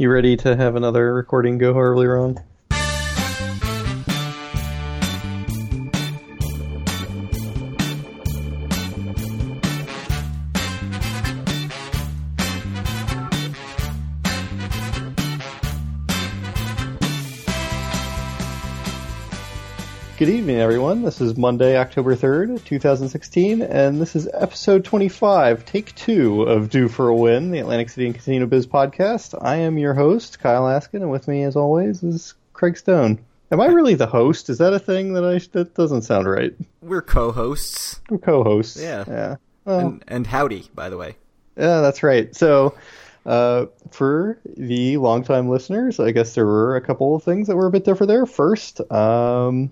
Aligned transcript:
You 0.00 0.10
ready 0.10 0.34
to 0.38 0.56
have 0.56 0.76
another 0.76 1.12
recording 1.12 1.58
go 1.58 1.74
horribly 1.74 2.06
wrong? 2.06 2.38
Evening, 20.50 20.64
everyone. 20.64 21.02
This 21.02 21.20
is 21.20 21.36
Monday, 21.36 21.76
October 21.76 22.16
3rd, 22.16 22.64
2016, 22.64 23.62
and 23.62 24.00
this 24.00 24.16
is 24.16 24.28
episode 24.34 24.84
25, 24.84 25.64
take 25.64 25.94
two 25.94 26.42
of 26.42 26.70
Do 26.70 26.88
for 26.88 27.06
a 27.06 27.14
Win, 27.14 27.52
the 27.52 27.60
Atlantic 27.60 27.88
City 27.88 28.06
and 28.06 28.16
Casino 28.16 28.46
Biz 28.46 28.66
podcast. 28.66 29.38
I 29.40 29.58
am 29.58 29.78
your 29.78 29.94
host, 29.94 30.40
Kyle 30.40 30.66
Askin, 30.66 31.02
and 31.02 31.10
with 31.12 31.28
me, 31.28 31.44
as 31.44 31.54
always, 31.54 32.02
is 32.02 32.34
Craig 32.52 32.76
Stone. 32.76 33.20
Am 33.52 33.60
I 33.60 33.66
really 33.66 33.94
the 33.94 34.08
host? 34.08 34.50
Is 34.50 34.58
that 34.58 34.72
a 34.72 34.80
thing 34.80 35.12
that 35.12 35.24
I 35.24 35.38
that 35.52 35.76
doesn't 35.76 36.02
sound 36.02 36.28
right? 36.28 36.52
We're 36.82 37.00
co-hosts. 37.00 38.00
We're 38.10 38.18
co-hosts. 38.18 38.82
Yeah. 38.82 39.04
Yeah. 39.06 39.36
Well, 39.64 39.78
and, 39.78 40.04
and 40.08 40.26
howdy, 40.26 40.68
by 40.74 40.88
the 40.88 40.96
way. 40.96 41.14
Yeah, 41.56 41.80
that's 41.80 42.02
right. 42.02 42.34
So, 42.34 42.74
uh, 43.24 43.66
for 43.92 44.40
the 44.56 44.96
longtime 44.96 45.48
listeners, 45.48 46.00
I 46.00 46.10
guess 46.10 46.34
there 46.34 46.46
were 46.46 46.74
a 46.74 46.80
couple 46.80 47.14
of 47.14 47.22
things 47.22 47.46
that 47.46 47.54
were 47.54 47.66
a 47.66 47.70
bit 47.70 47.84
different 47.84 48.08
there. 48.08 48.26
First, 48.26 48.80
um, 48.90 49.70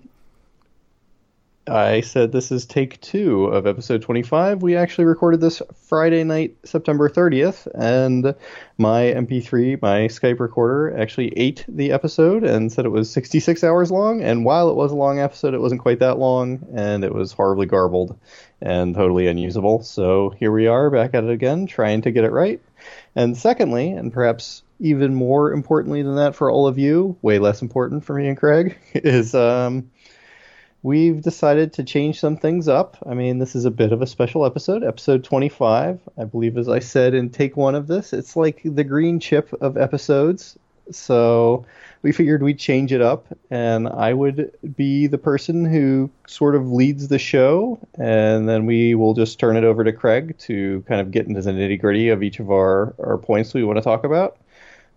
I 1.69 2.01
said 2.01 2.31
this 2.31 2.51
is 2.51 2.65
take 2.65 2.99
two 2.99 3.45
of 3.45 3.67
episode 3.67 4.01
25. 4.01 4.63
We 4.63 4.75
actually 4.75 5.05
recorded 5.05 5.39
this 5.39 5.61
Friday 5.75 6.23
night, 6.23 6.57
September 6.63 7.09
30th, 7.09 7.67
and 7.75 8.33
my 8.79 9.01
MP3, 9.03 9.79
my 9.81 10.07
Skype 10.07 10.39
recorder, 10.39 10.99
actually 10.99 11.31
ate 11.37 11.63
the 11.67 11.91
episode 11.91 12.43
and 12.43 12.71
said 12.71 12.85
it 12.85 12.89
was 12.89 13.11
66 13.11 13.63
hours 13.63 13.91
long. 13.91 14.23
And 14.23 14.45
while 14.45 14.69
it 14.69 14.75
was 14.75 14.91
a 14.91 14.95
long 14.95 15.19
episode, 15.19 15.53
it 15.53 15.61
wasn't 15.61 15.81
quite 15.81 15.99
that 15.99 16.17
long, 16.17 16.65
and 16.73 17.03
it 17.03 17.13
was 17.13 17.31
horribly 17.31 17.67
garbled 17.67 18.17
and 18.61 18.95
totally 18.95 19.27
unusable. 19.27 19.83
So 19.83 20.31
here 20.39 20.51
we 20.51 20.65
are 20.65 20.89
back 20.89 21.13
at 21.13 21.23
it 21.23 21.29
again, 21.29 21.67
trying 21.67 22.01
to 22.01 22.11
get 22.11 22.23
it 22.23 22.31
right. 22.31 22.59
And 23.15 23.37
secondly, 23.37 23.91
and 23.91 24.11
perhaps 24.11 24.63
even 24.79 25.13
more 25.13 25.51
importantly 25.51 26.01
than 26.01 26.15
that 26.15 26.35
for 26.35 26.49
all 26.49 26.67
of 26.67 26.77
you, 26.77 27.17
way 27.21 27.37
less 27.37 27.61
important 27.61 28.03
for 28.05 28.15
me 28.15 28.27
and 28.27 28.37
Craig, 28.37 28.77
is 28.93 29.35
um, 29.35 29.91
we've 30.83 31.21
decided 31.21 31.73
to 31.73 31.83
change 31.83 32.19
some 32.19 32.37
things 32.37 32.67
up. 32.67 32.97
I 33.05 33.13
mean, 33.13 33.39
this 33.39 33.55
is 33.55 33.65
a 33.65 33.71
bit 33.71 33.91
of 33.91 34.01
a 34.01 34.07
special 34.07 34.45
episode, 34.45 34.83
episode 34.83 35.23
25. 35.23 35.99
I 36.17 36.23
believe, 36.23 36.57
as 36.57 36.69
I 36.69 36.79
said 36.79 37.13
in 37.13 37.29
take 37.29 37.57
one 37.57 37.75
of 37.75 37.87
this, 37.87 38.13
it's 38.13 38.35
like 38.35 38.61
the 38.63 38.83
green 38.83 39.19
chip 39.19 39.51
of 39.61 39.77
episodes. 39.77 40.57
So 40.91 41.65
we 42.01 42.11
figured 42.11 42.41
we'd 42.41 42.57
change 42.57 42.91
it 42.91 43.01
up, 43.01 43.27
and 43.51 43.87
I 43.87 44.13
would 44.13 44.51
be 44.75 45.07
the 45.07 45.17
person 45.17 45.65
who 45.65 46.09
sort 46.27 46.55
of 46.55 46.71
leads 46.71 47.09
the 47.09 47.19
show, 47.19 47.77
and 47.95 48.47
then 48.47 48.65
we 48.65 48.95
will 48.95 49.13
just 49.13 49.39
turn 49.39 49.57
it 49.57 49.63
over 49.63 49.83
to 49.83 49.91
Craig 49.91 50.35
to 50.39 50.83
kind 50.87 51.01
of 51.01 51.11
get 51.11 51.27
into 51.27 51.41
the 51.41 51.51
nitty 51.51 51.79
gritty 51.79 52.09
of 52.09 52.23
each 52.23 52.39
of 52.39 52.49
our, 52.49 52.95
our 52.99 53.17
points 53.17 53.53
we 53.53 53.63
want 53.63 53.77
to 53.77 53.83
talk 53.83 54.03
about. 54.03 54.37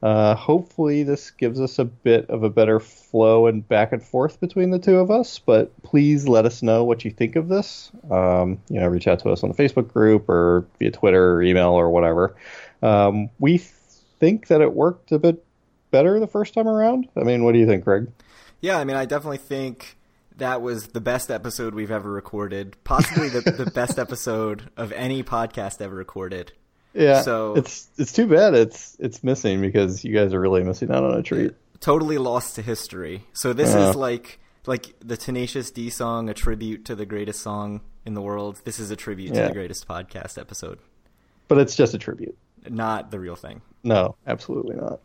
Uh, 0.03 0.35
hopefully, 0.35 1.05
this 1.05 1.31
gives 1.31 1.61
us 1.61 1.79
a 1.79 1.85
bit 1.85 2.29
of 2.29 2.43
a 2.43 2.51
better 2.51 2.81
flow 2.81 3.47
and 3.47 3.67
back 3.69 3.93
and 3.93 4.03
forth 4.03 4.41
between 4.41 4.71
the 4.71 4.79
two 4.79 4.97
of 4.97 5.11
us. 5.11 5.39
But 5.39 5.81
please 5.83 6.27
let 6.27 6.45
us 6.45 6.63
know 6.63 6.83
what 6.83 7.05
you 7.05 7.11
think 7.13 7.37
of 7.37 7.49
this. 7.49 7.93
Um, 8.11 8.61
you 8.69 8.81
know, 8.81 8.89
reach 8.89 9.07
out 9.07 9.21
to 9.21 9.31
us 9.31 9.45
on 9.45 9.51
the 9.51 9.55
Facebook 9.55 9.93
group 9.93 10.29
or 10.29 10.67
via 10.79 10.91
Twitter 10.91 11.35
or 11.35 11.43
email 11.43 11.71
or 11.71 11.89
whatever. 11.91 12.35
Um, 12.83 13.31
we 13.39 13.59
think 13.59 14.49
that 14.49 14.61
it 14.61 14.75
worked 14.75 15.13
a 15.13 15.19
bit 15.21 15.45
better 15.93 16.19
the 16.19 16.27
first 16.27 16.55
time 16.55 16.67
around. 16.67 17.09
I 17.17 17.21
mean, 17.21 17.45
what 17.45 17.53
do 17.53 17.61
you 17.61 17.67
think, 17.67 17.85
Greg? 17.85 18.11
Yeah, 18.61 18.79
I 18.79 18.85
mean, 18.85 18.97
I 18.97 19.05
definitely 19.05 19.39
think 19.39 19.97
that 20.37 20.63
was 20.63 20.89
the 20.89 21.01
best 21.01 21.31
episode 21.31 21.75
we've 21.75 21.91
ever 21.91 22.11
recorded, 22.11 22.77
possibly 22.83 23.29
the, 23.29 23.41
the 23.41 23.71
best 23.71 23.99
episode 24.01 24.71
of 24.77 24.91
any 24.93 25.23
podcast 25.23 25.81
ever 25.81 25.95
recorded. 25.95 26.53
Yeah. 26.95 27.23
So 27.23 27.55
it's 27.55 27.89
it's 27.97 28.13
too 28.13 28.27
bad 28.27 28.55
it's 28.55 28.97
it's 28.99 29.25
missing 29.25 29.61
because 29.61 30.05
you 30.05 30.15
guys 30.15 30.35
are 30.35 30.41
really 30.41 30.63
missing 30.63 30.91
out 30.91 31.05
on 31.05 31.19
a 31.19 31.23
treat. 31.23 31.55
Totally 31.81 32.19
lost 32.19 32.57
to 32.57 32.63
history. 32.63 33.25
So 33.33 33.53
this 33.53 33.75
uh, 33.75 33.91
is 33.91 33.97
like 33.97 34.39
like 34.67 34.95
the 35.01 35.17
Tenacious 35.17 35.71
D 35.71 35.91
song, 35.91 36.29
a 36.29 36.35
tribute 36.35 36.85
to 36.87 36.95
the 36.95 37.07
greatest 37.07 37.41
song 37.41 37.81
in 38.05 38.15
the 38.15 38.23
world. 38.23 38.61
This 38.65 38.79
is 38.79 38.91
a 38.91 38.97
tribute 38.97 39.35
yeah. 39.35 39.43
to 39.43 39.49
the 39.49 39.55
greatest 39.55 39.89
podcast 39.89 40.39
episode. 40.39 40.79
But 41.49 41.59
it's 41.59 41.77
just 41.77 41.95
a 41.95 41.99
tribute. 41.99 42.37
Not 42.69 43.11
the 43.11 43.19
real 43.19 43.37
thing. 43.37 43.61
No, 43.83 44.15
absolutely 44.27 44.77
not. 44.77 45.01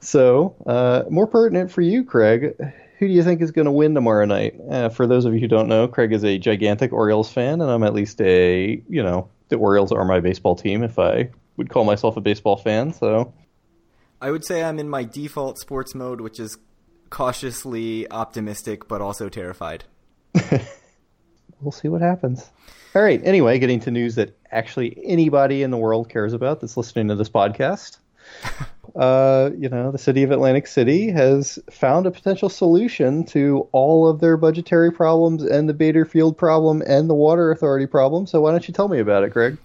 So, 0.00 0.54
uh, 0.66 1.02
more 1.10 1.26
pertinent 1.26 1.72
for 1.72 1.80
you, 1.80 2.04
Craig, 2.04 2.54
who 2.98 3.08
do 3.08 3.12
you 3.12 3.24
think 3.24 3.42
is 3.42 3.50
going 3.50 3.64
to 3.64 3.72
win 3.72 3.94
tomorrow 3.94 4.24
night? 4.24 4.54
Uh, 4.70 4.88
for 4.88 5.06
those 5.06 5.24
of 5.24 5.34
you 5.34 5.40
who 5.40 5.48
don't 5.48 5.68
know, 5.68 5.88
Craig 5.88 6.12
is 6.12 6.24
a 6.24 6.38
gigantic 6.38 6.92
Orioles 6.92 7.32
fan, 7.32 7.60
and 7.60 7.70
I'm 7.70 7.82
at 7.82 7.94
least 7.94 8.20
a, 8.20 8.82
you 8.88 9.02
know, 9.02 9.28
the 9.48 9.56
Orioles 9.56 9.92
are 9.92 10.04
my 10.04 10.20
baseball 10.20 10.56
team 10.56 10.82
if 10.82 10.98
I 10.98 11.30
would 11.56 11.70
call 11.70 11.84
myself 11.84 12.16
a 12.16 12.20
baseball 12.20 12.56
fan. 12.56 12.92
So 12.92 13.32
I 14.20 14.30
would 14.30 14.44
say 14.44 14.62
I'm 14.62 14.78
in 14.78 14.88
my 14.88 15.04
default 15.04 15.58
sports 15.58 15.94
mode, 15.94 16.20
which 16.20 16.40
is 16.40 16.58
cautiously 17.10 18.10
optimistic 18.10 18.88
but 18.88 19.00
also 19.00 19.28
terrified. 19.28 19.84
we'll 21.60 21.72
see 21.72 21.88
what 21.88 22.00
happens. 22.00 22.50
All 22.94 23.02
right. 23.02 23.20
Anyway, 23.24 23.58
getting 23.58 23.80
to 23.80 23.90
news 23.90 24.14
that 24.16 24.36
actually 24.50 24.96
anybody 25.04 25.62
in 25.62 25.70
the 25.70 25.76
world 25.76 26.08
cares 26.08 26.32
about 26.32 26.60
that's 26.60 26.76
listening 26.76 27.08
to 27.08 27.16
this 27.16 27.28
podcast. 27.28 27.98
uh, 28.94 29.50
you 29.58 29.68
know, 29.68 29.90
the 29.90 29.98
city 29.98 30.22
of 30.22 30.30
Atlantic 30.30 30.66
City 30.66 31.10
has 31.10 31.58
found 31.70 32.06
a 32.06 32.10
potential 32.10 32.48
solution 32.48 33.24
to 33.24 33.68
all 33.72 34.08
of 34.08 34.20
their 34.20 34.36
budgetary 34.36 34.92
problems 34.92 35.42
and 35.42 35.68
the 35.68 35.74
Bader 35.74 36.04
Field 36.04 36.38
problem 36.38 36.82
and 36.86 37.10
the 37.10 37.14
water 37.14 37.50
authority 37.50 37.86
problem. 37.86 38.26
So 38.26 38.40
why 38.40 38.52
don't 38.52 38.66
you 38.68 38.74
tell 38.74 38.88
me 38.88 39.00
about 39.00 39.24
it, 39.24 39.32
Greg? 39.32 39.58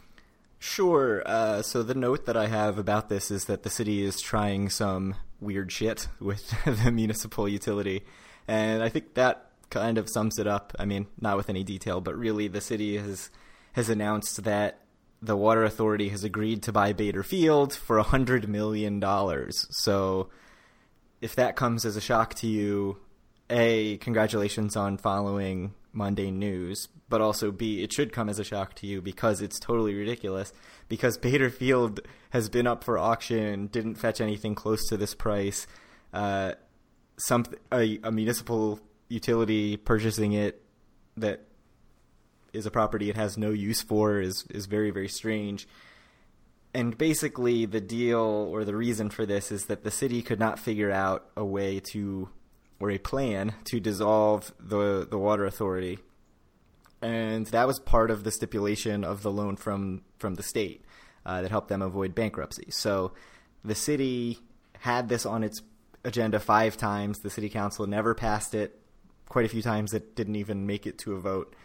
Sure. 0.57 1.23
Uh, 1.25 1.62
so 1.62 1.84
the 1.84 1.94
note 1.94 2.25
that 2.25 2.35
I 2.35 2.47
have 2.47 2.78
about 2.78 3.07
this 3.07 3.31
is 3.31 3.45
that 3.45 3.63
the 3.63 3.69
city 3.69 4.03
is 4.03 4.19
trying 4.19 4.69
some 4.69 5.16
weird 5.40 5.72
shit 5.72 6.07
with 6.19 6.53
the 6.66 6.91
municipal 6.91 7.47
utility, 7.47 8.03
and 8.47 8.84
I 8.84 8.90
think 8.90 9.13
that 9.13 9.51
kind 9.69 9.97
of 9.97 10.09
sums 10.09 10.38
it 10.38 10.47
up. 10.47 10.75
I 10.78 10.85
mean, 10.85 11.07
not 11.22 11.38
with 11.38 11.50
any 11.50 11.63
detail, 11.63 12.01
but 12.01 12.17
really, 12.17 12.47
the 12.47 12.61
city 12.61 12.97
has 12.97 13.29
has 13.73 13.90
announced 13.90 14.44
that 14.44 14.79
the 15.22 15.35
water 15.35 15.63
authority 15.63 16.09
has 16.09 16.24
agreed 16.24 16.63
to 16.63 16.72
buy 16.72 16.94
Bader 16.94 17.24
Field 17.24 17.74
for 17.74 17.97
a 17.97 18.03
hundred 18.03 18.47
million 18.47 19.00
dollars. 19.00 19.68
So, 19.72 20.30
if 21.22 21.35
that 21.35 21.56
comes 21.56 21.85
as 21.85 21.96
a 21.96 22.02
shock 22.02 22.34
to 22.35 22.47
you, 22.47 22.97
a 23.50 23.97
congratulations 23.97 24.75
on 24.75 24.97
following 24.97 25.74
mundane 25.91 26.40
news, 26.40 26.88
but 27.09 27.22
also 27.22 27.52
b 27.52 27.84
it 27.84 27.91
should 27.91 28.13
come 28.13 28.29
as 28.29 28.40
a 28.40 28.44
shock 28.44 28.75
to 28.75 28.88
you 28.88 29.02
because 29.02 29.41
it's 29.41 29.59
totally 29.59 29.94
ridiculous. 29.94 30.53
Because 30.88 31.18
Bader 31.18 31.50
Field 31.50 32.02
has 32.31 32.50
been 32.50 32.68
up 32.68 32.84
for 32.84 32.97
auction, 32.97 33.68
didn't 33.68 33.96
fetch 33.96 34.22
anything 34.22 34.56
close 34.56 34.88
to 34.90 34.97
this 34.97 35.13
price. 35.13 35.68
Uh, 36.13 36.53
some 37.18 37.46
a, 37.72 38.00
a 38.03 38.12
municipal 38.12 38.79
utility 39.09 39.78
purchasing 39.78 40.34
it 40.34 40.62
that 41.18 41.49
is 42.54 42.66
a 42.66 42.72
property 42.72 43.10
it 43.10 43.16
has 43.16 43.38
no 43.38 43.52
use 43.52 43.82
for 43.82 44.20
is 44.20 44.46
is 44.50 44.66
very 44.66 44.92
very 44.92 45.10
strange. 45.10 45.68
And 46.72 46.96
basically, 46.96 47.66
the 47.66 47.82
deal 47.82 48.20
or 48.20 48.64
the 48.64 48.76
reason 48.76 49.10
for 49.10 49.26
this 49.26 49.52
is 49.52 49.66
that 49.66 49.84
the 49.84 49.90
city 49.90 50.22
could 50.22 50.40
not 50.40 50.59
figure 50.59 50.92
out 50.92 51.26
a 51.36 51.44
way 51.44 51.80
to 51.92 52.30
or 52.80 52.92
a 52.92 53.00
plan 53.00 53.56
to 53.66 53.80
dissolve 53.80 54.54
the 54.59 55.08
the 55.09 55.18
water 55.18 55.46
authority, 55.46 56.00
and 57.02 57.48
that 57.48 57.68
was 57.68 57.80
part 57.80 58.12
of 58.12 58.24
the 58.24 58.32
stipulation 58.32 59.04
of 59.04 59.24
the 59.24 59.32
loan 59.32 59.56
from 59.56 60.04
from 60.18 60.36
the 60.36 60.44
state 60.44 60.86
uh, 61.26 61.42
that 61.42 61.52
helped 61.52 61.70
them 61.70 61.82
avoid 61.82 62.14
bankruptcy. 62.14 62.68
So 62.70 63.14
the 63.64 63.76
city 63.76 64.40
had 64.79 65.09
this 65.09 65.26
on 65.26 65.44
its 65.44 65.62
agenda 66.03 66.40
five 66.40 66.78
times. 66.78 67.20
The 67.20 67.29
city 67.29 67.50
council 67.50 67.88
never 67.88 68.14
passed 68.14 68.53
it. 68.53 68.79
Quite 69.28 69.46
a 69.46 69.50
few 69.50 69.62
times 69.62 69.94
it 69.94 70.16
didn't 70.16 70.35
even 70.35 70.66
make 70.66 70.88
it 70.88 70.97
to 71.00 71.14
a 71.14 71.20
vote 71.20 71.56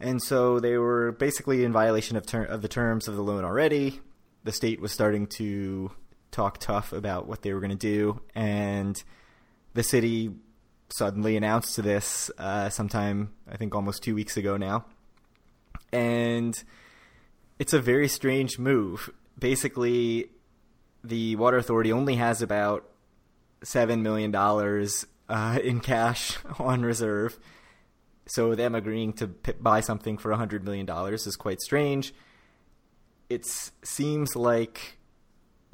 and 0.00 0.22
so 0.22 0.60
they 0.60 0.76
were 0.76 1.12
basically 1.12 1.64
in 1.64 1.72
violation 1.72 2.16
of, 2.16 2.26
ter- 2.26 2.44
of 2.44 2.62
the 2.62 2.68
terms 2.68 3.08
of 3.08 3.16
the 3.16 3.22
loan 3.22 3.44
already. 3.44 4.00
The 4.44 4.52
state 4.52 4.80
was 4.80 4.92
starting 4.92 5.26
to 5.38 5.90
talk 6.30 6.58
tough 6.58 6.92
about 6.92 7.26
what 7.26 7.42
they 7.42 7.52
were 7.52 7.60
going 7.60 7.70
to 7.70 7.76
do, 7.76 8.20
and 8.34 9.02
the 9.74 9.82
city 9.82 10.34
suddenly 10.90 11.36
announced 11.36 11.82
this 11.82 12.30
uh, 12.38 12.68
sometime, 12.68 13.32
I 13.50 13.56
think 13.56 13.74
almost 13.74 14.02
two 14.02 14.14
weeks 14.14 14.36
ago 14.36 14.56
now. 14.56 14.84
And 15.92 16.62
it's 17.58 17.72
a 17.72 17.80
very 17.80 18.08
strange 18.08 18.58
move. 18.58 19.10
Basically, 19.38 20.30
the 21.02 21.36
Water 21.36 21.56
Authority 21.56 21.92
only 21.92 22.16
has 22.16 22.42
about 22.42 22.88
$7 23.62 24.00
million 24.00 24.34
uh, 24.34 25.58
in 25.62 25.80
cash 25.80 26.38
on 26.58 26.82
reserve 26.82 27.38
so 28.26 28.54
them 28.54 28.74
agreeing 28.74 29.12
to 29.14 29.28
buy 29.28 29.80
something 29.80 30.18
for 30.18 30.30
$100 30.30 30.62
million 30.62 30.88
is 31.14 31.36
quite 31.36 31.60
strange. 31.60 32.12
It 33.28 33.46
seems 33.82 34.36
like 34.36 34.96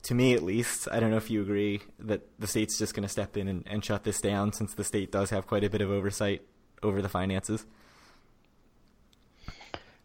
to 0.03 0.15
me 0.15 0.35
at 0.35 0.43
least. 0.43 0.89
I 0.91 1.01
don't 1.01 1.11
know 1.11 1.17
if 1.17 1.31
you 1.31 1.43
agree 1.43 1.81
that 2.01 2.23
the 2.39 2.47
state's 2.47 2.79
just 2.79 2.95
going 2.95 3.05
to 3.05 3.09
step 3.09 3.37
in 3.37 3.49
and, 3.49 3.65
and 3.67 3.85
shut 3.85 4.05
this 4.05 4.21
down 4.21 4.53
since 4.53 4.75
the 4.75 4.85
state 4.85 5.13
does 5.13 5.31
have 5.31 5.47
quite 5.47 5.65
a 5.65 5.71
bit 5.71 5.81
of 5.81 5.91
oversight 5.91 6.43
over 6.83 7.01
the 7.01 7.09
finances. 7.09 7.65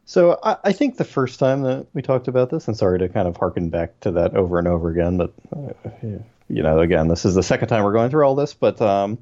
So 0.06 0.40
I, 0.42 0.58
I, 0.64 0.72
think 0.72 0.96
the 0.96 1.04
first 1.04 1.38
time 1.38 1.64
that 1.64 1.88
we 1.94 2.02
talked 2.02 2.30
about 2.30 2.50
this, 2.50 2.68
and 2.68 2.78
sorry 2.78 3.00
to 3.00 3.10
kind 3.10 3.28
of 3.28 3.36
harken 3.36 3.70
back 3.70 4.00
to 4.02 4.12
that 4.12 4.36
over 4.36 4.58
and 4.58 4.68
over 4.68 4.90
again, 4.90 5.18
but 5.18 5.34
uh, 5.54 5.74
you 6.48 6.64
know, 6.64 6.80
again, 6.80 7.10
this 7.10 7.26
is 7.26 7.36
the 7.36 7.44
second 7.44 7.68
time 7.68 7.84
we're 7.84 7.92
going 7.92 8.10
through 8.10 8.26
all 8.26 8.36
this. 8.36 8.54
But 8.54 8.82
um, 8.82 9.18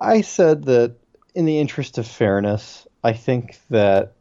I 0.00 0.20
said 0.20 0.64
that 0.66 0.94
in 1.34 1.44
the 1.44 1.58
interest 1.58 1.98
of 1.98 2.06
fairness, 2.06 2.86
I 3.02 3.12
think 3.12 3.58
that 3.70 4.14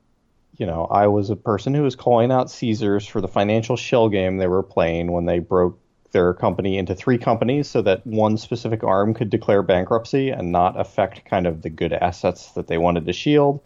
you 0.57 0.65
know 0.65 0.85
I 0.85 1.07
was 1.07 1.29
a 1.29 1.35
person 1.35 1.73
who 1.73 1.83
was 1.83 1.95
calling 1.95 2.31
out 2.31 2.51
Caesars 2.51 3.07
for 3.07 3.21
the 3.21 3.27
financial 3.27 3.77
shell 3.77 4.09
game 4.09 4.37
they 4.37 4.47
were 4.47 4.63
playing 4.63 5.11
when 5.11 5.25
they 5.25 5.39
broke 5.39 5.77
their 6.11 6.33
company 6.33 6.77
into 6.77 6.93
three 6.93 7.17
companies 7.17 7.69
so 7.69 7.81
that 7.81 8.05
one 8.05 8.37
specific 8.37 8.83
arm 8.83 9.13
could 9.13 9.29
declare 9.29 9.63
bankruptcy 9.63 10.29
and 10.29 10.51
not 10.51 10.79
affect 10.79 11.25
kind 11.25 11.47
of 11.47 11.61
the 11.61 11.69
good 11.69 11.93
assets 11.93 12.51
that 12.51 12.67
they 12.67 12.77
wanted 12.77 13.05
to 13.05 13.13
shield. 13.13 13.61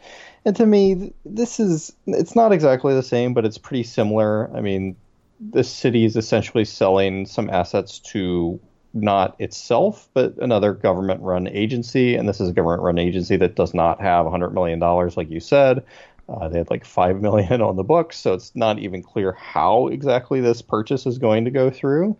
And 0.45 0.55
to 0.57 0.65
me, 0.65 1.11
this 1.25 1.59
is 1.59 1.93
it's 2.05 2.35
not 2.35 2.51
exactly 2.51 2.93
the 2.93 3.03
same, 3.03 3.33
but 3.33 3.45
it's 3.45 3.57
pretty 3.57 3.83
similar. 3.83 4.55
I 4.55 4.61
mean, 4.61 4.95
the 5.39 5.63
city 5.63 6.05
is 6.05 6.15
essentially 6.15 6.65
selling 6.65 7.25
some 7.25 7.49
assets 7.49 7.99
to 7.99 8.59
not 8.95 9.35
itself, 9.39 10.07
but 10.13 10.37
another 10.37 10.73
government 10.73 11.21
run 11.21 11.47
agency. 11.47 12.15
And 12.15 12.27
this 12.27 12.39
is 12.39 12.49
a 12.49 12.53
government 12.53 12.81
run 12.81 12.97
agency 12.97 13.35
that 13.37 13.55
does 13.55 13.73
not 13.73 14.01
have 14.01 14.25
$100 14.25 14.53
million, 14.53 14.79
like 14.79 15.29
you 15.29 15.39
said. 15.39 15.83
Uh, 16.27 16.47
they 16.49 16.57
had 16.57 16.69
like 16.71 16.85
five 16.85 17.21
million 17.21 17.61
on 17.61 17.75
the 17.75 17.83
books, 17.83 18.17
so 18.17 18.33
it's 18.33 18.55
not 18.55 18.79
even 18.79 19.03
clear 19.03 19.33
how 19.33 19.87
exactly 19.87 20.41
this 20.41 20.61
purchase 20.61 21.05
is 21.05 21.17
going 21.17 21.45
to 21.45 21.51
go 21.51 21.69
through. 21.69 22.17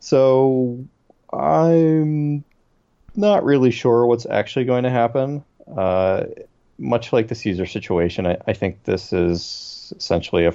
So 0.00 0.84
I'm 1.32 2.44
not 3.14 3.44
really 3.44 3.70
sure 3.70 4.06
what's 4.06 4.26
actually 4.26 4.64
going 4.64 4.84
to 4.84 4.90
happen. 4.90 5.44
Uh, 5.76 6.24
much 6.78 7.12
like 7.12 7.28
the 7.28 7.34
Caesar 7.34 7.66
situation, 7.66 8.26
I, 8.26 8.38
I 8.46 8.52
think 8.52 8.84
this 8.84 9.12
is 9.12 9.92
essentially 9.96 10.44
a 10.44 10.52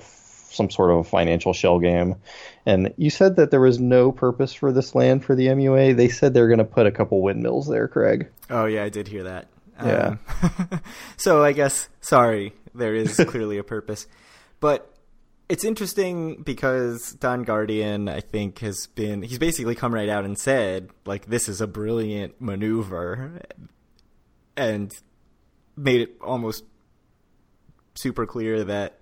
some 0.51 0.69
sort 0.69 0.91
of 0.91 0.97
a 0.97 1.03
financial 1.03 1.53
shell 1.53 1.79
game. 1.79 2.15
And 2.65 2.93
you 2.97 3.09
said 3.09 3.37
that 3.37 3.51
there 3.51 3.61
was 3.61 3.79
no 3.79 4.11
purpose 4.11 4.53
for 4.53 4.71
this 4.71 4.93
land 4.93 5.25
for 5.25 5.35
the 5.35 5.47
MUA. 5.47 5.95
They 5.95 6.09
said 6.09 6.33
they're 6.33 6.47
going 6.47 6.59
to 6.59 6.65
put 6.65 6.85
a 6.85 6.91
couple 6.91 7.21
windmills 7.21 7.67
there, 7.67 7.87
Craig. 7.87 8.29
Oh 8.49 8.65
yeah, 8.65 8.83
I 8.83 8.89
did 8.89 9.07
hear 9.07 9.23
that. 9.23 9.47
Yeah. 9.83 10.17
Um, 10.71 10.81
so 11.17 11.43
I 11.43 11.53
guess 11.53 11.89
sorry, 12.01 12.53
there 12.75 12.95
is 12.95 13.15
clearly 13.27 13.57
a 13.57 13.63
purpose, 13.63 14.07
but 14.59 14.91
it's 15.49 15.65
interesting 15.65 16.43
because 16.43 17.13
Don 17.13 17.43
Guardian, 17.43 18.07
I 18.07 18.21
think, 18.21 18.59
has 18.59 18.87
been 18.87 19.21
he's 19.23 19.39
basically 19.39 19.75
come 19.75 19.93
right 19.93 20.07
out 20.07 20.23
and 20.23 20.37
said 20.37 20.89
like 21.05 21.25
this 21.25 21.49
is 21.49 21.61
a 21.61 21.67
brilliant 21.67 22.39
maneuver, 22.39 23.41
and 24.55 24.91
made 25.75 26.01
it 26.01 26.15
almost 26.21 26.63
super 27.95 28.25
clear 28.25 28.63
that 28.63 29.00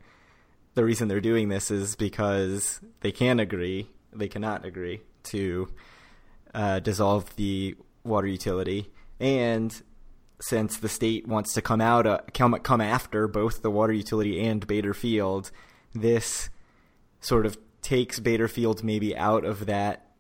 the 0.80 0.86
reason 0.86 1.10
they're 1.10 1.20
doing 1.20 1.50
this 1.50 1.72
is 1.72 1.98
because 1.98 2.80
they 3.02 3.12
can 3.12 3.38
agree, 3.42 3.90
they 4.14 4.30
cannot 4.30 4.64
agree 4.64 5.02
to 5.24 5.68
uh, 6.54 6.80
dissolve 6.80 7.36
the 7.36 7.76
water 8.06 8.28
utility, 8.28 8.90
and 9.20 9.81
since 10.40 10.78
the 10.78 10.88
state 10.88 11.28
wants 11.28 11.54
to 11.56 11.62
come 11.62 11.81
out 11.81 12.08
uh, 12.08 12.22
come 12.34 12.54
come 12.60 12.80
after 12.80 13.28
both 13.28 13.62
the 13.62 13.70
water 13.70 13.92
utility 13.92 14.40
and 14.40 14.66
Bader 14.66 14.94
Field, 14.94 15.52
this 15.94 16.50
sort 17.20 17.46
of 17.46 17.58
takes 17.81 18.22
Bader 18.22 18.48
Field 18.48 18.81
maybe 18.81 19.18
out 19.18 19.44
of 19.44 19.66
that 19.66 20.14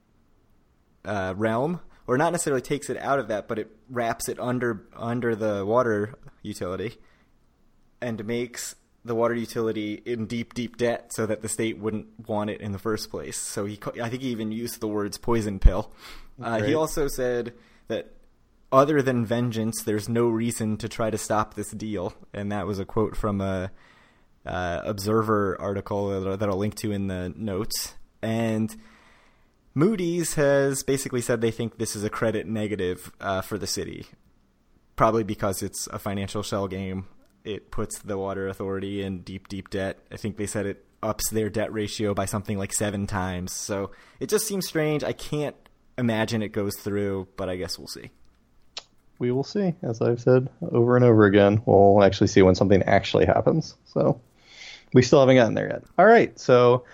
uh, 1.05 1.35
realm, 1.37 1.79
or 2.05 2.17
not 2.17 2.33
necessarily 2.33 2.61
takes 2.61 2.89
it 2.89 2.97
out 2.97 3.19
of 3.19 3.29
that, 3.29 3.47
but 3.47 3.59
it 3.59 3.71
wraps 3.89 4.27
it 4.27 4.37
under 4.41 4.89
under 4.93 5.37
the 5.37 5.65
water 5.65 6.15
utility 6.43 6.97
and 8.01 8.25
makes 8.25 8.75
the 9.05 9.15
water 9.15 9.33
utility 9.33 10.01
in 10.05 10.25
deep, 10.25 10.53
deep 10.53 10.77
debt 10.77 11.13
so 11.13 11.25
that 11.25 11.41
the 11.41 11.49
state 11.49 11.77
wouldn't 11.77 12.07
want 12.27 12.49
it 12.49 12.61
in 12.61 12.71
the 12.71 12.79
first 12.79 13.09
place. 13.09 13.37
So 13.37 13.65
he, 13.65 13.79
I 14.01 14.09
think 14.09 14.21
he 14.21 14.29
even 14.29 14.51
used 14.51 14.81
the 14.81 14.87
words 14.87 15.17
poison 15.17 15.59
pill. 15.59 15.91
Uh, 16.41 16.61
he 16.61 16.73
also 16.73 17.07
said 17.07 17.53
that 17.87 18.13
other 18.71 19.01
than 19.01 19.25
vengeance, 19.25 19.83
there's 19.83 20.07
no 20.07 20.27
reason 20.27 20.77
to 20.77 20.89
try 20.89 21.09
to 21.09 21.17
stop 21.17 21.53
this 21.53 21.71
deal. 21.71 22.13
And 22.33 22.51
that 22.51 22.67
was 22.67 22.79
a 22.79 22.85
quote 22.85 23.15
from 23.15 23.41
a 23.41 23.71
uh, 24.45 24.81
Observer 24.83 25.59
article 25.59 26.37
that 26.37 26.49
I'll 26.49 26.57
link 26.57 26.75
to 26.75 26.91
in 26.91 27.07
the 27.07 27.33
notes. 27.35 27.95
And 28.21 28.75
Moody's 29.73 30.35
has 30.35 30.83
basically 30.83 31.21
said 31.21 31.41
they 31.41 31.51
think 31.51 31.77
this 31.77 31.95
is 31.95 32.03
a 32.03 32.09
credit 32.09 32.47
negative 32.47 33.11
uh, 33.21 33.41
for 33.41 33.57
the 33.57 33.67
city, 33.67 34.07
probably 34.95 35.23
because 35.23 35.63
it's 35.63 35.87
a 35.87 35.99
financial 35.99 36.43
shell 36.43 36.67
game 36.67 37.07
it 37.49 37.71
puts 37.71 37.97
the 37.99 38.17
water 38.17 38.47
authority 38.47 39.01
in 39.01 39.21
deep, 39.21 39.47
deep 39.47 39.71
debt. 39.71 39.97
I 40.11 40.17
think 40.17 40.37
they 40.37 40.45
said 40.45 40.67
it 40.67 40.85
ups 41.01 41.29
their 41.29 41.49
debt 41.49 41.73
ratio 41.73 42.13
by 42.13 42.25
something 42.25 42.57
like 42.59 42.71
seven 42.71 43.07
times. 43.07 43.53
So 43.53 43.91
it 44.19 44.29
just 44.29 44.45
seems 44.45 44.67
strange. 44.67 45.03
I 45.03 45.13
can't 45.13 45.55
imagine 45.97 46.43
it 46.43 46.49
goes 46.49 46.75
through, 46.75 47.27
but 47.37 47.49
I 47.49 47.55
guess 47.55 47.79
we'll 47.79 47.87
see. 47.87 48.11
We 49.17 49.31
will 49.31 49.43
see, 49.43 49.73
as 49.81 49.99
I've 49.99 50.21
said 50.21 50.47
over 50.61 50.95
and 50.95 51.03
over 51.03 51.25
again. 51.25 51.61
We'll 51.65 52.03
actually 52.03 52.27
see 52.27 52.43
when 52.43 52.55
something 52.55 52.83
actually 52.83 53.25
happens. 53.25 53.75
So 53.85 54.21
we 54.93 55.01
still 55.01 55.19
haven't 55.19 55.35
gotten 55.35 55.55
there 55.55 55.69
yet. 55.69 55.83
All 55.97 56.05
right, 56.05 56.37
so 56.39 56.85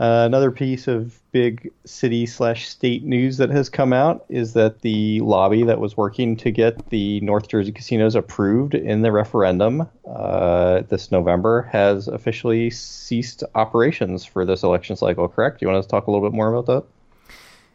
uh, 0.00 0.24
another 0.24 0.50
piece 0.50 0.88
of 0.88 1.20
big 1.30 1.70
city 1.84 2.24
slash 2.24 2.66
state 2.66 3.04
news 3.04 3.36
that 3.36 3.50
has 3.50 3.68
come 3.68 3.92
out 3.92 4.24
is 4.30 4.54
that 4.54 4.80
the 4.80 5.20
lobby 5.20 5.62
that 5.62 5.78
was 5.78 5.94
working 5.94 6.36
to 6.38 6.50
get 6.50 6.88
the 6.88 7.20
North 7.20 7.48
Jersey 7.48 7.70
casinos 7.70 8.14
approved 8.14 8.74
in 8.74 9.02
the 9.02 9.12
referendum 9.12 9.86
uh, 10.08 10.80
this 10.88 11.12
November 11.12 11.68
has 11.70 12.08
officially 12.08 12.70
ceased 12.70 13.44
operations 13.54 14.24
for 14.24 14.46
this 14.46 14.62
election 14.62 14.96
cycle. 14.96 15.28
Correct? 15.28 15.60
Do 15.60 15.66
you 15.66 15.70
want 15.70 15.84
to 15.84 15.88
talk 15.88 16.06
a 16.06 16.10
little 16.10 16.26
bit 16.26 16.34
more 16.34 16.50
about 16.50 16.64
that? 16.64 16.84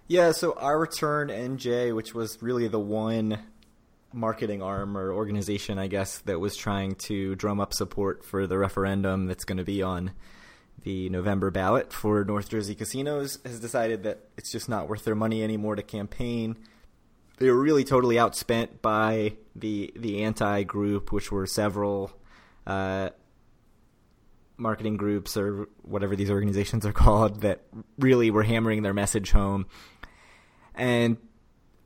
Yeah. 0.08 0.32
So 0.32 0.54
Our 0.54 0.88
Turn 0.88 1.28
NJ, 1.28 1.96
which 1.96 2.16
was 2.16 2.42
really 2.42 2.68
the 2.68 2.80
one 2.80 3.38
marketing 4.12 4.64
arm 4.64 4.98
or 4.98 5.12
organization, 5.12 5.78
I 5.78 5.86
guess, 5.86 6.18
that 6.20 6.40
was 6.40 6.56
trying 6.56 6.96
to 7.06 7.36
drum 7.36 7.60
up 7.60 7.72
support 7.72 8.26
for 8.26 8.48
the 8.48 8.58
referendum 8.58 9.28
that's 9.28 9.44
going 9.44 9.60
to 9.60 9.64
be 9.64 9.84
on 9.84 10.12
the 10.86 11.10
November 11.10 11.50
ballot 11.50 11.92
for 11.92 12.24
North 12.24 12.48
Jersey 12.48 12.76
casinos 12.76 13.40
has 13.44 13.60
decided 13.60 14.04
that 14.04 14.20
it's 14.38 14.52
just 14.52 14.70
not 14.70 14.88
worth 14.88 15.04
their 15.04 15.16
money 15.16 15.44
anymore 15.44 15.76
to 15.76 15.82
campaign. 15.82 16.56
They 17.40 17.50
were 17.50 17.60
really 17.60 17.84
totally 17.84 18.16
outspent 18.16 18.82
by 18.84 19.34
the 19.56 19.92
the 19.96 20.24
anti 20.24 20.62
group, 20.62 21.12
which 21.12 21.32
were 21.32 21.48
several 21.48 22.12
uh, 22.68 23.10
marketing 24.58 24.96
groups 24.96 25.36
or 25.36 25.68
whatever 25.82 26.16
these 26.16 26.30
organizations 26.30 26.86
are 26.86 26.94
called 27.04 27.42
that 27.42 27.64
really 27.98 28.30
were 28.30 28.44
hammering 28.44 28.84
their 28.84 28.94
message 28.94 29.32
home. 29.32 29.66
And 30.76 31.18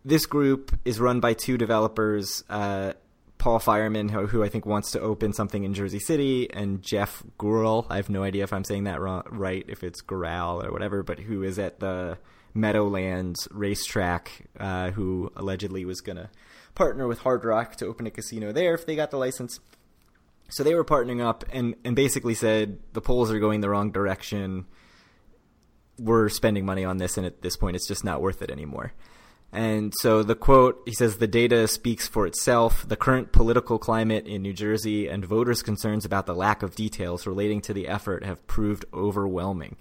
this 0.03 0.25
group 0.25 0.77
is 0.83 0.99
run 0.99 1.21
by 1.21 1.33
two 1.33 1.57
developers. 1.57 2.43
Uh, 2.49 2.93
Paul 3.39 3.59
Fireman, 3.59 4.09
who, 4.09 4.27
who, 4.27 4.43
I 4.43 4.49
think 4.49 4.65
wants 4.65 4.91
to 4.91 4.99
open 4.99 5.31
something 5.31 5.63
in 5.63 5.73
Jersey 5.73 5.99
City, 5.99 6.51
and 6.51 6.83
Jeff 6.83 7.23
Gurl. 7.37 7.87
I 7.89 7.95
have 7.95 8.09
no 8.09 8.21
idea 8.21 8.43
if 8.43 8.51
I'm 8.51 8.65
saying 8.65 8.83
that 8.83 8.99
wrong, 8.99 9.23
right, 9.31 9.63
if 9.67 9.81
it's 9.81 10.01
Gural 10.01 10.63
or 10.63 10.73
whatever, 10.73 11.03
but 11.03 11.19
who 11.19 11.41
is 11.41 11.57
at 11.57 11.79
the 11.79 12.17
Meadowlands 12.53 13.47
racetrack, 13.51 14.45
uh, 14.59 14.91
who 14.91 15.31
allegedly 15.37 15.85
was 15.85 16.01
going 16.01 16.17
to 16.17 16.29
partner 16.75 17.07
with 17.07 17.19
Hard 17.19 17.45
Rock 17.45 17.77
to 17.77 17.85
open 17.85 18.05
a 18.07 18.11
casino 18.11 18.51
there 18.51 18.73
if 18.73 18.85
they 18.85 18.97
got 18.97 19.09
the 19.09 19.17
license. 19.17 19.61
So 20.49 20.63
they 20.63 20.75
were 20.75 20.83
partnering 20.83 21.23
up 21.23 21.45
and, 21.53 21.75
and 21.85 21.95
basically 21.95 22.33
said 22.33 22.79
the 22.91 23.01
polls 23.01 23.31
are 23.31 23.39
going 23.39 23.61
the 23.61 23.69
wrong 23.69 23.91
direction. 23.91 24.65
We're 25.97 26.27
spending 26.27 26.65
money 26.65 26.83
on 26.83 26.97
this, 26.97 27.17
and 27.17 27.25
at 27.25 27.41
this 27.41 27.55
point, 27.55 27.77
it's 27.77 27.87
just 27.87 28.03
not 28.03 28.21
worth 28.21 28.41
it 28.41 28.51
anymore. 28.51 28.91
And 29.51 29.93
so 29.97 30.21
the 30.21 30.35
quote, 30.35 30.81
he 30.85 30.93
says, 30.93 31.17
the 31.17 31.27
data 31.27 31.67
speaks 31.67 32.07
for 32.07 32.27
itself. 32.27 32.87
The 32.87 32.95
current 32.95 33.31
political 33.31 33.79
climate 33.79 34.27
in 34.27 34.43
New 34.43 34.53
Jersey 34.53 35.07
and 35.07 35.25
voters' 35.25 35.63
concerns 35.63 36.05
about 36.05 36.27
the 36.27 36.35
lack 36.35 36.61
of 36.61 36.75
details 36.75 37.25
relating 37.25 37.59
to 37.61 37.73
the 37.73 37.87
effort 37.87 38.23
have 38.23 38.45
proved 38.45 38.85
overwhelming. 38.93 39.75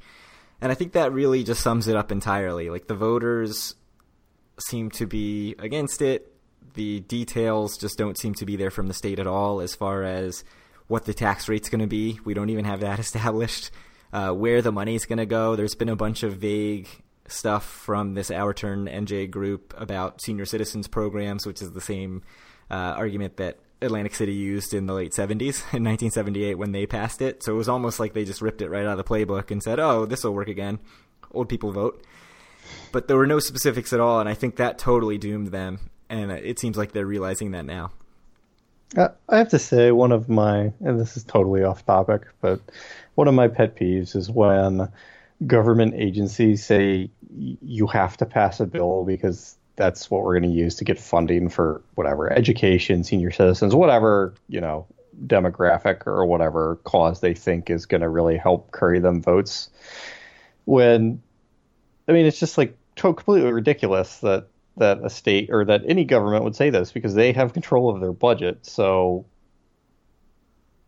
And 0.61 0.73
I 0.73 0.75
think 0.75 0.93
that 0.93 1.13
really 1.13 1.45
just 1.45 1.61
sums 1.61 1.87
it 1.87 1.97
up 1.97 2.11
entirely. 2.11 2.71
Like 2.71 2.87
the 2.87 2.95
voters 2.95 3.75
seem 4.59 4.91
to 4.93 5.07
be 5.07 5.55
against 5.59 6.01
it. 6.01 6.33
The 6.75 7.01
details 7.01 7.77
just 7.77 7.99
don't 7.99 8.19
seem 8.19 8.35
to 8.35 8.47
be 8.47 8.57
there 8.57 8.71
from 8.71 8.87
the 8.87 8.95
state 8.95 9.19
at 9.19 9.27
all 9.27 9.61
as 9.61 9.75
far 9.75 10.03
as 10.03 10.45
what 10.87 11.05
the 11.05 11.15
tax 11.15 11.49
rate's 11.49 11.69
going 11.69 11.81
to 11.81 11.87
be. 11.87 12.19
We 12.25 12.33
don't 12.33 12.51
even 12.51 12.65
have 12.65 12.81
that 12.81 12.99
established. 12.99 13.71
Uh, 14.11 14.33
where 14.33 14.63
the 14.63 14.73
money's 14.73 15.05
going 15.05 15.19
to 15.19 15.27
go. 15.27 15.55
There's 15.55 15.75
been 15.75 15.91
a 15.91 15.97
bunch 15.97 16.23
of 16.23 16.39
vague 16.39 16.89
stuff 17.29 17.65
from 17.65 18.15
this 18.15 18.31
Our 18.31 18.53
Turn 18.53 18.87
NJ 18.87 19.31
group 19.31 19.75
about 19.77 20.21
senior 20.21 20.45
citizens 20.45 20.89
programs, 20.89 21.47
which 21.47 21.63
is 21.63 21.73
the 21.73 21.81
same 21.81 22.23
uh, 22.71 22.75
argument 22.75 23.37
that 23.37 23.59
Atlantic 23.81 24.15
City 24.15 24.35
used 24.35 24.75
in 24.75 24.87
the 24.87 24.95
late 24.95 25.13
70s, 25.13 25.41
in 25.73 25.85
1978 25.85 26.57
when 26.57 26.73
they 26.73 26.87
passed 26.87 27.23
it. 27.23 27.43
So 27.43 27.53
it 27.53 27.57
was 27.57 27.69
almost 27.69 28.01
like 28.01 28.15
they 28.15 28.25
just 28.25 28.43
ripped 28.43 28.63
it 28.63 28.69
right 28.69 28.85
out 28.85 28.99
of 28.99 29.05
the 29.05 29.05
playbook 29.05 29.51
and 29.51 29.63
said, 29.63 29.79
oh, 29.79 30.07
this 30.07 30.25
will 30.25 30.35
work 30.35 30.49
again. 30.49 30.79
Old 31.33 31.49
people 31.49 31.73
vote. 31.73 32.05
but 32.93 33.09
there 33.09 33.17
were 33.17 33.27
no 33.27 33.39
specifics 33.39 33.93
at 33.93 34.01
all, 34.01 34.21
and 34.21 34.29
I 34.29 34.35
think 34.35 34.57
that 34.57 34.79
totally 34.79 35.19
doomed 35.19 35.49
them. 35.49 35.91
And 36.09 36.33
it 36.33 36.59
seems 36.59 36.77
like 36.77 36.93
they're 36.93 37.07
realizing 37.07 37.51
that 37.53 37.67
now. 37.67 37.93
Uh, 38.97 39.09
I 39.29 39.37
have 39.37 39.51
to 39.51 39.59
say, 39.59 39.91
one 39.93 40.13
of 40.13 40.31
my, 40.31 40.73
and 40.81 40.99
this 40.99 41.17
is 41.17 41.25
totally 41.25 41.63
off 41.63 41.85
topic, 41.85 42.23
but 42.41 42.61
one 43.15 43.29
of 43.29 43.35
my 43.35 43.49
pet 43.49 43.77
peeves 43.77 44.17
is 44.17 44.31
when 44.31 44.89
government 45.47 45.95
agencies 45.97 46.65
say 46.65 47.11
you 47.31 47.87
have 47.87 48.17
to 48.17 48.27
pass 48.27 48.61
a 48.61 48.67
bill 48.67 49.05
because 49.05 49.57
that's 49.77 50.11
what 50.11 50.25
we're 50.25 50.39
going 50.39 50.51
to 50.51 50.57
use 50.59 50.75
to 50.77 50.85
get 50.85 50.99
funding 50.99 51.49
for 51.49 51.83
whatever 51.95 52.33
education, 52.33 53.05
senior 53.05 53.31
citizens, 53.31 53.75
whatever, 53.75 54.35
you 54.49 54.61
know, 54.61 54.87
demographic 55.27 56.07
or 56.07 56.27
whatever 56.27 56.77
cause 56.85 57.21
they 57.21 57.35
think 57.35 57.71
is 57.71 57.87
going 57.87 58.01
to 58.01 58.09
really 58.09 58.37
help 58.37 58.71
curry 58.73 58.99
them 58.99 59.23
votes. 59.23 59.71
When, 60.65 61.23
I 62.09 62.13
mean, 62.13 62.27
it's 62.27 62.41
just 62.41 62.59
like 62.59 62.77
completely 62.97 63.53
ridiculous 63.53 64.19
that 64.19 64.49
that 64.77 65.01
a 65.03 65.11
state 65.11 65.51
or 65.51 65.65
that 65.65 65.83
any 65.87 66.05
government 66.05 66.45
would 66.45 66.55
say 66.55 66.71
this 66.71 66.93
because 66.93 67.15
they 67.15 67.33
have 67.33 67.53
control 67.53 67.91
of 67.91 68.01
their 68.01 68.13
budget. 68.13 68.65
So 68.65 69.27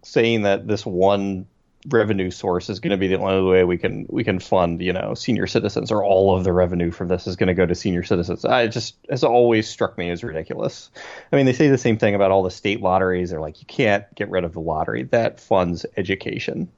saying 0.03 0.43
that 0.43 0.67
this 0.67 0.87
one 0.87 1.47
revenue 1.89 2.31
source 2.31 2.69
is 2.69 2.79
going 2.79 2.91
to 2.91 2.97
be 2.97 3.09
the 3.09 3.19
only 3.19 3.51
way 3.51 3.65
we 3.65 3.79
can 3.79 4.07
we 4.11 4.23
can 4.23 4.39
fund 4.39 4.83
you 4.83 4.93
know 4.93 5.15
senior 5.15 5.47
citizens 5.47 5.91
or 5.91 6.05
all 6.05 6.37
of 6.37 6.45
the 6.45 6.53
revenue 6.53 6.91
from 6.91 7.09
this 7.09 7.27
is 7.27 7.37
going 7.37 7.47
to 7.47 7.55
go 7.55 7.65
to 7.65 7.75
senior 7.75 8.03
citizens 8.03 8.45
i 8.45 8.67
just 8.67 8.97
has 9.09 9.25
always 9.25 9.67
struck 9.67 9.97
me 9.97 10.11
as 10.11 10.23
ridiculous 10.23 10.91
i 11.33 11.37
mean 11.37 11.47
they 11.47 11.55
say 11.55 11.69
the 11.69 11.79
same 11.79 11.97
thing 11.97 12.15
about 12.15 12.31
all 12.31 12.43
the 12.43 12.51
state 12.51 12.83
lotteries 12.83 13.31
they're 13.31 13.41
like 13.41 13.61
you 13.61 13.67
can't 13.67 14.05
get 14.15 14.29
rid 14.29 14.45
of 14.45 14.53
the 14.53 14.61
lottery 14.61 15.05
that 15.05 15.41
funds 15.41 15.87
education 15.97 16.69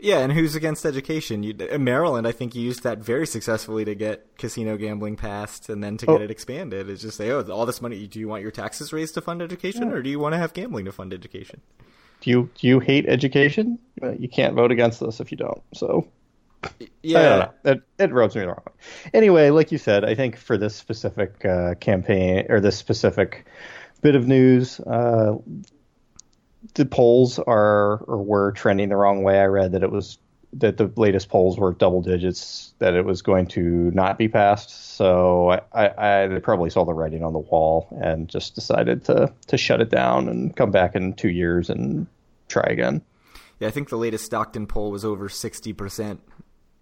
yeah, 0.00 0.18
and 0.20 0.32
who's 0.32 0.54
against 0.54 0.86
education? 0.86 1.42
You, 1.42 1.54
Maryland, 1.76 2.26
I 2.28 2.30
think, 2.30 2.54
used 2.54 2.84
that 2.84 2.98
very 2.98 3.26
successfully 3.26 3.84
to 3.84 3.96
get 3.96 4.38
casino 4.38 4.76
gambling 4.76 5.16
passed, 5.16 5.68
and 5.68 5.82
then 5.82 5.96
to 5.96 6.06
get 6.06 6.20
oh. 6.20 6.22
it 6.22 6.30
expanded. 6.30 6.88
Is 6.88 7.02
just 7.02 7.16
say, 7.16 7.30
oh, 7.30 7.42
all 7.50 7.66
this 7.66 7.82
money. 7.82 8.06
Do 8.06 8.20
you 8.20 8.28
want 8.28 8.42
your 8.42 8.52
taxes 8.52 8.92
raised 8.92 9.14
to 9.14 9.20
fund 9.20 9.42
education, 9.42 9.88
yeah. 9.88 9.94
or 9.94 10.02
do 10.02 10.08
you 10.08 10.20
want 10.20 10.34
to 10.34 10.38
have 10.38 10.52
gambling 10.52 10.84
to 10.84 10.92
fund 10.92 11.12
education? 11.12 11.62
Do 12.20 12.30
you 12.30 12.50
do 12.58 12.66
you 12.66 12.80
hate 12.80 13.06
education? 13.08 13.78
You 14.18 14.28
can't 14.28 14.54
vote 14.54 14.70
against 14.72 15.00
this 15.00 15.20
if 15.20 15.30
you 15.30 15.38
don't. 15.38 15.62
So, 15.74 16.06
yeah, 17.02 17.48
it, 17.64 17.82
it 17.98 18.12
rubs 18.12 18.34
me 18.34 18.42
the 18.42 18.48
wrong 18.48 18.62
way. 18.66 18.72
Anyway, 19.14 19.50
like 19.50 19.72
you 19.72 19.78
said, 19.78 20.04
I 20.04 20.14
think 20.14 20.36
for 20.36 20.56
this 20.56 20.74
specific 20.74 21.44
uh, 21.44 21.74
campaign 21.76 22.46
or 22.48 22.60
this 22.60 22.76
specific 22.76 23.46
bit 24.02 24.14
of 24.14 24.26
news. 24.26 24.80
Uh, 24.80 25.36
the 26.74 26.86
polls 26.86 27.38
are 27.38 27.98
or 28.04 28.22
were 28.22 28.52
trending 28.52 28.88
the 28.88 28.96
wrong 28.96 29.22
way. 29.22 29.40
I 29.40 29.46
read 29.46 29.72
that 29.72 29.82
it 29.82 29.90
was 29.90 30.18
that 30.54 30.78
the 30.78 30.90
latest 30.96 31.28
polls 31.28 31.58
were 31.58 31.72
double 31.72 32.00
digits 32.00 32.72
that 32.78 32.94
it 32.94 33.04
was 33.04 33.20
going 33.20 33.46
to 33.46 33.60
not 33.92 34.16
be 34.16 34.28
passed. 34.28 34.96
So 34.96 35.50
I, 35.50 35.86
I, 35.86 36.36
I 36.36 36.38
probably 36.38 36.70
saw 36.70 36.84
the 36.84 36.94
writing 36.94 37.22
on 37.22 37.34
the 37.34 37.38
wall 37.38 37.86
and 38.00 38.28
just 38.28 38.54
decided 38.54 39.04
to 39.04 39.32
to 39.48 39.56
shut 39.58 39.80
it 39.80 39.90
down 39.90 40.28
and 40.28 40.56
come 40.56 40.70
back 40.70 40.94
in 40.94 41.12
two 41.12 41.28
years 41.28 41.68
and 41.68 42.06
try 42.48 42.64
again. 42.66 43.02
Yeah, 43.60 43.68
I 43.68 43.70
think 43.70 43.90
the 43.90 43.98
latest 43.98 44.24
Stockton 44.24 44.66
poll 44.66 44.90
was 44.90 45.04
over 45.04 45.28
sixty 45.28 45.72
percent 45.72 46.20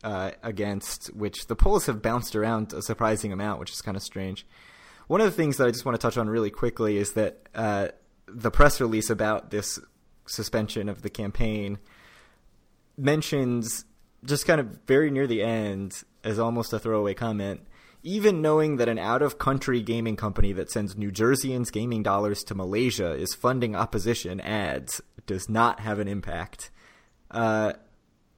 uh, 0.05 0.31
against, 0.43 1.09
which 1.17 1.47
the 1.47 1.57
polls 1.57 1.87
have 1.87 2.01
bounced 2.01 2.37
around 2.37 2.73
a 2.73 2.83
surprising 2.83 3.33
amount, 3.33 3.59
which 3.59 3.73
is 3.73 3.83
kind 3.83 3.97
of 3.97 4.03
strange. 4.03 4.47
One 5.09 5.21
of 5.21 5.27
the 5.27 5.33
things 5.33 5.57
that 5.57 5.67
I 5.67 5.71
just 5.71 5.85
want 5.85 5.99
to 5.99 6.05
touch 6.05 6.17
on 6.17 6.29
really 6.29 6.51
quickly 6.51 6.99
is 6.99 7.13
that 7.15 7.49
uh, 7.55 7.89
the 8.29 8.51
press 8.51 8.81
release 8.81 9.11
about 9.11 9.51
this 9.51 9.79
suspension 10.27 10.89
of 10.89 11.03
the 11.03 11.11
campaign 11.11 11.79
mentions 12.97 13.85
just 14.25 14.47
kind 14.47 14.61
of 14.61 14.79
very 14.87 15.11
near 15.11 15.27
the 15.27 15.43
end 15.43 16.03
as 16.25 16.39
almost 16.39 16.73
a 16.73 16.79
throwaway 16.79 17.15
comment 17.15 17.61
even 18.07 18.41
knowing 18.41 18.77
that 18.77 18.89
an 18.89 19.01
out 19.01 19.21
of 19.21 19.37
country 19.37 19.83
gaming 19.83 20.15
company 20.15 20.53
that 20.53 20.71
sends 20.71 20.97
New 20.97 21.11
Jerseyans 21.11 21.73
gaming 21.73 22.05
dollars 22.05 22.45
to 22.45 22.55
Malaysia 22.55 23.13
is 23.15 23.35
funding 23.35 23.75
opposition 23.75 24.41
ads 24.43 25.01
does 25.27 25.49
not 25.49 25.81
have 25.81 25.99
an 25.99 26.07
impact. 26.07 26.71
Uh, 27.33 27.73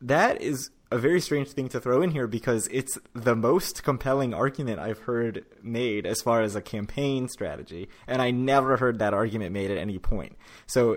that 0.00 0.40
is 0.40 0.70
a 0.90 0.96
very 0.96 1.20
strange 1.20 1.50
thing 1.50 1.68
to 1.68 1.80
throw 1.80 2.00
in 2.00 2.12
here 2.12 2.26
because 2.26 2.66
it's 2.68 2.96
the 3.12 3.36
most 3.36 3.82
compelling 3.82 4.32
argument 4.32 4.80
I've 4.80 5.00
heard 5.00 5.44
made 5.62 6.06
as 6.06 6.22
far 6.22 6.40
as 6.40 6.56
a 6.56 6.62
campaign 6.62 7.28
strategy, 7.28 7.90
and 8.06 8.22
I 8.22 8.30
never 8.30 8.78
heard 8.78 9.00
that 9.00 9.12
argument 9.12 9.52
made 9.52 9.70
at 9.70 9.76
any 9.76 9.98
point. 9.98 10.38
So 10.66 10.96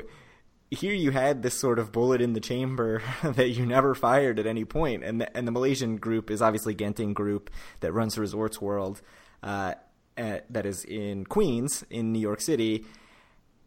here 0.71 0.93
you 0.93 1.11
had 1.11 1.43
this 1.43 1.59
sort 1.59 1.79
of 1.79 1.91
bullet 1.91 2.21
in 2.21 2.33
the 2.33 2.39
chamber 2.39 3.03
that 3.23 3.49
you 3.49 3.65
never 3.65 3.93
fired 3.93 4.39
at 4.39 4.47
any 4.47 4.65
point, 4.65 5.03
and 5.03 5.21
the, 5.21 5.37
and 5.37 5.45
the 5.45 5.51
Malaysian 5.51 5.97
group 5.97 6.31
is 6.31 6.41
obviously 6.41 6.73
Genting 6.73 7.13
Group 7.13 7.49
that 7.81 7.91
runs 7.91 8.17
Resorts 8.17 8.61
World, 8.61 9.01
uh, 9.43 9.75
at, 10.17 10.51
that 10.51 10.65
is 10.65 10.85
in 10.85 11.25
Queens 11.25 11.83
in 11.89 12.13
New 12.13 12.19
York 12.19 12.41
City, 12.41 12.85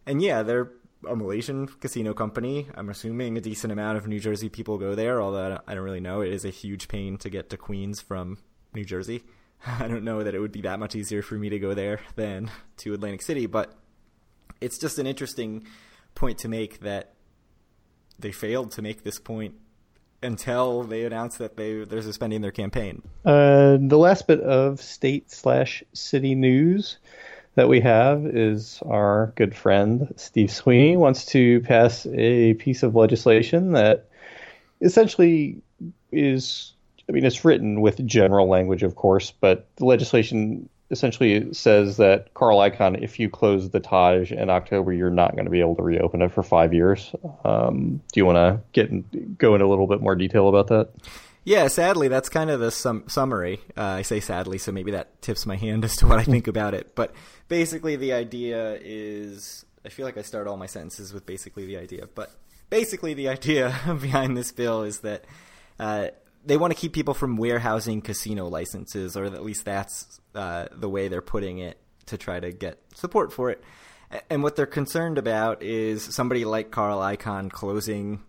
and 0.06 0.23
yeah, 0.23 0.42
they're 0.42 0.73
a 1.06 1.14
Malaysian 1.14 1.66
casino 1.66 2.14
company. 2.14 2.68
I'm 2.75 2.88
assuming 2.88 3.37
a 3.37 3.40
decent 3.40 3.73
amount 3.73 3.99
of 3.99 4.06
New 4.06 4.18
Jersey 4.18 4.49
people 4.49 4.78
go 4.78 4.94
there, 4.94 5.20
although 5.20 5.61
I 5.66 5.75
don't 5.75 5.84
really 5.84 6.00
know. 6.00 6.23
It 6.23 6.32
is 6.32 6.46
a 6.46 6.50
huge 6.50 6.88
pain 6.88 7.18
to 7.18 7.28
get 7.28 7.50
to 7.50 7.58
Queens 7.58 8.00
from 8.00 8.38
New 8.75 8.84
Jersey. 8.84 9.23
I 9.66 9.88
don't 9.88 10.04
know 10.04 10.23
that 10.23 10.34
it 10.34 10.40
would 10.40 10.52
be 10.52 10.62
that 10.62 10.78
much 10.78 10.94
easier 10.94 11.20
for 11.20 11.34
me 11.34 11.50
to 11.50 11.58
go 11.58 11.75
there 11.75 12.00
than 12.16 12.50
to 12.78 12.94
Atlantic 12.94 13.23
City, 13.23 13.46
but 13.46 13.75
it's 14.61 14.78
just 14.78 14.99
an 14.99 15.06
interesting 15.06 15.66
point 16.14 16.38
to 16.38 16.49
make 16.49 16.80
that 16.80 17.14
they 18.18 18.33
failed 18.33 18.71
to 18.73 18.83
make 18.83 19.02
this 19.02 19.18
point 19.18 19.54
until 20.23 20.83
they 20.83 21.04
announced 21.04 21.38
that 21.38 21.56
they 21.56 21.85
they're 21.85 22.02
suspending 22.02 22.40
their 22.40 22.50
campaign. 22.50 23.02
Uh, 23.25 23.76
the 23.80 23.99
last 23.99 24.26
bit 24.26 24.40
of 24.40 24.80
state 24.80 25.30
slash 25.30 25.85
city 25.92 26.35
news 26.35 26.99
that 27.56 27.68
we 27.68 27.80
have 27.80 28.26
is 28.26 28.80
our 28.87 29.33
good 29.37 29.54
friend 29.54 30.12
Steve 30.16 30.50
Sweeney 30.50 30.97
wants 30.97 31.26
to 31.26 31.61
pass 31.61 32.06
a 32.12 32.54
piece 32.54 32.83
of 32.83 32.94
legislation 32.94 33.73
that 33.73 34.09
essentially 34.80 35.62
is 36.11 36.73
I 37.09 37.12
mean 37.12 37.25
it's 37.25 37.44
written 37.44 37.80
with 37.80 38.04
general 38.06 38.49
language 38.49 38.83
of 38.83 38.97
course, 38.97 39.33
but 39.40 39.68
the 39.76 39.85
legislation 39.85 40.68
essentially 40.94 41.52
says 41.52 41.96
that 41.96 42.32
Carl 42.34 42.58
Icahn, 42.58 43.02
if 43.02 43.18
you 43.18 43.28
close 43.28 43.70
the 43.70 43.80
Taj 43.80 44.30
in 44.30 44.48
October, 44.48 44.92
you're 44.92 45.10
not 45.10 45.32
going 45.32 45.44
to 45.44 45.50
be 45.50 45.60
able 45.60 45.74
to 45.74 45.82
reopen 45.82 46.22
it 46.22 46.32
for 46.32 46.44
five 46.44 46.72
years. 46.72 47.14
Um, 47.44 48.00
do 48.12 48.20
you 48.20 48.24
want 48.24 48.36
to 48.36 48.60
get 48.72 48.90
in, 48.90 49.36
go 49.36 49.54
into 49.54 49.66
a 49.66 49.68
little 49.68 49.88
bit 49.88 50.00
more 50.00 50.14
detail 50.14 50.48
about 50.48 50.68
that? 50.68 50.90
Yeah, 51.42 51.66
sadly, 51.68 52.08
that's 52.08 52.28
kind 52.28 52.48
of 52.48 52.60
the 52.60 52.70
sum- 52.70 53.04
summary. 53.08 53.60
Uh, 53.76 53.82
I 53.82 54.02
say 54.02 54.20
sadly, 54.20 54.56
so 54.56 54.72
maybe 54.72 54.92
that 54.92 55.20
tips 55.20 55.44
my 55.44 55.56
hand 55.56 55.84
as 55.84 55.96
to 55.96 56.06
what 56.06 56.18
I 56.18 56.24
think 56.24 56.46
about 56.46 56.72
it. 56.74 56.94
But 56.94 57.12
basically, 57.48 57.96
the 57.96 58.12
idea 58.12 58.78
is 58.80 59.66
I 59.84 59.88
feel 59.90 60.06
like 60.06 60.16
I 60.16 60.22
start 60.22 60.46
all 60.46 60.56
my 60.56 60.66
sentences 60.66 61.12
with 61.12 61.26
basically 61.26 61.66
the 61.66 61.76
idea. 61.76 62.08
But 62.14 62.32
basically, 62.70 63.12
the 63.12 63.28
idea 63.36 63.74
behind 64.00 64.36
this 64.36 64.52
bill 64.52 64.84
is 64.84 65.00
that 65.00 65.24
uh, 65.78 66.08
they 66.44 66.56
want 66.56 66.72
to 66.72 66.78
keep 66.78 66.92
people 66.92 67.14
from 67.14 67.36
warehousing 67.36 68.02
casino 68.02 68.48
licenses, 68.48 69.16
or 69.16 69.24
at 69.24 69.44
least 69.44 69.64
that's 69.64 70.20
uh, 70.34 70.66
the 70.72 70.88
way 70.88 71.08
they're 71.08 71.22
putting 71.22 71.58
it 71.58 71.78
to 72.06 72.18
try 72.18 72.38
to 72.38 72.52
get 72.52 72.80
support 72.94 73.32
for 73.32 73.50
it. 73.50 73.62
And 74.30 74.42
what 74.42 74.54
they're 74.54 74.66
concerned 74.66 75.18
about 75.18 75.62
is 75.62 76.02
somebody 76.04 76.44
like 76.44 76.70
Carl 76.70 77.00
Icahn 77.00 77.50
closing 77.50 78.22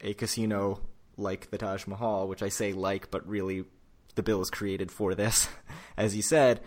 a 0.00 0.14
casino 0.14 0.80
like 1.16 1.50
the 1.50 1.58
Taj 1.58 1.86
Mahal, 1.86 2.28
which 2.28 2.42
I 2.42 2.48
say 2.48 2.72
like, 2.72 3.10
but 3.10 3.26
really 3.26 3.64
the 4.14 4.22
bill 4.22 4.42
is 4.42 4.50
created 4.50 4.90
for 4.90 5.14
this, 5.14 5.48
as 5.96 6.14
you 6.14 6.22
said. 6.22 6.60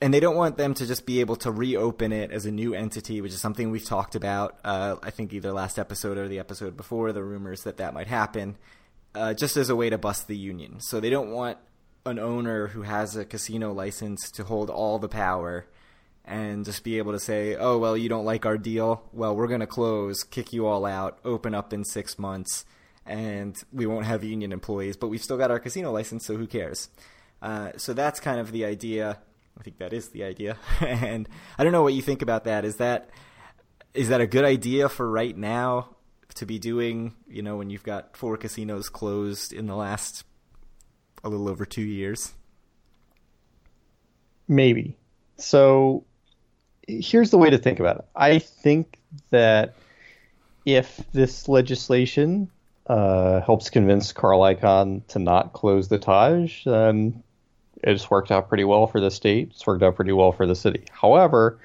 And 0.00 0.12
they 0.12 0.20
don't 0.20 0.36
want 0.36 0.58
them 0.58 0.74
to 0.74 0.86
just 0.86 1.06
be 1.06 1.20
able 1.20 1.36
to 1.36 1.50
reopen 1.50 2.12
it 2.12 2.30
as 2.30 2.46
a 2.46 2.52
new 2.52 2.74
entity, 2.74 3.20
which 3.20 3.32
is 3.32 3.40
something 3.40 3.70
we've 3.70 3.84
talked 3.84 4.14
about. 4.14 4.58
Uh, 4.64 4.96
I 5.02 5.10
think 5.10 5.32
either 5.32 5.52
last 5.52 5.78
episode 5.78 6.18
or 6.18 6.28
the 6.28 6.38
episode 6.38 6.76
before, 6.76 7.12
the 7.12 7.22
rumors 7.22 7.62
that 7.62 7.78
that 7.78 7.94
might 7.94 8.08
happen, 8.08 8.58
uh, 9.14 9.34
just 9.34 9.56
as 9.56 9.70
a 9.70 9.76
way 9.76 9.90
to 9.90 9.96
bust 9.96 10.26
the 10.26 10.36
union. 10.36 10.80
So 10.80 11.00
they 11.00 11.10
don't 11.10 11.30
want 11.30 11.58
an 12.04 12.18
owner 12.18 12.66
who 12.66 12.82
has 12.82 13.16
a 13.16 13.24
casino 13.24 13.72
license 13.72 14.30
to 14.32 14.44
hold 14.44 14.68
all 14.68 14.98
the 14.98 15.08
power 15.08 15.66
and 16.24 16.64
just 16.64 16.84
be 16.84 16.98
able 16.98 17.12
to 17.12 17.20
say, 17.20 17.54
oh, 17.56 17.78
well, 17.78 17.96
you 17.96 18.08
don't 18.08 18.24
like 18.24 18.46
our 18.46 18.58
deal? 18.58 19.08
Well, 19.12 19.36
we're 19.36 19.46
going 19.46 19.60
to 19.60 19.66
close, 19.66 20.22
kick 20.24 20.52
you 20.52 20.66
all 20.66 20.84
out, 20.84 21.18
open 21.24 21.54
up 21.54 21.72
in 21.72 21.84
six 21.84 22.18
months, 22.18 22.64
and 23.06 23.56
we 23.72 23.86
won't 23.86 24.06
have 24.06 24.24
union 24.24 24.52
employees, 24.52 24.96
but 24.96 25.08
we've 25.08 25.22
still 25.22 25.36
got 25.36 25.50
our 25.50 25.60
casino 25.60 25.92
license, 25.92 26.26
so 26.26 26.36
who 26.36 26.46
cares? 26.46 26.88
Uh, 27.42 27.72
so 27.76 27.92
that's 27.92 28.20
kind 28.20 28.40
of 28.40 28.52
the 28.52 28.64
idea. 28.64 29.18
I 29.58 29.62
think 29.62 29.78
that 29.78 29.92
is 29.92 30.08
the 30.08 30.24
idea. 30.24 30.56
and 30.80 31.28
I 31.58 31.64
don't 31.64 31.72
know 31.72 31.82
what 31.82 31.94
you 31.94 32.02
think 32.02 32.22
about 32.22 32.44
that. 32.44 32.64
Is 32.64 32.76
that 32.76 33.10
is 33.94 34.08
that 34.08 34.20
a 34.20 34.26
good 34.26 34.44
idea 34.44 34.88
for 34.88 35.08
right 35.08 35.36
now 35.36 35.90
to 36.34 36.46
be 36.46 36.58
doing, 36.58 37.14
you 37.28 37.42
know, 37.42 37.56
when 37.56 37.70
you've 37.70 37.84
got 37.84 38.16
four 38.16 38.36
casinos 38.36 38.88
closed 38.88 39.52
in 39.52 39.66
the 39.66 39.76
last 39.76 40.24
a 41.22 41.28
little 41.28 41.48
over 41.48 41.64
two 41.64 41.82
years? 41.82 42.34
Maybe. 44.48 44.96
So 45.36 46.04
here's 46.86 47.30
the 47.30 47.38
way 47.38 47.50
to 47.50 47.58
think 47.58 47.80
about 47.80 47.98
it. 47.98 48.04
I 48.14 48.38
think 48.38 48.98
that 49.30 49.74
if 50.66 51.00
this 51.12 51.48
legislation 51.48 52.50
uh, 52.86 53.40
helps 53.40 53.70
convince 53.70 54.12
Carl 54.12 54.40
Icahn 54.40 55.06
to 55.08 55.18
not 55.18 55.52
close 55.52 55.88
the 55.88 55.98
Taj, 55.98 56.64
then 56.64 57.22
it's 57.86 58.10
worked 58.10 58.30
out 58.30 58.48
pretty 58.48 58.64
well 58.64 58.86
for 58.86 59.00
the 59.00 59.10
state. 59.10 59.50
It's 59.50 59.66
worked 59.66 59.82
out 59.82 59.96
pretty 59.96 60.12
well 60.12 60.32
for 60.32 60.46
the 60.46 60.56
city. 60.56 60.84
However, 60.90 61.58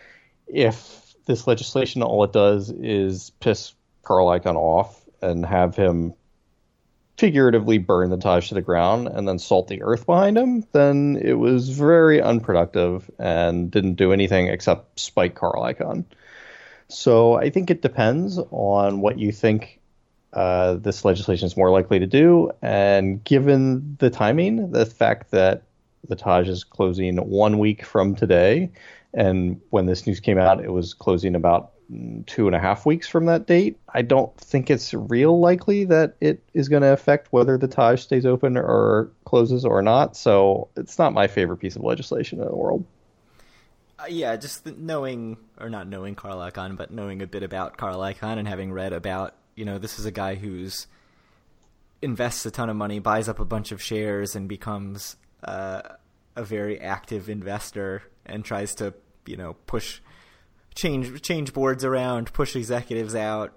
if 0.48 1.16
this 1.26 1.48
legislation 1.48 2.02
all 2.02 2.24
it 2.24 2.34
does 2.34 2.70
is 2.70 3.32
piss 3.40 3.74
Carl 4.04 4.28
Icahn 4.28 4.56
off 4.56 5.04
and 5.22 5.46
have 5.46 5.76
him 5.76 6.14
figuratively 7.18 7.78
burn 7.78 8.10
the 8.10 8.18
Taj 8.18 8.48
to 8.48 8.56
the 8.56 8.62
ground 8.62 9.08
and 9.08 9.28
then 9.28 9.38
salt 9.38 9.68
the 9.68 9.82
earth 9.82 10.06
behind 10.06 10.38
him, 10.38 10.66
then 10.72 11.20
it 11.22 11.34
was 11.34 11.70
very 11.70 12.22
unproductive 12.22 13.12
and 13.20 13.70
didn't 13.70 13.96
do 13.96 14.14
anything 14.14 14.48
except 14.48 15.00
spike 15.00 15.36
Carl 15.36 15.64
Icahn. 15.64 16.06
So 16.88 17.36
I 17.36 17.50
think 17.50 17.70
it 17.70 17.82
depends 17.82 18.40
on 18.52 19.02
what 19.02 19.20
you 19.20 19.32
think 19.32 19.80
uh, 20.34 20.76
this 20.76 21.06
legislation 21.06 21.46
is 21.46 21.58
more 21.58 21.72
likely 21.72 22.00
to 22.00 22.08
do. 22.08 22.52
And 22.62 23.24
given 23.24 23.98
the 24.00 24.10
timing, 24.10 24.72
the 24.72 24.86
fact 24.86 25.32
that 25.32 25.64
the 26.08 26.15
Taj 26.15 26.48
is 26.48 26.63
closing 26.63 27.18
one 27.18 27.60
week 27.60 27.86
from 27.86 28.15
today, 28.15 28.72
and 29.13 29.60
when 29.70 29.86
this 29.86 30.06
news 30.08 30.20
came 30.20 30.38
out, 30.38 30.63
it 30.63 30.72
was 30.72 30.94
closing 30.94 31.36
about 31.36 31.72
two 32.27 32.46
and 32.46 32.56
a 32.56 32.60
half 32.60 32.86
weeks 32.86 33.08
from 33.08 33.25
that 33.25 33.48
date. 33.48 33.77
I 33.94 34.03
don't 34.03 34.36
think 34.38 34.70
it's 34.70 34.94
real 34.94 35.39
likely 35.39 35.86
that 35.86 36.15
it 36.22 36.44
is 36.53 36.70
going 36.70 36.84
to 36.84 36.94
affect 36.94 37.34
whether 37.34 37.58
the 37.58 37.68
Taj 37.68 38.01
stays 38.01 38.25
open 38.25 38.58
or 38.58 39.10
closes 39.25 39.65
or 39.65 39.82
not. 39.82 40.15
So 40.15 40.70
it's 40.77 41.00
not 41.00 41.13
my 41.13 41.27
favorite 41.27 41.58
piece 41.58 41.75
of 41.75 41.84
legislation 41.84 42.39
in 42.39 42.46
the 42.46 42.56
world. 42.56 42.86
Uh, 43.98 44.06
yeah, 44.08 44.36
just 44.36 44.65
knowing 44.65 45.38
or 45.60 45.70
not 45.70 45.88
knowing 45.88 46.15
Carl 46.15 46.38
Icahn, 46.38 46.77
but 46.77 46.91
knowing 46.91 47.22
a 47.22 47.27
bit 47.27 47.44
about 47.44 47.77
Carl 47.77 48.00
Icahn 48.00 48.38
and 48.38 48.48
having 48.48 48.72
read 48.72 48.94
about, 48.94 49.34
you 49.56 49.65
know, 49.65 49.77
this 49.77 50.00
is 50.00 50.06
a 50.06 50.12
guy 50.12 50.36
who's 50.36 50.88
invests 52.01 52.46
a 52.46 52.51
ton 52.51 52.70
of 52.70 52.75
money, 52.75 53.00
buys 53.00 53.27
up 53.27 53.39
a 53.39 53.46
bunch 53.46 53.72
of 53.72 53.82
shares, 53.82 54.36
and 54.36 54.48
becomes 54.48 55.18
uh, 55.43 55.81
a 56.36 56.43
very 56.43 56.79
active 56.79 57.29
investor 57.29 58.03
and 58.25 58.43
tries 58.43 58.75
to, 58.75 58.93
you 59.25 59.38
know, 59.38 59.53
push 59.65 60.01
change 60.75 61.22
change 61.22 61.53
boards 61.53 61.84
around, 61.84 62.31
push 62.34 62.55
executives 62.55 63.15
out. 63.15 63.53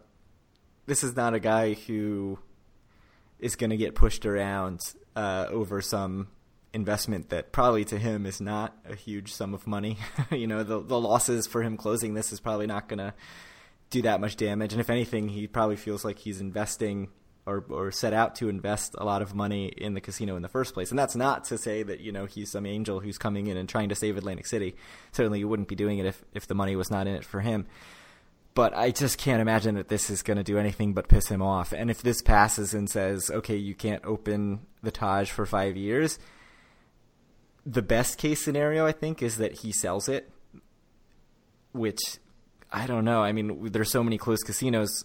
This 0.87 1.05
is 1.05 1.15
not 1.15 1.35
a 1.35 1.41
guy 1.41 1.75
who 1.75 2.39
is 3.39 3.57
going 3.57 3.71
to 3.71 3.77
get 3.77 3.95
pushed 3.95 4.27
around 4.27 4.81
uh, 5.15 5.47
over 5.51 5.81
some 5.81 6.29
investment 6.73 7.29
that 7.29 7.53
probably 7.53 7.85
to 7.85 7.99
him 7.99 8.25
is 8.25 8.41
not 8.41 8.75
a 8.89 8.95
huge 8.95 9.33
sum 9.33 9.53
of 9.55 9.67
money. 9.67 9.99
you 10.31 10.47
know, 10.47 10.63
the 10.63 10.81
the 10.81 10.99
losses 10.99 11.47
for 11.47 11.63
him 11.63 11.77
closing 11.77 12.15
this 12.15 12.33
is 12.33 12.41
probably 12.41 12.67
not 12.67 12.89
going 12.89 12.99
to 12.99 13.15
do 13.91 14.03
that 14.03 14.21
much 14.21 14.37
damage, 14.37 14.73
and 14.73 14.81
if 14.81 14.89
anything, 14.89 15.29
he 15.29 15.47
probably 15.47 15.77
feels 15.77 16.05
like 16.05 16.19
he's 16.19 16.41
investing 16.41 17.09
or 17.47 17.65
or 17.69 17.91
set 17.91 18.13
out 18.13 18.37
to 18.37 18.49
invest 18.49 18.95
a 18.99 19.05
lot 19.05 19.23
of 19.23 19.35
money 19.35 19.67
in 19.67 19.95
the 19.95 20.01
casino 20.01 20.37
in 20.37 20.43
the 20.43 20.49
first 20.49 20.75
place. 20.75 20.91
And 20.91 20.99
that's 20.99 21.17
not 21.17 21.45
to 21.47 21.59
say 21.59 21.83
that 21.83 22.01
you 22.01 22.13
know 22.13 22.27
he's 22.27 22.51
some 22.51 22.67
angel 22.67 23.01
who's 23.01 23.19
coming 23.19 23.47
in 23.49 23.57
and 23.57 23.69
trying 23.69 23.89
to 23.89 23.95
save 23.95 24.17
Atlantic 24.17 24.47
City. 24.47 24.77
Certainly, 25.13 25.41
you 25.41 25.49
wouldn't 25.49 25.69
be 25.69 25.75
doing 25.75 25.99
it 25.99 26.07
if 26.07 26.25
if 26.35 26.47
the 26.47 26.55
money 26.55 26.77
was 26.77 26.91
not 26.91 27.07
in 27.07 27.15
it 27.15 27.25
for 27.25 27.41
him. 27.41 27.67
But 28.55 28.77
I 28.77 28.91
just 28.91 29.17
can't 29.17 29.41
imagine 29.41 29.77
that 29.77 29.89
this 29.89 30.11
is 30.11 30.23
going 30.23 30.37
to 30.37 30.43
do 30.43 30.59
anything 30.59 30.93
but 30.93 31.09
piss 31.09 31.29
him 31.29 31.41
off. 31.41 31.73
And 31.73 31.91
if 31.91 32.03
this 32.03 32.21
passes 32.21 32.75
and 32.75 32.89
says, 32.89 33.31
okay, 33.31 33.57
you 33.57 33.75
can't 33.75 34.05
open 34.05 34.67
the 34.83 34.91
Taj 34.91 35.31
for 35.31 35.47
five 35.47 35.75
years, 35.75 36.19
the 37.65 37.81
best 37.81 38.19
case 38.19 38.45
scenario, 38.45 38.85
I 38.85 38.93
think, 38.93 39.23
is 39.23 39.39
that 39.39 39.61
he 39.61 39.73
sells 39.73 40.07
it, 40.07 40.31
which 41.73 42.19
I 42.71 42.87
don't 42.87 43.07
know. 43.07 43.23
I 43.23 43.33
mean, 43.33 43.71
there's 43.71 43.91
so 43.91 44.05
many 44.05 44.19
closed 44.19 44.45
casinos 44.45 45.05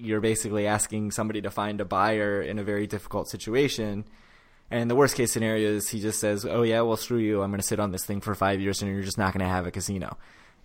you're 0.00 0.20
basically 0.20 0.66
asking 0.66 1.10
somebody 1.10 1.42
to 1.42 1.50
find 1.50 1.80
a 1.80 1.84
buyer 1.84 2.40
in 2.40 2.58
a 2.58 2.64
very 2.64 2.86
difficult 2.86 3.28
situation. 3.28 4.04
And 4.70 4.90
the 4.90 4.94
worst 4.94 5.16
case 5.16 5.32
scenario 5.32 5.70
is 5.70 5.88
he 5.88 6.00
just 6.00 6.20
says, 6.20 6.44
"Oh 6.44 6.62
yeah, 6.62 6.80
well 6.82 6.96
screw 6.96 7.18
you. 7.18 7.42
I'm 7.42 7.50
going 7.50 7.60
to 7.60 7.66
sit 7.66 7.80
on 7.80 7.90
this 7.92 8.04
thing 8.04 8.20
for 8.20 8.34
5 8.34 8.60
years 8.60 8.80
and 8.80 8.90
you're 8.90 9.02
just 9.02 9.18
not 9.18 9.32
going 9.32 9.44
to 9.44 9.52
have 9.52 9.66
a 9.66 9.70
casino." 9.70 10.16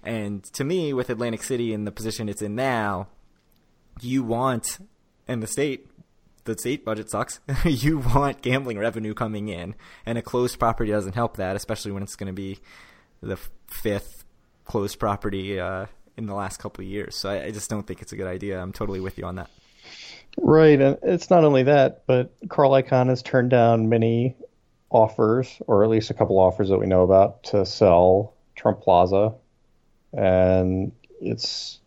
And 0.03 0.43
to 0.53 0.63
me 0.63 0.93
with 0.93 1.09
Atlantic 1.09 1.41
City 1.43 1.73
in 1.73 1.85
the 1.85 1.91
position 1.91 2.29
it's 2.29 2.41
in 2.41 2.55
now, 2.55 3.07
you 4.01 4.23
want 4.23 4.77
and 5.27 5.41
the 5.41 5.47
state 5.47 5.87
the 6.45 6.55
state 6.57 6.85
budget 6.85 7.09
sucks. 7.09 7.39
you 7.65 7.99
want 7.99 8.41
gambling 8.41 8.77
revenue 8.77 9.13
coming 9.13 9.49
in, 9.49 9.75
and 10.05 10.17
a 10.17 10.21
closed 10.21 10.59
property 10.59 10.91
doesn't 10.91 11.15
help 11.15 11.37
that, 11.37 11.55
especially 11.55 11.91
when 11.91 12.03
it's 12.03 12.15
going 12.15 12.27
to 12.27 12.33
be 12.33 12.59
the 13.21 13.37
fifth 13.67 14.23
closed 14.63 14.99
property 14.99 15.59
uh, 15.59 15.87
in 16.17 16.25
the 16.25 16.33
last 16.33 16.57
couple 16.57 16.83
of 16.83 16.89
years. 16.89 17.15
So 17.15 17.29
I, 17.29 17.45
I 17.45 17.51
just 17.51 17.69
don't 17.69 17.85
think 17.85 18.01
it's 18.01 18.11
a 18.11 18.15
good 18.15 18.27
idea. 18.27 18.61
I'm 18.61 18.73
totally 18.73 18.99
with 18.99 19.17
you 19.17 19.25
on 19.25 19.35
that. 19.35 19.49
Right, 20.37 20.79
and 20.79 20.97
it's 21.01 21.29
not 21.29 21.43
only 21.45 21.63
that, 21.63 22.03
but 22.07 22.33
Carl 22.49 22.71
Icahn 22.71 23.07
has 23.07 23.21
turned 23.21 23.51
down 23.51 23.87
many 23.87 24.35
offers, 24.89 25.61
or 25.65 25.83
at 25.83 25.89
least 25.89 26.09
a 26.09 26.13
couple 26.13 26.37
offers 26.39 26.69
that 26.69 26.77
we 26.77 26.87
know 26.87 27.03
about, 27.03 27.43
to 27.45 27.65
sell 27.65 28.33
Trump 28.55 28.81
Plaza, 28.81 29.33
and 30.11 30.91
it's 31.21 31.79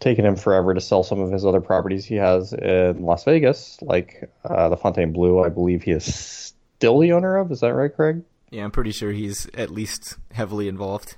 taken 0.00 0.26
him 0.26 0.36
forever 0.36 0.74
to 0.74 0.82
sell 0.82 1.02
some 1.02 1.18
of 1.18 1.32
his 1.32 1.46
other 1.46 1.62
properties 1.62 2.04
he 2.04 2.16
has 2.16 2.52
in 2.52 3.02
Las 3.02 3.24
Vegas, 3.24 3.78
like 3.80 4.30
uh, 4.44 4.68
the 4.68 4.76
Fontainebleau. 4.76 5.42
I 5.42 5.48
believe 5.48 5.82
he 5.82 5.92
is 5.92 6.04
still 6.04 6.98
the 6.98 7.12
owner 7.12 7.38
of. 7.38 7.50
Is 7.50 7.60
that 7.60 7.72
right, 7.72 7.94
Craig? 7.94 8.22
Yeah, 8.50 8.64
I'm 8.64 8.70
pretty 8.70 8.92
sure 8.92 9.12
he's 9.12 9.48
at 9.54 9.70
least 9.70 10.16
heavily 10.30 10.68
involved. 10.68 11.16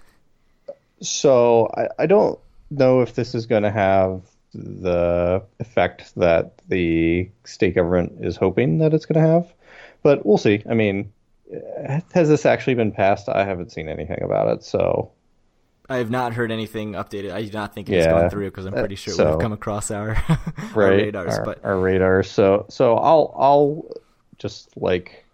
So 1.00 1.68
I, 1.76 1.88
I 2.05 2.07
don't 2.07 2.38
know 2.70 3.00
if 3.00 3.14
this 3.14 3.35
is 3.35 3.46
going 3.46 3.62
to 3.62 3.70
have 3.70 4.22
the 4.55 5.42
effect 5.61 6.14
that 6.16 6.59
the 6.68 7.29
state 7.44 7.74
government 7.74 8.24
is 8.24 8.37
hoping 8.37 8.79
that 8.79 8.94
it's 8.94 9.07
going 9.07 9.22
to 9.22 9.29
have, 9.29 9.52
but 10.02 10.24
we'll 10.24 10.38
see. 10.38 10.62
I 10.68 10.74
mean, 10.74 11.12
has 12.12 12.29
this 12.29 12.46
actually 12.46 12.74
been 12.74 12.92
passed? 12.92 13.29
I 13.29 13.44
haven't 13.44 13.72
seen 13.72 13.88
anything 13.88 14.22
about 14.22 14.48
it, 14.48 14.64
so. 14.64 15.12
I 15.88 15.98
have 15.98 16.11
not 16.11 16.35
heard 16.35 16.50
anything 16.50 16.94
updated. 16.94 17.31
I 17.31 17.44
do 17.44 17.52
not 17.52 17.72
think 17.72 17.88
it's 17.88 18.05
yeah, 18.05 18.11
gone 18.11 18.31
through 18.31 18.50
because 18.50 18.66
I'm 18.66 18.74
uh, 18.74 18.81
pretty 18.81 18.96
sure 18.96 19.14
it 19.14 19.16
so, 19.16 19.24
would 19.24 19.31
have 19.33 19.40
come 19.40 19.52
across 19.52 19.92
our, 19.92 20.09
right, 20.74 20.76
our 20.76 20.90
radars. 20.90 21.38
Our, 21.38 21.44
but 21.44 21.64
our 21.64 21.79
radars. 21.79 22.29
So, 22.29 22.66
so 22.68 22.96
I'll 22.96 23.33
I'll 23.38 23.90
just 24.38 24.76
like 24.76 25.24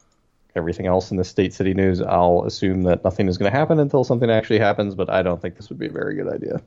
everything 0.54 0.84
else 0.84 1.10
in 1.10 1.16
the 1.16 1.24
state 1.24 1.54
city 1.54 1.72
news, 1.72 2.02
I'll 2.02 2.44
assume 2.44 2.82
that 2.82 3.02
nothing 3.02 3.28
is 3.28 3.38
going 3.38 3.50
to 3.50 3.58
happen 3.58 3.78
until 3.78 4.04
something 4.04 4.30
actually 4.30 4.58
happens. 4.58 4.94
But 4.94 5.08
I 5.08 5.22
don't 5.22 5.40
think 5.40 5.56
this 5.56 5.70
would 5.70 5.78
be 5.78 5.86
a 5.86 5.90
very 5.90 6.14
good 6.14 6.28
idea. 6.28 6.60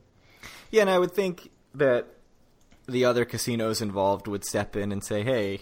Yeah, 0.71 0.82
and 0.82 0.89
I 0.89 0.99
would 0.99 1.12
think 1.12 1.49
that 1.73 2.08
the 2.88 3.06
other 3.06 3.25
casinos 3.25 3.82
involved 3.82 4.28
would 4.28 4.45
step 4.45 4.75
in 4.75 4.91
and 4.91 5.04
say, 5.04 5.23
"Hey, 5.23 5.62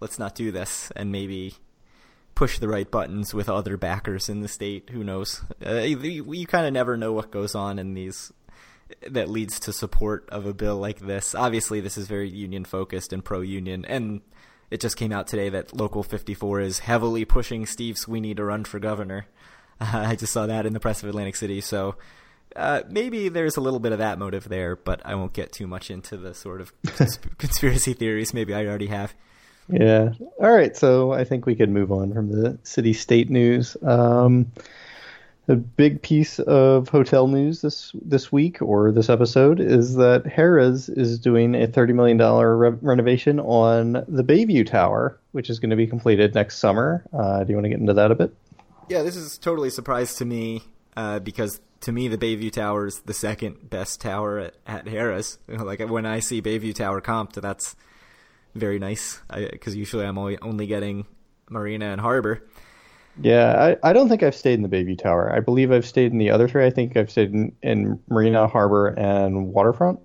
let's 0.00 0.18
not 0.18 0.34
do 0.34 0.50
this," 0.50 0.90
and 0.96 1.12
maybe 1.12 1.54
push 2.34 2.58
the 2.58 2.68
right 2.68 2.88
buttons 2.88 3.34
with 3.34 3.48
other 3.48 3.76
backers 3.76 4.28
in 4.28 4.42
the 4.42 4.48
state. 4.48 4.90
Who 4.90 5.02
knows? 5.02 5.42
Uh, 5.64 5.80
you, 5.80 6.32
you 6.32 6.46
kind 6.46 6.66
of 6.66 6.72
never 6.72 6.96
know 6.96 7.12
what 7.12 7.32
goes 7.32 7.54
on 7.54 7.78
in 7.80 7.94
these 7.94 8.32
that 9.06 9.28
leads 9.28 9.60
to 9.60 9.72
support 9.72 10.28
of 10.30 10.46
a 10.46 10.54
bill 10.54 10.76
like 10.76 11.00
this. 11.00 11.34
Obviously, 11.34 11.80
this 11.80 11.98
is 11.98 12.06
very 12.06 12.28
union 12.28 12.64
focused 12.64 13.12
and 13.12 13.24
pro 13.24 13.40
union, 13.40 13.84
and 13.84 14.20
it 14.70 14.80
just 14.80 14.96
came 14.96 15.12
out 15.12 15.26
today 15.26 15.48
that 15.48 15.76
Local 15.76 16.02
54 16.02 16.60
is 16.60 16.78
heavily 16.80 17.24
pushing 17.24 17.66
Steve 17.66 17.98
Sweeney 17.98 18.34
to 18.34 18.44
run 18.44 18.64
for 18.64 18.78
governor. 18.78 19.26
Uh, 19.80 19.90
I 19.94 20.16
just 20.16 20.32
saw 20.32 20.46
that 20.46 20.66
in 20.66 20.72
the 20.72 20.80
press 20.80 21.02
of 21.02 21.08
Atlantic 21.08 21.36
City, 21.36 21.60
so 21.60 21.96
uh, 22.56 22.82
maybe 22.88 23.28
there's 23.28 23.56
a 23.56 23.60
little 23.60 23.80
bit 23.80 23.92
of 23.92 23.98
that 23.98 24.18
motive 24.18 24.48
there, 24.48 24.76
but 24.76 25.00
I 25.04 25.14
won't 25.14 25.32
get 25.32 25.52
too 25.52 25.66
much 25.66 25.90
into 25.90 26.16
the 26.16 26.34
sort 26.34 26.60
of 26.60 26.72
conspiracy 27.38 27.94
theories. 27.94 28.34
Maybe 28.34 28.54
I 28.54 28.66
already 28.66 28.88
have. 28.88 29.14
Yeah. 29.68 30.12
All 30.40 30.50
right. 30.50 30.76
So 30.76 31.12
I 31.12 31.24
think 31.24 31.46
we 31.46 31.54
could 31.54 31.70
move 31.70 31.92
on 31.92 32.12
from 32.14 32.30
the 32.30 32.58
city 32.62 32.92
state 32.92 33.28
news. 33.30 33.76
Um, 33.82 34.50
a 35.48 35.56
big 35.56 36.02
piece 36.02 36.38
of 36.40 36.88
hotel 36.88 37.26
news 37.26 37.62
this 37.62 37.92
this 38.02 38.30
week 38.30 38.60
or 38.60 38.92
this 38.92 39.08
episode 39.08 39.60
is 39.60 39.94
that 39.94 40.24
Harrah's 40.24 40.90
is 40.90 41.18
doing 41.18 41.54
a 41.54 41.66
thirty 41.66 41.94
million 41.94 42.18
dollar 42.18 42.54
re- 42.54 42.78
renovation 42.82 43.40
on 43.40 43.92
the 44.08 44.22
Bayview 44.22 44.66
Tower, 44.66 45.18
which 45.32 45.48
is 45.48 45.58
going 45.58 45.70
to 45.70 45.76
be 45.76 45.86
completed 45.86 46.34
next 46.34 46.58
summer. 46.58 47.02
Uh, 47.12 47.44
do 47.44 47.50
you 47.50 47.56
want 47.56 47.64
to 47.64 47.70
get 47.70 47.78
into 47.80 47.94
that 47.94 48.10
a 48.10 48.14
bit? 48.14 48.34
Yeah, 48.90 49.02
this 49.02 49.16
is 49.16 49.38
totally 49.38 49.68
a 49.68 49.70
surprise 49.70 50.14
to 50.16 50.26
me 50.26 50.62
uh, 50.98 51.20
because 51.20 51.60
to 51.82 51.92
me, 51.92 52.08
the 52.08 52.18
Bayview 52.18 52.50
Tower 52.50 52.86
is 52.86 52.98
the 53.00 53.14
second 53.14 53.70
best 53.70 54.00
tower 54.00 54.38
at, 54.38 54.54
at 54.66 54.86
Harrah's. 54.86 55.38
like 55.48 55.78
when 55.88 56.04
I 56.04 56.18
see 56.18 56.42
Bayview 56.42 56.74
Tower 56.74 57.00
comped, 57.00 57.34
that's 57.34 57.76
very 58.56 58.80
nice 58.80 59.20
because 59.32 59.76
usually 59.76 60.04
I'm 60.04 60.18
only, 60.18 60.38
only 60.40 60.66
getting 60.66 61.06
Marina 61.48 61.86
and 61.86 62.00
Harbor. 62.00 62.42
Yeah, 63.20 63.76
I, 63.82 63.90
I 63.90 63.92
don't 63.92 64.08
think 64.08 64.24
I've 64.24 64.34
stayed 64.34 64.54
in 64.54 64.62
the 64.62 64.68
Bayview 64.68 64.98
Tower. 64.98 65.32
I 65.32 65.38
believe 65.38 65.70
I've 65.70 65.86
stayed 65.86 66.10
in 66.10 66.18
the 66.18 66.30
other 66.30 66.48
three. 66.48 66.66
I 66.66 66.70
think 66.70 66.96
I've 66.96 67.10
stayed 67.10 67.32
in, 67.32 67.54
in 67.62 68.00
Marina, 68.08 68.48
Harbor, 68.48 68.88
and 68.88 69.52
Waterfront. 69.52 70.00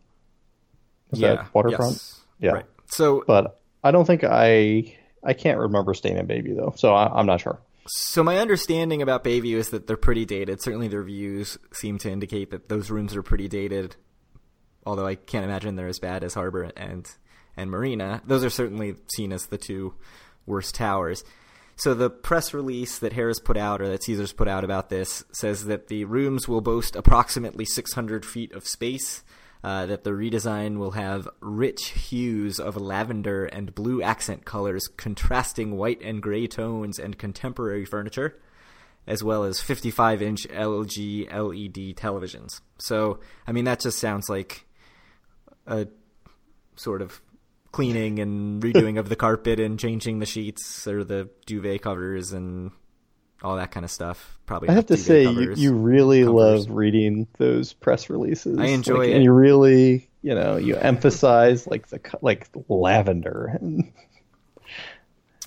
Is 1.11 1.19
yeah, 1.19 1.45
Waterfront? 1.53 1.93
Yes. 1.93 2.21
Yeah. 2.39 2.51
Right. 2.51 2.65
So, 2.85 3.23
but 3.25 3.59
I 3.83 3.89
don't 3.89 4.05
think 4.05 4.23
I 4.23 4.95
I 5.23 5.33
can't 5.33 5.57
remember 5.57 5.95
staying 5.95 6.17
in 6.17 6.27
Bayview 6.27 6.55
though, 6.55 6.73
so 6.75 6.93
I, 6.93 7.19
I'm 7.19 7.25
not 7.25 7.41
sure. 7.41 7.59
So 7.87 8.23
my 8.23 8.37
understanding 8.37 9.01
about 9.01 9.23
Bayview 9.23 9.55
is 9.55 9.69
that 9.69 9.87
they're 9.87 9.97
pretty 9.97 10.25
dated. 10.25 10.61
Certainly, 10.61 10.87
their 10.87 11.03
views 11.03 11.57
seem 11.73 11.97
to 11.99 12.09
indicate 12.09 12.51
that 12.51 12.69
those 12.69 12.89
rooms 12.89 13.15
are 13.15 13.23
pretty 13.23 13.47
dated. 13.47 13.95
Although 14.85 15.05
I 15.05 15.15
can't 15.15 15.45
imagine 15.45 15.75
they're 15.75 15.87
as 15.87 15.99
bad 15.99 16.23
as 16.23 16.33
Harbor 16.33 16.71
and 16.75 17.09
and 17.55 17.69
Marina. 17.69 18.21
Those 18.25 18.43
are 18.43 18.49
certainly 18.49 18.95
seen 19.15 19.31
as 19.31 19.47
the 19.47 19.57
two 19.57 19.93
worst 20.45 20.75
towers. 20.75 21.23
So 21.75 21.93
the 21.93 22.09
press 22.09 22.53
release 22.53 22.99
that 22.99 23.13
Harrah's 23.13 23.39
put 23.39 23.57
out, 23.57 23.81
or 23.81 23.87
that 23.89 24.03
Caesars 24.03 24.33
put 24.33 24.47
out 24.47 24.63
about 24.63 24.89
this, 24.89 25.23
says 25.31 25.65
that 25.65 25.87
the 25.87 26.05
rooms 26.05 26.47
will 26.47 26.61
boast 26.61 26.95
approximately 26.95 27.65
600 27.65 28.25
feet 28.25 28.51
of 28.53 28.67
space. 28.67 29.23
Uh, 29.63 29.85
that 29.85 30.03
the 30.03 30.09
redesign 30.09 30.77
will 30.77 30.91
have 30.91 31.25
rich 31.39 31.91
hues 31.91 32.59
of 32.59 32.75
lavender 32.75 33.45
and 33.45 33.73
blue 33.73 34.01
accent 34.01 34.43
colors, 34.43 34.89
contrasting 34.97 35.77
white 35.77 36.01
and 36.01 36.21
gray 36.21 36.45
tones 36.47 36.99
and 36.99 37.17
contemporary 37.17 37.85
furniture, 37.85 38.37
as 39.07 39.23
well 39.23 39.45
as 39.45 39.61
55-inch 39.61 40.49
LG 40.49 41.31
LED 41.31 41.95
televisions. 41.95 42.59
So, 42.77 43.21
I 43.47 43.53
mean, 43.53 43.63
that 43.63 43.79
just 43.79 43.99
sounds 43.99 44.27
like 44.27 44.65
a 45.65 45.87
sort 46.75 47.01
of 47.01 47.21
cleaning 47.71 48.19
and 48.19 48.61
redoing 48.61 48.99
of 48.99 49.07
the 49.07 49.15
carpet 49.17 49.61
and 49.61 49.79
changing 49.79 50.19
the 50.19 50.25
sheets 50.25 50.85
or 50.87 51.05
the 51.05 51.29
duvet 51.45 51.81
covers 51.81 52.33
and 52.33 52.71
all 53.43 53.55
that 53.57 53.71
kind 53.71 53.83
of 53.83 53.91
stuff. 53.91 54.37
Probably. 54.45 54.69
I 54.69 54.73
have 54.73 54.85
to 54.87 54.95
duvet 54.95 55.05
say, 55.05 55.21
you, 55.23 55.27
covers, 55.33 55.59
you 55.61 55.73
really 55.73 56.23
covers. 56.23 56.67
love 56.67 56.75
reading 56.75 57.27
those 57.37 57.73
press 57.73 58.09
releases. 58.09 58.57
I 58.59 58.67
enjoy 58.67 58.99
Like, 58.99 59.09
it. 59.09 59.15
and 59.15 59.23
you 59.23 59.31
really, 59.31 60.09
you 60.21 60.35
know, 60.35 60.57
you 60.57 60.75
emphasize 60.75 61.65
like 61.67 61.87
the 61.87 61.99
like 62.21 62.47
lavender. 62.69 63.57
And, 63.61 63.91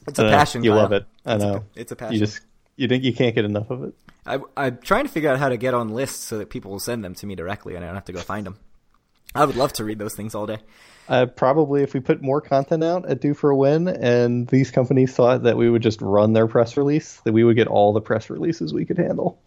It's 0.09 0.19
a 0.21 0.23
know, 0.23 0.31
passion. 0.31 0.63
You 0.63 0.71
Kyle. 0.71 0.79
love 0.79 0.93
it. 0.93 1.05
I 1.25 1.35
It's 1.35 1.45
a- 1.45 1.47
know. 1.47 1.65
it's 1.75 1.93
a 1.93 1.97
passion. 1.97 2.15
You 2.15 2.21
just 2.21 2.41
you 2.77 2.87
think 2.89 3.03
you 3.05 3.13
can't 3.13 3.35
get 3.35 3.45
enough 3.45 3.71
of 3.71 3.83
it. 3.85 3.95
I, 4.25 4.39
I'm 4.57 4.79
trying 4.79 5.05
to 5.05 5.11
figure 5.11 5.31
out 5.31 5.39
how 5.39 5.49
to 5.49 5.57
get 5.57 5.73
on 5.75 5.89
lists 5.91 6.25
so 6.25 6.39
that 6.39 6.51
people 6.51 6.71
will 6.71 6.79
send 6.81 7.05
them 7.05 7.15
to 7.17 7.27
me 7.27 7.35
directly 7.35 7.75
and 7.75 7.85
I 7.85 7.89
don't 7.89 7.95
have 7.97 8.05
to 8.07 8.13
go 8.13 8.21
find 8.21 8.47
them. 8.47 8.57
I 9.35 9.45
would 9.45 9.57
love 9.57 9.73
to 9.75 9.85
read 9.85 9.99
those 9.99 10.15
things 10.15 10.35
all 10.35 10.47
day. 10.47 10.59
Uh, 11.09 11.27
probably 11.27 11.83
if 11.83 11.95
we 11.95 12.01
put 12.01 12.21
more 12.21 12.41
content 12.41 12.83
out 12.83 13.07
at 13.09 13.21
Do 13.21 13.33
for 13.33 13.51
a 13.51 13.57
Win, 13.57 13.87
and 13.89 14.49
these 14.49 14.71
companies 14.71 15.13
thought 15.15 15.45
that 15.45 15.57
we 15.57 15.71
would 15.71 15.83
just 15.83 16.03
run 16.03 16.33
their 16.33 16.47
press 16.49 16.77
release, 16.77 17.21
that 17.25 17.33
we 17.33 17.45
would 17.45 17.57
get 17.57 17.69
all 17.69 17.93
the 17.93 18.01
press 18.01 18.29
releases 18.29 18.75
we 18.75 18.85
could 18.85 18.99
handle. 18.99 19.41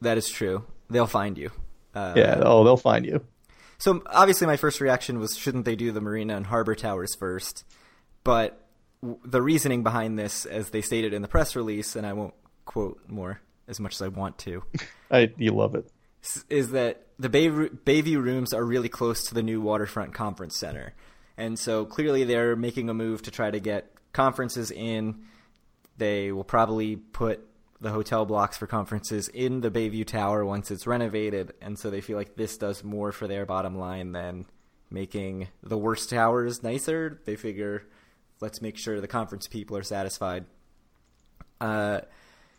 That 0.00 0.18
is 0.18 0.28
true. 0.28 0.64
They'll 0.90 1.06
find 1.06 1.38
you. 1.38 1.50
Uh, 1.94 2.14
Yeah. 2.16 2.40
Oh, 2.42 2.64
they'll 2.64 2.76
find 2.76 3.06
you. 3.06 3.24
So 3.78 4.02
obviously, 4.06 4.46
my 4.46 4.56
first 4.56 4.80
reaction 4.80 5.18
was, 5.18 5.36
shouldn't 5.36 5.64
they 5.64 5.76
do 5.76 5.92
the 5.92 6.00
marina 6.00 6.36
and 6.36 6.46
harbor 6.46 6.74
towers 6.74 7.14
first? 7.14 7.64
But 8.22 8.60
w- 9.02 9.20
the 9.24 9.42
reasoning 9.42 9.82
behind 9.82 10.18
this, 10.18 10.44
as 10.46 10.70
they 10.70 10.80
stated 10.80 11.12
in 11.12 11.22
the 11.22 11.28
press 11.28 11.54
release, 11.54 11.94
and 11.94 12.06
I 12.06 12.12
won't 12.14 12.34
quote 12.64 13.00
more 13.08 13.40
as 13.68 13.78
much 13.80 13.94
as 13.94 14.02
I 14.02 14.08
want 14.08 14.38
to, 14.38 14.62
I 15.10 15.32
you 15.36 15.52
love 15.52 15.74
it. 15.74 15.86
Is 16.48 16.70
that 16.70 17.06
the 17.18 17.28
Bay, 17.28 17.48
Bayview 17.48 18.22
rooms 18.22 18.52
are 18.52 18.64
really 18.64 18.88
close 18.88 19.24
to 19.24 19.34
the 19.34 19.42
new 19.42 19.60
Waterfront 19.60 20.14
Conference 20.14 20.56
Center. 20.58 20.94
And 21.36 21.58
so 21.58 21.84
clearly 21.84 22.24
they're 22.24 22.56
making 22.56 22.88
a 22.88 22.94
move 22.94 23.22
to 23.22 23.30
try 23.30 23.50
to 23.50 23.60
get 23.60 23.90
conferences 24.12 24.70
in. 24.70 25.24
They 25.96 26.32
will 26.32 26.44
probably 26.44 26.96
put 26.96 27.46
the 27.80 27.90
hotel 27.90 28.24
blocks 28.24 28.56
for 28.56 28.66
conferences 28.66 29.28
in 29.28 29.60
the 29.60 29.70
Bayview 29.70 30.06
Tower 30.06 30.44
once 30.44 30.70
it's 30.70 30.86
renovated. 30.86 31.52
And 31.60 31.78
so 31.78 31.90
they 31.90 32.00
feel 32.00 32.16
like 32.16 32.36
this 32.36 32.56
does 32.56 32.82
more 32.82 33.12
for 33.12 33.28
their 33.28 33.44
bottom 33.44 33.76
line 33.78 34.12
than 34.12 34.46
making 34.90 35.48
the 35.62 35.76
worst 35.76 36.10
towers 36.10 36.62
nicer. 36.62 37.20
They 37.24 37.36
figure, 37.36 37.82
let's 38.40 38.62
make 38.62 38.78
sure 38.78 39.00
the 39.00 39.08
conference 39.08 39.46
people 39.48 39.76
are 39.76 39.82
satisfied. 39.82 40.46
Uh, 41.60 42.00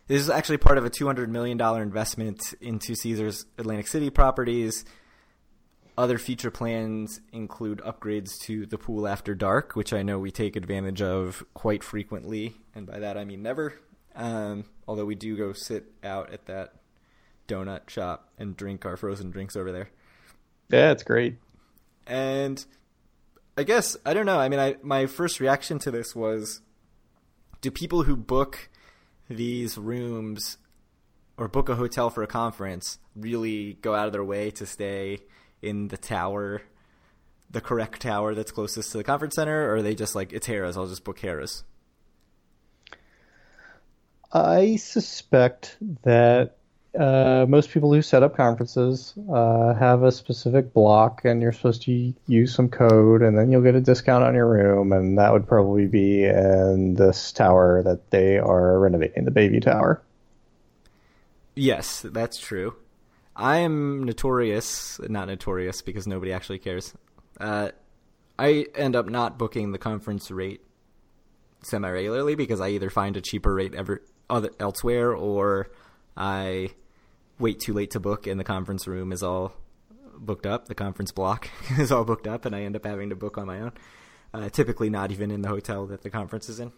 this 0.08 0.20
is 0.20 0.30
actually 0.30 0.58
part 0.58 0.78
of 0.78 0.84
a 0.84 0.90
$200 0.90 1.28
million 1.28 1.60
investment 1.60 2.54
into 2.60 2.94
Caesars 2.94 3.46
Atlantic 3.58 3.86
City 3.88 4.10
properties. 4.10 4.84
Other 5.98 6.18
future 6.18 6.50
plans 6.50 7.20
include 7.32 7.78
upgrades 7.78 8.38
to 8.42 8.66
the 8.66 8.78
pool 8.78 9.08
after 9.08 9.34
dark, 9.34 9.74
which 9.74 9.92
I 9.92 10.02
know 10.02 10.18
we 10.18 10.30
take 10.30 10.54
advantage 10.54 11.00
of 11.00 11.44
quite 11.54 11.82
frequently, 11.82 12.56
and 12.74 12.86
by 12.86 12.98
that 12.98 13.16
I 13.16 13.24
mean 13.24 13.42
never. 13.42 13.74
Um, 14.14 14.66
although 14.86 15.06
we 15.06 15.14
do 15.14 15.36
go 15.36 15.52
sit 15.52 15.86
out 16.04 16.32
at 16.32 16.46
that 16.46 16.74
donut 17.48 17.88
shop 17.88 18.30
and 18.38 18.56
drink 18.56 18.84
our 18.84 18.96
frozen 18.96 19.30
drinks 19.30 19.56
over 19.56 19.72
there. 19.72 19.90
Yeah, 20.68 20.90
it's 20.90 21.02
great. 21.02 21.36
And 22.06 22.64
I 23.56 23.62
guess 23.62 23.96
I 24.04 24.14
don't 24.14 24.26
know. 24.26 24.38
I 24.38 24.48
mean, 24.48 24.60
I 24.60 24.76
my 24.82 25.06
first 25.06 25.40
reaction 25.40 25.78
to 25.80 25.90
this 25.90 26.14
was, 26.14 26.60
do 27.60 27.70
people 27.70 28.02
who 28.02 28.16
book 28.16 28.68
these 29.28 29.76
rooms 29.76 30.58
or 31.36 31.48
book 31.48 31.68
a 31.68 31.74
hotel 31.74 32.10
for 32.10 32.22
a 32.22 32.26
conference 32.26 32.98
really 33.14 33.74
go 33.82 33.94
out 33.94 34.06
of 34.06 34.12
their 34.12 34.24
way 34.24 34.50
to 34.52 34.66
stay 34.66 35.18
in 35.62 35.88
the 35.88 35.96
tower, 35.96 36.62
the 37.50 37.60
correct 37.60 38.02
tower 38.02 38.34
that's 38.34 38.50
closest 38.50 38.92
to 38.92 38.98
the 38.98 39.04
conference 39.04 39.34
center, 39.34 39.68
or 39.68 39.76
are 39.76 39.82
they 39.82 39.94
just 39.94 40.14
like 40.14 40.32
it's 40.32 40.46
Harrah's? 40.46 40.76
I'll 40.76 40.86
just 40.86 41.04
book 41.04 41.20
Harrah's. 41.20 41.64
I 44.32 44.76
suspect 44.76 45.76
that 46.02 46.58
uh, 46.98 47.46
most 47.48 47.70
people 47.70 47.92
who 47.92 48.02
set 48.02 48.22
up 48.22 48.36
conferences 48.36 49.14
uh, 49.32 49.74
have 49.74 50.02
a 50.02 50.12
specific 50.12 50.72
block, 50.72 51.24
and 51.24 51.42
you're 51.42 51.52
supposed 51.52 51.82
to 51.82 52.14
use 52.26 52.54
some 52.54 52.68
code, 52.68 53.22
and 53.22 53.36
then 53.36 53.50
you'll 53.50 53.62
get 53.62 53.74
a 53.74 53.80
discount 53.80 54.24
on 54.24 54.34
your 54.34 54.48
room, 54.48 54.92
and 54.92 55.18
that 55.18 55.32
would 55.32 55.46
probably 55.46 55.86
be 55.86 56.24
in 56.24 56.94
this 56.94 57.32
tower 57.32 57.82
that 57.82 58.10
they 58.10 58.38
are 58.38 58.78
renovating, 58.78 59.24
the 59.24 59.30
Bayview 59.30 59.62
Tower. 59.62 60.02
Yes, 61.54 62.02
that's 62.02 62.38
true. 62.38 62.74
I 63.34 63.58
am 63.58 64.04
notorious, 64.04 64.98
not 65.08 65.28
notorious 65.28 65.82
because 65.82 66.06
nobody 66.06 66.32
actually 66.32 66.58
cares. 66.58 66.94
Uh, 67.38 67.70
I 68.38 68.66
end 68.74 68.96
up 68.96 69.08
not 69.08 69.38
booking 69.38 69.72
the 69.72 69.78
conference 69.78 70.30
rate 70.30 70.62
semi 71.62 71.88
regularly 71.90 72.34
because 72.34 72.60
I 72.60 72.70
either 72.70 72.90
find 72.90 73.16
a 73.16 73.20
cheaper 73.20 73.54
rate 73.54 73.74
ever 73.74 74.02
other 74.28 74.50
elsewhere 74.58 75.12
or 75.12 75.70
I 76.16 76.70
wait 77.38 77.60
too 77.60 77.72
late 77.72 77.90
to 77.92 78.00
book 78.00 78.26
and 78.26 78.38
the 78.40 78.44
conference 78.44 78.86
room 78.86 79.12
is 79.12 79.22
all 79.22 79.52
booked 80.18 80.46
up. 80.46 80.68
The 80.68 80.74
conference 80.74 81.12
block 81.12 81.48
is 81.78 81.92
all 81.92 82.04
booked 82.04 82.26
up 82.26 82.44
and 82.44 82.54
I 82.54 82.62
end 82.62 82.76
up 82.76 82.84
having 82.84 83.10
to 83.10 83.16
book 83.16 83.38
on 83.38 83.46
my 83.46 83.60
own. 83.60 83.72
Uh, 84.34 84.48
typically, 84.48 84.90
not 84.90 85.12
even 85.12 85.30
in 85.30 85.42
the 85.42 85.48
hotel 85.48 85.86
that 85.86 86.02
the 86.02 86.10
conference 86.10 86.48
is 86.48 86.60
in. 86.60 86.72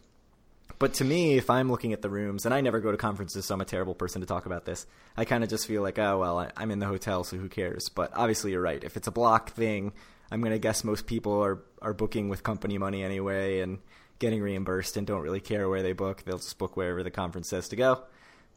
But 0.78 0.94
to 0.94 1.04
me, 1.04 1.36
if 1.36 1.50
I'm 1.50 1.70
looking 1.70 1.92
at 1.92 2.02
the 2.02 2.10
rooms, 2.10 2.44
and 2.44 2.54
I 2.54 2.60
never 2.60 2.78
go 2.78 2.92
to 2.92 2.96
conferences, 2.96 3.46
so 3.46 3.54
I'm 3.54 3.60
a 3.60 3.64
terrible 3.64 3.94
person 3.94 4.20
to 4.20 4.26
talk 4.26 4.46
about 4.46 4.64
this. 4.64 4.86
I 5.16 5.24
kind 5.24 5.42
of 5.42 5.50
just 5.50 5.66
feel 5.66 5.82
like, 5.82 5.98
oh 5.98 6.18
well, 6.18 6.38
I, 6.38 6.52
I'm 6.56 6.70
in 6.70 6.78
the 6.78 6.86
hotel, 6.86 7.24
so 7.24 7.36
who 7.36 7.48
cares? 7.48 7.88
But 7.88 8.12
obviously, 8.14 8.52
you're 8.52 8.60
right. 8.60 8.82
If 8.82 8.96
it's 8.96 9.08
a 9.08 9.12
block 9.12 9.50
thing, 9.50 9.92
I'm 10.30 10.40
gonna 10.40 10.58
guess 10.58 10.84
most 10.84 11.06
people 11.06 11.42
are 11.42 11.60
are 11.82 11.94
booking 11.94 12.28
with 12.28 12.42
company 12.44 12.78
money 12.78 13.02
anyway 13.02 13.60
and 13.60 13.78
getting 14.18 14.40
reimbursed 14.40 14.96
and 14.96 15.06
don't 15.06 15.22
really 15.22 15.40
care 15.40 15.68
where 15.68 15.82
they 15.82 15.92
book. 15.92 16.22
They'll 16.24 16.38
just 16.38 16.58
book 16.58 16.76
wherever 16.76 17.02
the 17.02 17.10
conference 17.10 17.48
says 17.48 17.68
to 17.70 17.76
go. 17.76 18.02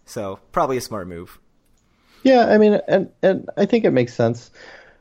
So 0.06 0.40
probably 0.52 0.78
a 0.78 0.82
smart 0.82 1.08
move. 1.08 1.40
Yeah, 2.24 2.46
I 2.48 2.58
mean, 2.58 2.80
and 2.88 3.10
and 3.22 3.50
I 3.58 3.66
think 3.66 3.86
it 3.86 3.92
makes 3.92 4.14
sense. 4.14 4.52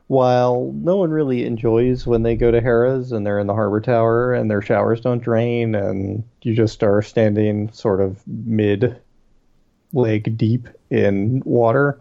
While 0.07 0.73
no 0.75 0.97
one 0.97 1.11
really 1.11 1.45
enjoys 1.45 2.05
when 2.05 2.23
they 2.23 2.35
go 2.35 2.51
to 2.51 2.59
Harrah's 2.59 3.13
and 3.13 3.25
they're 3.25 3.39
in 3.39 3.47
the 3.47 3.53
harbor 3.53 3.79
tower 3.79 4.33
and 4.33 4.51
their 4.51 4.61
showers 4.61 4.99
don't 4.99 5.23
drain 5.23 5.73
and 5.73 6.23
you 6.41 6.53
just 6.53 6.83
are 6.83 7.01
standing 7.01 7.71
sort 7.71 8.01
of 8.01 8.21
mid 8.27 8.99
leg 9.93 10.37
deep 10.37 10.67
in 10.89 11.41
water, 11.45 11.97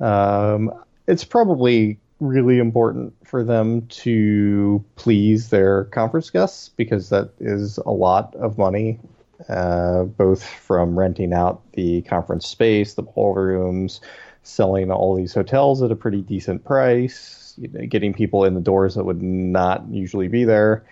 um, 0.00 0.72
it's 1.08 1.24
probably 1.24 1.98
really 2.20 2.58
important 2.58 3.12
for 3.26 3.42
them 3.42 3.86
to 3.88 4.84
please 4.94 5.50
their 5.50 5.84
conference 5.86 6.30
guests 6.30 6.68
because 6.68 7.08
that 7.08 7.30
is 7.40 7.78
a 7.78 7.90
lot 7.90 8.32
of 8.36 8.56
money, 8.58 9.00
uh, 9.48 10.04
both 10.04 10.44
from 10.44 10.96
renting 10.96 11.32
out 11.32 11.60
the 11.72 12.02
conference 12.02 12.46
space, 12.46 12.94
the 12.94 13.02
ballrooms, 13.02 14.00
selling 14.42 14.90
all 14.90 15.14
these 15.14 15.34
hotels 15.34 15.82
at 15.82 15.90
a 15.90 15.96
pretty 15.96 16.20
decent 16.20 16.64
price, 16.64 17.58
getting 17.88 18.12
people 18.12 18.44
in 18.44 18.54
the 18.54 18.60
doors 18.60 18.94
that 18.94 19.04
would 19.04 19.22
not 19.22 19.88
usually 19.88 20.28
be 20.28 20.44
there. 20.44 20.84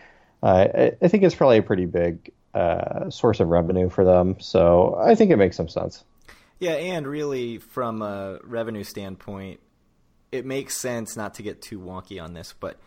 Uh, 0.42 0.68
I, 0.74 0.92
I 1.02 1.08
think 1.08 1.22
it's 1.22 1.34
probably 1.34 1.58
a 1.58 1.62
pretty 1.62 1.86
big 1.86 2.32
uh, 2.54 3.10
source 3.10 3.40
of 3.40 3.48
revenue 3.48 3.88
for 3.88 4.04
them. 4.04 4.36
So 4.40 4.98
I 5.00 5.14
think 5.14 5.30
it 5.30 5.36
makes 5.36 5.56
some 5.56 5.68
sense. 5.68 6.04
Yeah, 6.58 6.72
and 6.72 7.06
really 7.06 7.58
from 7.58 8.02
a 8.02 8.38
revenue 8.44 8.84
standpoint, 8.84 9.60
it 10.30 10.44
makes 10.44 10.76
sense 10.76 11.16
not 11.16 11.34
to 11.34 11.42
get 11.42 11.62
too 11.62 11.80
wonky 11.80 12.22
on 12.22 12.34
this, 12.34 12.54
but 12.58 12.78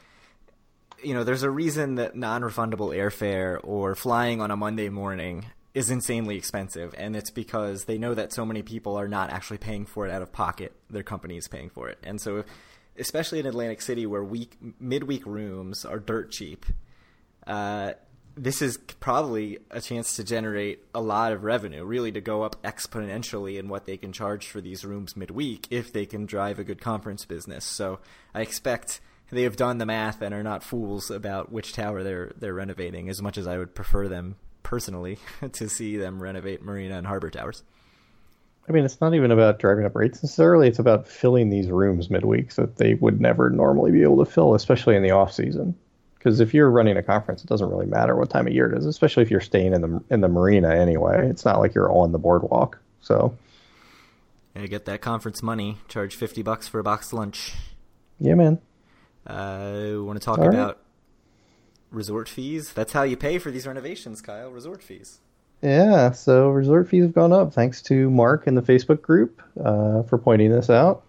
you 1.04 1.13
know, 1.13 1.23
there's 1.23 1.43
a 1.43 1.49
reason 1.49 1.95
that 1.95 2.15
non-refundable 2.15 2.95
airfare 2.95 3.60
or 3.63 3.95
flying 3.95 4.39
on 4.39 4.52
a 4.52 4.56
Monday 4.56 4.89
morning 4.89 5.45
is 5.74 5.90
insanely 5.90 6.38
expensive, 6.38 6.94
and 6.98 7.16
it's 7.16 7.32
because 7.32 7.86
they 7.86 7.98
know 7.98 8.14
that 8.14 8.32
so 8.32 8.46
many 8.46 8.62
people 8.62 8.96
are 8.96 9.08
not 9.08 9.32
actually 9.32 9.58
paying 9.58 9.86
for 9.86 10.08
it 10.08 10.12
out 10.12 10.22
of 10.22 10.32
pocket. 10.32 10.74
Their 10.90 11.04
company 11.04 11.38
is 11.38 11.48
paying 11.48 11.70
for 11.70 11.90
it, 11.90 11.98
and 12.04 12.22
so, 12.22 12.38
if, 12.38 12.46
especially 12.98 13.40
in 13.40 13.46
Atlantic 13.46 13.82
City, 13.82 14.06
where 14.06 14.24
week 14.24 14.58
midweek 14.80 15.26
rooms 15.26 15.84
are 15.84 16.00
dirt 16.00 16.32
cheap, 16.32 16.66
uh, 17.48 17.94
this 18.36 18.62
is 18.62 18.78
probably 19.00 19.60
a 19.70 19.80
chance 19.80 20.16
to 20.16 20.24
generate 20.24 20.84
a 20.94 21.02
lot 21.02 21.32
of 21.32 21.44
revenue, 21.44 21.84
really 21.84 22.12
to 22.12 22.22
go 22.22 22.44
up 22.44 22.62
exponentially 22.64 23.60
in 23.60 23.68
what 23.68 23.86
they 23.86 23.98
can 23.98 24.12
charge 24.12 24.48
for 24.48 24.62
these 24.62 24.84
rooms 24.84 25.16
midweek 25.16 25.68
if 25.70 25.94
they 25.94 26.06
can 26.06 26.26
drive 26.26 26.58
a 26.58 26.64
good 26.64 26.82
conference 26.82 27.26
business. 27.26 27.64
So 27.64 28.00
I 28.34 28.42
expect 28.42 29.02
they 29.32 29.44
have 29.44 29.56
done 29.56 29.78
the 29.78 29.86
math 29.86 30.22
and 30.22 30.34
are 30.34 30.44
not 30.44 30.64
fools 30.64 31.10
about 31.10 31.52
which 31.52 31.74
tower 31.74 32.04
they're 32.04 32.32
they're 32.38 32.54
renovating. 32.54 33.10
As 33.10 33.22
much 33.22 33.38
as 33.38 33.48
I 33.48 33.58
would 33.58 33.76
prefer 33.76 34.08
them 34.08 34.36
personally 34.63 35.19
to 35.54 35.69
see 35.69 35.97
them 35.97 36.21
renovate 36.21 36.63
Marina 36.63 36.97
and 36.97 37.08
Harbor 37.08 37.30
towers. 37.30 37.63
I 38.67 38.71
mean, 38.71 38.86
it's 38.86 39.02
not 39.02 39.13
even 39.13 39.32
about 39.32 39.60
driving 39.60 39.86
up 39.86 39.95
rates 39.95 40.23
necessarily. 40.23 40.69
It's 40.69 40.80
about 40.80 41.08
filling 41.08 41.49
these 41.49 41.69
rooms 41.69 42.10
midweek 42.10 42.54
that 42.56 42.78
they 42.78 42.93
would 42.93 43.19
never 43.19 43.49
normally 43.49 43.91
be 43.91 44.04
able 44.04 44.23
to 44.23 44.32
fill, 44.32 44.56
especially 44.56 44.95
in 44.95 45.04
the 45.04 45.12
off 45.12 45.34
season. 45.34 45.76
Because 46.17 46.39
if 46.39 46.54
you're 46.54 46.69
running 46.69 46.95
a 46.95 47.04
conference, 47.04 47.43
it 47.43 47.47
doesn't 47.47 47.69
really 47.69 47.86
matter 47.86 48.15
what 48.15 48.30
time 48.30 48.47
of 48.47 48.54
year 48.54 48.71
it 48.71 48.78
is, 48.78 48.86
especially 48.86 49.23
if 49.23 49.32
you're 49.32 49.41
staying 49.41 49.73
in 49.73 49.82
the 49.82 50.04
in 50.10 50.21
the 50.21 50.30
marina 50.30 50.73
anyway. 50.73 51.28
It's 51.30 51.43
not 51.43 51.60
like 51.60 51.76
you're 51.76 51.91
on 51.91 52.13
the 52.13 52.17
boardwalk. 52.19 52.80
So, 53.02 53.38
yeah, 54.56 54.67
get 54.67 54.86
that 54.86 55.02
conference 55.02 55.43
money. 55.43 55.80
Charge 55.89 56.15
fifty 56.15 56.41
bucks 56.41 56.65
for 56.65 56.80
a 56.80 56.84
box 56.84 57.12
lunch. 57.12 57.54
Yeah, 58.21 58.36
man. 58.36 58.62
Uh, 59.28 59.95
want 59.97 60.17
to 60.17 60.23
talk 60.23 60.39
All 60.39 60.47
about. 60.47 60.80
Resort 61.94 62.28
fees? 62.28 62.74
That's 62.74 62.94
how 62.94 63.04
you 63.04 63.16
pay 63.16 63.38
for 63.38 63.52
these 63.52 63.68
renovations, 63.68 64.22
Kyle. 64.22 64.52
Resort 64.52 64.84
fees. 64.84 65.20
Yeah, 65.62 66.12
so 66.12 66.50
resort 66.50 66.90
fees 66.90 67.04
have 67.04 67.14
gone 67.14 67.32
up 67.32 67.54
thanks 67.54 67.82
to 67.84 68.10
Mark 68.10 68.48
in 68.48 68.56
the 68.56 68.62
Facebook 68.62 69.02
group 69.02 69.42
uh, 69.64 70.04
for 70.04 70.18
pointing 70.18 70.52
this 70.52 70.70
out. 70.70 71.04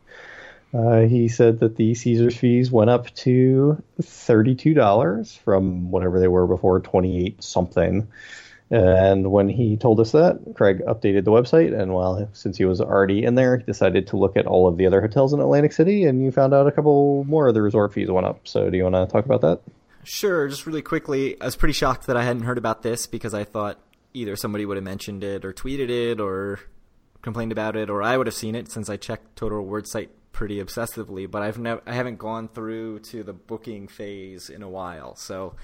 Uh, 0.72 1.00
he 1.00 1.28
said 1.28 1.60
that 1.60 1.76
the 1.76 1.94
Caesars 1.94 2.36
fees 2.36 2.70
went 2.70 2.90
up 2.90 3.12
to 3.14 3.82
$32 4.00 5.38
from 5.38 5.90
whatever 5.90 6.20
they 6.20 6.28
were 6.28 6.46
before, 6.46 6.80
28 6.80 7.42
something. 7.42 8.08
And 8.70 9.30
when 9.30 9.48
he 9.48 9.76
told 9.76 10.00
us 10.00 10.12
that, 10.12 10.40
Craig 10.54 10.82
updated 10.86 11.24
the 11.24 11.30
website, 11.30 11.78
and 11.78 11.94
well, 11.94 12.28
since 12.32 12.56
he 12.56 12.64
was 12.64 12.80
already 12.80 13.24
in 13.24 13.34
there, 13.34 13.58
he 13.58 13.64
decided 13.64 14.08
to 14.08 14.16
look 14.16 14.36
at 14.36 14.46
all 14.46 14.66
of 14.66 14.76
the 14.76 14.86
other 14.86 15.00
hotels 15.00 15.32
in 15.32 15.40
Atlantic 15.40 15.72
City, 15.72 16.04
and 16.04 16.24
you 16.24 16.32
found 16.32 16.54
out 16.54 16.66
a 16.66 16.72
couple 16.72 17.24
more 17.24 17.46
of 17.46 17.54
the 17.54 17.62
resort 17.62 17.92
fees 17.92 18.10
went 18.10 18.26
up. 18.26 18.48
So, 18.48 18.70
do 18.70 18.76
you 18.76 18.84
want 18.84 18.94
to 18.94 19.06
talk 19.12 19.26
about 19.26 19.42
that? 19.42 19.60
Sure. 20.04 20.48
Just 20.48 20.66
really 20.66 20.82
quickly, 20.82 21.40
I 21.40 21.46
was 21.46 21.56
pretty 21.56 21.72
shocked 21.72 22.06
that 22.06 22.16
I 22.16 22.24
hadn't 22.24 22.42
heard 22.42 22.58
about 22.58 22.82
this 22.82 23.06
because 23.06 23.34
I 23.34 23.44
thought 23.44 23.78
either 24.12 24.36
somebody 24.36 24.64
would 24.64 24.76
have 24.76 24.84
mentioned 24.84 25.24
it 25.24 25.44
or 25.44 25.52
tweeted 25.52 25.90
it 25.90 26.20
or 26.20 26.60
complained 27.22 27.52
about 27.52 27.74
it, 27.74 27.90
or 27.90 28.02
I 28.02 28.16
would 28.16 28.26
have 28.26 28.34
seen 28.34 28.54
it 28.54 28.70
since 28.70 28.88
I 28.88 28.96
checked 28.96 29.36
Total 29.36 29.58
Rewards 29.58 29.90
site 29.90 30.10
pretty 30.32 30.62
obsessively, 30.62 31.30
but 31.30 31.42
I've 31.42 31.58
never 31.58 31.80
I 31.86 31.94
haven't 31.94 32.18
gone 32.18 32.48
through 32.48 33.00
to 33.00 33.22
the 33.22 33.32
booking 33.32 33.88
phase 33.88 34.50
in 34.50 34.62
a 34.62 34.68
while. 34.68 35.16
So, 35.16 35.54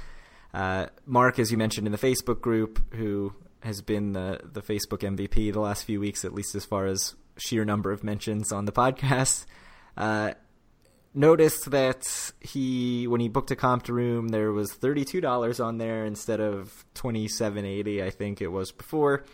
uh, 0.55 0.87
Mark, 1.05 1.38
as 1.38 1.50
you 1.50 1.59
mentioned 1.59 1.87
in 1.87 1.92
the 1.92 1.98
Facebook 1.98 2.40
group, 2.40 2.94
who 2.94 3.35
has 3.62 3.83
been 3.83 4.12
the 4.12 4.40
the 4.42 4.62
Facebook 4.62 5.00
MVP 5.00 5.53
the 5.53 5.61
last 5.61 5.85
few 5.85 6.00
weeks, 6.00 6.24
at 6.24 6.33
least 6.33 6.55
as 6.55 6.64
far 6.64 6.87
as 6.87 7.14
sheer 7.37 7.64
number 7.64 7.92
of 7.92 8.03
mentions 8.03 8.53
on 8.53 8.64
the 8.64 8.72
podcast, 8.83 9.44
uh, 9.96 10.33
noticed 11.14 11.70
that 11.70 12.33
he 12.40 13.07
when 13.07 13.20
he 13.20 13.29
booked 13.29 13.51
a 13.51 13.57
comped 13.57 13.88
room, 13.88 14.29
there 14.29 14.53
was 14.53 14.73
thirty 14.73 15.05
two 15.05 15.20
dollars 15.20 15.61
on 15.61 15.79
there 15.79 16.05
instead 16.05 16.40
of 16.40 16.85
twenty 16.94 17.29
seven 17.29 17.64
eighty, 17.64 18.03
I 18.03 18.11
think 18.11 18.40
it 18.40 18.49
was 18.49 18.73
before. 18.73 19.25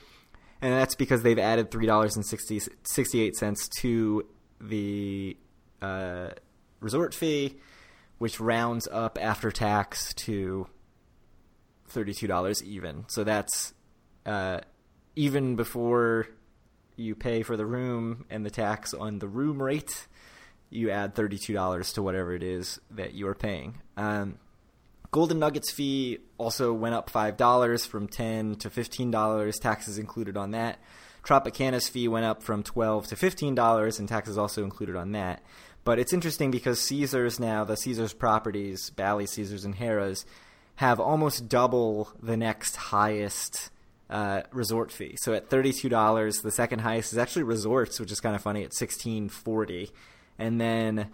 And 0.62 0.72
that's 0.72 0.94
because 0.94 1.22
they've 1.22 1.38
added 1.38 1.70
three 1.70 1.86
dollars 1.86 2.16
and 2.16 2.24
sixty 2.24 3.20
eight 3.20 3.36
cents 3.36 3.68
to 3.80 4.26
the 4.60 5.36
uh, 5.82 6.30
resort 6.80 7.14
fee, 7.14 7.56
which 8.18 8.40
rounds 8.40 8.88
up 8.90 9.18
after 9.20 9.50
tax 9.50 10.14
to 10.14 10.66
$32 11.92 12.62
even. 12.62 13.04
So 13.08 13.24
that's 13.24 13.74
uh, 14.24 14.60
even 15.14 15.56
before 15.56 16.28
you 16.96 17.14
pay 17.14 17.42
for 17.42 17.56
the 17.56 17.66
room 17.66 18.24
and 18.30 18.44
the 18.44 18.50
tax 18.50 18.94
on 18.94 19.18
the 19.18 19.28
room 19.28 19.62
rate, 19.62 20.06
you 20.70 20.90
add 20.90 21.14
$32 21.14 21.94
to 21.94 22.02
whatever 22.02 22.34
it 22.34 22.42
is 22.42 22.80
that 22.90 23.14
you 23.14 23.28
are 23.28 23.34
paying. 23.34 23.80
Um, 23.96 24.38
Golden 25.10 25.38
Nuggets 25.38 25.70
fee 25.70 26.18
also 26.36 26.72
went 26.72 26.94
up 26.94 27.10
$5 27.10 27.86
from 27.86 28.08
10 28.08 28.56
to 28.56 28.70
$15, 28.70 29.60
taxes 29.60 29.98
included 29.98 30.36
on 30.36 30.50
that. 30.50 30.78
Tropicana's 31.26 31.88
fee 31.88 32.06
went 32.06 32.24
up 32.24 32.42
from 32.42 32.62
twelve 32.62 33.08
to 33.08 33.16
fifteen 33.16 33.56
dollars, 33.56 33.98
and 33.98 34.08
taxes 34.08 34.38
also 34.38 34.62
included 34.62 34.94
on 34.94 35.10
that. 35.12 35.42
But 35.82 35.98
it's 35.98 36.12
interesting 36.12 36.52
because 36.52 36.80
Caesars 36.80 37.40
now, 37.40 37.64
the 37.64 37.76
Caesars 37.76 38.12
properties, 38.12 38.90
Bally, 38.90 39.26
Caesars, 39.26 39.64
and 39.64 39.76
Harrah's, 39.76 40.24
have 40.76 41.00
almost 41.00 41.48
double 41.48 42.12
the 42.22 42.36
next 42.36 42.76
highest 42.76 43.70
uh, 44.08 44.42
resort 44.52 44.92
fee. 44.92 45.16
So 45.18 45.34
at 45.34 45.50
thirty-two 45.50 45.88
dollars, 45.88 46.42
the 46.42 46.52
second 46.52 46.78
highest 46.80 47.12
is 47.12 47.18
actually 47.18 47.42
resorts, 47.42 47.98
which 47.98 48.12
is 48.12 48.20
kind 48.20 48.36
of 48.36 48.42
funny 48.42 48.62
at 48.62 48.72
sixteen 48.72 49.28
forty, 49.28 49.90
and 50.38 50.60
then 50.60 51.10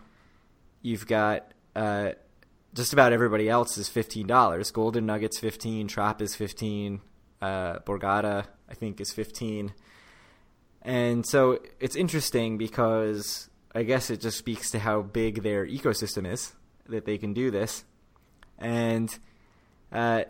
you've 0.83 1.07
got 1.07 1.53
uh, 1.77 2.13
just 2.75 2.93
about 2.93 3.13
everybody 3.13 3.49
else 3.49 3.79
is 3.79 3.89
fifteen 3.89 4.27
dollars. 4.27 4.71
Golden 4.71 5.07
Nuggets 5.07 5.39
fifteen, 5.39 5.89
Trop 5.89 6.21
is 6.23 6.35
fifteen, 6.35 7.01
uh, 7.41 7.79
Borgata 7.81 8.45
I 8.69 8.75
think 8.75 9.01
is 9.01 9.13
fifteen. 9.13 9.75
And 10.83 11.25
so 11.25 11.61
it's 11.79 11.95
interesting 11.95 12.59
because 12.59 13.49
I 13.75 13.85
guess 13.85 14.11
it 14.11 14.21
just 14.21 14.39
speaks 14.39 14.71
to 14.73 14.81
how 14.81 15.03
big 15.03 15.43
their 15.43 15.67
ecosystem 15.67 16.31
is 16.31 16.53
that 16.89 17.05
they 17.05 17.19
can 17.19 17.33
do 17.33 17.51
this. 17.51 17.85
And 18.59 19.17
uh, 19.93 20.25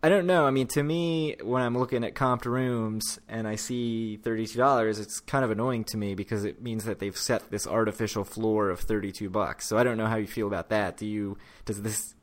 I 0.00 0.08
don't 0.08 0.26
know. 0.26 0.46
I 0.46 0.50
mean, 0.50 0.68
to 0.68 0.82
me, 0.82 1.36
when 1.42 1.60
I'm 1.60 1.76
looking 1.76 2.04
at 2.04 2.14
comped 2.14 2.44
rooms 2.44 3.18
and 3.28 3.48
I 3.48 3.56
see 3.56 4.20
$32, 4.22 5.00
it's 5.00 5.18
kind 5.18 5.44
of 5.44 5.50
annoying 5.50 5.82
to 5.84 5.96
me 5.96 6.14
because 6.14 6.44
it 6.44 6.62
means 6.62 6.84
that 6.84 7.00
they've 7.00 7.16
set 7.16 7.50
this 7.50 7.66
artificial 7.66 8.22
floor 8.22 8.70
of 8.70 8.78
32 8.78 9.28
bucks. 9.28 9.66
So 9.66 9.76
I 9.76 9.82
don't 9.82 9.96
know 9.96 10.06
how 10.06 10.16
you 10.16 10.28
feel 10.28 10.46
about 10.46 10.68
that. 10.68 10.96
Do 10.96 11.06
you 11.06 11.36
does 11.64 11.82
this 11.82 12.14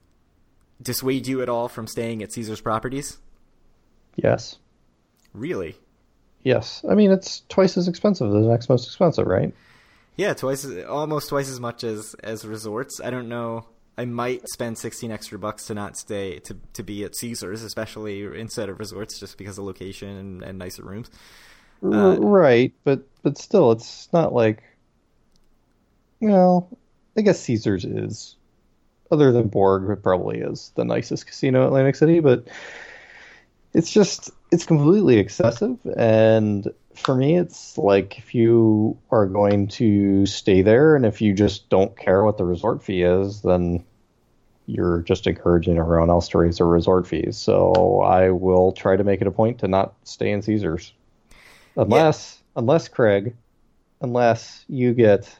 dissuade 0.81 1.27
you 1.27 1.41
at 1.41 1.49
all 1.49 1.67
from 1.67 1.85
staying 1.85 2.23
at 2.23 2.31
Caesar's 2.31 2.61
properties? 2.61 3.17
Yes. 4.15 4.57
Really? 5.33 5.75
Yes, 6.43 6.85
I 6.89 6.95
mean 6.95 7.11
it's 7.11 7.43
twice 7.49 7.75
as 7.75 7.89
expensive 7.89 8.27
as 8.27 8.33
the 8.33 8.39
next 8.39 8.69
most 8.69 8.87
expensive, 8.87 9.27
right? 9.27 9.53
Yeah, 10.15 10.33
twice, 10.33 10.63
as, 10.63 10.85
almost 10.85 11.27
twice 11.27 11.49
as 11.49 11.59
much 11.59 11.83
as 11.83 12.15
as 12.23 12.45
resorts. 12.45 13.01
I 13.03 13.09
don't 13.09 13.27
know. 13.27 13.65
I 13.97 14.05
might 14.05 14.47
spend 14.49 14.77
sixteen 14.77 15.11
extra 15.11 15.39
bucks 15.39 15.67
to 15.67 15.73
not 15.73 15.97
stay 15.97 16.39
to 16.39 16.57
to 16.73 16.83
be 16.83 17.03
at 17.03 17.15
Caesars, 17.15 17.63
especially 17.63 18.23
instead 18.39 18.69
of 18.69 18.79
resorts, 18.79 19.19
just 19.19 19.37
because 19.37 19.57
of 19.57 19.65
location 19.65 20.09
and, 20.09 20.43
and 20.43 20.59
nicer 20.59 20.83
rooms. 20.83 21.09
Uh, 21.83 22.17
right, 22.19 22.73
but 22.83 23.07
but 23.23 23.37
still, 23.37 23.71
it's 23.71 24.11
not 24.11 24.33
like. 24.33 24.63
Well, 26.19 26.69
I 27.17 27.21
guess 27.21 27.41
Caesars 27.41 27.85
is, 27.85 28.35
other 29.11 29.31
than 29.31 29.49
Borg, 29.49 29.89
it 29.89 30.01
probably 30.01 30.39
is 30.39 30.71
the 30.75 30.85
nicest 30.85 31.27
casino 31.27 31.61
in 31.61 31.67
Atlantic 31.67 31.95
City, 31.95 32.19
but 32.19 32.47
it's 33.73 33.91
just 33.91 34.31
it's 34.51 34.65
completely 34.65 35.17
excessive 35.17 35.77
and 35.97 36.67
for 36.95 37.15
me 37.15 37.37
it's 37.37 37.77
like 37.77 38.17
if 38.17 38.33
you 38.33 38.97
are 39.11 39.25
going 39.25 39.67
to 39.67 40.25
stay 40.25 40.61
there 40.61 40.95
and 40.95 41.05
if 41.05 41.21
you 41.21 41.33
just 41.33 41.69
don't 41.69 41.97
care 41.97 42.23
what 42.23 42.37
the 42.37 42.45
resort 42.45 42.83
fee 42.83 43.03
is 43.03 43.41
then 43.41 43.83
you're 44.67 45.01
just 45.01 45.27
encouraging 45.27 45.77
everyone 45.77 46.09
else 46.09 46.27
to 46.29 46.39
raise 46.39 46.57
their 46.57 46.67
resort 46.67 47.07
fees. 47.07 47.37
So 47.37 48.01
i 48.01 48.29
will 48.29 48.71
try 48.71 48.95
to 48.95 49.03
make 49.03 49.21
it 49.21 49.27
a 49.27 49.31
point 49.31 49.59
to 49.59 49.67
not 49.67 49.93
stay 50.03 50.31
in 50.31 50.41
caesars. 50.41 50.93
Unless 51.75 52.37
yeah. 52.37 52.59
unless 52.59 52.87
craig 52.87 53.35
unless 54.01 54.65
you 54.67 54.93
get 54.93 55.39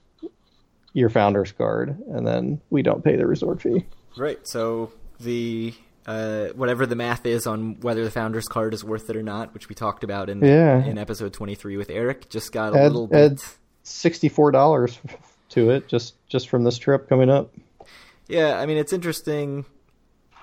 your 0.94 1.10
founder's 1.10 1.52
card 1.52 1.98
and 2.10 2.26
then 2.26 2.62
we 2.70 2.82
don't 2.82 3.04
pay 3.04 3.16
the 3.16 3.28
resort 3.28 3.62
fee. 3.62 3.86
Right. 4.18 4.48
So 4.48 4.92
the 5.20 5.74
uh, 6.06 6.48
whatever 6.50 6.86
the 6.86 6.96
math 6.96 7.26
is 7.26 7.48
on 7.48 7.80
whether 7.80 8.04
the 8.04 8.12
founder's 8.12 8.48
card 8.48 8.74
is 8.74 8.84
worth 8.84 9.10
it 9.10 9.16
or 9.16 9.24
not, 9.24 9.54
which 9.54 9.70
we 9.70 9.76
talked 9.76 10.04
about 10.04 10.30
in 10.30 10.44
yeah. 10.44 10.84
in 10.84 10.98
episode 10.98 11.34
twenty 11.34 11.56
three 11.56 11.78
with 11.78 11.90
Eric, 11.90 12.30
just 12.30 12.52
got 12.52 12.76
a 12.76 12.80
add, 12.80 12.92
little 12.92 13.08
bit 13.08 13.42
sixty 13.84 14.30
four 14.30 14.52
dollars 14.52 15.00
to 15.50 15.70
it 15.72 15.88
just 15.88 16.16
just 16.28 16.50
from 16.50 16.64
this 16.64 16.78
trip 16.78 17.10
coming 17.10 17.30
up. 17.30 17.54
Yeah, 18.28 18.60
I 18.60 18.66
mean 18.66 18.78
it's 18.78 18.94
interesting. 18.94 19.66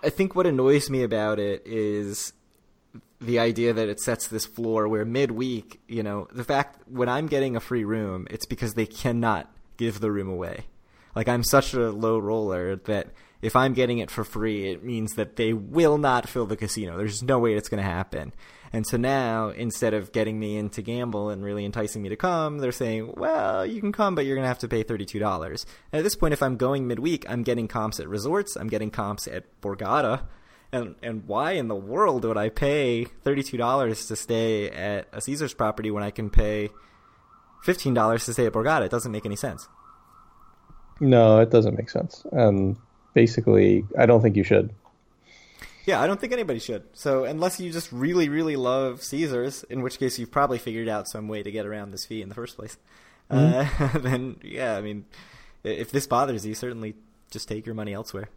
I 0.03 0.11
think 0.11 0.35
what 0.35 0.46
annoys 0.46 0.90
me 0.90 1.05
about 1.05 1.38
it 1.38 1.62
is 1.64 2.33
the 3.20 3.38
idea 3.38 3.72
that 3.72 3.88
it 3.88 4.01
sets 4.01 4.27
this 4.27 4.44
floor 4.44 4.88
where 4.88 5.05
midweek, 5.05 5.81
you 5.87 6.03
know, 6.03 6.27
the 6.33 6.42
fact 6.42 6.81
when 6.88 7.09
I'm 7.09 7.29
getting 7.29 7.55
a 7.55 7.61
free 7.61 7.85
room, 7.85 8.27
it's 8.31 8.46
because 8.46 8.75
they 8.75 8.87
cannot 8.87 9.48
give 9.77 10.01
the 10.01 10.11
room 10.11 10.29
away. 10.29 10.66
Like 11.14 11.29
I'm 11.29 11.44
such 11.44 11.72
a 11.75 11.90
low 11.90 12.18
roller 12.18 12.75
that 12.77 13.09
if 13.42 13.57
I'm 13.57 13.74
getting 13.74 13.98
it 13.98 14.11
for 14.11 14.22
free, 14.22 14.70
it 14.70 14.85
means 14.85 15.14
that 15.14 15.35
they 15.35 15.52
will 15.52 15.98
not 15.98 16.28
fill 16.28 16.46
the 16.46 16.57
casino. 16.57 16.96
There's 16.96 17.22
no 17.22 17.40
way 17.40 17.55
it's 17.55 17.68
going 17.68 17.83
to 17.83 17.88
happen. 17.88 18.33
And 18.72 18.87
so 18.87 18.96
now, 18.96 19.48
instead 19.48 19.92
of 19.92 20.12
getting 20.12 20.38
me 20.38 20.57
in 20.57 20.70
to 20.70 20.83
gamble 20.83 21.28
and 21.28 21.44
really 21.44 21.64
enticing 21.64 22.00
me 22.02 22.09
to 22.09 22.16
come, 22.16 22.59
they're 22.59 22.72
saying, 22.72 23.12
well, 23.16 23.66
you 23.66 23.81
can 23.81 23.92
come, 23.92 24.14
but 24.14 24.24
you're 24.24 24.37
going 24.37 24.44
to 24.44 24.48
have 24.48 24.61
to 24.61 24.68
pay 24.68 24.83
$32. 24.83 25.42
And 25.92 25.98
at 25.98 26.05
this 26.05 26.14
point, 26.14 26.33
if 26.33 26.42
I'm 26.42 26.57
going 26.57 26.87
midweek, 26.87 27.28
I'm 27.28 27.42
getting 27.42 27.68
comps 27.68 28.00
at 28.00 28.09
resorts, 28.09 28.57
I'm 28.57 28.68
getting 28.68 28.90
comps 28.90 29.26
at 29.26 29.44
Borgata. 29.61 30.22
And, 30.72 30.94
and 31.02 31.26
why 31.26 31.52
in 31.52 31.68
the 31.68 31.74
world 31.74 32.24
would 32.24 32.38
I 32.38 32.48
pay 32.48 33.07
$32 33.24 34.09
to 34.09 34.16
stay 34.16 34.70
at 34.70 35.07
a 35.12 35.20
Caesars 35.20 35.52
property 35.52 35.90
when 35.90 36.02
I 36.02 36.11
can 36.11 36.31
pay 36.31 36.70
$15 37.66 38.24
to 38.24 38.33
stay 38.33 38.46
at 38.46 38.52
Borgata? 38.55 38.87
It 38.87 38.90
doesn't 38.90 39.12
make 39.12 39.26
any 39.26 39.37
sense. 39.37 39.68
No, 40.98 41.40
it 41.40 41.50
doesn't 41.50 41.76
make 41.76 41.90
sense. 41.90 42.24
And 42.33 42.78
basically, 43.14 43.85
I 43.98 44.07
don't 44.07 44.22
think 44.22 44.37
you 44.37 44.44
should. 44.44 44.70
Yeah, 45.85 46.01
I 46.01 46.07
don't 46.07 46.20
think 46.20 46.33
anybody 46.33 46.61
should. 46.61 46.85
So 46.92 47.25
unless 47.25 47.59
you 47.59 47.72
just 47.72 47.90
really, 47.90 48.29
really 48.29 48.57
love 48.57 49.03
Caesars, 49.03 49.64
in 49.64 49.83
which 49.83 49.98
case 49.98 50.18
you've 50.18 50.31
probably 50.31 50.59
figured 50.59 50.88
out 50.88 51.09
some 51.09 51.27
way 51.29 51.42
to 51.42 51.51
get 51.51 51.66
around 51.66 51.90
this 51.90 52.05
fee 52.05 52.22
in 52.22 52.29
the 52.29 52.35
first 52.35 52.57
place, 52.57 52.79
mm-hmm. 53.31 53.85
uh, 53.85 53.98
then 53.98 54.37
yeah, 54.42 54.77
I 54.77 54.81
mean, 54.81 55.07
if 55.64 55.90
this 55.90 56.07
bothers 56.07 56.46
you, 56.46 56.55
certainly 56.55 56.94
just 57.31 57.48
take 57.48 57.66
your 57.66 57.75
money 57.75 57.92
elsewhere. 57.92 58.29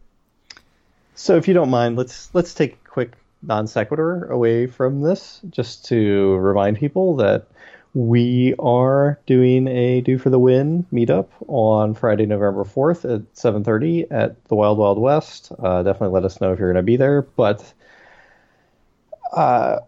So 1.14 1.36
if 1.36 1.46
you 1.46 1.54
don't 1.54 1.70
mind, 1.70 1.96
let's 1.96 2.30
let's 2.34 2.52
take 2.52 2.74
a 2.74 2.88
quick 2.88 3.12
non 3.42 3.66
sequitur 3.66 4.24
away 4.24 4.66
from 4.66 5.02
this, 5.02 5.40
just 5.50 5.84
to 5.86 6.36
remind 6.36 6.78
people 6.78 7.16
that 7.16 7.46
we 7.96 8.54
are 8.58 9.18
doing 9.24 9.66
a 9.68 10.02
Do 10.02 10.18
for 10.18 10.28
the 10.28 10.38
Win 10.38 10.84
meetup 10.92 11.28
on 11.48 11.94
Friday, 11.94 12.26
November 12.26 12.62
4th 12.62 13.10
at 13.10 13.32
7.30 13.32 14.08
at 14.10 14.44
the 14.48 14.54
Wild 14.54 14.76
Wild 14.76 14.98
West. 14.98 15.50
Uh, 15.58 15.82
definitely 15.82 16.12
let 16.12 16.26
us 16.26 16.38
know 16.38 16.52
if 16.52 16.58
you're 16.58 16.70
going 16.70 16.82
to 16.82 16.86
be 16.86 16.98
there. 16.98 17.22
But 17.22 17.72
uh, 19.32 19.78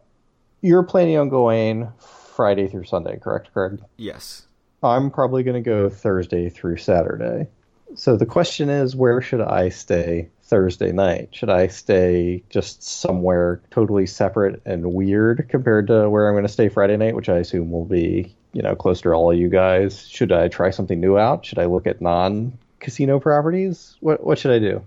you're 0.63 0.85
planning 0.85 1.19
on 1.19 1.29
going 1.29 1.93
Friday 2.35 2.67
through 2.69 2.85
Sunday, 2.85 3.19
correct, 3.19 3.53
Craig? 3.53 3.79
Yes. 3.99 4.47
I'm 4.83 5.11
probably 5.11 5.43
going 5.43 5.63
to 5.63 5.71
go 5.71 5.91
Thursday 5.91 6.49
through 6.49 6.79
Saturday. 6.79 7.47
So 7.95 8.17
the 8.17 8.25
question 8.25 8.71
is, 8.71 8.97
where 8.97 9.21
should 9.21 9.43
I 9.43 9.69
stay 9.69 10.31
Thursday 10.49 10.93
night? 10.93 11.29
Should 11.33 11.51
I 11.51 11.67
stay 11.67 12.43
just 12.49 12.83
somewhere 12.83 13.61
totally 13.71 14.07
separate 14.07 14.63
and 14.65 14.93
weird 14.95 15.49
compared 15.49 15.87
to 15.89 16.09
where 16.09 16.29
I'm 16.29 16.35
going 16.35 16.47
to 16.47 16.53
stay 16.53 16.69
Friday 16.69 16.97
night, 16.97 17.15
which 17.15 17.29
I 17.29 17.37
assume 17.37 17.71
will 17.71 17.85
be, 17.85 18.35
you 18.53 18.63
know, 18.63 18.75
close 18.75 19.01
to 19.03 19.11
all 19.11 19.31
of 19.31 19.39
you 19.39 19.49
guys? 19.49 20.07
Should 20.09 20.33
I 20.33 20.49
try 20.49 20.71
something 20.71 21.01
new 21.01 21.19
out? 21.19 21.45
Should 21.45 21.59
I 21.59 21.67
look 21.67 21.87
at 21.87 22.01
non-casino 22.01 23.21
properties? 23.21 23.97
What 24.01 24.25
what 24.25 24.39
should 24.39 24.53
I 24.53 24.59
do? 24.59 24.83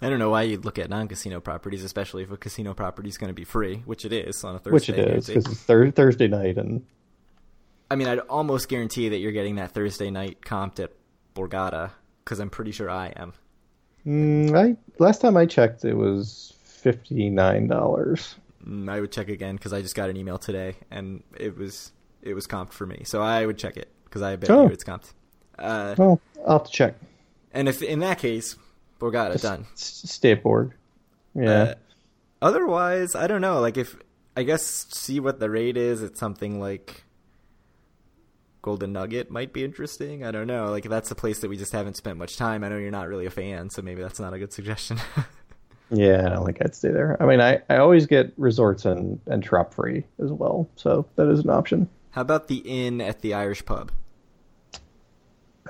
I 0.00 0.10
don't 0.10 0.18
know 0.18 0.30
why 0.30 0.42
you'd 0.42 0.64
look 0.64 0.78
at 0.78 0.90
non-casino 0.90 1.40
properties, 1.40 1.82
especially 1.82 2.22
if 2.24 2.30
a 2.30 2.36
casino 2.36 2.74
property 2.74 3.08
is 3.08 3.16
going 3.16 3.28
to 3.30 3.34
be 3.34 3.44
free, 3.44 3.82
which 3.86 4.04
it 4.04 4.12
is 4.12 4.44
on 4.44 4.54
a 4.54 4.58
Thursday. 4.58 4.70
Which 4.72 4.88
it 4.88 4.98
is 4.98 5.26
because 5.26 5.46
it's 5.46 5.60
thir- 5.62 5.90
Thursday 5.90 6.28
night, 6.28 6.58
and 6.58 6.84
I 7.90 7.96
mean, 7.96 8.08
I'd 8.08 8.18
almost 8.20 8.68
guarantee 8.68 9.08
that 9.10 9.18
you're 9.18 9.32
getting 9.32 9.56
that 9.56 9.72
Thursday 9.72 10.10
night 10.10 10.40
comped 10.42 10.78
at 10.78 10.92
Borgata 11.34 11.92
because 12.24 12.38
I'm 12.38 12.50
pretty 12.50 12.72
sure 12.72 12.90
I 12.90 13.08
am. 13.16 13.34
Mm, 14.06 14.56
I 14.56 14.76
last 14.98 15.20
time 15.20 15.36
I 15.36 15.46
checked, 15.46 15.84
it 15.84 15.94
was 15.94 16.54
fifty 16.64 17.30
nine 17.30 17.68
dollars. 17.68 18.36
Mm, 18.66 18.88
I 18.90 19.00
would 19.00 19.12
check 19.12 19.28
again 19.28 19.56
because 19.56 19.72
I 19.72 19.82
just 19.82 19.94
got 19.94 20.10
an 20.10 20.16
email 20.16 20.38
today 20.38 20.76
and 20.90 21.22
it 21.38 21.56
was 21.56 21.92
it 22.22 22.34
was 22.34 22.46
comped 22.46 22.72
for 22.72 22.86
me. 22.86 23.02
So 23.04 23.22
I 23.22 23.46
would 23.46 23.58
check 23.58 23.76
it 23.76 23.88
because 24.04 24.22
I 24.22 24.36
bet 24.36 24.50
oh. 24.50 24.66
you 24.66 24.70
it's 24.70 24.84
comped. 24.84 25.12
Uh, 25.58 25.94
well, 25.96 26.20
I'll 26.46 26.58
have 26.58 26.66
to 26.66 26.72
check. 26.72 26.94
And 27.52 27.68
if 27.68 27.82
in 27.82 28.00
that 28.00 28.18
case, 28.18 28.56
Borgata 29.00 29.32
just 29.32 29.44
done. 29.44 29.66
Stay 29.74 30.34
Borg. 30.34 30.72
Yeah. 31.34 31.50
Uh, 31.50 31.74
otherwise, 32.42 33.14
I 33.14 33.26
don't 33.26 33.40
know. 33.40 33.60
Like 33.60 33.76
if 33.76 33.96
I 34.36 34.42
guess 34.42 34.86
see 34.90 35.20
what 35.20 35.40
the 35.40 35.50
rate 35.50 35.76
is. 35.76 36.02
It's 36.02 36.18
something 36.18 36.60
like 36.60 37.03
Golden 38.64 38.94
Nugget 38.94 39.30
might 39.30 39.52
be 39.52 39.62
interesting. 39.62 40.24
I 40.24 40.30
don't 40.30 40.46
know. 40.46 40.70
Like 40.70 40.84
that's 40.84 41.10
a 41.10 41.14
place 41.14 41.40
that 41.40 41.50
we 41.50 41.58
just 41.58 41.72
haven't 41.72 41.98
spent 41.98 42.16
much 42.16 42.38
time. 42.38 42.64
I 42.64 42.70
know 42.70 42.78
you're 42.78 42.90
not 42.90 43.08
really 43.08 43.26
a 43.26 43.30
fan, 43.30 43.68
so 43.68 43.82
maybe 43.82 44.00
that's 44.00 44.18
not 44.18 44.32
a 44.32 44.38
good 44.38 44.54
suggestion. 44.54 44.98
yeah, 45.90 46.24
I 46.24 46.30
don't 46.30 46.46
think 46.46 46.62
I'd 46.62 46.74
stay 46.74 46.88
there. 46.88 47.22
I 47.22 47.26
mean, 47.26 47.42
I, 47.42 47.60
I 47.68 47.76
always 47.76 48.06
get 48.06 48.32
resorts 48.38 48.86
and 48.86 49.20
and 49.26 49.42
trop 49.42 49.74
free 49.74 50.04
as 50.18 50.32
well, 50.32 50.66
so 50.76 51.06
that 51.16 51.28
is 51.28 51.40
an 51.40 51.50
option. 51.50 51.90
How 52.12 52.22
about 52.22 52.48
the 52.48 52.56
inn 52.56 53.02
at 53.02 53.20
the 53.20 53.34
Irish 53.34 53.66
pub? 53.66 53.92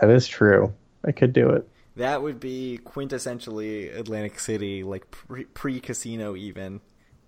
That 0.00 0.10
is 0.10 0.28
true. 0.28 0.72
I 1.04 1.10
could 1.10 1.32
do 1.32 1.50
it. 1.50 1.68
That 1.96 2.22
would 2.22 2.38
be 2.38 2.78
quintessentially 2.84 3.92
Atlantic 3.98 4.38
City, 4.38 4.84
like 4.84 5.04
pre 5.52 5.80
casino 5.80 6.36
even, 6.36 6.80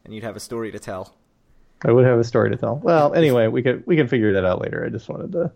and 0.05 0.15
you'd 0.15 0.23
have 0.23 0.37
a 0.37 0.41
story 0.41 0.71
to 0.71 0.79
tell. 0.79 1.17
I 1.87 1.93
would 1.93 2.05
have 2.05 2.19
a 2.19 2.25
story 2.25 2.51
to 2.51 2.57
tell. 2.57 2.77
Well, 2.77 3.15
anyway, 3.15 3.47
we 3.47 3.63
could 3.63 3.87
we 3.87 3.95
can 3.97 4.09
figure 4.09 4.33
that 4.33 4.45
out 4.45 4.61
later. 4.61 4.85
I 4.85 4.89
just 4.89 5.09
wanted 5.09 5.33
to 5.33 5.53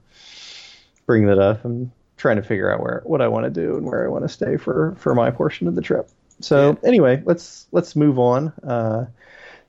bring 1.04 1.26
that 1.26 1.40
up. 1.40 1.64
I'm 1.64 1.90
trying 2.16 2.36
to 2.36 2.42
figure 2.42 2.72
out 2.72 2.80
where 2.80 3.02
what 3.04 3.20
I 3.20 3.26
want 3.26 3.44
to 3.44 3.50
do 3.50 3.76
and 3.76 3.84
where 3.84 4.04
I 4.04 4.08
want 4.08 4.22
to 4.22 4.28
stay 4.28 4.56
for 4.56 4.94
for 4.96 5.12
my 5.12 5.32
portion 5.32 5.66
of 5.66 5.74
the 5.74 5.82
trip. 5.82 6.08
So 6.38 6.70
yeah. 6.70 6.88
anyway, 6.88 7.20
let's 7.26 7.66
let's 7.72 7.96
move 7.96 8.20
on 8.20 8.52
uh, 8.62 9.06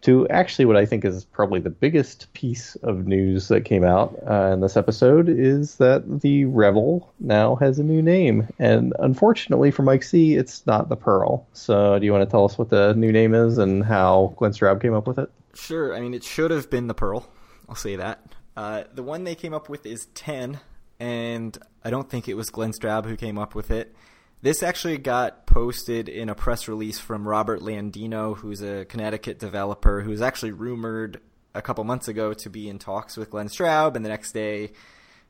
to 0.01 0.27
actually 0.29 0.65
what 0.65 0.77
I 0.77 0.85
think 0.85 1.03
is 1.03 1.25
probably 1.25 1.59
the 1.59 1.71
biggest 1.71 2.31
piece 2.33 2.75
of 2.83 3.07
news 3.07 3.47
that 3.47 3.65
came 3.65 3.83
out 3.83 4.15
uh, 4.29 4.51
in 4.53 4.61
this 4.61 4.77
episode 4.77 5.29
is 5.29 5.77
that 5.77 6.21
the 6.21 6.45
Revel 6.45 7.11
now 7.19 7.55
has 7.55 7.79
a 7.79 7.83
new 7.83 8.03
name, 8.03 8.47
and 8.59 8.93
unfortunately 8.99 9.71
for 9.71 9.81
Mike 9.81 10.03
C, 10.03 10.35
it's 10.35 10.63
not 10.67 10.89
the 10.89 10.95
Pearl. 10.95 11.47
So 11.53 11.97
do 11.97 12.05
you 12.05 12.11
want 12.11 12.23
to 12.23 12.29
tell 12.29 12.45
us 12.45 12.59
what 12.59 12.69
the 12.69 12.93
new 12.93 13.11
name 13.11 13.33
is 13.33 13.57
and 13.57 13.83
how 13.83 14.35
Glenn 14.37 14.51
Straub 14.51 14.79
came 14.79 14.93
up 14.93 15.07
with 15.07 15.17
it? 15.17 15.31
Sure. 15.53 15.95
I 15.95 15.99
mean, 15.99 16.13
it 16.13 16.23
should 16.23 16.51
have 16.51 16.69
been 16.69 16.87
the 16.87 16.93
Pearl. 16.93 17.29
I'll 17.67 17.75
say 17.75 17.95
that. 17.97 18.21
Uh, 18.55 18.83
the 18.93 19.03
one 19.03 19.23
they 19.23 19.35
came 19.35 19.53
up 19.53 19.69
with 19.69 19.85
is 19.85 20.07
10, 20.13 20.59
and 20.99 21.57
I 21.83 21.89
don't 21.89 22.09
think 22.09 22.27
it 22.27 22.35
was 22.35 22.49
Glenn 22.49 22.71
Straub 22.71 23.05
who 23.05 23.15
came 23.15 23.37
up 23.37 23.55
with 23.55 23.71
it. 23.71 23.95
This 24.41 24.63
actually 24.63 24.97
got 24.97 25.45
posted 25.45 26.09
in 26.09 26.27
a 26.27 26.35
press 26.35 26.67
release 26.67 26.99
from 26.99 27.27
Robert 27.27 27.61
Landino, 27.61 28.35
who's 28.35 28.61
a 28.61 28.85
Connecticut 28.85 29.37
developer 29.39 30.01
who's 30.01 30.21
actually 30.21 30.51
rumored 30.51 31.21
a 31.53 31.61
couple 31.61 31.83
months 31.83 32.07
ago 32.07 32.33
to 32.33 32.49
be 32.49 32.67
in 32.67 32.79
talks 32.79 33.17
with 33.17 33.29
Glenn 33.29 33.47
Straub, 33.47 33.95
and 33.95 34.03
the 34.03 34.09
next 34.09 34.31
day, 34.31 34.71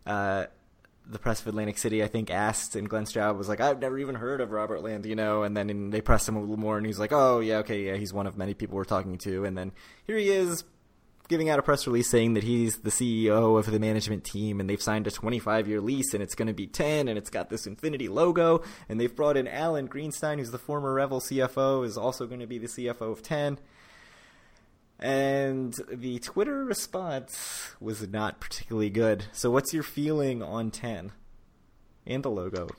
uh, 0.05 0.45
the 1.05 1.19
press 1.19 1.41
of 1.41 1.47
Atlantic 1.47 1.77
City, 1.77 2.03
I 2.03 2.07
think, 2.07 2.29
asked, 2.29 2.75
and 2.75 2.89
Glenn 2.89 3.05
Straub 3.05 3.37
was 3.37 3.49
like, 3.49 3.59
"I've 3.59 3.79
never 3.79 3.97
even 3.99 4.15
heard 4.15 4.41
of 4.41 4.51
Robert 4.51 4.81
Landino." 4.81 5.45
And 5.45 5.55
then 5.57 5.89
they 5.89 6.01
pressed 6.01 6.27
him 6.27 6.35
a 6.35 6.39
little 6.39 6.57
more, 6.57 6.77
and 6.77 6.85
he's 6.85 6.99
like, 6.99 7.11
"Oh 7.11 7.39
yeah, 7.39 7.57
okay, 7.57 7.83
yeah, 7.83 7.95
he's 7.95 8.13
one 8.13 8.27
of 8.27 8.37
many 8.37 8.53
people 8.53 8.75
we're 8.75 8.83
talking 8.83 9.17
to." 9.19 9.45
And 9.45 9.57
then 9.57 9.71
here 10.05 10.17
he 10.17 10.29
is 10.29 10.63
giving 11.27 11.49
out 11.49 11.57
a 11.57 11.61
press 11.61 11.87
release 11.87 12.09
saying 12.09 12.33
that 12.33 12.43
he's 12.43 12.79
the 12.79 12.91
CEO 12.91 13.57
of 13.57 13.71
the 13.71 13.79
management 13.79 14.25
team, 14.25 14.59
and 14.59 14.69
they've 14.69 14.81
signed 14.81 15.07
a 15.07 15.11
25-year 15.11 15.79
lease, 15.79 16.13
and 16.13 16.21
it's 16.21 16.35
going 16.35 16.49
to 16.49 16.53
be 16.53 16.67
10, 16.67 17.07
and 17.07 17.17
it's 17.17 17.29
got 17.29 17.49
this 17.49 17.65
Infinity 17.65 18.09
logo, 18.09 18.61
and 18.89 18.99
they've 18.99 19.15
brought 19.15 19.37
in 19.37 19.47
Alan 19.47 19.87
Greenstein, 19.87 20.39
who's 20.39 20.51
the 20.51 20.59
former 20.59 20.93
Revel 20.93 21.21
CFO, 21.21 21.85
is 21.85 21.97
also 21.97 22.27
going 22.27 22.41
to 22.41 22.47
be 22.47 22.57
the 22.57 22.67
CFO 22.67 23.13
of 23.13 23.23
10. 23.23 23.59
And 25.01 25.73
the 25.91 26.19
Twitter 26.19 26.63
response 26.63 27.71
was 27.79 28.07
not 28.07 28.39
particularly 28.39 28.91
good. 28.91 29.25
So, 29.31 29.49
what's 29.49 29.73
your 29.73 29.83
feeling 29.83 30.43
on 30.43 30.69
10 30.69 31.11
and 32.05 32.23
the 32.23 32.29
logo? 32.29 32.69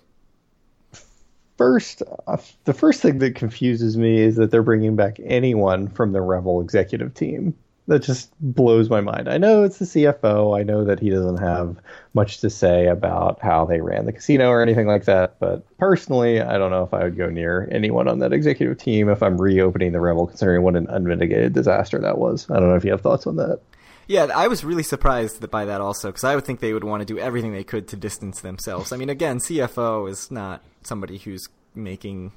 First, 1.59 2.03
uh, 2.27 2.37
the 2.65 2.75
first 2.75 3.03
thing 3.03 3.19
that 3.19 3.35
confuses 3.35 3.97
me 3.97 4.19
is 4.19 4.37
that 4.37 4.51
they're 4.51 4.63
bringing 4.63 4.95
back 4.97 5.19
anyone 5.23 5.89
from 5.89 6.13
the 6.13 6.21
Revel 6.21 6.61
executive 6.61 7.13
team 7.15 7.55
that 7.88 8.01
just 8.01 8.31
blows 8.40 8.88
my 8.88 9.01
mind. 9.01 9.29
I 9.29 9.38
know 9.38 9.64
it's 9.64 9.79
the 9.79 9.85
CFO. 9.85 10.59
I 10.59 10.62
know 10.62 10.85
that 10.85 11.01
he 11.01 11.11
doesn't 11.11 11.38
have 11.38 11.77
much 12.14 12.38
to 12.40 12.51
say 12.51 12.87
about 12.87 13.40
how 13.42 13.64
they 13.64 13.81
ran 13.81 14.07
the 14.07 14.12
casino 14.12 14.49
or 14.49 14.62
anything 14.62 14.87
like 14.87 15.05
that. 15.07 15.38
But 15.40 15.66
personally, 15.79 16.40
I 16.40 16.59
don't 16.59 16.71
know 16.71 16.85
if 16.85 16.95
I 16.95 17.03
would 17.05 17.16
go 17.16 17.29
near 17.29 17.68
anyone 17.73 18.07
on 18.07 18.21
that 18.21 18.33
executive 18.33 18.79
team 18.79 19.09
if 19.09 19.23
I'm 19.23 19.40
reopening 19.40 19.92
the 19.92 20.01
Revel, 20.01 20.29
considering 20.29 20.62
what 20.62 20.77
an 20.77 20.87
unmitigated 20.88 21.53
disaster 21.53 21.99
that 21.99 22.18
was. 22.18 22.49
I 22.51 22.61
don't 22.61 22.68
know 22.68 22.77
if 22.77 22.85
you 22.85 22.92
have 22.92 23.01
thoughts 23.01 23.27
on 23.27 23.37
that. 23.37 23.61
Yeah, 24.07 24.29
I 24.35 24.49
was 24.49 24.64
really 24.64 24.83
surprised 24.83 25.49
by 25.51 25.64
that 25.64 25.81
also 25.81 26.09
because 26.09 26.25
I 26.25 26.35
would 26.35 26.45
think 26.45 26.61
they 26.61 26.73
would 26.73 26.85
want 26.85 27.01
to 27.01 27.07
do 27.07 27.18
everything 27.18 27.53
they 27.53 27.64
could 27.64 27.88
to 27.88 27.97
distance 27.97 28.40
themselves. 28.40 28.92
I 28.92 28.97
mean, 28.97 29.09
again, 29.09 29.38
CFO 29.38 30.09
is 30.11 30.31
not 30.31 30.62
somebody 30.83 31.18
who's 31.18 31.49
making 31.75 32.33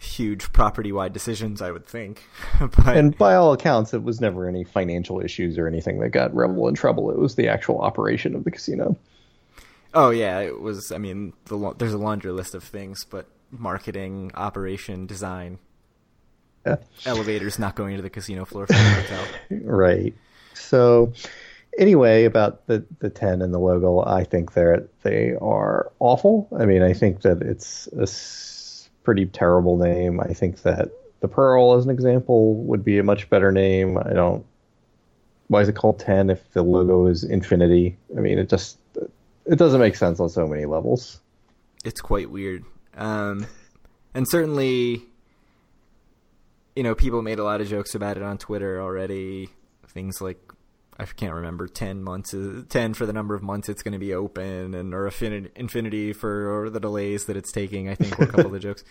huge 0.00 0.50
property 0.52 0.92
wide 0.92 1.12
decisions, 1.12 1.60
I 1.60 1.70
would 1.70 1.86
think. 1.86 2.24
but, 2.60 2.96
and 2.96 3.16
by 3.16 3.34
all 3.34 3.52
accounts, 3.52 3.94
it 3.94 4.02
was 4.02 4.20
never 4.20 4.48
any 4.48 4.64
financial 4.64 5.20
issues 5.20 5.58
or 5.58 5.66
anything 5.66 6.00
that 6.00 6.08
got 6.08 6.34
Revel 6.34 6.68
in 6.68 6.74
trouble. 6.74 7.10
It 7.10 7.18
was 7.18 7.34
the 7.36 7.48
actual 7.48 7.80
operation 7.80 8.34
of 8.34 8.44
the 8.44 8.50
casino. 8.50 8.96
Oh 9.92 10.10
yeah, 10.10 10.40
it 10.40 10.60
was. 10.60 10.92
I 10.92 10.98
mean, 10.98 11.32
the, 11.46 11.74
there's 11.76 11.92
a 11.92 11.98
laundry 11.98 12.32
list 12.32 12.54
of 12.54 12.64
things, 12.64 13.04
but 13.04 13.26
marketing, 13.50 14.30
operation, 14.34 15.06
design, 15.06 15.58
yeah. 16.64 16.76
elevators 17.04 17.58
not 17.58 17.74
going 17.74 17.96
to 17.96 18.02
the 18.02 18.10
casino 18.10 18.44
floor 18.44 18.66
for 18.66 18.72
the 18.72 18.78
hotel. 18.78 19.24
right. 19.64 20.14
So, 20.54 21.12
anyway, 21.76 22.24
about 22.24 22.66
the 22.68 22.84
the 23.00 23.10
ten 23.10 23.42
and 23.42 23.52
the 23.52 23.58
logo, 23.58 24.00
I 24.00 24.24
think 24.24 24.54
they're 24.54 24.88
they 25.02 25.34
are 25.40 25.90
awful. 25.98 26.48
I 26.56 26.66
mean, 26.66 26.82
I 26.82 26.92
think 26.92 27.22
that 27.22 27.42
it's 27.42 27.88
a 27.88 28.06
pretty 29.10 29.26
terrible 29.26 29.76
name. 29.76 30.20
I 30.20 30.32
think 30.32 30.62
that 30.62 30.88
the 31.18 31.26
Pearl, 31.26 31.74
as 31.74 31.84
an 31.84 31.90
example, 31.90 32.54
would 32.62 32.84
be 32.84 32.96
a 32.96 33.02
much 33.02 33.28
better 33.28 33.50
name. 33.50 33.98
I 33.98 34.12
don't. 34.12 34.46
Why 35.48 35.62
is 35.62 35.68
it 35.68 35.74
called 35.74 35.98
Ten 35.98 36.30
if 36.30 36.48
the 36.52 36.62
logo 36.62 37.08
is 37.08 37.24
infinity? 37.24 37.98
I 38.16 38.20
mean, 38.20 38.38
it 38.38 38.48
just 38.48 38.78
it 39.46 39.56
doesn't 39.56 39.80
make 39.80 39.96
sense 39.96 40.20
on 40.20 40.28
so 40.28 40.46
many 40.46 40.64
levels. 40.64 41.18
It's 41.84 42.00
quite 42.00 42.30
weird, 42.30 42.64
um, 42.96 43.48
and 44.14 44.28
certainly, 44.30 45.02
you 46.76 46.84
know, 46.84 46.94
people 46.94 47.20
made 47.20 47.40
a 47.40 47.44
lot 47.44 47.60
of 47.60 47.66
jokes 47.66 47.96
about 47.96 48.16
it 48.16 48.22
on 48.22 48.38
Twitter 48.38 48.80
already. 48.80 49.48
Things 49.88 50.20
like 50.20 50.49
I 51.00 51.04
can't 51.06 51.34
remember 51.34 51.66
ten 51.66 52.02
months, 52.02 52.34
ten 52.68 52.94
for 52.94 53.06
the 53.06 53.12
number 53.12 53.34
of 53.34 53.42
months 53.42 53.68
it's 53.68 53.82
going 53.82 53.92
to 53.92 53.98
be 53.98 54.14
open, 54.14 54.74
and 54.74 54.94
or 54.94 55.06
infinity 55.08 56.12
for 56.12 56.68
the 56.70 56.80
delays 56.80 57.24
that 57.26 57.36
it's 57.36 57.52
taking. 57.52 57.88
I 57.88 57.94
think 57.94 58.18
were 58.18 58.24
a 58.24 58.28
couple 58.28 58.46
of 58.46 58.52
the 58.52 58.58
jokes. 58.60 58.84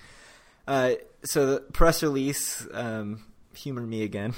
Uh, 0.68 0.94
so 1.24 1.46
the 1.46 1.60
press 1.60 2.04
release, 2.04 2.68
um, 2.74 3.24
humor 3.56 3.82
me 3.82 4.04
again 4.04 4.34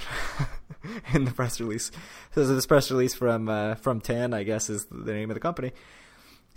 in 1.13 1.25
the 1.25 1.31
press 1.31 1.59
release. 1.59 1.91
So 2.33 2.45
this 2.45 2.65
press 2.65 2.91
release 2.91 3.13
from 3.13 3.49
uh, 3.49 3.75
from 3.75 4.01
Ten, 4.01 4.33
I 4.33 4.43
guess, 4.43 4.69
is 4.69 4.85
the 4.91 5.13
name 5.13 5.29
of 5.29 5.35
the 5.35 5.41
company. 5.41 5.71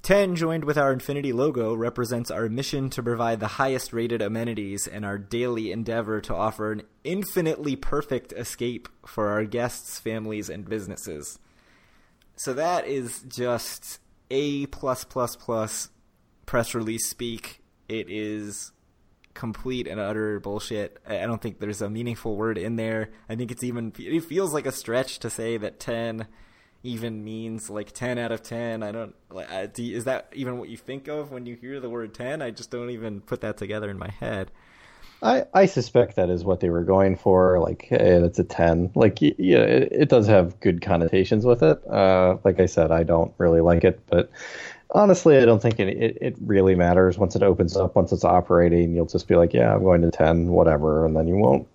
10 0.05 0.37
joined 0.37 0.65
with 0.65 0.77
our 0.77 0.93
Infinity 0.93 1.33
logo 1.33 1.73
represents 1.73 2.31
our 2.31 2.47
mission 2.51 2.91
to 2.91 3.03
provide 3.03 3.41
the 3.41 3.47
highest 3.47 3.91
rated 3.95 4.21
amenities 4.21 4.87
and 4.87 5.03
our 5.03 5.17
daily 5.17 5.73
endeavor 5.73 6.21
to 6.21 6.35
offer 6.35 6.73
an 6.73 6.83
infinitely 7.05 7.75
perfect 7.75 8.31
escape 8.33 8.87
for 9.07 9.31
our 9.31 9.47
guests, 9.47 9.99
families, 9.99 10.51
and 10.51 10.69
businesses. 10.69 11.39
So 12.37 12.53
that 12.53 12.87
is 12.87 13.25
just 13.29 13.99
a 14.31 14.67
plus 14.67 15.05
plus 15.05 15.37
plus 15.37 15.89
press 16.45 16.75
release 16.75 17.09
speak. 17.09 17.63
It 17.89 18.11
is 18.11 18.73
complete 19.33 19.87
and 19.87 19.99
utter 19.99 20.39
bullshit. 20.39 20.99
I 21.09 21.25
don't 21.25 21.41
think 21.41 21.61
there's 21.61 21.81
a 21.81 21.89
meaningful 21.89 22.37
word 22.37 22.59
in 22.59 22.77
there. 22.77 23.09
I 23.27 23.37
think 23.37 23.51
it's 23.51 23.65
even 23.65 23.91
it 23.99 24.25
feels 24.25 24.53
like 24.53 24.67
a 24.67 24.73
stretch 24.73 25.19
to 25.21 25.31
say 25.31 25.57
that 25.57 25.81
10 25.81 26.27
even 26.85 27.24
means 27.24 27.70
like 27.70 27.91
10 27.93 28.18
out 28.18 28.30
of 28.30 28.43
10 28.43 28.82
i 28.82 28.93
don't 28.93 29.14
like 29.30 29.49
is 29.78 30.05
that 30.05 30.28
even 30.35 30.59
what 30.59 30.68
you 30.68 30.76
think 30.76 31.09
of 31.09 31.32
when 31.32 31.47
you 31.47 31.57
hear 31.57 31.80
the 31.80 31.89
word 31.89 32.14
10 32.14 32.43
i 32.43 32.51
just 32.51 32.70
don't 32.70 32.91
even 32.91 33.20
put 33.22 33.41
that 33.41 33.57
together 33.57 33.91
in 33.91 33.99
my 33.99 34.11
head. 34.20 34.51
I 35.22 35.45
i 35.55 35.66
suspect 35.66 36.16
that 36.16 36.28
is 36.28 36.45
what 36.45 36.61
they 36.61 36.68
were 36.68 36.85
going 36.85 37.16
for. 37.16 37.59
Like 37.59 37.87
hey 37.89 38.20
that's 38.20 38.39
a 38.39 38.45
10 38.45 38.93
like 38.95 39.20
yeah 39.22 39.59
it, 39.59 39.89
it 39.91 40.09
does 40.11 40.26
have 40.26 40.61
good 40.61 40.82
connotations 40.82 41.47
with 41.47 41.62
it. 41.62 41.85
Uh 41.87 42.37
like 42.45 42.61
i 42.61 42.66
said 42.66 42.93
i 42.93 43.03
don't 43.03 43.32
really 43.39 43.62
like 43.62 43.85
it 43.85 44.01
but 44.07 44.30
honestly 44.91 45.39
i 45.39 45.47
don't 45.47 45.62
think 45.62 45.80
it, 45.80 45.89
it, 45.89 46.18
it 46.20 46.37
really 46.43 46.74
matters. 46.74 47.16
Once 47.16 47.35
it 47.35 47.43
opens 47.43 47.76
up 47.76 47.97
once 47.97 48.12
it's 48.12 48.24
operating 48.24 48.95
you'll 48.95 49.07
just 49.07 49.26
be 49.26 49.37
like 49.37 49.55
yeah 49.55 49.74
i'm 49.74 49.82
going 49.82 50.03
to 50.03 50.11
10 50.11 50.49
whatever 50.49 51.07
and 51.07 51.16
then 51.16 51.26
you 51.26 51.37
won't 51.37 51.66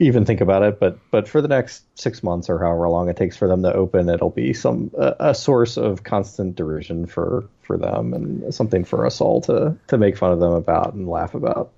even 0.00 0.24
think 0.24 0.40
about 0.40 0.62
it, 0.62 0.80
but 0.80 0.98
but 1.10 1.28
for 1.28 1.40
the 1.40 1.46
next 1.46 1.84
six 1.96 2.22
months 2.22 2.48
or 2.48 2.58
however 2.58 2.88
long 2.88 3.08
it 3.08 3.16
takes 3.16 3.36
for 3.36 3.46
them 3.46 3.62
to 3.62 3.72
open, 3.72 4.08
it'll 4.08 4.30
be 4.30 4.54
some 4.54 4.90
a, 4.96 5.34
source 5.34 5.76
of 5.76 6.02
constant 6.02 6.56
derision 6.56 7.06
for 7.06 7.44
for 7.62 7.76
them 7.76 8.14
and 8.14 8.52
something 8.52 8.82
for 8.82 9.06
us 9.06 9.20
all 9.20 9.42
to 9.42 9.76
to 9.88 9.98
make 9.98 10.16
fun 10.16 10.32
of 10.32 10.40
them 10.40 10.52
about 10.52 10.94
and 10.94 11.06
laugh 11.06 11.34
about. 11.34 11.70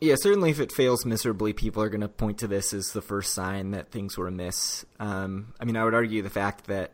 Yeah, 0.00 0.14
certainly 0.18 0.50
if 0.50 0.60
it 0.60 0.72
fails 0.72 1.04
miserably, 1.04 1.52
people 1.52 1.82
are 1.82 1.88
going 1.88 2.00
to 2.02 2.08
point 2.08 2.38
to 2.38 2.48
this 2.48 2.72
as 2.72 2.92
the 2.92 3.02
first 3.02 3.34
sign 3.34 3.72
that 3.72 3.90
things 3.90 4.16
were 4.16 4.28
amiss. 4.28 4.84
Um, 4.98 5.52
I 5.60 5.64
mean, 5.64 5.76
I 5.76 5.84
would 5.84 5.94
argue 5.94 6.22
the 6.22 6.30
fact 6.30 6.66
that 6.68 6.92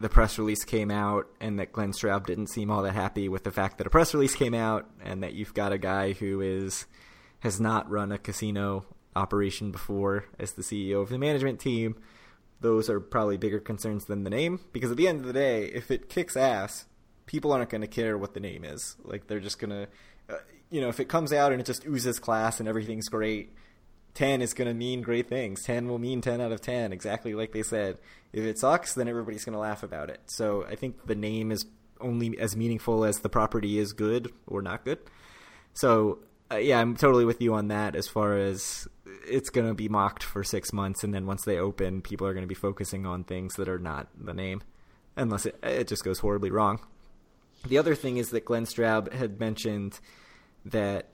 the 0.00 0.08
press 0.08 0.38
release 0.38 0.64
came 0.64 0.90
out 0.90 1.28
and 1.40 1.60
that 1.60 1.72
Glenn 1.72 1.92
Straub 1.92 2.26
didn't 2.26 2.48
seem 2.48 2.70
all 2.70 2.82
that 2.82 2.94
happy 2.94 3.28
with 3.28 3.44
the 3.44 3.52
fact 3.52 3.78
that 3.78 3.86
a 3.86 3.90
press 3.90 4.14
release 4.14 4.34
came 4.34 4.54
out 4.54 4.88
and 5.04 5.22
that 5.22 5.34
you've 5.34 5.54
got 5.54 5.72
a 5.72 5.78
guy 5.78 6.12
who 6.12 6.40
is 6.40 6.86
has 7.40 7.60
not 7.60 7.88
run 7.90 8.10
a 8.10 8.18
casino 8.18 8.84
operation 9.16 9.70
before 9.70 10.24
as 10.38 10.52
the 10.52 10.62
CEO 10.62 11.02
of 11.02 11.08
the 11.08 11.18
management 11.18 11.60
team. 11.60 11.96
Those 12.60 12.90
are 12.90 13.00
probably 13.00 13.36
bigger 13.36 13.58
concerns 13.58 14.04
than 14.04 14.24
the 14.24 14.30
name 14.30 14.60
because 14.72 14.90
at 14.90 14.96
the 14.96 15.08
end 15.08 15.20
of 15.20 15.26
the 15.26 15.32
day, 15.32 15.64
if 15.66 15.90
it 15.90 16.08
kicks 16.08 16.36
ass, 16.36 16.86
people 17.26 17.52
aren't 17.52 17.70
going 17.70 17.80
to 17.80 17.86
care 17.86 18.18
what 18.18 18.34
the 18.34 18.40
name 18.40 18.64
is. 18.64 18.96
Like 19.02 19.26
they're 19.26 19.40
just 19.40 19.58
going 19.58 19.70
to, 19.70 19.88
uh, 20.28 20.38
you 20.68 20.80
know, 20.80 20.88
if 20.88 21.00
it 21.00 21.08
comes 21.08 21.32
out 21.32 21.52
and 21.52 21.60
it 21.60 21.64
just 21.64 21.86
oozes 21.86 22.18
class 22.18 22.60
and 22.60 22.68
everything's 22.68 23.08
great, 23.08 23.54
10 24.14 24.42
is 24.42 24.52
going 24.52 24.68
to 24.68 24.74
mean 24.74 25.02
great 25.02 25.28
things. 25.28 25.62
10 25.62 25.88
will 25.88 25.98
mean 25.98 26.20
10 26.20 26.40
out 26.40 26.52
of 26.52 26.60
10, 26.60 26.92
exactly 26.92 27.34
like 27.34 27.52
they 27.52 27.62
said. 27.62 27.98
If 28.32 28.44
it 28.44 28.58
sucks, 28.58 28.94
then 28.94 29.08
everybody's 29.08 29.44
going 29.44 29.54
to 29.54 29.60
laugh 29.60 29.82
about 29.82 30.10
it. 30.10 30.20
So 30.26 30.64
I 30.64 30.74
think 30.74 31.06
the 31.06 31.14
name 31.14 31.50
is 31.50 31.66
only 32.00 32.38
as 32.38 32.56
meaningful 32.56 33.04
as 33.04 33.20
the 33.20 33.28
property 33.28 33.78
is 33.78 33.92
good 33.92 34.32
or 34.46 34.62
not 34.62 34.84
good. 34.84 34.98
So 35.72 36.18
uh, 36.52 36.56
yeah, 36.56 36.80
I'm 36.80 36.96
totally 36.96 37.24
with 37.24 37.40
you 37.40 37.54
on 37.54 37.68
that 37.68 37.94
as 37.94 38.08
far 38.08 38.36
as 38.36 38.88
it's 39.26 39.50
going 39.50 39.68
to 39.68 39.74
be 39.74 39.88
mocked 39.88 40.22
for 40.22 40.42
six 40.42 40.72
months, 40.72 41.04
and 41.04 41.14
then 41.14 41.26
once 41.26 41.44
they 41.44 41.58
open, 41.58 42.02
people 42.02 42.26
are 42.26 42.32
going 42.32 42.44
to 42.44 42.48
be 42.48 42.54
focusing 42.54 43.06
on 43.06 43.24
things 43.24 43.54
that 43.54 43.68
are 43.68 43.78
not 43.78 44.08
the 44.18 44.34
name, 44.34 44.62
unless 45.16 45.46
it, 45.46 45.58
it 45.62 45.88
just 45.88 46.04
goes 46.04 46.18
horribly 46.18 46.50
wrong. 46.50 46.80
The 47.66 47.78
other 47.78 47.94
thing 47.94 48.16
is 48.16 48.30
that 48.30 48.44
Glenn 48.44 48.64
Straub 48.64 49.12
had 49.12 49.38
mentioned 49.38 50.00
that 50.64 51.08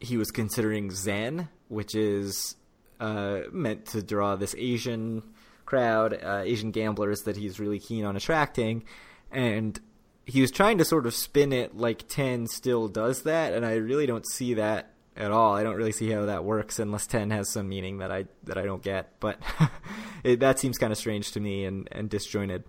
he 0.00 0.16
was 0.16 0.30
considering 0.30 0.90
Zen, 0.90 1.48
which 1.68 1.94
is 1.94 2.56
uh, 3.00 3.40
meant 3.52 3.86
to 3.86 4.02
draw 4.02 4.36
this 4.36 4.54
Asian 4.56 5.22
crowd, 5.66 6.18
uh, 6.22 6.42
Asian 6.44 6.70
gamblers 6.70 7.20
that 7.22 7.36
he's 7.36 7.58
really 7.58 7.78
keen 7.78 8.04
on 8.04 8.16
attracting, 8.16 8.84
and 9.32 9.80
he 10.26 10.40
was 10.40 10.50
trying 10.50 10.78
to 10.78 10.84
sort 10.84 11.06
of 11.06 11.14
spin 11.14 11.52
it 11.52 11.76
like 11.76 12.08
10 12.08 12.46
still 12.46 12.88
does 12.88 13.22
that 13.22 13.52
and 13.52 13.64
i 13.64 13.74
really 13.74 14.06
don't 14.06 14.26
see 14.26 14.54
that 14.54 14.94
at 15.16 15.30
all. 15.30 15.54
I 15.54 15.62
don't 15.62 15.76
really 15.76 15.92
see 15.92 16.10
how 16.10 16.26
that 16.26 16.44
works 16.44 16.78
unless 16.78 17.06
10 17.06 17.30
has 17.30 17.48
some 17.48 17.68
meaning 17.68 17.98
that 17.98 18.10
i 18.10 18.26
that 18.44 18.58
i 18.58 18.62
don't 18.62 18.82
get 18.82 19.18
but 19.20 19.38
it, 20.24 20.40
that 20.40 20.58
seems 20.58 20.78
kind 20.78 20.92
of 20.92 20.98
strange 20.98 21.32
to 21.32 21.40
me 21.40 21.64
and 21.64 21.88
and 21.92 22.10
disjointed. 22.10 22.64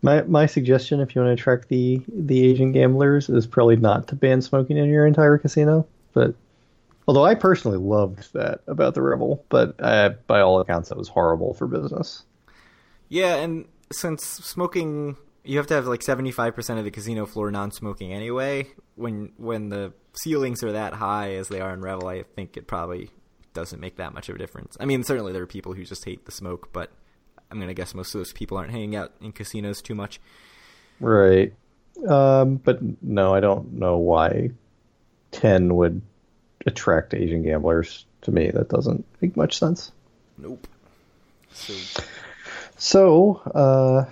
My 0.00 0.22
my 0.22 0.46
suggestion 0.46 1.00
if 1.00 1.14
you 1.14 1.22
want 1.22 1.36
to 1.36 1.40
attract 1.40 1.68
the 1.68 2.02
the 2.08 2.44
asian 2.46 2.72
gamblers 2.72 3.28
is 3.28 3.46
probably 3.46 3.76
not 3.76 4.08
to 4.08 4.16
ban 4.16 4.42
smoking 4.42 4.76
in 4.76 4.88
your 4.88 5.06
entire 5.06 5.38
casino 5.38 5.86
but 6.12 6.34
although 7.06 7.24
i 7.24 7.34
personally 7.34 7.78
loved 7.78 8.32
that 8.32 8.60
about 8.66 8.94
the 8.94 9.02
Revel 9.02 9.44
but 9.48 9.74
uh, 9.80 10.10
by 10.26 10.40
all 10.40 10.60
accounts 10.60 10.88
that 10.88 10.98
was 10.98 11.08
horrible 11.08 11.54
for 11.54 11.66
business. 11.66 12.24
Yeah 13.08 13.36
and 13.36 13.66
since 13.92 14.24
smoking 14.24 15.16
you 15.44 15.56
have 15.58 15.66
to 15.68 15.74
have 15.74 15.86
like 15.86 16.00
75% 16.00 16.78
of 16.78 16.84
the 16.84 16.90
casino 16.90 17.26
floor 17.26 17.50
non-smoking 17.50 18.12
anyway. 18.12 18.68
When 18.94 19.32
when 19.36 19.68
the 19.68 19.92
ceilings 20.14 20.62
are 20.62 20.72
that 20.72 20.94
high 20.94 21.34
as 21.34 21.48
they 21.48 21.60
are 21.60 21.72
in 21.72 21.80
Revel, 21.80 22.08
I 22.08 22.22
think 22.22 22.56
it 22.56 22.66
probably 22.66 23.10
doesn't 23.54 23.80
make 23.80 23.96
that 23.96 24.14
much 24.14 24.28
of 24.28 24.36
a 24.36 24.38
difference. 24.38 24.76
I 24.80 24.84
mean, 24.84 25.02
certainly 25.02 25.32
there 25.32 25.42
are 25.42 25.46
people 25.46 25.74
who 25.74 25.84
just 25.84 26.04
hate 26.04 26.24
the 26.24 26.32
smoke, 26.32 26.72
but 26.72 26.90
I'm 27.50 27.58
going 27.58 27.68
to 27.68 27.74
guess 27.74 27.94
most 27.94 28.14
of 28.14 28.20
those 28.20 28.32
people 28.32 28.56
aren't 28.56 28.70
hanging 28.70 28.96
out 28.96 29.12
in 29.20 29.32
casinos 29.32 29.82
too 29.82 29.94
much. 29.94 30.20
Right. 31.00 31.52
Um, 32.08 32.56
but 32.56 32.80
no, 33.02 33.34
I 33.34 33.40
don't 33.40 33.74
know 33.74 33.98
why 33.98 34.50
10 35.32 35.74
would 35.76 36.00
attract 36.66 37.14
Asian 37.14 37.42
gamblers. 37.42 38.06
To 38.22 38.30
me, 38.30 38.50
that 38.50 38.68
doesn't 38.68 39.04
make 39.20 39.36
much 39.36 39.58
sense. 39.58 39.92
Nope. 40.38 40.66
So, 41.52 41.74
so 42.78 43.42
uh, 43.54 44.04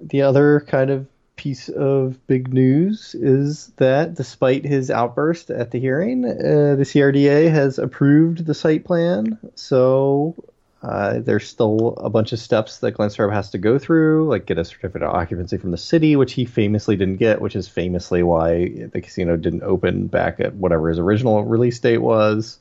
the 0.00 0.22
other 0.22 0.64
kind 0.68 0.90
of 0.90 1.06
piece 1.36 1.68
of 1.68 2.26
big 2.26 2.52
news 2.52 3.14
is 3.14 3.68
that 3.76 4.14
despite 4.14 4.64
his 4.64 4.90
outburst 4.90 5.50
at 5.50 5.70
the 5.70 5.78
hearing, 5.78 6.24
uh, 6.24 6.76
the 6.76 6.84
CRDA 6.84 7.50
has 7.50 7.78
approved 7.78 8.46
the 8.46 8.54
site 8.54 8.84
plan. 8.84 9.38
So 9.54 10.34
uh, 10.82 11.20
there's 11.20 11.48
still 11.48 11.94
a 11.98 12.08
bunch 12.08 12.32
of 12.32 12.38
steps 12.38 12.78
that 12.78 12.92
Glenn 12.92 13.10
Straub 13.10 13.32
has 13.32 13.50
to 13.50 13.58
go 13.58 13.78
through, 13.78 14.28
like 14.28 14.46
get 14.46 14.58
a 14.58 14.64
certificate 14.64 15.02
of 15.02 15.14
occupancy 15.14 15.56
from 15.58 15.72
the 15.72 15.78
city, 15.78 16.16
which 16.16 16.32
he 16.32 16.44
famously 16.44 16.96
didn't 16.96 17.16
get, 17.16 17.40
which 17.40 17.56
is 17.56 17.68
famously 17.68 18.22
why 18.22 18.68
the 18.92 19.00
casino 19.00 19.36
didn't 19.36 19.62
open 19.62 20.06
back 20.06 20.40
at 20.40 20.54
whatever 20.54 20.88
his 20.88 20.98
original 20.98 21.44
release 21.44 21.78
date 21.78 21.98
was. 21.98 22.58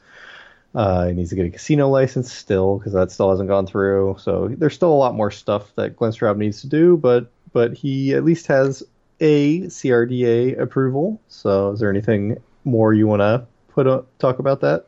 Uh, 0.76 1.08
he 1.08 1.14
needs 1.14 1.30
to 1.30 1.36
get 1.36 1.46
a 1.46 1.50
casino 1.50 1.90
license 1.90 2.32
still 2.32 2.78
because 2.78 2.92
that 2.92 3.10
still 3.10 3.30
hasn't 3.30 3.48
gone 3.48 3.66
through. 3.66 4.18
So 4.20 4.50
there's 4.50 4.74
still 4.76 4.92
a 4.92 4.94
lot 4.94 5.16
more 5.16 5.32
stuff 5.32 5.74
that 5.76 5.96
Glenn 5.96 6.12
Straub 6.12 6.38
needs 6.38 6.62
to 6.62 6.68
do, 6.68 6.98
but 6.98 7.32
but 7.54 7.74
he 7.74 8.14
at 8.14 8.26
least 8.26 8.48
has 8.48 8.84
a 9.22 9.62
CRDA 9.62 10.60
approval. 10.60 11.22
So 11.30 11.72
is 11.72 11.80
there 11.80 11.90
anything 11.90 12.42
more 12.66 12.94
you 12.94 13.08
want 13.08 13.22
to 13.22 13.46
put 13.70 13.88
a, 13.88 14.04
talk 14.20 14.40
about 14.40 14.60
that? 14.62 14.88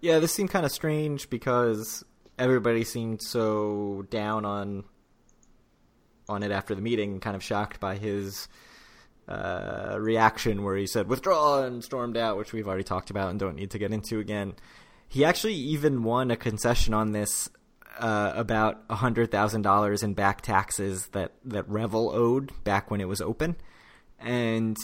Yeah, 0.00 0.18
this 0.18 0.32
seemed 0.32 0.50
kind 0.50 0.66
of 0.66 0.72
strange 0.72 1.30
because 1.30 2.04
everybody 2.38 2.84
seemed 2.84 3.22
so 3.22 4.04
down 4.10 4.44
on 4.44 4.84
on 6.28 6.42
it 6.42 6.50
after 6.50 6.74
the 6.74 6.82
meeting, 6.82 7.20
kind 7.20 7.36
of 7.36 7.42
shocked 7.42 7.80
by 7.80 7.96
his 7.96 8.48
uh, 9.26 9.96
reaction 9.98 10.62
where 10.62 10.76
he 10.76 10.86
said 10.86 11.08
withdraw 11.08 11.62
and 11.62 11.82
stormed 11.82 12.18
out, 12.18 12.36
which 12.36 12.52
we've 12.52 12.68
already 12.68 12.84
talked 12.84 13.08
about 13.08 13.30
and 13.30 13.40
don't 13.40 13.56
need 13.56 13.70
to 13.70 13.78
get 13.78 13.92
into 13.92 14.20
again. 14.20 14.54
He 15.08 15.24
actually 15.24 15.54
even 15.54 16.02
won 16.02 16.30
a 16.30 16.36
concession 16.36 16.94
on 16.94 17.12
this 17.12 17.48
uh, 17.98 18.32
about 18.34 18.82
hundred 18.90 19.30
thousand 19.30 19.62
dollars 19.62 20.02
in 20.02 20.14
back 20.14 20.40
taxes 20.40 21.08
that 21.12 21.32
that 21.44 21.68
Revel 21.68 22.10
owed 22.10 22.52
back 22.64 22.90
when 22.90 23.00
it 23.00 23.08
was 23.08 23.20
open, 23.20 23.56
and 24.18 24.76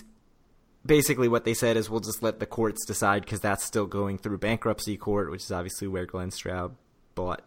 basically 0.85 1.29
what 1.29 1.45
they 1.45 1.55
said 1.55 1.77
is 1.77 1.91
we'll 1.91 2.01
just 2.01 2.23
let 2.23 2.41
the 2.41 2.47
courts 2.47 2.85
decide 2.87 3.23
because 3.23 3.41
that's 3.41 3.65
still 3.65 3.87
going 3.87 4.19
through 4.19 4.39
bankruptcy 4.39 4.97
court, 4.97 5.31
which 5.31 5.43
is 5.43 5.53
obviously 5.53 5.89
where 5.89 6.07
Glenn 6.07 6.31
Straub 6.31 6.73
bought 7.15 7.43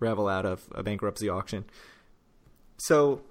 Revel 0.00 0.28
out 0.28 0.46
of 0.46 0.62
a 0.74 0.82
bankruptcy 0.82 1.28
auction. 1.28 1.64
So 2.78 3.22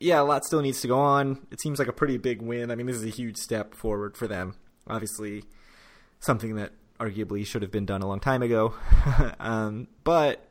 yeah, 0.00 0.20
a 0.20 0.24
lot 0.24 0.44
still 0.44 0.60
needs 0.60 0.80
to 0.80 0.88
go 0.88 0.98
on. 0.98 1.46
It 1.50 1.60
seems 1.60 1.78
like 1.78 1.88
a 1.88 1.92
pretty 1.92 2.16
big 2.16 2.42
win. 2.42 2.70
I 2.70 2.74
mean, 2.74 2.86
this 2.86 2.96
is 2.96 3.04
a 3.04 3.08
huge 3.08 3.36
step 3.36 3.74
forward 3.74 4.16
for 4.16 4.26
them. 4.26 4.56
Obviously, 4.86 5.44
something 6.20 6.56
that 6.56 6.72
arguably 7.04 7.44
should 7.46 7.62
have 7.62 7.70
been 7.70 7.86
done 7.86 8.02
a 8.02 8.06
long 8.06 8.20
time 8.20 8.42
ago. 8.42 8.74
um, 9.40 9.88
but 10.02 10.46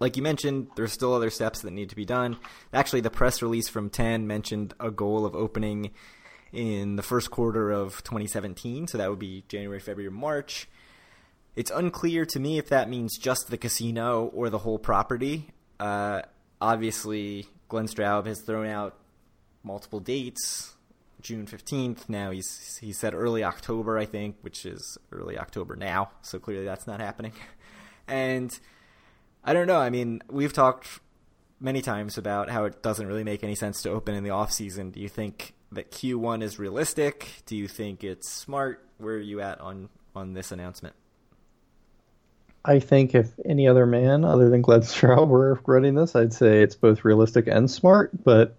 like 0.00 0.16
you 0.16 0.22
mentioned, 0.22 0.68
there's 0.74 0.92
still 0.92 1.14
other 1.14 1.30
steps 1.30 1.62
that 1.62 1.72
need 1.72 1.90
to 1.90 1.96
be 1.96 2.04
done. 2.04 2.36
Actually, 2.72 3.02
the 3.02 3.10
press 3.10 3.42
release 3.42 3.68
from 3.68 3.90
10 3.90 4.26
mentioned 4.26 4.74
a 4.80 4.90
goal 4.90 5.24
of 5.24 5.36
opening 5.36 5.90
in 6.52 6.96
the 6.96 7.02
first 7.02 7.30
quarter 7.30 7.70
of 7.70 8.02
2017. 8.04 8.88
So 8.88 8.98
that 8.98 9.08
would 9.08 9.18
be 9.18 9.44
January, 9.48 9.80
February, 9.80 10.10
March. 10.10 10.68
It's 11.54 11.70
unclear 11.70 12.24
to 12.26 12.40
me 12.40 12.58
if 12.58 12.68
that 12.70 12.88
means 12.88 13.18
just 13.18 13.48
the 13.48 13.58
casino 13.58 14.24
or 14.34 14.50
the 14.50 14.58
whole 14.58 14.78
property. 14.78 15.50
Uh, 15.78 16.22
obviously, 16.60 17.46
Glenn 17.68 17.86
Straub 17.86 18.26
has 18.26 18.40
thrown 18.40 18.66
out 18.66 18.96
multiple 19.62 20.00
dates. 20.00 20.74
June 21.22 21.46
15th. 21.46 22.08
Now 22.08 22.30
he's 22.30 22.78
he 22.78 22.92
said 22.92 23.14
early 23.14 23.44
October, 23.44 23.98
I 23.98 24.04
think, 24.04 24.36
which 24.42 24.66
is 24.66 24.98
early 25.10 25.38
October 25.38 25.76
now. 25.76 26.10
So 26.22 26.38
clearly 26.38 26.64
that's 26.64 26.86
not 26.86 27.00
happening. 27.00 27.32
And 28.08 28.58
I 29.44 29.52
don't 29.52 29.68
know. 29.68 29.78
I 29.78 29.88
mean, 29.88 30.22
we've 30.28 30.52
talked 30.52 31.00
many 31.60 31.80
times 31.80 32.18
about 32.18 32.50
how 32.50 32.64
it 32.64 32.82
doesn't 32.82 33.06
really 33.06 33.22
make 33.22 33.44
any 33.44 33.54
sense 33.54 33.80
to 33.82 33.90
open 33.90 34.16
in 34.16 34.24
the 34.24 34.30
off 34.30 34.50
season. 34.50 34.90
Do 34.90 35.00
you 35.00 35.08
think 35.08 35.54
that 35.70 35.92
Q1 35.92 36.42
is 36.42 36.58
realistic? 36.58 37.42
Do 37.46 37.56
you 37.56 37.68
think 37.68 38.02
it's 38.02 38.28
smart? 38.28 38.84
Where 38.98 39.14
are 39.14 39.20
you 39.20 39.40
at 39.40 39.60
on 39.60 39.88
on 40.16 40.34
this 40.34 40.50
announcement? 40.50 40.96
I 42.64 42.78
think 42.78 43.14
if 43.14 43.28
any 43.44 43.66
other 43.66 43.86
man 43.86 44.24
other 44.24 44.48
than 44.48 44.62
Glenn 44.62 44.80
Straub 44.80 45.28
were 45.28 45.60
running 45.66 45.94
this, 45.94 46.14
I'd 46.14 46.32
say 46.32 46.62
it's 46.62 46.76
both 46.76 47.04
realistic 47.04 47.46
and 47.46 47.70
smart. 47.70 48.10
But 48.22 48.56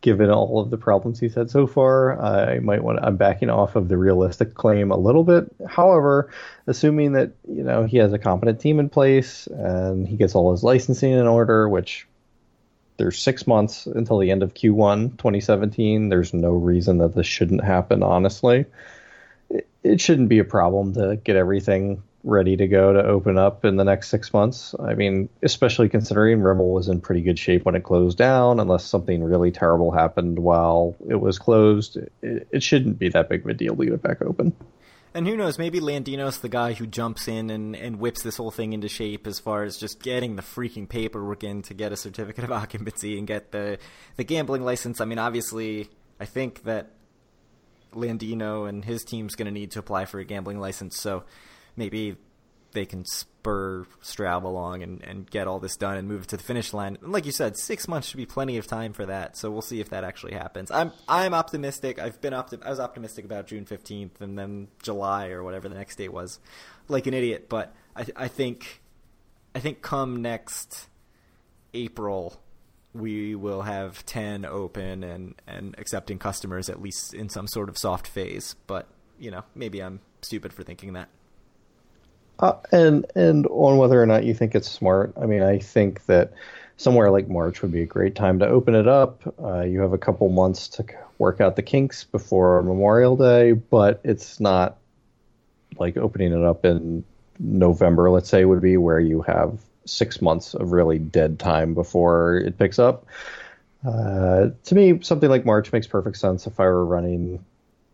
given 0.00 0.28
all 0.30 0.60
of 0.60 0.70
the 0.70 0.76
problems 0.76 1.20
he's 1.20 1.34
had 1.34 1.50
so 1.50 1.66
far, 1.66 2.20
I 2.20 2.58
might 2.58 2.82
want. 2.82 2.98
To, 2.98 3.06
I'm 3.06 3.16
backing 3.16 3.50
off 3.50 3.76
of 3.76 3.88
the 3.88 3.96
realistic 3.96 4.54
claim 4.54 4.90
a 4.90 4.96
little 4.96 5.24
bit. 5.24 5.46
However, 5.68 6.30
assuming 6.66 7.12
that 7.12 7.32
you 7.48 7.62
know 7.62 7.84
he 7.84 7.98
has 7.98 8.12
a 8.12 8.18
competent 8.18 8.60
team 8.60 8.80
in 8.80 8.88
place 8.88 9.46
and 9.46 10.06
he 10.06 10.16
gets 10.16 10.34
all 10.34 10.50
his 10.52 10.64
licensing 10.64 11.12
in 11.12 11.26
order, 11.26 11.68
which 11.68 12.06
there's 12.96 13.18
six 13.18 13.46
months 13.46 13.86
until 13.86 14.18
the 14.18 14.30
end 14.30 14.42
of 14.42 14.54
Q1 14.54 15.16
2017. 15.16 16.08
There's 16.08 16.34
no 16.34 16.50
reason 16.50 16.98
that 16.98 17.14
this 17.14 17.26
shouldn't 17.26 17.64
happen. 17.64 18.02
Honestly, 18.02 18.66
it, 19.50 19.66
it 19.82 20.00
shouldn't 20.00 20.28
be 20.28 20.38
a 20.38 20.44
problem 20.44 20.94
to 20.94 21.16
get 21.16 21.36
everything 21.36 22.02
ready 22.24 22.56
to 22.56 22.66
go 22.66 22.92
to 22.92 23.04
open 23.04 23.36
up 23.38 23.64
in 23.64 23.76
the 23.76 23.84
next 23.84 24.08
six 24.08 24.32
months. 24.32 24.74
I 24.80 24.94
mean, 24.94 25.28
especially 25.42 25.88
considering 25.88 26.42
Revel 26.42 26.72
was 26.72 26.88
in 26.88 27.00
pretty 27.00 27.20
good 27.20 27.38
shape 27.38 27.64
when 27.66 27.74
it 27.74 27.84
closed 27.84 28.18
down, 28.18 28.58
unless 28.58 28.84
something 28.84 29.22
really 29.22 29.52
terrible 29.52 29.90
happened 29.90 30.38
while 30.38 30.96
it 31.08 31.20
was 31.20 31.38
closed. 31.38 31.98
It, 32.22 32.48
it 32.50 32.62
shouldn't 32.62 32.98
be 32.98 33.10
that 33.10 33.28
big 33.28 33.42
of 33.42 33.48
a 33.48 33.54
deal 33.54 33.76
to 33.76 33.84
get 33.84 33.94
it 33.94 34.02
back 34.02 34.22
open. 34.22 34.54
And 35.16 35.28
who 35.28 35.36
knows, 35.36 35.58
maybe 35.58 35.78
Landino's 35.78 36.38
the 36.40 36.48
guy 36.48 36.72
who 36.72 36.88
jumps 36.88 37.28
in 37.28 37.48
and, 37.48 37.76
and 37.76 38.00
whips 38.00 38.22
this 38.22 38.36
whole 38.36 38.50
thing 38.50 38.72
into 38.72 38.88
shape 38.88 39.28
as 39.28 39.38
far 39.38 39.62
as 39.62 39.76
just 39.76 40.02
getting 40.02 40.34
the 40.34 40.42
freaking 40.42 40.88
paperwork 40.88 41.44
in 41.44 41.62
to 41.62 41.74
get 41.74 41.92
a 41.92 41.96
certificate 41.96 42.42
of 42.42 42.50
occupancy 42.52 43.16
and 43.16 43.26
get 43.26 43.52
the, 43.52 43.78
the 44.16 44.24
gambling 44.24 44.64
license. 44.64 45.00
I 45.00 45.04
mean, 45.04 45.18
obviously, 45.18 45.88
I 46.18 46.24
think 46.24 46.64
that 46.64 46.90
Landino 47.92 48.68
and 48.68 48.84
his 48.84 49.04
team's 49.04 49.36
going 49.36 49.46
to 49.46 49.52
need 49.52 49.70
to 49.72 49.78
apply 49.78 50.06
for 50.06 50.18
a 50.18 50.24
gambling 50.24 50.58
license, 50.58 51.00
so 51.00 51.22
maybe 51.76 52.16
they 52.72 52.84
can 52.84 53.04
spur 53.04 53.86
Straub 54.02 54.42
along 54.42 54.82
and, 54.82 55.02
and 55.02 55.30
get 55.30 55.46
all 55.46 55.60
this 55.60 55.76
done 55.76 55.96
and 55.96 56.08
move 56.08 56.24
it 56.24 56.28
to 56.28 56.36
the 56.36 56.42
finish 56.42 56.72
line. 56.72 56.98
And 57.00 57.12
like 57.12 57.24
you 57.24 57.32
said, 57.32 57.56
six 57.56 57.86
months 57.86 58.08
should 58.08 58.16
be 58.16 58.26
plenty 58.26 58.56
of 58.58 58.66
time 58.66 58.92
for 58.92 59.06
that. 59.06 59.36
So 59.36 59.50
we'll 59.50 59.62
see 59.62 59.80
if 59.80 59.90
that 59.90 60.04
actually 60.04 60.34
happens. 60.34 60.70
I'm 60.70 60.92
I'm 61.08 61.34
optimistic. 61.34 61.98
I've 61.98 62.20
been 62.20 62.32
opti- 62.32 62.64
I 62.64 62.70
was 62.70 62.80
optimistic 62.80 63.24
about 63.24 63.46
June 63.46 63.64
fifteenth 63.64 64.20
and 64.20 64.38
then 64.38 64.68
July 64.82 65.28
or 65.28 65.44
whatever 65.44 65.68
the 65.68 65.76
next 65.76 65.96
date 65.96 66.12
was, 66.12 66.38
like 66.88 67.06
an 67.06 67.14
idiot. 67.14 67.48
But 67.48 67.74
I 67.96 68.06
I 68.16 68.28
think 68.28 68.82
I 69.54 69.60
think 69.60 69.82
come 69.82 70.20
next 70.22 70.88
April 71.72 72.40
we 72.94 73.34
will 73.34 73.62
have 73.62 74.06
10 74.06 74.44
open 74.44 75.02
and, 75.02 75.34
and 75.48 75.74
accepting 75.78 76.18
customers 76.18 76.68
at 76.68 76.80
least 76.80 77.12
in 77.12 77.28
some 77.28 77.48
sort 77.48 77.68
of 77.68 77.76
soft 77.76 78.06
phase. 78.06 78.54
But, 78.68 78.86
you 79.18 79.32
know, 79.32 79.42
maybe 79.54 79.82
I'm 79.82 80.00
stupid 80.22 80.52
for 80.52 80.62
thinking 80.62 80.92
that. 80.92 81.08
Uh, 82.40 82.54
and 82.72 83.06
and 83.14 83.46
on 83.46 83.78
whether 83.78 84.02
or 84.02 84.06
not 84.06 84.24
you 84.24 84.34
think 84.34 84.54
it's 84.54 84.70
smart, 84.70 85.12
I 85.20 85.26
mean, 85.26 85.42
I 85.42 85.58
think 85.58 86.06
that 86.06 86.32
somewhere 86.76 87.10
like 87.10 87.28
March 87.28 87.62
would 87.62 87.72
be 87.72 87.82
a 87.82 87.86
great 87.86 88.14
time 88.14 88.38
to 88.40 88.46
open 88.46 88.74
it 88.74 88.88
up. 88.88 89.22
Uh, 89.42 89.60
you 89.60 89.80
have 89.80 89.92
a 89.92 89.98
couple 89.98 90.28
months 90.28 90.68
to 90.68 90.84
work 91.18 91.40
out 91.40 91.56
the 91.56 91.62
kinks 91.62 92.04
before 92.04 92.62
Memorial 92.62 93.16
Day, 93.16 93.52
but 93.52 94.00
it's 94.04 94.40
not 94.40 94.78
like 95.78 95.96
opening 95.96 96.32
it 96.32 96.44
up 96.44 96.64
in 96.64 97.04
November, 97.38 98.10
let's 98.10 98.28
say, 98.28 98.44
would 98.44 98.60
be 98.60 98.76
where 98.76 99.00
you 99.00 99.22
have 99.22 99.58
six 99.86 100.20
months 100.20 100.54
of 100.54 100.72
really 100.72 100.98
dead 100.98 101.38
time 101.38 101.74
before 101.74 102.38
it 102.38 102.58
picks 102.58 102.78
up. 102.78 103.06
Uh, 103.86 104.48
to 104.64 104.74
me, 104.74 105.00
something 105.02 105.28
like 105.28 105.44
March 105.44 105.72
makes 105.72 105.86
perfect 105.86 106.16
sense. 106.16 106.46
If 106.46 106.58
I 106.58 106.64
were 106.64 106.84
running 106.84 107.44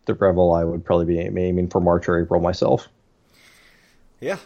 the 0.05 0.13
Revel, 0.13 0.53
I 0.53 0.63
would 0.63 0.85
probably 0.85 1.05
be 1.05 1.19
aiming 1.19 1.67
for 1.69 1.81
March 1.81 2.07
or 2.07 2.19
April 2.19 2.39
myself. 2.39 2.87
Yeah. 4.21 4.37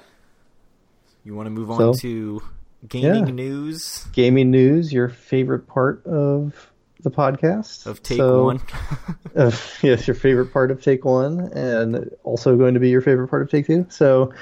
You 1.25 1.35
want 1.35 1.47
to 1.47 1.51
move 1.51 1.69
on 1.69 1.77
so, 1.77 1.93
to 1.95 2.41
gaming 2.87 3.27
yeah. 3.27 3.33
news? 3.33 4.05
Gaming 4.13 4.49
news, 4.49 4.93
your 4.93 5.09
favorite 5.09 5.67
part 5.67 6.05
of 6.05 6.71
the 7.01 7.11
podcast 7.11 7.85
of 7.85 8.01
Take 8.01 8.17
so, 8.17 8.45
One. 8.45 8.61
uh, 9.35 9.51
yes, 9.81 10.07
your 10.07 10.15
favorite 10.15 10.53
part 10.53 10.71
of 10.71 10.81
Take 10.81 11.03
One, 11.03 11.51
and 11.53 12.09
also 12.23 12.55
going 12.55 12.73
to 12.73 12.79
be 12.79 12.89
your 12.89 13.01
favorite 13.01 13.27
part 13.27 13.41
of 13.41 13.51
Take 13.51 13.67
Two. 13.67 13.85
So, 13.89 14.33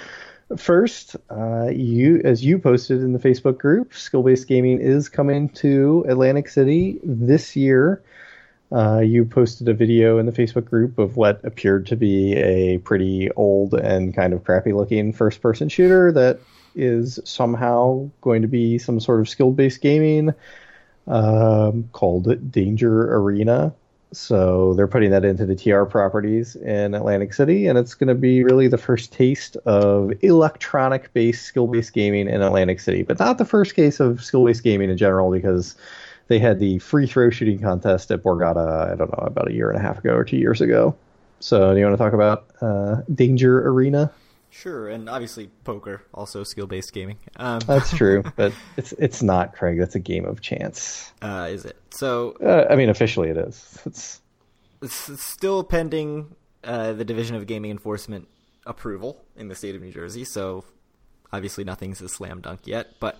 first, 0.55 1.15
uh, 1.31 1.69
you 1.73 2.21
as 2.23 2.45
you 2.45 2.59
posted 2.59 3.01
in 3.01 3.13
the 3.13 3.19
Facebook 3.19 3.57
group, 3.57 3.95
Skill 3.95 4.21
Based 4.21 4.47
Gaming 4.47 4.79
is 4.79 5.09
coming 5.09 5.49
to 5.49 6.05
Atlantic 6.07 6.47
City 6.47 6.99
this 7.03 7.55
year. 7.55 8.03
Uh, 8.71 8.99
you 8.99 9.23
posted 9.23 9.69
a 9.69 9.73
video 9.73 10.17
in 10.17 10.25
the 10.25 10.31
Facebook 10.31 10.65
group 10.65 10.97
of 10.97 11.15
what 11.15 11.43
appeared 11.43 11.85
to 11.85 11.95
be 11.95 12.33
a 12.35 12.79
pretty 12.79 13.29
old 13.31 13.73
and 13.75 14.15
kind 14.15 14.33
of 14.33 14.43
crappy 14.43 14.73
looking 14.73 15.13
first 15.13 15.41
person 15.41 15.69
shooter 15.69 16.11
that 16.11 16.39
is 16.75 17.19
somehow 17.23 18.09
going 18.21 18.41
to 18.41 18.47
be 18.47 18.77
some 18.77 18.99
sort 18.99 19.19
of 19.19 19.29
skill 19.29 19.51
based 19.51 19.81
gaming 19.81 20.33
um, 21.07 21.89
called 21.91 22.51
Danger 22.51 23.15
Arena. 23.15 23.73
So 24.11 24.75
they're 24.75 24.87
putting 24.87 25.09
that 25.09 25.25
into 25.25 25.45
the 25.45 25.55
TR 25.55 25.83
properties 25.85 26.55
in 26.55 26.93
Atlantic 26.93 27.33
City, 27.33 27.65
and 27.65 27.79
it's 27.79 27.95
going 27.95 28.09
to 28.09 28.15
be 28.15 28.43
really 28.43 28.67
the 28.67 28.77
first 28.77 29.11
taste 29.11 29.55
of 29.65 30.13
electronic 30.21 31.11
based 31.13 31.45
skill 31.45 31.67
based 31.67 31.93
gaming 31.93 32.27
in 32.27 32.41
Atlantic 32.41 32.79
City, 32.79 33.01
but 33.01 33.19
not 33.19 33.39
the 33.39 33.45
first 33.45 33.75
case 33.75 33.99
of 33.99 34.23
skill 34.23 34.45
based 34.45 34.63
gaming 34.63 34.91
in 34.91 34.97
general 34.97 35.31
because 35.31 35.75
they 36.27 36.39
had 36.39 36.59
the 36.59 36.79
free 36.79 37.07
throw 37.07 37.29
shooting 37.29 37.59
contest 37.59 38.11
at 38.11 38.23
Borgata, 38.23 38.91
I 38.91 38.95
don't 38.95 39.11
know, 39.11 39.25
about 39.25 39.49
a 39.49 39.53
year 39.53 39.69
and 39.69 39.77
a 39.77 39.81
half 39.81 39.99
ago 39.99 40.13
or 40.13 40.23
two 40.23 40.37
years 40.37 40.61
ago. 40.61 40.95
So, 41.39 41.73
do 41.73 41.79
you 41.79 41.85
want 41.85 41.97
to 41.97 42.03
talk 42.03 42.13
about 42.13 42.45
uh, 42.61 43.01
Danger 43.13 43.67
Arena? 43.67 44.11
Sure, 44.49 44.87
and 44.87 45.09
obviously 45.09 45.49
poker, 45.63 46.03
also 46.13 46.43
skill-based 46.43 46.93
gaming. 46.93 47.17
Um, 47.37 47.59
That's 47.65 47.91
true, 47.97 48.23
but 48.35 48.53
it's 48.77 48.93
it's 48.93 49.23
not, 49.23 49.53
Craig. 49.53 49.79
That's 49.79 49.95
a 49.95 49.99
game 49.99 50.25
of 50.25 50.41
chance. 50.41 51.11
Uh, 51.23 51.47
is 51.49 51.65
it? 51.65 51.75
So, 51.89 52.37
uh, 52.39 52.71
I 52.71 52.75
mean, 52.75 52.89
officially 52.89 53.29
it 53.29 53.37
is. 53.37 53.79
It's, 53.85 54.21
it's 54.81 55.23
still 55.23 55.63
pending 55.63 56.35
uh, 56.63 56.93
the 56.93 57.03
Division 57.03 57.35
of 57.35 57.47
Gaming 57.47 57.71
Enforcement 57.71 58.27
approval 58.65 59.25
in 59.35 59.47
the 59.47 59.55
state 59.55 59.73
of 59.75 59.81
New 59.81 59.91
Jersey. 59.91 60.23
So, 60.23 60.63
obviously, 61.33 61.63
nothing's 61.63 61.99
a 62.01 62.07
slam 62.07 62.39
dunk 62.39 62.61
yet, 62.65 62.91
but 62.99 63.17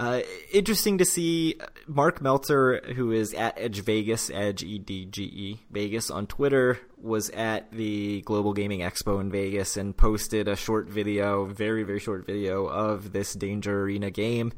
uh, 0.00 0.20
interesting 0.50 0.96
to 0.96 1.04
see 1.04 1.56
Mark 1.86 2.22
Meltzer, 2.22 2.80
who 2.96 3.12
is 3.12 3.34
at 3.34 3.58
Edge 3.58 3.82
Vegas, 3.82 4.30
Edge 4.30 4.62
E 4.62 4.78
D 4.78 5.04
G 5.04 5.22
E 5.24 5.60
Vegas 5.70 6.10
on 6.10 6.26
Twitter, 6.26 6.78
was 6.96 7.28
at 7.30 7.70
the 7.70 8.22
Global 8.22 8.54
Gaming 8.54 8.80
Expo 8.80 9.20
in 9.20 9.30
Vegas 9.30 9.76
and 9.76 9.94
posted 9.94 10.48
a 10.48 10.56
short 10.56 10.88
video, 10.88 11.44
very 11.44 11.82
very 11.82 12.00
short 12.00 12.24
video 12.24 12.64
of 12.64 13.12
this 13.12 13.34
Danger 13.34 13.82
Arena 13.82 14.10
game. 14.10 14.54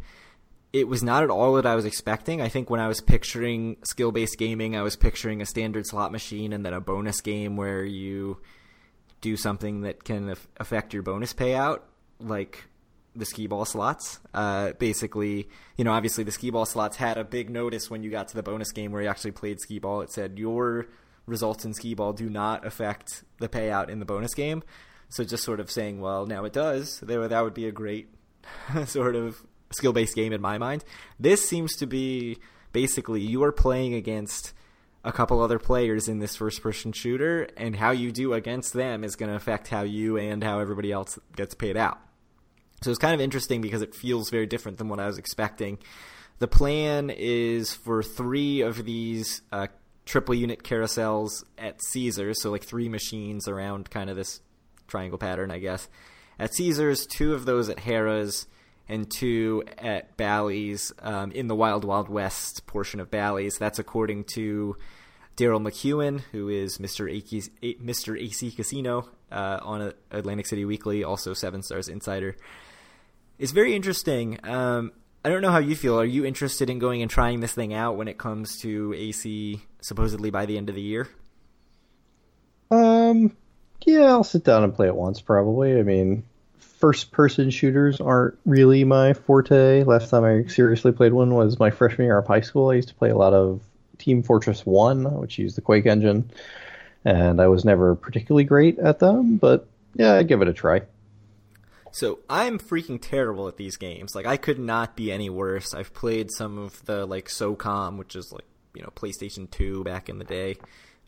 It 0.72 0.86
was 0.86 1.02
not 1.02 1.24
at 1.24 1.30
all 1.30 1.52
what 1.52 1.66
I 1.66 1.74
was 1.74 1.84
expecting. 1.84 2.40
I 2.40 2.48
think 2.48 2.70
when 2.70 2.80
I 2.80 2.86
was 2.86 3.00
picturing 3.00 3.78
skill 3.82 4.12
based 4.12 4.38
gaming, 4.38 4.76
I 4.76 4.82
was 4.82 4.94
picturing 4.94 5.42
a 5.42 5.46
standard 5.46 5.86
slot 5.86 6.12
machine 6.12 6.52
and 6.52 6.64
then 6.64 6.72
a 6.72 6.80
bonus 6.80 7.20
game 7.20 7.56
where 7.56 7.84
you 7.84 8.38
do 9.20 9.36
something 9.36 9.80
that 9.80 10.04
can 10.04 10.34
affect 10.58 10.94
your 10.94 11.02
bonus 11.02 11.34
payout, 11.34 11.80
like 12.20 12.64
the 13.14 13.24
skee 13.24 13.46
ball 13.46 13.64
slots. 13.64 14.20
Uh, 14.32 14.72
basically, 14.72 15.48
you 15.76 15.84
know, 15.84 15.92
obviously 15.92 16.24
the 16.24 16.32
skee 16.32 16.50
ball 16.50 16.66
slots 16.66 16.96
had 16.96 17.18
a 17.18 17.24
big 17.24 17.50
notice 17.50 17.90
when 17.90 18.02
you 18.02 18.10
got 18.10 18.28
to 18.28 18.34
the 18.34 18.42
bonus 18.42 18.72
game 18.72 18.92
where 18.92 19.02
you 19.02 19.08
actually 19.08 19.32
played 19.32 19.60
skee 19.60 19.78
ball. 19.78 20.00
It 20.00 20.10
said 20.10 20.38
your 20.38 20.86
results 21.26 21.64
in 21.64 21.74
skee 21.74 21.94
ball 21.94 22.12
do 22.12 22.28
not 22.28 22.66
affect 22.66 23.24
the 23.38 23.48
payout 23.48 23.88
in 23.88 23.98
the 23.98 24.04
bonus 24.04 24.34
game. 24.34 24.62
So 25.08 25.24
just 25.24 25.44
sort 25.44 25.60
of 25.60 25.70
saying, 25.70 26.00
well, 26.00 26.26
now 26.26 26.44
it 26.44 26.52
does. 26.52 27.00
That 27.00 27.42
would 27.42 27.54
be 27.54 27.66
a 27.66 27.72
great 27.72 28.08
sort 28.86 29.14
of 29.14 29.44
skill 29.70 29.92
based 29.92 30.14
game 30.14 30.32
in 30.32 30.40
my 30.40 30.58
mind. 30.58 30.84
This 31.20 31.46
seems 31.46 31.76
to 31.76 31.86
be 31.86 32.38
basically 32.72 33.20
you 33.20 33.42
are 33.44 33.52
playing 33.52 33.94
against 33.94 34.54
a 35.04 35.12
couple 35.12 35.40
other 35.40 35.58
players 35.58 36.08
in 36.08 36.20
this 36.20 36.36
first 36.36 36.62
person 36.62 36.92
shooter, 36.92 37.48
and 37.56 37.74
how 37.76 37.90
you 37.90 38.12
do 38.12 38.32
against 38.34 38.72
them 38.72 39.02
is 39.02 39.16
going 39.16 39.28
to 39.28 39.34
affect 39.34 39.68
how 39.68 39.82
you 39.82 40.16
and 40.16 40.44
how 40.44 40.60
everybody 40.60 40.92
else 40.92 41.18
gets 41.34 41.54
paid 41.54 41.76
out. 41.76 41.98
So 42.82 42.90
it's 42.90 42.98
kind 42.98 43.14
of 43.14 43.20
interesting 43.20 43.60
because 43.60 43.82
it 43.82 43.94
feels 43.94 44.30
very 44.30 44.46
different 44.46 44.78
than 44.78 44.88
what 44.88 45.00
I 45.00 45.06
was 45.06 45.18
expecting. 45.18 45.78
The 46.38 46.48
plan 46.48 47.10
is 47.10 47.72
for 47.72 48.02
three 48.02 48.62
of 48.62 48.84
these 48.84 49.42
uh, 49.52 49.68
triple 50.04 50.34
unit 50.34 50.62
carousels 50.62 51.44
at 51.56 51.82
Caesars, 51.82 52.42
so 52.42 52.50
like 52.50 52.64
three 52.64 52.88
machines 52.88 53.46
around 53.46 53.90
kind 53.90 54.10
of 54.10 54.16
this 54.16 54.40
triangle 54.88 55.18
pattern, 55.18 55.50
I 55.50 55.58
guess. 55.58 55.88
At 56.38 56.54
Caesars, 56.54 57.06
two 57.06 57.34
of 57.34 57.44
those 57.44 57.68
at 57.68 57.78
Harrah's, 57.78 58.46
and 58.88 59.10
two 59.10 59.62
at 59.78 60.16
Bally's 60.16 60.92
um, 60.98 61.30
in 61.32 61.46
the 61.46 61.54
Wild 61.54 61.84
Wild 61.84 62.08
West 62.08 62.66
portion 62.66 63.00
of 63.00 63.10
Bally's. 63.10 63.56
That's 63.58 63.78
according 63.78 64.24
to 64.34 64.76
Daryl 65.36 65.62
McEwen, 65.62 66.20
who 66.32 66.48
is 66.48 66.78
Mr. 66.78 67.08
Mr. 67.62 68.20
AC 68.20 68.50
Casino 68.50 69.08
uh, 69.30 69.60
on 69.62 69.94
Atlantic 70.10 70.46
City 70.46 70.64
Weekly, 70.64 71.04
also 71.04 71.32
Seven 71.32 71.62
Stars 71.62 71.88
Insider. 71.88 72.36
It's 73.42 73.50
very 73.50 73.74
interesting. 73.74 74.38
Um, 74.44 74.92
I 75.24 75.28
don't 75.28 75.42
know 75.42 75.50
how 75.50 75.58
you 75.58 75.74
feel. 75.74 75.98
Are 75.98 76.04
you 76.04 76.24
interested 76.24 76.70
in 76.70 76.78
going 76.78 77.02
and 77.02 77.10
trying 77.10 77.40
this 77.40 77.52
thing 77.52 77.74
out 77.74 77.96
when 77.96 78.06
it 78.06 78.16
comes 78.16 78.56
to 78.58 78.94
AC 78.94 79.60
supposedly 79.80 80.30
by 80.30 80.46
the 80.46 80.56
end 80.56 80.68
of 80.68 80.76
the 80.76 80.80
year? 80.80 81.08
Um, 82.70 83.36
yeah, 83.84 84.04
I'll 84.04 84.22
sit 84.22 84.44
down 84.44 84.62
and 84.62 84.72
play 84.72 84.86
it 84.86 84.94
once 84.94 85.20
probably. 85.20 85.76
I 85.76 85.82
mean, 85.82 86.22
first 86.60 87.10
person 87.10 87.50
shooters 87.50 88.00
aren't 88.00 88.38
really 88.46 88.84
my 88.84 89.12
forte. 89.12 89.82
Last 89.82 90.10
time 90.10 90.22
I 90.22 90.48
seriously 90.48 90.92
played 90.92 91.12
one 91.12 91.34
was 91.34 91.58
my 91.58 91.70
freshman 91.70 92.06
year 92.06 92.18
of 92.18 92.28
high 92.28 92.42
school. 92.42 92.70
I 92.70 92.74
used 92.74 92.90
to 92.90 92.94
play 92.94 93.10
a 93.10 93.16
lot 93.16 93.32
of 93.34 93.60
Team 93.98 94.22
Fortress 94.22 94.64
1, 94.64 95.18
which 95.18 95.36
used 95.36 95.56
the 95.56 95.62
Quake 95.62 95.86
engine, 95.86 96.30
and 97.04 97.40
I 97.40 97.48
was 97.48 97.64
never 97.64 97.96
particularly 97.96 98.44
great 98.44 98.78
at 98.78 99.00
them, 99.00 99.36
but 99.36 99.66
yeah, 99.96 100.14
I'd 100.14 100.28
give 100.28 100.42
it 100.42 100.48
a 100.48 100.52
try. 100.52 100.82
So 101.92 102.20
I'm 102.28 102.58
freaking 102.58 102.98
terrible 103.00 103.48
at 103.48 103.58
these 103.58 103.76
games. 103.76 104.14
Like 104.14 104.26
I 104.26 104.38
could 104.38 104.58
not 104.58 104.96
be 104.96 105.12
any 105.12 105.28
worse. 105.28 105.74
I've 105.74 105.92
played 105.92 106.30
some 106.32 106.58
of 106.58 106.84
the 106.86 107.04
like 107.06 107.28
SOCOM, 107.28 107.98
which 107.98 108.16
is 108.16 108.32
like 108.32 108.46
you 108.74 108.82
know 108.82 108.88
PlayStation 108.96 109.50
2 109.50 109.84
back 109.84 110.08
in 110.08 110.18
the 110.18 110.24
day. 110.24 110.56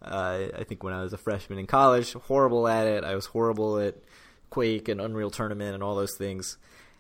Uh, 0.03 0.49
I 0.55 0.65
think 0.65 0.83
when 0.83 0.93
I 0.93 1.03
was 1.03 1.15
a 1.15 1.19
freshman 1.19 1.59
in 1.59 1.67
college, 1.67 2.13
horrible 2.13 2.69
at 2.69 2.87
it. 2.87 3.03
I 3.03 3.15
was 3.15 3.25
horrible 3.25 3.79
at 3.79 3.97
Quake 4.51 4.89
and 4.89 5.01
Unreal 5.01 5.31
Tournament 5.31 5.75
and 5.75 5.83
all 5.83 5.95
those 5.95 6.17
things. 6.19 6.59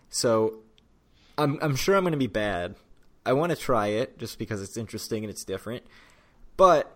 So 0.09 0.61
I'm 1.37 1.59
I'm 1.61 1.77
sure 1.77 1.95
I'm 1.95 2.05
going 2.05 2.13
to 2.13 2.19
be 2.19 2.27
bad. 2.27 2.77
I 3.27 3.35
want 3.35 3.51
to 3.51 3.57
try 3.57 3.89
it 3.89 4.19
just 4.19 4.39
because 4.39 4.63
it's 4.63 4.79
interesting 4.79 5.25
and 5.25 5.31
it's 5.31 5.45
different. 5.45 5.85
But 6.57 6.91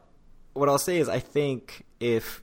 what 0.55 0.71
I'll 0.71 0.79
say 0.79 0.97
is 0.97 1.09
I 1.09 1.19
think 1.19 1.85
if 2.01 2.43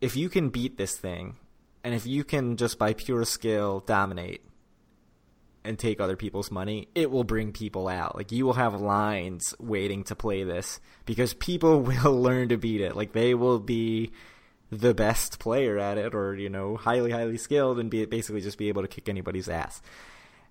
if 0.00 0.16
you 0.16 0.30
can 0.30 0.48
beat 0.48 0.78
this 0.78 0.96
thing 0.96 1.36
and 1.86 1.94
if 1.94 2.04
you 2.04 2.24
can 2.24 2.56
just 2.56 2.80
by 2.80 2.94
pure 2.94 3.24
skill 3.24 3.78
dominate 3.78 4.44
and 5.62 5.78
take 5.78 6.00
other 6.00 6.16
people's 6.16 6.50
money, 6.50 6.88
it 6.96 7.12
will 7.12 7.22
bring 7.22 7.52
people 7.52 7.86
out. 7.86 8.16
Like 8.16 8.32
you 8.32 8.44
will 8.44 8.54
have 8.54 8.74
lines 8.80 9.54
waiting 9.60 10.02
to 10.04 10.16
play 10.16 10.42
this 10.42 10.80
because 11.04 11.32
people 11.32 11.80
will 11.82 12.20
learn 12.20 12.48
to 12.48 12.56
beat 12.56 12.80
it. 12.80 12.96
Like 12.96 13.12
they 13.12 13.34
will 13.34 13.60
be 13.60 14.10
the 14.72 14.94
best 14.94 15.38
player 15.38 15.78
at 15.78 15.96
it 15.96 16.12
or 16.12 16.34
you 16.34 16.48
know 16.48 16.76
highly 16.76 17.12
highly 17.12 17.38
skilled 17.38 17.78
and 17.78 17.88
be 17.88 18.04
basically 18.04 18.40
just 18.40 18.58
be 18.58 18.66
able 18.66 18.82
to 18.82 18.88
kick 18.88 19.08
anybody's 19.08 19.48
ass 19.48 19.80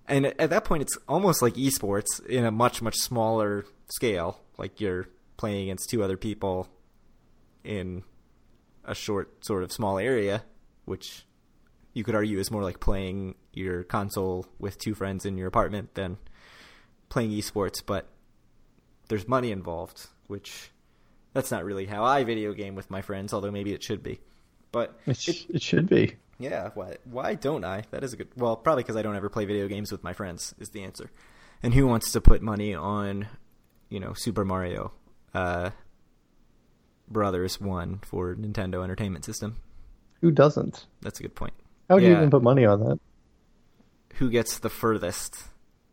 and 0.08 0.24
at 0.24 0.48
that 0.48 0.64
point 0.64 0.80
it's 0.80 0.96
almost 1.06 1.42
like 1.42 1.52
esports 1.52 2.24
in 2.24 2.46
a 2.46 2.50
much 2.50 2.80
much 2.80 2.96
smaller 2.96 3.66
scale 3.90 4.40
like 4.56 4.80
you're 4.80 5.06
playing 5.36 5.64
against 5.64 5.90
two 5.90 6.02
other 6.02 6.16
people 6.16 6.66
in 7.62 8.02
a 8.86 8.94
short 8.94 9.44
sort 9.44 9.62
of 9.62 9.70
small 9.70 9.98
area 9.98 10.42
which 10.86 11.26
you 11.92 12.02
could 12.02 12.14
argue 12.14 12.38
is 12.38 12.50
more 12.50 12.62
like 12.62 12.80
playing 12.80 13.34
your 13.52 13.84
console 13.84 14.46
with 14.58 14.78
two 14.78 14.94
friends 14.94 15.26
in 15.26 15.36
your 15.36 15.48
apartment 15.48 15.94
than 15.94 16.16
playing 17.08 17.30
esports 17.30 17.82
but 17.84 18.08
there's 19.08 19.28
money 19.28 19.52
involved 19.52 20.08
which 20.26 20.70
that's 21.36 21.50
not 21.50 21.66
really 21.66 21.84
how 21.84 22.02
I 22.02 22.24
video 22.24 22.54
game 22.54 22.74
with 22.74 22.90
my 22.90 23.02
friends, 23.02 23.34
although 23.34 23.50
maybe 23.50 23.74
it 23.74 23.82
should 23.82 24.02
be. 24.02 24.20
But 24.72 24.98
it, 25.06 25.18
sh- 25.18 25.28
it, 25.28 25.56
it 25.56 25.62
should 25.62 25.86
be. 25.86 26.16
Yeah, 26.38 26.70
why 26.74 26.96
why 27.04 27.34
don't 27.34 27.62
I? 27.62 27.82
That 27.90 28.02
is 28.02 28.14
a 28.14 28.16
good. 28.16 28.28
Well, 28.36 28.56
probably 28.56 28.84
because 28.84 28.96
I 28.96 29.02
don't 29.02 29.16
ever 29.16 29.28
play 29.28 29.44
video 29.44 29.68
games 29.68 29.92
with 29.92 30.02
my 30.02 30.14
friends 30.14 30.54
is 30.58 30.70
the 30.70 30.82
answer. 30.82 31.10
And 31.62 31.74
who 31.74 31.86
wants 31.86 32.10
to 32.12 32.22
put 32.22 32.40
money 32.40 32.74
on, 32.74 33.28
you 33.90 34.00
know, 34.00 34.14
Super 34.14 34.46
Mario 34.46 34.92
uh, 35.34 35.70
Brothers 37.06 37.60
One 37.60 38.00
for 38.02 38.34
Nintendo 38.34 38.82
Entertainment 38.82 39.26
System? 39.26 39.56
Who 40.26 40.32
doesn't? 40.32 40.86
That's 41.02 41.20
a 41.20 41.22
good 41.22 41.36
point. 41.36 41.52
How 41.88 41.94
would 41.94 42.02
yeah. 42.02 42.08
you 42.08 42.16
even 42.16 42.30
put 42.30 42.42
money 42.42 42.64
on 42.64 42.80
that? 42.80 42.98
Who 44.14 44.28
gets 44.28 44.58
the 44.58 44.68
furthest? 44.68 45.36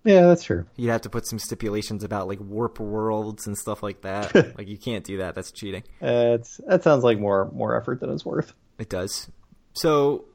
Yeah, 0.04 0.22
that's 0.22 0.44
true. 0.44 0.66
You'd 0.76 0.90
have 0.90 1.02
to 1.02 1.10
put 1.12 1.28
some 1.28 1.38
stipulations 1.38 2.04
about 2.04 2.28
like 2.28 2.40
warp 2.40 2.80
worlds 2.80 3.46
and 3.46 3.56
stuff 3.56 3.84
like 3.84 4.02
that. 4.02 4.34
like 4.58 4.68
you 4.68 4.80
can't 4.80 5.06
do 5.06 5.18
that. 5.18 5.36
That's 5.36 5.52
cheating. 5.52 5.84
Uh, 6.02 6.34
it's 6.40 6.60
that 6.68 6.82
sounds 6.82 7.04
like 7.04 7.20
more 7.20 7.52
more 7.54 7.78
effort 7.78 8.00
than 8.00 8.10
it's 8.10 8.26
worth. 8.26 8.56
It 8.80 8.90
does. 8.90 9.30
So 9.74 10.26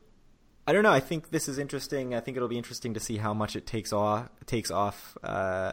I 0.64 0.72
don't 0.72 0.84
know. 0.84 0.92
I 0.92 1.00
think 1.00 1.30
this 1.30 1.48
is 1.48 1.58
interesting. 1.58 2.14
I 2.14 2.20
think 2.20 2.36
it'll 2.36 2.48
be 2.48 2.56
interesting 2.56 2.94
to 2.94 3.00
see 3.00 3.16
how 3.16 3.34
much 3.34 3.56
it 3.56 3.66
takes 3.66 3.92
off 3.92 4.28
takes 4.46 4.70
off 4.70 5.18
uh, 5.24 5.72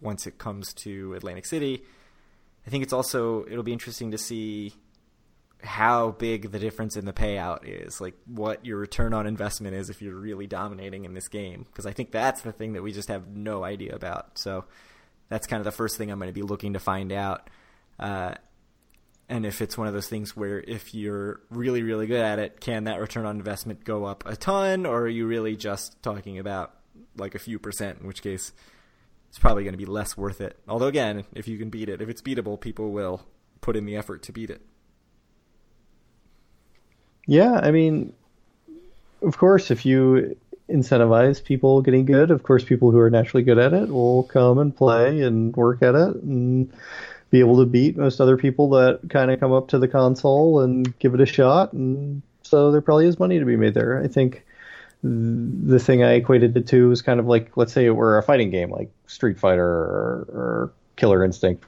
once 0.00 0.26
it 0.26 0.38
comes 0.38 0.72
to 0.84 1.12
Atlantic 1.12 1.44
City. 1.44 1.82
I 2.66 2.70
think 2.70 2.84
it's 2.84 2.94
also 2.94 3.44
it'll 3.44 3.62
be 3.62 3.74
interesting 3.74 4.12
to 4.12 4.18
see 4.18 4.72
how 5.66 6.12
big 6.12 6.50
the 6.52 6.58
difference 6.58 6.96
in 6.96 7.04
the 7.04 7.12
payout 7.12 7.60
is, 7.64 8.00
like 8.00 8.14
what 8.26 8.64
your 8.64 8.78
return 8.78 9.12
on 9.12 9.26
investment 9.26 9.74
is 9.74 9.90
if 9.90 10.00
you're 10.00 10.14
really 10.14 10.46
dominating 10.46 11.04
in 11.04 11.14
this 11.14 11.28
game. 11.28 11.66
Because 11.66 11.86
I 11.86 11.92
think 11.92 12.10
that's 12.10 12.40
the 12.40 12.52
thing 12.52 12.72
that 12.72 12.82
we 12.82 12.92
just 12.92 13.08
have 13.08 13.28
no 13.28 13.64
idea 13.64 13.94
about. 13.94 14.38
So 14.38 14.64
that's 15.28 15.46
kind 15.46 15.60
of 15.60 15.64
the 15.64 15.72
first 15.72 15.98
thing 15.98 16.10
I'm 16.10 16.18
going 16.18 16.28
to 16.28 16.32
be 16.32 16.42
looking 16.42 16.72
to 16.72 16.78
find 16.78 17.12
out. 17.12 17.50
Uh, 17.98 18.34
and 19.28 19.44
if 19.44 19.60
it's 19.60 19.76
one 19.76 19.88
of 19.88 19.94
those 19.94 20.08
things 20.08 20.36
where 20.36 20.60
if 20.60 20.94
you're 20.94 21.40
really, 21.50 21.82
really 21.82 22.06
good 22.06 22.22
at 22.22 22.38
it, 22.38 22.60
can 22.60 22.84
that 22.84 23.00
return 23.00 23.26
on 23.26 23.36
investment 23.36 23.84
go 23.84 24.04
up 24.04 24.24
a 24.24 24.36
ton, 24.36 24.86
or 24.86 25.02
are 25.02 25.08
you 25.08 25.26
really 25.26 25.56
just 25.56 26.00
talking 26.02 26.38
about 26.38 26.74
like 27.16 27.34
a 27.34 27.38
few 27.38 27.58
percent, 27.58 28.00
in 28.00 28.06
which 28.06 28.22
case 28.22 28.52
it's 29.28 29.38
probably 29.38 29.64
going 29.64 29.74
to 29.74 29.78
be 29.78 29.86
less 29.86 30.16
worth 30.16 30.40
it. 30.40 30.58
Although, 30.68 30.86
again, 30.86 31.24
if 31.34 31.48
you 31.48 31.58
can 31.58 31.70
beat 31.70 31.88
it, 31.88 32.00
if 32.00 32.08
it's 32.08 32.22
beatable, 32.22 32.60
people 32.60 32.92
will 32.92 33.26
put 33.60 33.76
in 33.76 33.84
the 33.84 33.96
effort 33.96 34.22
to 34.24 34.32
beat 34.32 34.50
it. 34.50 34.62
Yeah, 37.26 37.54
I 37.54 37.70
mean, 37.70 38.12
of 39.22 39.36
course, 39.36 39.70
if 39.70 39.84
you 39.84 40.36
incentivize 40.68 41.42
people 41.42 41.82
getting 41.82 42.04
good, 42.04 42.30
of 42.30 42.42
course, 42.42 42.64
people 42.64 42.90
who 42.90 42.98
are 42.98 43.10
naturally 43.10 43.42
good 43.42 43.58
at 43.58 43.72
it 43.72 43.88
will 43.88 44.24
come 44.24 44.58
and 44.58 44.76
play 44.76 45.22
and 45.22 45.54
work 45.56 45.82
at 45.82 45.94
it 45.94 46.16
and 46.22 46.72
be 47.30 47.40
able 47.40 47.58
to 47.58 47.66
beat 47.66 47.96
most 47.96 48.20
other 48.20 48.36
people 48.36 48.70
that 48.70 49.00
kind 49.10 49.30
of 49.30 49.40
come 49.40 49.52
up 49.52 49.68
to 49.68 49.78
the 49.78 49.88
console 49.88 50.60
and 50.60 50.96
give 50.98 51.14
it 51.14 51.20
a 51.20 51.26
shot. 51.26 51.72
And 51.72 52.22
so 52.42 52.70
there 52.70 52.80
probably 52.80 53.06
is 53.06 53.18
money 53.18 53.38
to 53.38 53.44
be 53.44 53.56
made 53.56 53.74
there. 53.74 54.02
I 54.02 54.08
think 54.08 54.44
the 55.02 55.78
thing 55.78 56.02
I 56.02 56.14
equated 56.14 56.56
it 56.56 56.68
to 56.68 56.90
is 56.90 57.02
kind 57.02 57.20
of 57.20 57.26
like, 57.26 57.56
let's 57.56 57.72
say 57.72 57.86
it 57.86 57.90
were 57.90 58.18
a 58.18 58.22
fighting 58.22 58.50
game 58.50 58.70
like 58.70 58.90
Street 59.06 59.38
Fighter 59.38 59.66
or, 59.66 60.26
or 60.32 60.72
Killer 60.96 61.24
Instinct, 61.24 61.64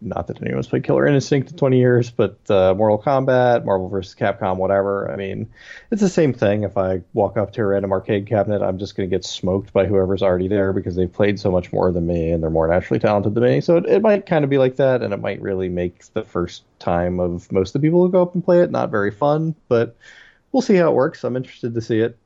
not 0.00 0.26
that 0.26 0.40
anyone's 0.42 0.66
played 0.66 0.84
Killer 0.84 1.06
Instinct 1.06 1.50
in 1.50 1.56
20 1.56 1.78
years, 1.78 2.10
but 2.10 2.38
uh, 2.50 2.74
Mortal 2.74 2.98
Kombat, 2.98 3.64
Marvel 3.64 3.88
vs. 3.88 4.14
Capcom, 4.14 4.56
whatever. 4.56 5.10
I 5.10 5.16
mean, 5.16 5.48
it's 5.90 6.02
the 6.02 6.08
same 6.08 6.32
thing. 6.32 6.64
If 6.64 6.76
I 6.76 7.02
walk 7.12 7.36
up 7.36 7.52
to 7.54 7.62
a 7.62 7.66
random 7.66 7.92
arcade 7.92 8.26
cabinet, 8.26 8.62
I'm 8.62 8.78
just 8.78 8.96
going 8.96 9.08
to 9.08 9.14
get 9.14 9.24
smoked 9.24 9.72
by 9.72 9.86
whoever's 9.86 10.22
already 10.22 10.48
there 10.48 10.72
because 10.72 10.96
they've 10.96 11.12
played 11.12 11.40
so 11.40 11.50
much 11.50 11.72
more 11.72 11.90
than 11.92 12.06
me 12.06 12.30
and 12.30 12.42
they're 12.42 12.50
more 12.50 12.68
naturally 12.68 13.00
talented 13.00 13.34
than 13.34 13.44
me. 13.44 13.60
So 13.60 13.78
it, 13.78 13.86
it 13.86 14.02
might 14.02 14.26
kind 14.26 14.44
of 14.44 14.50
be 14.50 14.58
like 14.58 14.76
that, 14.76 15.02
and 15.02 15.12
it 15.12 15.20
might 15.20 15.40
really 15.40 15.68
make 15.68 16.04
the 16.12 16.22
first 16.22 16.62
time 16.78 17.20
of 17.20 17.50
most 17.50 17.74
of 17.74 17.80
the 17.80 17.86
people 17.86 18.02
who 18.04 18.10
go 18.10 18.22
up 18.22 18.34
and 18.34 18.44
play 18.44 18.60
it 18.60 18.70
not 18.70 18.90
very 18.90 19.10
fun, 19.10 19.54
but 19.68 19.96
we'll 20.52 20.62
see 20.62 20.76
how 20.76 20.90
it 20.90 20.94
works. 20.94 21.24
I'm 21.24 21.36
interested 21.36 21.74
to 21.74 21.80
see 21.80 22.00
it. 22.00 22.18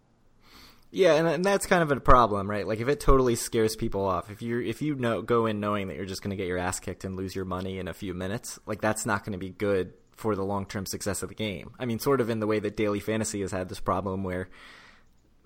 Yeah, 0.93 1.15
and, 1.15 1.29
and 1.29 1.45
that's 1.45 1.67
kind 1.67 1.83
of 1.83 1.93
a 1.93 2.01
problem, 2.01 2.51
right? 2.51 2.67
Like 2.67 2.81
if 2.81 2.89
it 2.89 2.99
totally 2.99 3.37
scares 3.37 3.77
people 3.77 4.05
off, 4.05 4.31
if 4.31 4.43
you 4.43 4.61
if 4.61 4.83
you 4.83 4.97
know 4.97 5.23
go 5.23 5.47
in 5.47 5.61
knowing 5.61 5.89
that 5.89 5.97
you're 5.97 6.07
just 6.07 6.23
going 6.23 6.31
to 6.31 6.37
get 6.37 6.49
your 6.49 6.59
ass 6.59 6.81
kicked 6.81 7.05
and 7.05 7.17
lose 7.17 7.35
your 7.35 7.45
money 7.45 7.79
in 7.79 7.87
a 7.87 7.95
few 7.95 8.13
minutes, 8.13 8.59
like 8.67 8.81
that's 8.81 9.07
not 9.07 9.25
going 9.25 9.33
to 9.33 9.39
be 9.39 9.51
good 9.51 9.93
for 10.17 10.35
the 10.35 10.45
long 10.45 10.67
term 10.67 10.87
success 10.87 11.23
of 11.23 11.29
the 11.29 11.35
game. 11.35 11.73
I 11.79 11.87
mean, 11.87 12.01
sort 12.01 12.21
of 12.21 12.29
in 12.29 12.41
the 12.41 12.47
way 12.47 12.59
that 12.59 12.77
Daily 12.77 13.01
Fantasy 13.01 13.41
has 13.41 13.53
had 13.53 13.69
this 13.69 13.81
problem 13.81 14.25
where 14.25 14.49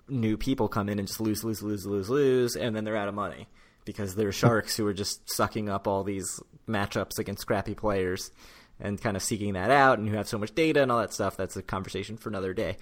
new 0.07 0.35
people 0.35 0.67
come 0.67 0.89
in 0.89 0.99
and 0.99 1.07
just 1.07 1.21
lose, 1.21 1.43
lose, 1.43 1.61
lose, 1.61 1.85
lose, 1.85 2.09
lose, 2.09 2.55
and 2.55 2.75
then 2.75 2.83
they're 2.83 2.97
out 2.97 3.07
of 3.07 3.15
money 3.15 3.47
because 3.85 4.15
they're 4.15 4.31
sharks 4.31 4.75
who 4.75 4.85
are 4.87 4.93
just 4.93 5.29
sucking 5.29 5.69
up 5.69 5.87
all 5.87 6.03
these 6.03 6.41
matchups 6.67 7.19
against 7.19 7.41
scrappy 7.41 7.75
players 7.75 8.31
and 8.79 8.99
kind 8.99 9.15
of 9.15 9.23
seeking 9.23 9.53
that 9.53 9.71
out 9.71 9.99
and 9.99 10.09
who 10.09 10.15
have 10.15 10.27
so 10.27 10.37
much 10.37 10.53
data 10.55 10.81
and 10.81 10.91
all 10.91 10.99
that 10.99 11.13
stuff. 11.13 11.37
That's 11.37 11.55
a 11.55 11.61
conversation 11.61 12.17
for 12.17 12.29
another 12.29 12.53
day. 12.53 12.77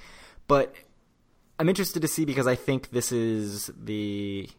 But 0.48 0.74
I'm 1.60 1.70
interested 1.70 2.02
to 2.02 2.08
see 2.08 2.26
because 2.26 2.48
I 2.48 2.56
think 2.56 2.92
this 2.92 3.12
is 3.12 3.72
the 3.78 4.50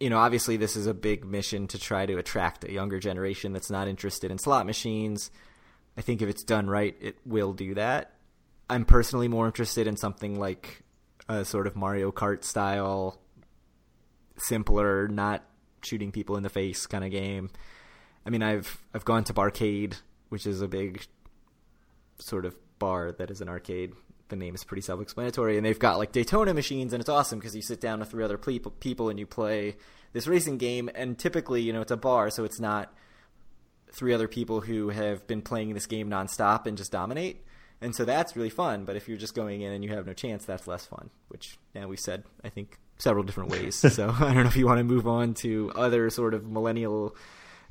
you 0.00 0.10
know, 0.10 0.18
obviously 0.18 0.56
this 0.56 0.76
is 0.76 0.86
a 0.86 0.94
big 0.94 1.24
mission 1.24 1.66
to 1.68 1.78
try 1.78 2.04
to 2.04 2.18
attract 2.18 2.64
a 2.64 2.72
younger 2.72 2.98
generation 2.98 3.52
that's 3.52 3.70
not 3.70 3.88
interested 3.88 4.30
in 4.30 4.38
slot 4.38 4.66
machines. 4.66 5.30
I 5.96 6.02
think 6.02 6.20
if 6.20 6.28
it's 6.28 6.42
done 6.42 6.68
right, 6.68 6.96
it 7.00 7.16
will 7.24 7.52
do 7.52 7.74
that. 7.74 8.12
I'm 8.68 8.84
personally 8.84 9.28
more 9.28 9.46
interested 9.46 9.86
in 9.86 9.96
something 9.96 10.38
like 10.38 10.82
a 11.28 11.44
sort 11.44 11.66
of 11.66 11.76
Mario 11.76 12.10
Kart 12.10 12.44
style, 12.44 13.20
simpler, 14.36 15.08
not 15.08 15.44
shooting 15.82 16.10
people 16.12 16.36
in 16.36 16.42
the 16.42 16.48
face 16.48 16.86
kind 16.86 17.04
of 17.04 17.10
game. 17.10 17.50
I 18.26 18.30
mean, 18.30 18.42
I've 18.42 18.82
I've 18.92 19.04
gone 19.04 19.24
to 19.24 19.34
Barcade, 19.34 19.94
which 20.28 20.46
is 20.46 20.60
a 20.60 20.68
big 20.68 21.06
sort 22.18 22.46
of 22.46 22.56
bar 22.78 23.12
that 23.12 23.30
is 23.30 23.40
an 23.40 23.48
arcade. 23.48 23.92
The 24.28 24.36
name 24.36 24.54
is 24.54 24.64
pretty 24.64 24.82
self-explanatory, 24.82 25.56
and 25.56 25.66
they've 25.66 25.78
got 25.78 25.98
like 25.98 26.12
Daytona 26.12 26.54
machines, 26.54 26.92
and 26.92 27.00
it's 27.00 27.10
awesome 27.10 27.38
because 27.38 27.54
you 27.54 27.62
sit 27.62 27.80
down 27.80 28.00
with 28.00 28.10
three 28.10 28.24
other 28.24 28.38
people, 28.38 28.72
people 28.72 29.10
and 29.10 29.18
you 29.18 29.26
play 29.26 29.76
this 30.12 30.26
racing 30.26 30.58
game. 30.58 30.90
And 30.94 31.18
typically, 31.18 31.60
you 31.60 31.72
know, 31.72 31.82
it's 31.82 31.90
a 31.90 31.96
bar, 31.96 32.30
so 32.30 32.44
it's 32.44 32.58
not 32.58 32.92
three 33.92 34.12
other 34.12 34.28
people 34.28 34.60
who 34.60 34.88
have 34.88 35.26
been 35.26 35.42
playing 35.42 35.74
this 35.74 35.86
game 35.86 36.10
nonstop 36.10 36.66
and 36.66 36.76
just 36.76 36.90
dominate. 36.90 37.44
And 37.80 37.94
so 37.94 38.04
that's 38.04 38.34
really 38.34 38.50
fun. 38.50 38.84
But 38.84 38.96
if 38.96 39.08
you're 39.08 39.18
just 39.18 39.34
going 39.34 39.60
in 39.60 39.72
and 39.72 39.84
you 39.84 39.90
have 39.90 40.06
no 40.06 40.14
chance, 40.14 40.44
that's 40.44 40.66
less 40.66 40.86
fun. 40.86 41.10
Which 41.28 41.58
now 41.74 41.86
we've 41.86 42.00
said, 42.00 42.24
I 42.42 42.48
think, 42.48 42.78
several 42.98 43.24
different 43.24 43.50
ways. 43.50 43.76
so 43.94 44.08
I 44.08 44.32
don't 44.32 44.44
know 44.44 44.48
if 44.48 44.56
you 44.56 44.66
want 44.66 44.78
to 44.78 44.84
move 44.84 45.06
on 45.06 45.34
to 45.34 45.70
other 45.76 46.10
sort 46.10 46.34
of 46.34 46.46
millennial 46.46 47.14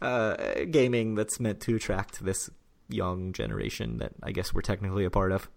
uh, 0.01 0.35
gaming 0.69 1.15
that's 1.15 1.39
meant 1.39 1.61
to 1.61 1.75
attract 1.75 2.23
this 2.23 2.49
young 2.89 3.33
generation 3.33 3.97
that 3.97 4.11
I 4.21 4.31
guess 4.31 4.53
we're 4.53 4.61
technically 4.61 5.05
a 5.05 5.09
part 5.09 5.31
of. 5.31 5.49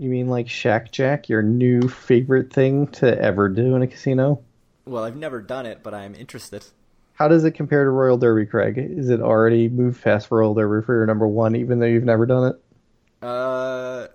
You 0.00 0.08
mean 0.08 0.28
like 0.28 0.46
Shaq 0.46 0.92
Jack, 0.92 1.28
your 1.28 1.42
new 1.42 1.86
favorite 1.86 2.50
thing 2.50 2.86
to 2.86 3.20
ever 3.20 3.50
do 3.50 3.76
in 3.76 3.82
a 3.82 3.86
casino? 3.86 4.42
Well, 4.86 5.04
I've 5.04 5.14
never 5.14 5.42
done 5.42 5.66
it, 5.66 5.82
but 5.82 5.92
I'm 5.92 6.14
interested. 6.14 6.64
How 7.12 7.28
does 7.28 7.44
it 7.44 7.50
compare 7.50 7.84
to 7.84 7.90
Royal 7.90 8.16
Derby, 8.16 8.46
Craig? 8.46 8.78
Is 8.78 9.10
it 9.10 9.20
already 9.20 9.68
moved 9.68 10.02
past 10.02 10.30
Royal 10.30 10.54
Derby 10.54 10.82
for 10.86 10.94
your 10.94 11.04
number 11.04 11.28
one, 11.28 11.54
even 11.54 11.80
though 11.80 11.86
you've 11.86 12.04
never 12.04 12.24
done 12.24 12.54
it? 12.54 13.26
Uh, 13.26 14.06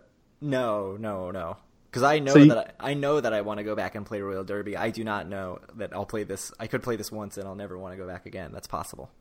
no, 0.41 0.97
no, 0.97 1.29
no. 1.29 1.57
Because 1.91 2.01
I 2.01 2.17
know 2.17 2.33
so 2.33 2.39
you... 2.39 2.45
that 2.47 2.75
I, 2.79 2.89
I, 2.89 2.93
know 2.95 3.21
that 3.21 3.31
I 3.31 3.41
want 3.41 3.59
to 3.59 3.63
go 3.63 3.75
back 3.75 3.93
and 3.93 4.07
play 4.07 4.21
Royal 4.21 4.43
Derby. 4.43 4.75
I 4.75 4.89
do 4.89 5.03
not 5.03 5.29
know 5.29 5.59
that 5.75 5.93
I'll 5.93 6.07
play 6.07 6.23
this. 6.23 6.51
I 6.59 6.65
could 6.65 6.81
play 6.81 6.95
this 6.95 7.11
once 7.11 7.37
and 7.37 7.47
I'll 7.47 7.53
never 7.53 7.77
want 7.77 7.93
to 7.93 7.97
go 7.97 8.07
back 8.07 8.25
again. 8.25 8.49
That's 8.51 8.67
possible. 8.67 9.11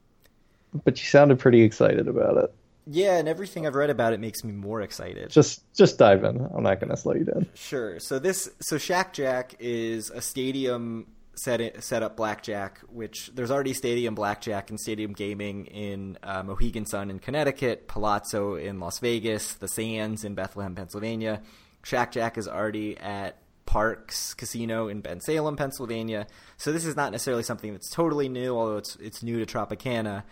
But 0.82 0.98
you 0.98 1.04
sounded 1.04 1.38
pretty 1.40 1.60
excited 1.60 2.08
about 2.08 2.38
it. 2.38 2.54
Yeah, 2.86 3.16
and 3.16 3.28
everything 3.28 3.66
I've 3.66 3.74
read 3.74 3.90
about 3.90 4.12
it 4.12 4.20
makes 4.20 4.44
me 4.44 4.52
more 4.52 4.82
excited. 4.82 5.30
Just 5.30 5.62
just 5.74 5.98
dive 5.98 6.22
in. 6.24 6.48
I'm 6.54 6.62
not 6.62 6.80
going 6.80 6.90
to 6.90 6.96
slow 6.96 7.14
you 7.14 7.24
down. 7.24 7.46
Sure. 7.54 7.98
So 7.98 8.18
this 8.18 8.50
so 8.60 8.76
Shaq 8.76 9.12
Jack 9.12 9.54
is 9.58 10.10
a 10.10 10.20
stadium 10.20 11.06
set 11.36 11.60
it, 11.60 11.82
set 11.82 12.02
up 12.02 12.16
blackjack, 12.16 12.80
which 12.88 13.30
there's 13.34 13.50
already 13.50 13.72
stadium 13.72 14.14
blackjack 14.14 14.70
and 14.70 14.78
stadium 14.78 15.12
gaming 15.12 15.66
in 15.66 16.18
uh, 16.22 16.42
Mohegan 16.42 16.86
Sun 16.86 17.10
in 17.10 17.18
Connecticut, 17.18 17.88
Palazzo 17.88 18.54
in 18.54 18.80
Las 18.80 18.98
Vegas, 18.98 19.54
the 19.54 19.68
Sands 19.68 20.24
in 20.24 20.34
Bethlehem, 20.34 20.74
Pennsylvania. 20.74 21.42
Shaq 21.82 22.12
Jack 22.12 22.38
is 22.38 22.48
already 22.48 22.96
at 22.98 23.38
Parx 23.66 24.36
Casino 24.36 24.88
in 24.88 25.02
Bensalem, 25.02 25.56
Pennsylvania. 25.56 26.26
So 26.56 26.72
this 26.72 26.84
is 26.84 26.96
not 26.96 27.12
necessarily 27.12 27.42
something 27.42 27.72
that's 27.72 27.90
totally 27.90 28.28
new, 28.28 28.56
although 28.56 28.76
it's 28.76 28.96
it's 28.96 29.22
new 29.22 29.44
to 29.44 29.46
Tropicana. 29.46 30.24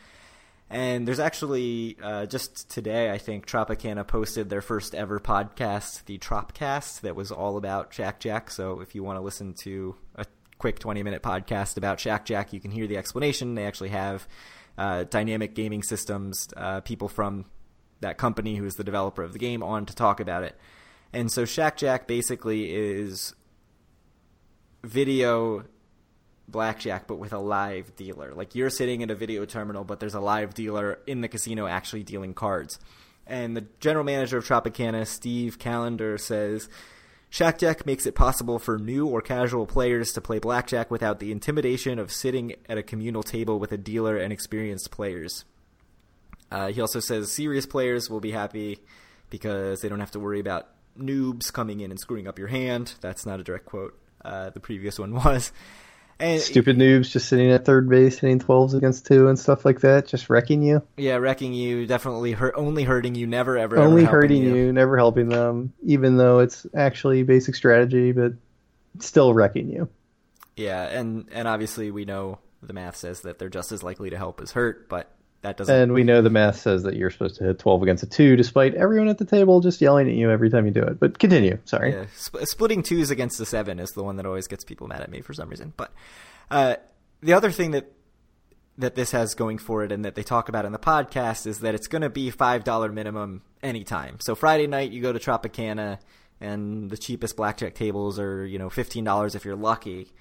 And 0.72 1.06
there's 1.06 1.20
actually 1.20 1.98
uh, 2.02 2.24
just 2.24 2.70
today, 2.70 3.10
I 3.10 3.18
think 3.18 3.46
Tropicana 3.46 4.08
posted 4.08 4.48
their 4.48 4.62
first 4.62 4.94
ever 4.94 5.20
podcast, 5.20 6.06
the 6.06 6.16
Tropcast, 6.16 7.02
that 7.02 7.14
was 7.14 7.30
all 7.30 7.58
about 7.58 7.90
Shaq 7.90 8.20
Jack. 8.20 8.50
So 8.50 8.80
if 8.80 8.94
you 8.94 9.02
want 9.04 9.18
to 9.18 9.20
listen 9.20 9.52
to 9.64 9.96
a 10.16 10.24
quick 10.56 10.78
20 10.78 11.02
minute 11.02 11.22
podcast 11.22 11.76
about 11.76 11.98
Shaq 11.98 12.24
Jack, 12.24 12.54
you 12.54 12.60
can 12.60 12.70
hear 12.70 12.86
the 12.86 12.96
explanation. 12.96 13.54
They 13.54 13.66
actually 13.66 13.90
have 13.90 14.26
uh, 14.78 15.04
dynamic 15.04 15.54
gaming 15.54 15.82
systems, 15.82 16.48
uh, 16.56 16.80
people 16.80 17.08
from 17.08 17.44
that 18.00 18.16
company 18.16 18.56
who 18.56 18.64
is 18.64 18.76
the 18.76 18.84
developer 18.84 19.22
of 19.22 19.34
the 19.34 19.38
game 19.38 19.62
on 19.62 19.84
to 19.84 19.94
talk 19.94 20.20
about 20.20 20.42
it. 20.42 20.56
And 21.12 21.30
so 21.30 21.42
Shaq 21.42 21.76
Jack 21.76 22.06
basically 22.06 22.74
is 22.74 23.34
video 24.82 25.64
blackjack 26.52 27.06
but 27.06 27.16
with 27.16 27.32
a 27.32 27.38
live 27.38 27.96
dealer. 27.96 28.32
Like 28.34 28.54
you're 28.54 28.70
sitting 28.70 29.00
in 29.00 29.10
a 29.10 29.14
video 29.14 29.44
terminal 29.44 29.84
but 29.84 29.98
there's 29.98 30.14
a 30.14 30.20
live 30.20 30.54
dealer 30.54 31.00
in 31.06 31.20
the 31.20 31.28
casino 31.28 31.66
actually 31.66 32.04
dealing 32.04 32.34
cards. 32.34 32.78
And 33.26 33.56
the 33.56 33.66
general 33.80 34.04
manager 34.04 34.38
of 34.38 34.46
Tropicana, 34.46 35.06
Steve 35.06 35.58
Callender, 35.58 36.18
says 36.18 36.68
Shaq 37.30 37.58
Jack 37.58 37.86
makes 37.86 38.04
it 38.04 38.14
possible 38.14 38.58
for 38.58 38.78
new 38.78 39.06
or 39.06 39.22
casual 39.22 39.66
players 39.66 40.12
to 40.12 40.20
play 40.20 40.38
blackjack 40.38 40.90
without 40.90 41.18
the 41.18 41.32
intimidation 41.32 41.98
of 41.98 42.12
sitting 42.12 42.54
at 42.68 42.76
a 42.76 42.82
communal 42.82 43.22
table 43.22 43.58
with 43.58 43.72
a 43.72 43.78
dealer 43.78 44.18
and 44.18 44.32
experienced 44.32 44.90
players. 44.90 45.46
Uh, 46.50 46.68
he 46.68 46.80
also 46.80 47.00
says 47.00 47.32
serious 47.32 47.64
players 47.64 48.10
will 48.10 48.20
be 48.20 48.32
happy 48.32 48.78
because 49.30 49.80
they 49.80 49.88
don't 49.88 50.00
have 50.00 50.10
to 50.10 50.20
worry 50.20 50.40
about 50.40 50.68
noobs 50.98 51.50
coming 51.50 51.80
in 51.80 51.90
and 51.90 51.98
screwing 51.98 52.28
up 52.28 52.38
your 52.38 52.48
hand. 52.48 52.94
That's 53.00 53.24
not 53.24 53.40
a 53.40 53.42
direct 53.42 53.64
quote. 53.64 53.98
Uh, 54.22 54.50
the 54.50 54.60
previous 54.60 54.98
one 54.98 55.14
was. 55.24 55.52
And 56.22 56.40
Stupid 56.40 56.78
noobs 56.78 57.10
just 57.10 57.28
sitting 57.28 57.50
at 57.50 57.64
third 57.64 57.88
base, 57.88 58.20
hitting 58.20 58.38
twelves 58.38 58.74
against 58.74 59.06
two 59.06 59.26
and 59.26 59.36
stuff 59.36 59.64
like 59.64 59.80
that, 59.80 60.06
just 60.06 60.30
wrecking 60.30 60.62
you. 60.62 60.80
Yeah, 60.96 61.16
wrecking 61.16 61.52
you, 61.52 61.84
definitely 61.84 62.30
hurt, 62.30 62.54
only 62.56 62.84
hurting 62.84 63.16
you, 63.16 63.26
never 63.26 63.58
ever. 63.58 63.76
Only 63.76 64.02
ever 64.02 64.12
hurting 64.12 64.40
you. 64.40 64.54
you, 64.54 64.72
never 64.72 64.96
helping 64.96 65.30
them, 65.30 65.72
even 65.84 66.18
though 66.18 66.38
it's 66.38 66.64
actually 66.76 67.24
basic 67.24 67.56
strategy, 67.56 68.12
but 68.12 68.34
still 69.00 69.34
wrecking 69.34 69.68
you. 69.68 69.88
Yeah, 70.56 70.84
and 70.84 71.28
and 71.32 71.48
obviously 71.48 71.90
we 71.90 72.04
know 72.04 72.38
the 72.62 72.72
math 72.72 72.94
says 72.94 73.22
that 73.22 73.40
they're 73.40 73.48
just 73.48 73.72
as 73.72 73.82
likely 73.82 74.10
to 74.10 74.16
help 74.16 74.40
as 74.40 74.52
hurt, 74.52 74.88
but 74.88 75.10
that 75.42 75.56
doesn't. 75.56 75.74
And 75.74 75.92
we 75.92 76.04
know 76.04 76.22
the 76.22 76.30
math 76.30 76.56
says 76.56 76.84
that 76.84 76.96
you're 76.96 77.10
supposed 77.10 77.36
to 77.36 77.44
hit 77.44 77.58
12 77.58 77.82
against 77.82 78.02
a 78.04 78.06
two, 78.06 78.36
despite 78.36 78.74
everyone 78.74 79.08
at 79.08 79.18
the 79.18 79.24
table 79.24 79.60
just 79.60 79.80
yelling 79.80 80.08
at 80.08 80.14
you 80.14 80.30
every 80.30 80.48
time 80.50 80.66
you 80.66 80.72
do 80.72 80.82
it. 80.82 81.00
But 81.00 81.18
continue. 81.18 81.58
Sorry. 81.64 81.92
Yeah, 81.92 82.06
sp- 82.14 82.46
splitting 82.46 82.82
twos 82.82 83.10
against 83.10 83.40
a 83.40 83.46
seven 83.46 83.78
is 83.80 83.90
the 83.90 84.04
one 84.04 84.16
that 84.16 84.26
always 84.26 84.46
gets 84.46 84.64
people 84.64 84.86
mad 84.86 85.00
at 85.00 85.10
me 85.10 85.20
for 85.20 85.34
some 85.34 85.48
reason. 85.48 85.72
But 85.76 85.92
uh, 86.50 86.76
the 87.20 87.32
other 87.32 87.50
thing 87.50 87.72
that 87.72 87.92
that 88.78 88.94
this 88.94 89.10
has 89.10 89.34
going 89.34 89.58
for 89.58 89.84
it 89.84 89.92
and 89.92 90.04
that 90.04 90.14
they 90.14 90.22
talk 90.22 90.48
about 90.48 90.64
in 90.64 90.72
the 90.72 90.78
podcast 90.78 91.46
is 91.46 91.58
that 91.58 91.74
it's 91.74 91.88
going 91.88 92.02
to 92.02 92.08
be 92.08 92.30
five 92.30 92.64
dollar 92.64 92.90
minimum 92.90 93.42
anytime. 93.62 94.18
So 94.20 94.34
Friday 94.34 94.66
night 94.68 94.92
you 94.92 95.02
go 95.02 95.12
to 95.12 95.18
Tropicana 95.18 95.98
and 96.40 96.88
the 96.88 96.96
cheapest 96.96 97.36
blackjack 97.36 97.74
tables 97.74 98.18
are 98.18 98.46
you 98.46 98.58
know 98.58 98.70
fifteen 98.70 99.04
dollars 99.04 99.34
if 99.34 99.44
you're 99.44 99.56
lucky 99.56 100.12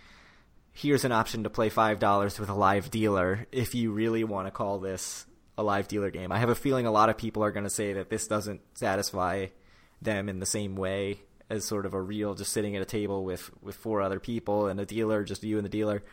here's 0.73 1.05
an 1.05 1.11
option 1.11 1.43
to 1.43 1.49
play 1.49 1.69
$5 1.69 2.39
with 2.39 2.49
a 2.49 2.53
live 2.53 2.89
dealer 2.91 3.47
if 3.51 3.75
you 3.75 3.91
really 3.91 4.23
want 4.23 4.47
to 4.47 4.51
call 4.51 4.79
this 4.79 5.25
a 5.57 5.63
live 5.63 5.87
dealer 5.87 6.11
game. 6.11 6.31
I 6.31 6.39
have 6.39 6.49
a 6.49 6.55
feeling 6.55 6.85
a 6.85 6.91
lot 6.91 7.09
of 7.09 7.17
people 7.17 7.43
are 7.43 7.51
going 7.51 7.65
to 7.65 7.69
say 7.69 7.93
that 7.93 8.09
this 8.09 8.27
doesn't 8.27 8.61
satisfy 8.73 9.47
them 10.01 10.29
in 10.29 10.39
the 10.39 10.45
same 10.45 10.75
way 10.75 11.19
as 11.49 11.65
sort 11.65 11.85
of 11.85 11.93
a 11.93 12.01
real 12.01 12.33
just 12.33 12.53
sitting 12.53 12.75
at 12.75 12.81
a 12.81 12.85
table 12.85 13.25
with, 13.25 13.51
with 13.61 13.75
four 13.75 14.01
other 14.01 14.19
people 14.19 14.67
and 14.67 14.79
a 14.79 14.85
dealer, 14.85 15.23
just 15.23 15.43
you 15.43 15.57
and 15.57 15.65
the 15.65 15.69
dealer. 15.69 16.03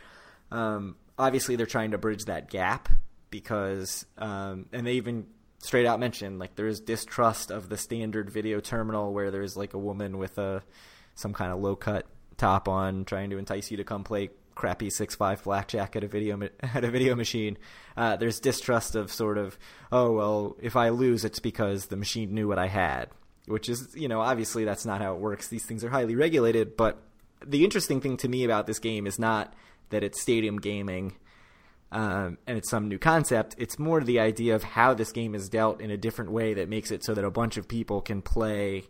Um, 0.51 0.97
obviously, 1.17 1.55
they're 1.55 1.65
trying 1.65 1.91
to 1.91 1.97
bridge 1.97 2.25
that 2.25 2.49
gap 2.49 2.89
because, 3.29 4.05
um, 4.17 4.65
and 4.73 4.85
they 4.85 4.93
even 4.93 5.27
straight 5.59 5.85
out 5.85 5.99
mentioned 5.99 6.39
like 6.39 6.55
there's 6.55 6.79
distrust 6.79 7.51
of 7.51 7.69
the 7.69 7.77
standard 7.77 8.29
video 8.29 8.59
terminal 8.59 9.13
where 9.13 9.29
there's 9.29 9.57
like 9.57 9.73
a 9.73 9.77
woman 9.77 10.17
with 10.17 10.37
a 10.37 10.63
some 11.15 11.33
kind 11.33 11.51
of 11.51 11.59
low 11.59 11.75
cut 11.75 12.05
top 12.37 12.69
on 12.69 13.03
trying 13.03 13.29
to 13.29 13.37
entice 13.37 13.69
you 13.69 13.77
to 13.77 13.83
come 13.83 14.03
play 14.03 14.29
crappy 14.59 14.89
six 14.89 15.15
five 15.15 15.41
blackjack 15.43 15.95
at 15.95 16.03
a 16.03 16.07
video 16.07 16.37
at 16.59 16.83
a 16.83 16.91
video 16.91 17.15
machine. 17.15 17.57
Uh, 17.95 18.17
there's 18.17 18.39
distrust 18.39 18.95
of 18.95 19.11
sort 19.11 19.37
of 19.37 19.57
oh 19.91 20.11
well 20.11 20.57
if 20.61 20.75
I 20.75 20.89
lose 20.89 21.23
it's 21.23 21.39
because 21.39 21.85
the 21.85 21.95
machine 21.95 22.33
knew 22.33 22.47
what 22.47 22.59
I 22.59 22.67
had, 22.67 23.09
which 23.47 23.69
is 23.69 23.95
you 23.95 24.07
know 24.09 24.19
obviously 24.19 24.65
that's 24.65 24.85
not 24.85 25.01
how 25.01 25.15
it 25.15 25.19
works. 25.19 25.47
These 25.47 25.65
things 25.65 25.83
are 25.83 25.89
highly 25.89 26.15
regulated, 26.15 26.75
but 26.75 27.01
the 27.45 27.63
interesting 27.63 28.01
thing 28.01 28.17
to 28.17 28.27
me 28.27 28.43
about 28.43 28.67
this 28.67 28.79
game 28.79 29.07
is 29.07 29.17
not 29.17 29.53
that 29.89 30.03
it's 30.03 30.21
stadium 30.21 30.59
gaming. 30.59 31.15
Um, 31.91 32.37
and 32.45 32.55
it's 32.55 32.69
some 32.69 32.87
new 32.87 32.99
concept. 32.99 33.55
It's 33.57 33.79
more 33.79 33.99
the 34.01 34.19
idea 34.19 34.53
of 34.53 34.61
how 34.61 34.93
this 34.93 35.11
game 35.11 35.33
is 35.33 35.49
dealt 35.49 35.81
in 35.81 35.89
a 35.89 35.97
different 35.97 36.29
way 36.29 36.53
that 36.53 36.69
makes 36.69 36.91
it 36.91 37.03
so 37.03 37.15
that 37.15 37.25
a 37.25 37.31
bunch 37.31 37.57
of 37.57 37.67
people 37.67 37.99
can 37.99 38.21
play 38.21 38.83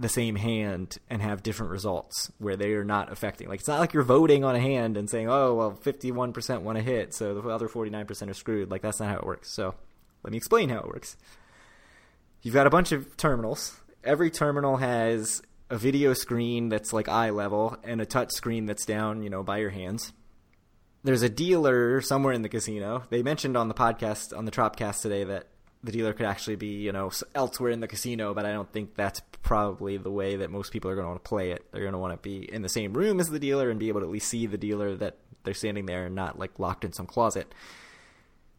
the 0.00 0.08
same 0.08 0.34
hand 0.34 0.96
and 1.10 1.20
have 1.20 1.42
different 1.42 1.70
results 1.70 2.32
where 2.38 2.56
they 2.56 2.72
are 2.72 2.84
not 2.84 3.12
affecting. 3.12 3.48
Like 3.48 3.60
it's 3.60 3.68
not 3.68 3.80
like 3.80 3.92
you're 3.92 4.02
voting 4.02 4.44
on 4.44 4.56
a 4.56 4.60
hand 4.60 4.96
and 4.96 5.08
saying, 5.08 5.28
"Oh, 5.28 5.54
well, 5.54 5.72
51% 5.72 6.62
want 6.62 6.78
to 6.78 6.82
hit, 6.82 7.14
so 7.14 7.34
the 7.34 7.48
other 7.48 7.68
49% 7.68 8.30
are 8.30 8.34
screwed." 8.34 8.70
Like 8.70 8.80
that's 8.80 8.98
not 8.98 9.10
how 9.10 9.18
it 9.18 9.26
works. 9.26 9.54
So, 9.54 9.74
let 10.24 10.30
me 10.30 10.38
explain 10.38 10.70
how 10.70 10.78
it 10.78 10.86
works. 10.86 11.18
You've 12.42 12.54
got 12.54 12.66
a 12.66 12.70
bunch 12.70 12.92
of 12.92 13.14
terminals. 13.18 13.78
Every 14.02 14.30
terminal 14.30 14.78
has 14.78 15.42
a 15.68 15.76
video 15.76 16.14
screen 16.14 16.70
that's 16.70 16.94
like 16.94 17.08
eye 17.08 17.28
level 17.28 17.76
and 17.84 18.00
a 18.00 18.06
touch 18.06 18.32
screen 18.32 18.64
that's 18.64 18.86
down, 18.86 19.22
you 19.22 19.28
know, 19.28 19.42
by 19.42 19.58
your 19.58 19.70
hands. 19.70 20.14
There's 21.04 21.22
a 21.22 21.28
dealer 21.28 22.00
somewhere 22.00 22.32
in 22.32 22.40
the 22.40 22.48
casino. 22.48 23.02
They 23.10 23.22
mentioned 23.22 23.56
on 23.56 23.68
the 23.68 23.74
podcast 23.74 24.36
on 24.36 24.46
the 24.46 24.50
Tropcast 24.50 25.02
today 25.02 25.24
that 25.24 25.48
the 25.82 25.92
dealer 25.92 26.12
could 26.12 26.26
actually 26.26 26.56
be, 26.56 26.82
you 26.82 26.92
know, 26.92 27.10
elsewhere 27.34 27.70
in 27.70 27.80
the 27.80 27.88
casino, 27.88 28.34
but 28.34 28.44
I 28.44 28.52
don't 28.52 28.70
think 28.70 28.94
that's 28.94 29.20
probably 29.42 29.96
the 29.96 30.10
way 30.10 30.36
that 30.36 30.50
most 30.50 30.72
people 30.72 30.90
are 30.90 30.94
going 30.94 31.04
to 31.04 31.10
want 31.10 31.24
to 31.24 31.28
play 31.28 31.52
it. 31.52 31.64
They're 31.72 31.82
going 31.82 31.92
to 31.92 31.98
want 31.98 32.12
to 32.12 32.18
be 32.18 32.52
in 32.52 32.62
the 32.62 32.68
same 32.68 32.92
room 32.92 33.18
as 33.18 33.30
the 33.30 33.38
dealer 33.38 33.70
and 33.70 33.80
be 33.80 33.88
able 33.88 34.00
to 34.00 34.06
at 34.06 34.12
least 34.12 34.28
see 34.28 34.46
the 34.46 34.58
dealer 34.58 34.94
that 34.96 35.16
they're 35.44 35.54
standing 35.54 35.86
there 35.86 36.06
and 36.06 36.14
not 36.14 36.38
like 36.38 36.58
locked 36.58 36.84
in 36.84 36.92
some 36.92 37.06
closet. 37.06 37.54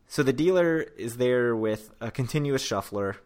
So 0.08 0.24
the 0.24 0.34
dealer 0.34 0.82
is 0.98 1.18
there 1.18 1.56
with 1.56 1.92
a 2.02 2.12
continuous 2.12 2.64
shuffler. 2.64 3.18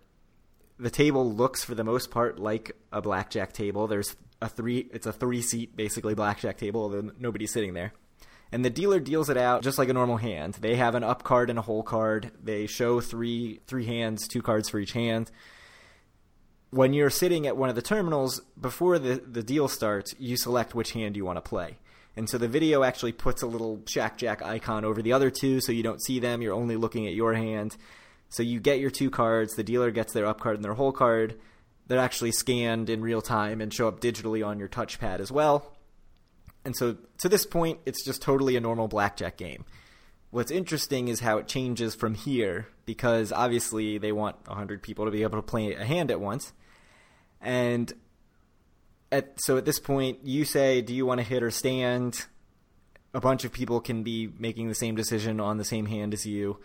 The 0.78 0.92
table 0.92 1.32
looks 1.34 1.64
for 1.64 1.74
the 1.74 1.84
most 1.84 2.12
part 2.12 2.38
like 2.38 2.76
a 2.92 3.02
blackjack 3.02 3.54
table. 3.54 3.88
There's 3.88 4.16
a 4.42 4.50
three 4.50 4.90
it's 4.92 5.08
a 5.08 5.14
three 5.14 5.42
seat 5.42 5.76
basically 5.76 6.16
blackjack 6.16 6.58
table, 6.58 6.82
although 6.82 7.12
nobody's 7.18 7.52
sitting 7.52 7.74
there. 7.74 7.94
And 8.52 8.64
the 8.64 8.70
dealer 8.70 9.00
deals 9.00 9.30
it 9.30 9.38
out 9.38 9.64
just 9.64 9.78
like 9.78 9.90
a 9.90 9.94
normal 9.94 10.18
hand. 10.18 10.56
They 10.56 10.76
have 10.76 10.96
an 10.96 11.04
up 11.04 11.24
card 11.24 11.50
and 11.50 11.60
a 11.60 11.64
hole 11.64 11.84
card. 11.84 12.32
They 12.42 12.68
show 12.68 13.02
three 13.02 13.62
three 13.68 13.86
hands, 13.86 14.28
two 14.28 14.42
cards 14.42 14.70
for 14.70 14.80
each 14.80 14.94
hand. 14.94 15.32
When 16.70 16.94
you're 16.94 17.10
sitting 17.10 17.48
at 17.48 17.58
one 17.58 17.70
of 17.70 17.76
the 17.76 17.82
terminals 17.82 18.42
before 18.60 19.00
the 19.00 19.16
the 19.16 19.44
deal 19.44 19.68
starts, 19.68 20.16
you 20.20 20.38
select 20.38 20.76
which 20.76 20.94
hand 20.94 21.18
you 21.18 21.26
want 21.26 21.38
to 21.38 21.42
play. 21.42 21.78
And 22.18 22.30
so 22.30 22.38
the 22.38 22.48
video 22.48 22.84
actually 22.84 23.12
puts 23.12 23.42
a 23.42 23.48
little 23.48 23.80
Shaq 23.80 24.18
Jack 24.18 24.42
icon 24.42 24.86
over 24.86 25.02
the 25.02 25.14
other 25.14 25.30
two 25.30 25.60
so 25.60 25.72
you 25.72 25.84
don't 25.84 26.02
see 26.02 26.20
them, 26.20 26.42
you're 26.42 26.54
only 26.54 26.78
looking 26.78 27.08
at 27.08 27.14
your 27.14 27.34
hand. 27.34 27.76
So 28.30 28.42
you 28.42 28.60
get 28.60 28.80
your 28.80 28.90
two 28.90 29.10
cards, 29.10 29.56
the 29.56 29.64
dealer 29.64 29.92
gets 29.92 30.14
their 30.14 30.26
up 30.26 30.40
card 30.40 30.56
and 30.56 30.64
their 30.64 30.74
hole 30.74 30.92
card. 30.92 31.40
They're 31.88 32.00
actually 32.00 32.32
scanned 32.32 32.90
in 32.90 33.02
real 33.02 33.22
time 33.22 33.62
and 33.62 33.74
show 33.74 33.88
up 33.88 34.00
digitally 34.00 34.46
on 34.46 34.60
your 34.60 34.70
touchpad 34.70 35.20
as 35.20 35.32
well. 35.32 35.75
And 36.66 36.76
so 36.76 36.98
to 37.20 37.30
this 37.30 37.46
point, 37.46 37.80
it's 37.86 38.04
just 38.04 38.22
totally 38.22 38.56
a 38.56 38.60
normal 38.60 38.88
blackjack 38.88 39.38
game. 39.38 39.64
What's 40.32 40.52
interesting 40.52 41.08
is 41.08 41.22
how 41.22 41.38
it 41.38 41.48
changes 41.48 41.96
from 41.96 42.16
here 42.16 42.68
because 42.86 43.32
obviously 43.32 44.00
they 44.00 44.12
want 44.12 44.36
100 44.48 44.82
people 44.82 45.06
to 45.06 45.12
be 45.12 45.22
able 45.22 45.38
to 45.38 45.44
play 45.44 45.74
a 45.76 45.86
hand 45.86 46.12
at 46.12 46.20
once. 46.20 46.52
And 47.40 47.94
at, 49.12 49.40
so 49.40 49.58
at 49.58 49.66
this 49.66 49.80
point, 49.80 50.20
you 50.24 50.44
say, 50.44 50.82
do 50.82 50.94
you 50.94 51.06
want 51.06 51.20
to 51.20 51.24
hit 51.24 51.44
or 51.44 51.52
stand? 51.52 52.26
A 53.14 53.22
bunch 53.22 53.46
of 53.46 53.54
people 53.54 53.80
can 53.80 54.04
be 54.04 54.30
making 54.38 54.68
the 54.68 54.76
same 54.76 54.96
decision 54.96 55.40
on 55.40 55.58
the 55.58 55.64
same 55.64 55.86
hand 55.86 56.14
as 56.14 56.26
you. 56.26 56.58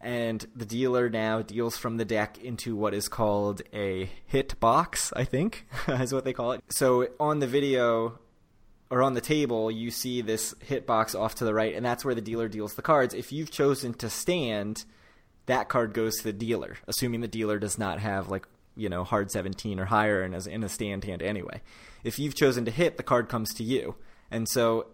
And 0.00 0.46
the 0.54 0.66
dealer 0.66 1.08
now 1.08 1.42
deals 1.42 1.76
from 1.76 1.96
the 1.96 2.04
deck 2.04 2.38
into 2.38 2.76
what 2.76 2.94
is 2.94 3.08
called 3.08 3.62
a 3.72 4.10
hit 4.26 4.60
box, 4.60 5.12
I 5.16 5.24
think, 5.24 5.66
is 5.88 6.12
what 6.12 6.24
they 6.24 6.32
call 6.32 6.52
it. 6.52 6.62
So 6.68 7.08
on 7.18 7.40
the 7.40 7.46
video, 7.46 8.18
or 8.90 9.02
on 9.02 9.14
the 9.14 9.20
table, 9.20 9.70
you 9.70 9.90
see 9.90 10.20
this 10.20 10.54
hit 10.60 10.86
box 10.86 11.14
off 11.14 11.34
to 11.36 11.44
the 11.44 11.54
right, 11.54 11.74
and 11.74 11.84
that's 11.84 12.04
where 12.04 12.14
the 12.14 12.20
dealer 12.20 12.48
deals 12.48 12.74
the 12.74 12.82
cards. 12.82 13.14
If 13.14 13.32
you've 13.32 13.50
chosen 13.50 13.94
to 13.94 14.08
stand, 14.08 14.84
that 15.46 15.68
card 15.68 15.92
goes 15.92 16.16
to 16.18 16.24
the 16.24 16.32
dealer, 16.32 16.76
assuming 16.86 17.20
the 17.20 17.28
dealer 17.28 17.58
does 17.58 17.78
not 17.78 17.98
have 18.00 18.28
like 18.28 18.46
you 18.76 18.88
know 18.88 19.04
hard 19.04 19.30
17 19.30 19.80
or 19.80 19.86
higher 19.86 20.22
and 20.22 20.34
is 20.34 20.46
in 20.46 20.62
a 20.62 20.68
stand 20.68 21.04
hand 21.04 21.22
anyway. 21.22 21.62
If 22.04 22.18
you've 22.18 22.34
chosen 22.34 22.64
to 22.66 22.70
hit, 22.70 22.96
the 22.96 23.02
card 23.02 23.28
comes 23.28 23.52
to 23.54 23.64
you, 23.64 23.96
and 24.30 24.48
so 24.48 24.86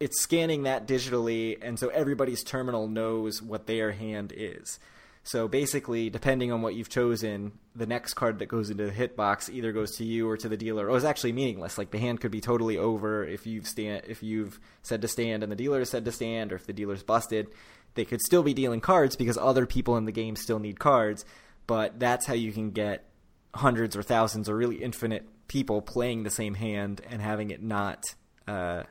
it's 0.00 0.20
scanning 0.20 0.62
that 0.62 0.86
digitally, 0.86 1.58
and 1.60 1.78
so 1.78 1.88
everybody's 1.88 2.42
terminal 2.42 2.88
knows 2.88 3.42
what 3.42 3.66
their 3.66 3.92
hand 3.92 4.32
is. 4.34 4.78
So 5.26 5.48
basically, 5.48 6.08
depending 6.08 6.52
on 6.52 6.62
what 6.62 6.76
you've 6.76 6.88
chosen, 6.88 7.58
the 7.74 7.84
next 7.84 8.14
card 8.14 8.38
that 8.38 8.46
goes 8.46 8.70
into 8.70 8.86
the 8.86 8.92
hitbox 8.92 9.52
either 9.52 9.72
goes 9.72 9.96
to 9.96 10.04
you 10.04 10.30
or 10.30 10.36
to 10.36 10.48
the 10.48 10.56
dealer, 10.56 10.88
or 10.88 10.96
is 10.96 11.04
actually 11.04 11.32
meaningless. 11.32 11.76
Like 11.76 11.90
the 11.90 11.98
hand 11.98 12.20
could 12.20 12.30
be 12.30 12.40
totally 12.40 12.78
over 12.78 13.24
if 13.24 13.44
you've 13.44 13.66
stand 13.66 14.04
if 14.06 14.22
you've 14.22 14.60
said 14.84 15.02
to 15.02 15.08
stand 15.08 15.42
and 15.42 15.50
the 15.50 15.56
dealer 15.56 15.84
said 15.84 16.04
to 16.04 16.12
stand, 16.12 16.52
or 16.52 16.54
if 16.54 16.66
the 16.66 16.72
dealer's 16.72 17.02
busted. 17.02 17.48
They 17.94 18.04
could 18.04 18.20
still 18.20 18.44
be 18.44 18.54
dealing 18.54 18.80
cards 18.80 19.16
because 19.16 19.36
other 19.36 19.66
people 19.66 19.96
in 19.96 20.04
the 20.04 20.12
game 20.12 20.36
still 20.36 20.60
need 20.60 20.78
cards, 20.78 21.24
but 21.66 21.98
that's 21.98 22.26
how 22.26 22.34
you 22.34 22.52
can 22.52 22.70
get 22.70 23.08
hundreds 23.52 23.96
or 23.96 24.04
thousands 24.04 24.48
or 24.48 24.54
really 24.54 24.76
infinite 24.76 25.26
people 25.48 25.82
playing 25.82 26.22
the 26.22 26.30
same 26.30 26.54
hand 26.54 27.00
and 27.10 27.20
having 27.20 27.50
it 27.50 27.60
not 27.60 28.04
uh, 28.46 28.84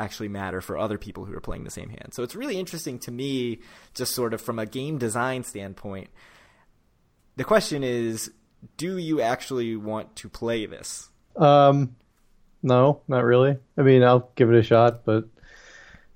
actually 0.00 0.28
matter 0.28 0.60
for 0.60 0.78
other 0.78 0.98
people 0.98 1.24
who 1.24 1.34
are 1.34 1.40
playing 1.40 1.64
the 1.64 1.70
same 1.70 1.90
hand. 1.90 2.12
So 2.12 2.22
it's 2.22 2.34
really 2.34 2.58
interesting 2.58 2.98
to 3.00 3.10
me, 3.10 3.60
just 3.94 4.14
sort 4.14 4.34
of 4.34 4.40
from 4.40 4.58
a 4.58 4.66
game 4.66 4.98
design 4.98 5.44
standpoint. 5.44 6.08
The 7.36 7.44
question 7.44 7.84
is, 7.84 8.30
do 8.76 8.96
you 8.96 9.20
actually 9.20 9.76
want 9.76 10.16
to 10.16 10.28
play 10.28 10.66
this? 10.66 11.08
Um, 11.36 11.96
no, 12.62 13.02
not 13.08 13.24
really. 13.24 13.58
I 13.76 13.82
mean, 13.82 14.02
I'll 14.02 14.30
give 14.34 14.50
it 14.50 14.58
a 14.58 14.62
shot, 14.62 15.04
but 15.04 15.24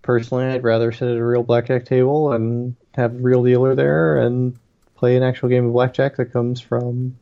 personally, 0.03 0.47
I'd 0.47 0.65
rather 0.65 0.91
sit 0.91 1.09
at 1.09 1.17
a 1.17 1.25
real 1.25 1.43
blackjack 1.43 1.85
table 1.85 2.33
and 2.33 2.77
have 2.95 3.15
a 3.15 3.19
real 3.19 3.45
dealer 3.45 3.75
there 3.75 4.19
and 4.19 4.59
play 4.97 5.17
an 5.17 5.23
actual 5.23 5.49
game 5.49 5.67
of 5.67 5.73
blackjack 5.73 6.17
that 6.17 6.33
comes 6.33 6.61
from 6.61 7.17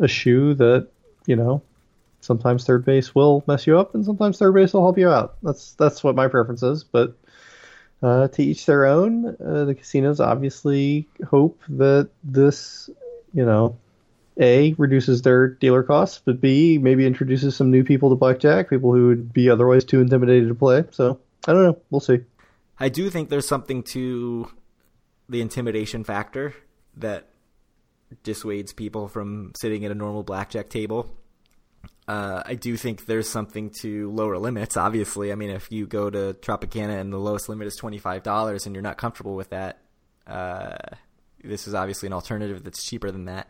a 0.00 0.08
shoe 0.08 0.54
that 0.54 0.88
you 1.26 1.36
know 1.36 1.62
sometimes 2.20 2.64
third 2.64 2.84
base 2.84 3.14
will 3.14 3.44
mess 3.46 3.66
you 3.66 3.78
up, 3.78 3.94
and 3.94 4.04
sometimes 4.04 4.38
third 4.38 4.54
base 4.54 4.72
will 4.72 4.82
help 4.82 4.98
you 4.98 5.08
out. 5.08 5.36
That's 5.42 5.72
that's 5.74 6.02
what 6.02 6.14
my 6.14 6.28
preference 6.28 6.62
is. 6.62 6.84
But 6.84 7.16
uh, 8.02 8.28
to 8.28 8.42
each 8.42 8.66
their 8.66 8.86
own. 8.86 9.36
Uh, 9.44 9.64
the 9.64 9.74
casinos 9.74 10.20
obviously 10.20 11.08
hope 11.28 11.60
that 11.68 12.10
this, 12.22 12.90
you 13.32 13.44
know, 13.44 13.76
a 14.40 14.72
reduces 14.74 15.22
their 15.22 15.48
dealer 15.48 15.82
costs, 15.82 16.20
but 16.24 16.40
b 16.40 16.78
maybe 16.78 17.06
introduces 17.06 17.56
some 17.56 17.70
new 17.70 17.82
people 17.82 18.10
to 18.10 18.16
blackjack, 18.16 18.70
people 18.70 18.92
who 18.92 19.08
would 19.08 19.32
be 19.32 19.50
otherwise 19.50 19.84
too 19.84 20.00
intimidated 20.00 20.48
to 20.48 20.54
play. 20.54 20.84
So 20.92 21.18
I 21.46 21.52
don't 21.52 21.64
know. 21.64 21.78
We'll 21.90 22.00
see. 22.00 22.20
I 22.78 22.88
do 22.88 23.10
think 23.10 23.28
there's 23.28 23.48
something 23.48 23.82
to 23.84 24.48
the 25.28 25.40
intimidation 25.40 26.04
factor 26.04 26.54
that 26.96 27.26
dissuades 28.22 28.72
people 28.72 29.08
from 29.08 29.52
sitting 29.56 29.84
at 29.84 29.90
a 29.90 29.94
normal 29.94 30.22
blackjack 30.22 30.70
table 30.70 31.10
uh, 32.08 32.42
I 32.44 32.54
do 32.54 32.76
think 32.76 33.04
there's 33.04 33.28
something 33.28 33.70
to 33.82 34.10
lower 34.10 34.38
limits. 34.38 34.76
Obviously, 34.76 35.30
I 35.30 35.34
mean, 35.34 35.50
if 35.50 35.70
you 35.70 35.86
go 35.86 36.08
to 36.08 36.34
Tropicana 36.40 36.98
and 36.98 37.12
the 37.12 37.18
lowest 37.18 37.48
limit 37.48 37.68
is 37.68 37.76
twenty 37.76 37.98
five 37.98 38.22
dollars, 38.22 38.66
and 38.66 38.74
you're 38.74 38.82
not 38.82 38.96
comfortable 38.96 39.36
with 39.36 39.50
that, 39.50 39.78
uh, 40.26 40.76
this 41.44 41.68
is 41.68 41.74
obviously 41.74 42.06
an 42.06 42.14
alternative 42.14 42.64
that's 42.64 42.82
cheaper 42.82 43.10
than 43.10 43.26
that. 43.26 43.48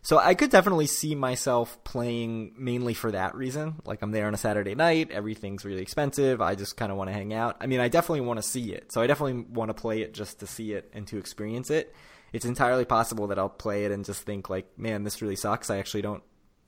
So 0.00 0.16
I 0.16 0.34
could 0.34 0.50
definitely 0.50 0.86
see 0.86 1.16
myself 1.16 1.82
playing 1.82 2.54
mainly 2.56 2.94
for 2.94 3.10
that 3.10 3.34
reason. 3.34 3.74
Like 3.84 4.00
I'm 4.00 4.12
there 4.12 4.28
on 4.28 4.32
a 4.32 4.38
Saturday 4.38 4.76
night, 4.76 5.10
everything's 5.10 5.64
really 5.64 5.82
expensive. 5.82 6.40
I 6.40 6.54
just 6.54 6.76
kind 6.76 6.92
of 6.92 6.98
want 6.98 7.10
to 7.10 7.14
hang 7.14 7.34
out. 7.34 7.56
I 7.60 7.66
mean, 7.66 7.80
I 7.80 7.88
definitely 7.88 8.20
want 8.20 8.38
to 8.38 8.42
see 8.48 8.72
it. 8.72 8.92
So 8.92 9.02
I 9.02 9.08
definitely 9.08 9.44
want 9.52 9.70
to 9.70 9.74
play 9.74 10.02
it 10.02 10.14
just 10.14 10.38
to 10.38 10.46
see 10.46 10.72
it 10.72 10.88
and 10.94 11.04
to 11.08 11.18
experience 11.18 11.68
it. 11.68 11.94
It's 12.32 12.44
entirely 12.44 12.84
possible 12.84 13.26
that 13.26 13.38
I'll 13.38 13.48
play 13.48 13.86
it 13.86 13.90
and 13.90 14.04
just 14.04 14.22
think 14.22 14.48
like, 14.48 14.78
man, 14.78 15.02
this 15.02 15.20
really 15.20 15.36
sucks. 15.36 15.68
I 15.68 15.78
actually 15.78 16.02
don't 16.02 16.22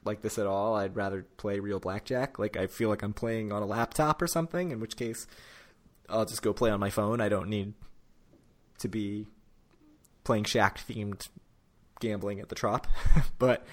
like 0.04 0.22
this 0.22 0.38
at 0.38 0.46
all. 0.46 0.76
I'd 0.76 0.96
rather 0.96 1.26
play 1.36 1.60
real 1.60 1.80
blackjack. 1.80 2.38
Like 2.38 2.56
I 2.56 2.66
feel 2.66 2.88
like 2.88 3.02
I'm 3.02 3.12
playing 3.12 3.52
on 3.52 3.62
a 3.62 3.66
laptop 3.66 4.20
or 4.22 4.26
something, 4.26 4.70
in 4.70 4.80
which 4.80 4.96
case 4.96 5.26
I'll 6.08 6.24
just 6.24 6.42
go 6.42 6.52
play 6.52 6.70
on 6.70 6.80
my 6.80 6.90
phone. 6.90 7.20
I 7.20 7.28
don't 7.28 7.48
need 7.48 7.74
to 8.78 8.88
be 8.88 9.26
playing 10.24 10.44
Shaq 10.44 10.78
themed 10.88 11.28
gambling 12.00 12.40
at 12.40 12.48
the 12.48 12.54
Trop. 12.54 12.86
but 13.38 13.66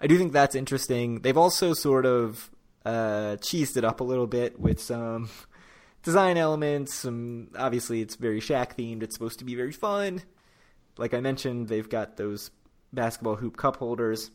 I 0.00 0.06
do 0.06 0.18
think 0.18 0.32
that's 0.32 0.54
interesting. 0.54 1.20
They've 1.20 1.36
also 1.36 1.74
sort 1.74 2.06
of 2.06 2.50
uh, 2.84 3.36
cheesed 3.40 3.76
it 3.76 3.84
up 3.84 4.00
a 4.00 4.04
little 4.04 4.26
bit 4.26 4.58
with 4.58 4.80
some 4.80 5.30
design 6.02 6.36
elements. 6.36 6.94
Some 6.94 7.48
obviously 7.56 8.00
it's 8.00 8.16
very 8.16 8.40
Shaq 8.40 8.76
themed. 8.76 9.02
It's 9.02 9.14
supposed 9.14 9.38
to 9.38 9.44
be 9.44 9.54
very 9.54 9.72
fun. 9.72 10.22
Like 10.98 11.14
I 11.14 11.20
mentioned, 11.20 11.68
they've 11.68 11.88
got 11.88 12.16
those 12.16 12.50
basketball 12.92 13.36
hoop 13.36 13.56
cup 13.56 13.76
holders 13.76 14.30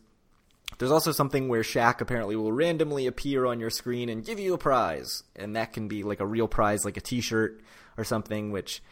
there's 0.77 0.91
also 0.91 1.11
something 1.11 1.47
where 1.47 1.61
Shaq 1.61 2.01
apparently 2.01 2.35
will 2.35 2.51
randomly 2.51 3.07
appear 3.07 3.45
on 3.45 3.59
your 3.59 3.69
screen 3.69 4.09
and 4.09 4.23
give 4.23 4.39
you 4.39 4.53
a 4.53 4.57
prize, 4.57 5.23
and 5.35 5.55
that 5.55 5.73
can 5.73 5.87
be 5.87 6.03
like 6.03 6.19
a 6.19 6.25
real 6.25 6.47
prize, 6.47 6.85
like 6.85 6.97
a 6.97 7.01
T-shirt 7.01 7.61
or 7.97 8.03
something. 8.03 8.51
Which 8.51 8.83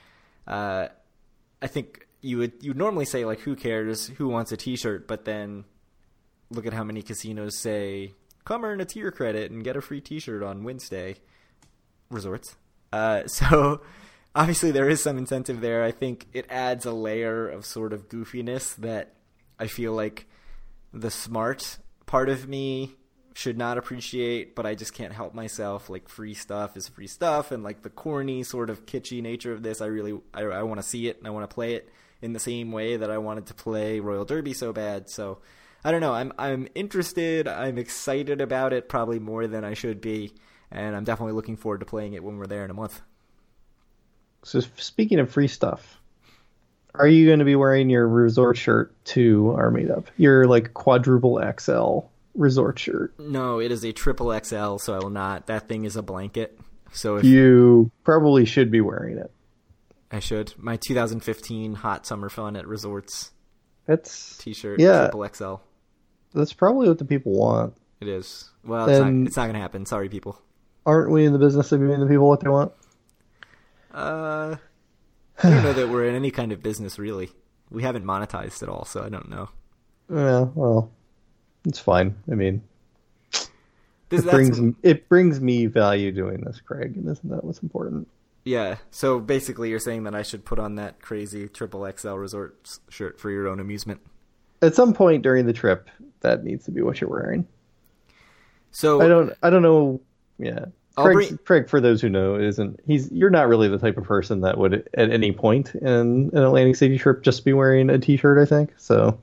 uh, 0.48 0.88
I 1.62 1.68
think 1.68 2.08
you 2.22 2.40
would 2.40 2.54
you 2.62 2.74
normally 2.74 3.06
say 3.06 3.26
like, 3.26 3.42
who 3.42 3.56
cares? 3.56 4.08
Who 4.08 4.28
wants 4.30 4.52
a 4.52 4.58
T-shirt? 4.58 5.08
But 5.08 5.26
then 5.26 5.66
look 6.50 6.66
at 6.66 6.74
how 6.74 6.84
many 6.84 7.02
casinos 7.02 7.58
say, 7.58 8.14
come 8.46 8.64
earn 8.64 8.82
a 8.82 8.86
tier 8.86 9.12
credit 9.12 9.52
and 9.52 9.64
get 9.64 9.76
a 9.76 9.82
free 9.82 10.02
T-shirt 10.02 10.44
on 10.44 10.64
Wednesday. 10.64 11.16
Resorts. 12.10 12.56
Uh, 12.92 13.24
so 13.28 13.82
obviously 14.34 14.72
there 14.72 14.90
is 14.90 15.02
some 15.02 15.18
incentive 15.18 15.62
there. 15.62 15.84
I 15.84 15.92
think 15.92 16.28
it 16.34 16.46
adds 16.50 16.86
a 16.86 16.92
layer 16.94 17.48
of 17.48 17.66
sort 17.66 17.94
of 17.94 18.10
goofiness 18.10 18.76
that 18.78 19.14
I 19.60 19.68
feel 19.68 19.94
like 19.94 20.28
the 20.96 21.12
smart 21.12 21.78
part 22.06 22.30
of 22.30 22.48
me 22.48 22.96
should 23.34 23.58
not 23.58 23.78
appreciate, 23.78 24.56
but 24.56 24.66
I 24.66 24.76
just 24.76 24.94
can't 24.94 25.12
help 25.12 25.34
myself. 25.34 25.90
Like 25.90 26.08
free 26.08 26.34
stuff 26.34 26.78
is 26.78 26.88
free 26.88 27.08
stuff, 27.08 27.52
and 27.52 27.64
like 27.64 27.82
the 27.82 27.90
corny 27.90 28.44
sort 28.44 28.70
of 28.70 28.86
kitschy 28.86 29.22
nature 29.22 29.52
of 29.52 29.62
this, 29.62 29.82
I 29.82 29.88
really 29.88 30.20
I, 30.34 30.44
I 30.44 30.64
want 30.64 30.82
to 30.82 30.88
see 30.88 31.08
it 31.08 31.18
and 31.18 31.28
I 31.28 31.32
want 31.32 31.48
to 31.48 31.54
play 31.54 31.76
it 31.76 31.90
in 32.22 32.34
the 32.34 32.40
same 32.40 32.72
way 32.72 32.96
that 32.96 33.12
I 33.12 33.18
wanted 33.18 33.48
to 33.48 33.54
play 33.54 34.00
Royal 34.00 34.26
Derby 34.26 34.54
so 34.54 34.72
bad. 34.72 35.10
So 35.10 35.40
I 35.84 35.92
don't 35.92 36.02
know. 36.02 36.14
I'm 36.14 36.32
I'm 36.38 36.68
interested. 36.74 37.48
I'm 37.48 37.78
excited 37.78 38.40
about 38.40 38.72
it, 38.72 38.88
probably 38.88 39.20
more 39.20 39.48
than 39.48 39.66
I 39.66 39.74
should 39.74 40.00
be, 40.00 40.34
and 40.72 40.96
I'm 40.96 41.04
definitely 41.04 41.34
looking 41.34 41.58
forward 41.58 41.82
to 41.82 41.86
playing 41.86 42.14
it 42.14 42.24
when 42.24 42.38
we're 42.38 42.48
there 42.48 42.64
in 42.64 42.72
a 42.72 42.76
month. 42.76 43.02
So 44.44 44.62
speaking 44.78 45.20
of 45.20 45.30
free 45.30 45.50
stuff, 45.50 46.00
are 47.00 47.08
you 47.08 47.26
going 47.28 47.40
to 47.40 47.46
be 47.46 47.56
wearing 47.56 47.90
your 47.90 48.08
resort 48.08 48.58
shirt 48.58 48.94
to 49.06 49.52
our 49.52 49.72
meetup? 49.72 50.06
Your 50.18 50.48
like 50.48 50.74
quadruple 50.74 51.42
XL 51.60 52.00
resort 52.36 52.80
shirt. 52.80 53.18
No, 53.20 53.60
it 53.60 53.72
is 53.72 53.84
a 53.84 53.92
triple 53.92 54.38
XL, 54.38 54.78
so 54.78 54.94
I 54.94 55.00
will 55.00 55.10
not. 55.10 55.48
That 55.48 55.68
thing 55.68 55.86
is 55.86 55.96
a 55.96 56.02
blanket. 56.02 56.60
So 56.92 57.18
if 57.18 57.26
you 57.26 57.92
probably 58.04 58.46
should 58.46 58.72
be 58.72 58.82
wearing 58.82 59.18
it. 59.18 59.32
I 60.12 60.20
should. 60.20 60.54
My 60.58 60.78
2015 60.78 61.76
hot 61.76 62.06
summer 62.06 62.30
fun 62.30 62.56
at 62.56 62.68
resorts. 62.68 63.32
That's 63.86 64.38
t-shirt 64.38 64.80
yeah, 64.80 65.02
triple 65.02 65.28
XL. 65.28 65.56
That's 66.34 66.54
probably 66.54 66.88
what 66.88 66.98
the 66.98 67.06
people 67.06 67.34
want. 67.34 67.76
It 68.02 68.08
is. 68.08 68.50
Well, 68.64 68.90
it's 68.90 69.00
and 69.00 69.24
not, 69.24 69.28
it's 69.28 69.38
not 69.38 69.44
going 69.44 69.56
to 69.56 69.60
happen. 69.60 69.86
Sorry, 69.86 70.10
people. 70.10 70.42
Aren't 70.86 71.12
we 71.12 71.26
in 71.26 71.34
the 71.34 71.40
business 71.40 71.72
of 71.72 71.80
giving 71.80 72.00
the 72.00 72.08
people 72.08 72.28
what 72.28 72.40
they 72.40 72.50
want? 72.50 72.72
Uh, 73.94 74.56
I 75.44 75.50
don't 75.50 75.64
know 75.64 75.74
that 75.74 75.90
we're 75.90 76.08
in 76.08 76.16
any 76.16 76.32
kind 76.32 76.52
of 76.52 76.62
business 76.64 76.98
really. 77.00 77.30
We 77.70 77.84
haven't 77.84 78.06
monetized 78.06 78.62
at 78.64 78.70
all, 78.70 78.86
so 78.86 79.04
I 79.04 79.10
don't 79.10 79.30
know. 79.30 79.50
Yeah, 80.10 80.46
well, 80.54 80.92
it's 81.66 81.80
fine. 81.80 82.16
I 82.32 82.36
mean, 82.36 82.62
This, 84.10 84.24
it 84.24 84.30
brings 84.30 84.76
it 84.84 85.10
brings 85.10 85.42
me 85.42 85.66
value 85.66 86.12
doing 86.12 86.42
this, 86.42 86.62
Craig, 86.62 86.96
and 86.96 87.10
isn't 87.10 87.30
that 87.30 87.44
what's 87.44 87.60
important? 87.64 88.08
yeah. 88.44 88.78
So 88.92 89.20
basically, 89.20 89.70
you're 89.72 89.80
saying 89.80 90.04
that 90.04 90.14
I 90.14 90.22
should 90.22 90.46
put 90.46 90.60
on 90.60 90.76
that 90.76 91.02
crazy 91.02 91.48
triple 91.48 91.92
XL 91.98 92.14
resort 92.14 92.78
shirt 92.90 93.20
for 93.20 93.32
your 93.32 93.48
own 93.48 93.60
amusement. 93.60 94.00
At 94.62 94.76
some 94.76 94.94
point 94.94 95.24
during 95.24 95.48
the 95.48 95.54
trip, 95.54 95.90
that 96.22 96.44
needs 96.44 96.66
to 96.66 96.72
be 96.72 96.82
what 96.84 97.02
you're 97.02 97.10
wearing. 97.10 97.48
So 98.72 99.02
I 99.02 99.08
don't. 99.08 99.34
I 99.42 99.50
don't 99.50 99.64
know. 99.64 100.02
Yeah, 100.38 100.66
Craig. 101.04 101.14
bring- 101.14 101.38
Craig, 101.46 101.70
for 101.70 101.82
those 101.82 102.02
who 102.02 102.10
know, 102.10 102.36
isn't 102.36 102.80
he's. 102.86 103.12
You're 103.12 103.30
not 103.30 103.48
really 103.48 103.68
the 103.68 103.78
type 103.78 103.98
of 103.98 104.04
person 104.04 104.42
that 104.42 104.58
would, 104.58 104.88
at 104.94 105.12
any 105.12 105.32
point 105.32 105.76
in 105.76 106.30
an 106.34 106.38
Atlantic 106.38 106.76
City 106.76 106.98
trip, 106.98 107.24
just 107.24 107.46
be 107.46 107.54
wearing 107.54 107.90
a 107.90 108.00
t-shirt. 108.00 108.38
I 108.38 108.46
think 108.46 108.74
so. 108.78 109.20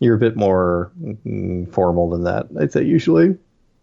You're 0.00 0.14
a 0.14 0.18
bit 0.18 0.36
more 0.36 0.92
mm, 1.00 1.72
formal 1.72 2.10
than 2.10 2.24
that. 2.24 2.48
I'd 2.58 2.72
say 2.72 2.84
usually. 2.84 3.36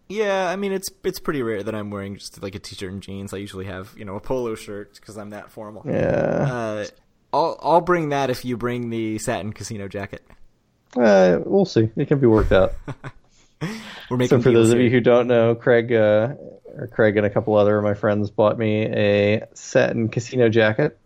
Yeah, 0.07 0.49
I 0.49 0.55
mean 0.55 0.71
it's 0.71 0.89
it's 1.03 1.19
pretty 1.19 1.41
rare 1.41 1.63
that 1.63 1.73
I'm 1.73 1.89
wearing 1.89 2.15
just 2.15 2.41
like 2.41 2.55
a 2.55 2.59
t-shirt 2.59 2.91
and 2.91 3.01
jeans. 3.01 3.33
I 3.33 3.37
usually 3.37 3.65
have 3.65 3.93
you 3.97 4.05
know 4.05 4.15
a 4.15 4.19
polo 4.19 4.55
shirt 4.55 4.93
because 4.95 5.17
I'm 5.17 5.31
that 5.31 5.51
formal. 5.51 5.83
Yeah. 5.85 6.47
Uh, 6.49 6.85
I'll 7.33 7.59
I'll 7.61 7.81
bring 7.81 8.09
that 8.09 8.29
if 8.29 8.45
you 8.45 8.55
bring 8.55 8.89
the 8.91 9.17
satin 9.19 9.51
casino 9.51 9.87
jacket. 9.87 10.25
Uh, 10.95 11.39
we'll 11.43 11.65
see. 11.65 11.89
It 11.95 12.07
can 12.07 12.19
be 12.19 12.27
worked 12.27 12.51
out. 12.51 12.73
We're 14.09 14.17
making 14.17 14.37
So 14.37 14.41
for 14.41 14.51
those 14.51 14.71
of 14.71 14.79
you 14.79 14.89
who 14.89 15.01
don't 15.01 15.27
know, 15.27 15.55
Craig, 15.55 15.91
uh, 15.91 16.35
or 16.77 16.87
Craig 16.87 17.17
and 17.17 17.25
a 17.25 17.29
couple 17.29 17.55
other 17.55 17.77
of 17.77 17.83
my 17.83 17.93
friends 17.93 18.29
bought 18.29 18.57
me 18.57 18.83
a 18.85 19.47
satin 19.53 20.09
casino 20.09 20.49
jacket. 20.49 20.97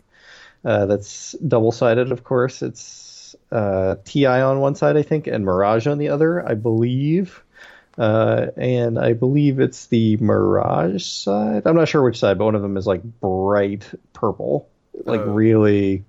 Uh, 0.66 0.86
that's 0.86 1.34
double 1.48 1.72
sided, 1.72 2.12
of 2.12 2.24
course. 2.24 2.62
It's 2.62 3.36
uh, 3.52 3.96
Ti 4.06 4.26
on 4.26 4.60
one 4.60 4.76
side, 4.76 4.98
I 4.98 5.04
think, 5.04 5.28
and 5.28 5.46
Mirage 5.46 5.88
on 5.88 5.98
the 5.98 6.10
other, 6.10 6.46
I 6.48 6.54
believe. 6.56 7.42
Uh, 7.98 8.48
and 8.58 8.98
I 9.00 9.14
believe 9.14 9.60
it's 9.60 9.88
the 9.88 10.18
Mirage 10.18 11.04
side. 11.06 11.64
I'm 11.66 11.76
not 11.76 11.88
sure 11.88 12.02
which 12.04 12.20
side, 12.20 12.38
but 12.38 12.46
one 12.46 12.56
of 12.56 12.62
them 12.62 12.78
is 12.78 12.88
like 12.88 13.04
bright 13.04 13.90
purple, 14.14 14.70
like 15.06 15.22
Oh. 15.22 15.32
really. 15.32 16.04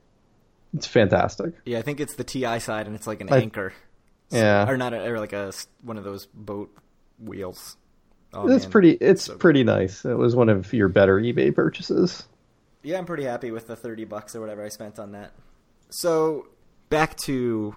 It's 0.74 0.86
fantastic. 0.86 1.52
yeah, 1.64 1.78
I 1.78 1.82
think 1.82 1.98
it's 1.98 2.14
the 2.14 2.22
Ti 2.24 2.61
side 2.61 2.86
and 2.86 2.94
it's 2.94 3.06
like 3.08 3.20
an 3.20 3.28
I- 3.32 3.38
anchor. 3.40 3.72
Yeah. 4.30 4.68
or 4.70 4.76
not 4.76 4.92
a, 4.94 5.11
or 5.11 5.18
like 5.18 5.32
a 5.32 5.52
one 5.82 5.98
of 5.98 6.04
those 6.04 6.26
boat 6.26 6.70
wheels. 7.18 7.76
Oh, 8.33 8.49
it's 8.49 8.64
man. 8.64 8.70
pretty. 8.70 8.91
It's 8.93 9.24
So 9.24 9.33
good. 9.33 9.41
pretty 9.41 9.64
nice. 9.64 10.05
It 10.05 10.14
was 10.16 10.37
one 10.37 10.49
of 10.49 10.72
your 10.72 10.89
better 10.89 11.18
eBay 11.20 11.55
purchases. 11.55 12.24
Yeah, 12.83 12.99
I'm 12.99 13.07
pretty 13.07 13.24
happy 13.24 13.51
with 13.51 13.66
the 13.66 13.76
30 13.76 14.05
bucks 14.05 14.35
or 14.35 14.41
whatever 14.41 14.64
I 14.64 14.68
spent 14.68 14.99
on 14.99 15.12
that. 15.12 15.33
So, 15.91 16.47
back 16.89 17.16
to 17.24 17.74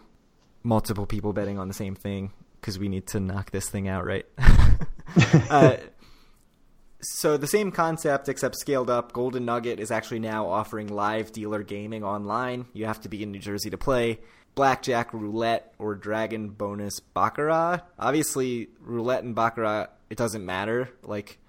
multiple 0.64 1.06
people 1.06 1.34
betting 1.34 1.58
on 1.60 1.68
the 1.68 1.74
same 1.74 1.96
thing 1.96 2.32
because 2.62 2.80
we 2.80 2.88
need 2.88 3.08
to 3.08 3.20
knock 3.20 3.52
this 3.52 3.68
thing 3.70 3.88
out, 3.88 4.06
right? 4.06 4.26
uh, 5.50 5.78
so, 7.02 7.36
the 7.36 7.48
same 7.48 7.72
concept 7.72 8.30
except 8.30 8.56
scaled 8.58 8.90
up. 8.90 9.12
Golden 9.12 9.44
Nugget 9.46 9.80
is 9.80 9.92
actually 9.92 10.20
now 10.20 10.48
offering 10.48 10.88
live 10.88 11.32
dealer 11.34 11.64
gaming 11.64 12.04
online. 12.04 12.66
You 12.74 12.86
have 12.86 13.02
to 13.02 13.10
be 13.10 13.24
in 13.24 13.32
New 13.32 13.40
Jersey 13.40 13.70
to 13.72 13.78
play. 13.78 14.20
Blackjack, 14.56 15.14
roulette, 15.14 15.74
or 15.80 15.96
dragon 15.96 16.50
bonus 16.50 17.00
baccarat. 17.00 17.82
Obviously, 17.98 18.70
roulette 18.80 19.24
and 19.24 19.34
baccarat, 19.34 19.88
it 20.10 20.18
doesn't 20.18 20.46
matter. 20.46 20.90
Like, 21.02 21.40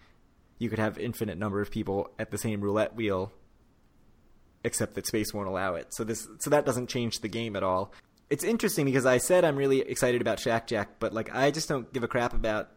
you 0.58 0.70
could 0.70 0.78
have 0.78 0.98
infinite 0.98 1.36
number 1.36 1.60
of 1.60 1.70
people 1.70 2.10
at 2.18 2.30
the 2.30 2.38
same 2.38 2.60
roulette 2.60 2.94
wheel 2.94 3.32
except 4.64 4.94
that 4.94 5.06
space 5.06 5.32
won't 5.32 5.46
allow 5.46 5.74
it. 5.74 5.94
So 5.94 6.02
this 6.02 6.26
so 6.40 6.50
that 6.50 6.64
doesn't 6.64 6.88
change 6.88 7.20
the 7.20 7.28
game 7.28 7.54
at 7.54 7.62
all. 7.62 7.92
It's 8.30 8.42
interesting 8.42 8.86
because 8.86 9.06
I 9.06 9.18
said 9.18 9.44
I'm 9.44 9.56
really 9.56 9.80
excited 9.80 10.20
about 10.20 10.38
Shaq 10.38 10.66
Jack, 10.66 10.98
but 10.98 11.12
like 11.12 11.32
I 11.34 11.50
just 11.50 11.68
don't 11.68 11.92
give 11.92 12.02
a 12.02 12.08
crap 12.08 12.32
about 12.32 12.70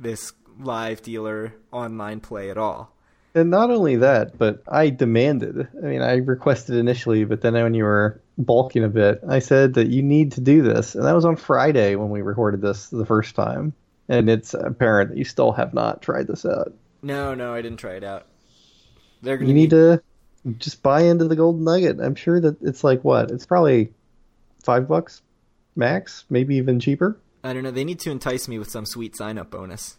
this 0.00 0.32
live 0.58 1.02
dealer 1.02 1.54
online 1.70 2.20
play 2.20 2.50
at 2.50 2.56
all. 2.56 2.94
And 3.34 3.50
not 3.50 3.70
only 3.70 3.96
that, 3.96 4.38
but 4.38 4.62
I 4.66 4.88
demanded. 4.88 5.68
I 5.82 5.86
mean, 5.86 6.00
I 6.00 6.14
requested 6.14 6.76
initially, 6.76 7.24
but 7.24 7.42
then 7.42 7.52
when 7.54 7.74
you 7.74 7.84
were 7.84 8.22
bulking 8.38 8.84
a 8.84 8.88
bit, 8.88 9.20
I 9.28 9.40
said 9.40 9.74
that 9.74 9.88
you 9.88 10.02
need 10.02 10.32
to 10.32 10.40
do 10.40 10.62
this. 10.62 10.94
And 10.94 11.04
that 11.04 11.14
was 11.14 11.24
on 11.24 11.36
Friday 11.36 11.96
when 11.96 12.10
we 12.10 12.22
recorded 12.22 12.60
this 12.62 12.88
the 12.88 13.04
first 13.06 13.34
time. 13.34 13.72
And 14.08 14.30
it's 14.30 14.54
apparent 14.54 15.10
that 15.10 15.18
you 15.18 15.24
still 15.24 15.52
have 15.52 15.74
not 15.74 16.00
tried 16.00 16.26
this 16.28 16.46
out. 16.46 16.72
No, 17.02 17.34
no, 17.34 17.52
I 17.52 17.60
didn't 17.62 17.78
try 17.78 17.94
it 17.94 18.04
out. 18.04 18.26
They're 19.22 19.36
gonna 19.36 19.48
You 19.48 19.54
need 19.54 19.70
be- 19.70 19.76
to 19.76 20.02
just 20.58 20.82
buy 20.82 21.02
into 21.02 21.26
the 21.26 21.36
Golden 21.36 21.64
Nugget. 21.64 22.00
I'm 22.00 22.14
sure 22.14 22.40
that 22.40 22.62
it's 22.62 22.82
like 22.84 23.02
what? 23.04 23.30
It's 23.30 23.44
probably 23.44 23.92
five 24.62 24.88
bucks 24.88 25.20
max, 25.76 26.24
maybe 26.30 26.56
even 26.56 26.80
cheaper. 26.80 27.18
I 27.44 27.52
don't 27.52 27.62
know. 27.62 27.70
They 27.70 27.84
need 27.84 28.00
to 28.00 28.10
entice 28.10 28.48
me 28.48 28.58
with 28.58 28.70
some 28.70 28.86
sweet 28.86 29.14
sign 29.16 29.36
up 29.38 29.50
bonus. 29.50 29.96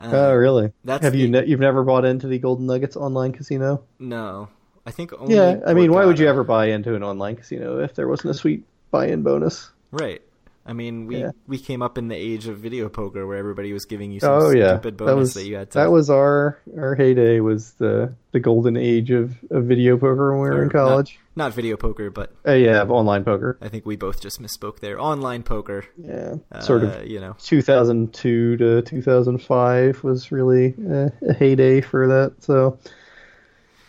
Uh, 0.00 0.10
Oh, 0.12 0.34
really? 0.34 0.72
that's 0.84 1.04
have 1.04 1.14
you 1.14 1.28
ne- 1.28 1.46
you've 1.46 1.60
never 1.60 1.84
bought 1.84 2.04
into 2.04 2.26
the 2.26 2.38
Golden 2.38 2.66
Nuggets 2.66 2.96
online 2.96 3.32
casino? 3.32 3.82
No, 3.98 4.48
I 4.86 4.90
think 4.90 5.12
only. 5.18 5.34
Yeah, 5.34 5.60
I 5.66 5.74
mean, 5.74 5.92
why 5.92 6.04
would 6.04 6.18
you 6.18 6.28
ever 6.28 6.44
buy 6.44 6.66
into 6.66 6.94
an 6.94 7.02
online 7.02 7.36
casino 7.36 7.78
if 7.80 7.94
there 7.94 8.06
wasn't 8.08 8.30
a 8.32 8.34
sweet 8.34 8.64
buy-in 8.90 9.22
bonus? 9.22 9.70
Right. 9.90 10.20
I 10.66 10.72
mean, 10.72 11.06
we 11.06 11.18
Yeah. 11.18 11.30
we 11.46 11.58
came 11.58 11.82
up 11.82 11.98
in 11.98 12.08
the 12.08 12.16
age 12.16 12.46
of 12.48 12.56
video 12.56 12.88
poker 12.88 13.26
where 13.26 13.36
everybody 13.36 13.74
was 13.74 13.84
giving 13.84 14.10
you 14.10 14.20
some 14.20 14.32
Oh 14.32 14.50
yeah, 14.50 14.74
stupid 14.78 14.96
bonus 14.96 15.10
that 15.12 15.16
was 15.16 15.34
that 15.34 15.44
you 15.46 15.56
had 15.56 15.70
to. 15.72 15.78
that 15.78 15.92
was 15.92 16.08
our 16.08 16.58
our 16.78 16.94
heyday 16.94 17.40
was 17.40 17.72
the 17.72 18.14
the 18.32 18.40
golden 18.40 18.74
age 18.78 19.10
of, 19.10 19.34
of 19.50 19.64
video 19.64 19.98
poker 19.98 20.32
when 20.32 20.40
we 20.42 20.48
were 20.48 20.60
or 20.60 20.62
in 20.62 20.70
college. 20.70 21.18
Not, 21.36 21.48
not 21.48 21.54
video 21.54 21.76
poker, 21.76 22.08
but 22.10 22.32
Uh, 22.48 22.52
yeah, 22.52 22.82
online 22.84 23.24
poker. 23.24 23.58
I 23.60 23.68
think 23.68 23.84
we 23.84 23.96
both 23.96 24.22
just 24.22 24.40
misspoke 24.40 24.80
there. 24.80 24.98
Online 24.98 25.42
poker. 25.42 25.84
Yeah, 25.98 26.36
Uh, 26.50 26.60
sort 26.60 26.82
of. 26.84 27.06
You 27.06 27.20
know. 27.20 27.36
2002 27.40 28.56
to 28.56 28.80
2005 28.82 30.02
was 30.02 30.32
really 30.32 30.74
uh, 30.90 31.08
a 31.28 31.32
heyday 31.34 31.82
for 31.82 32.06
that. 32.08 32.42
So, 32.42 32.78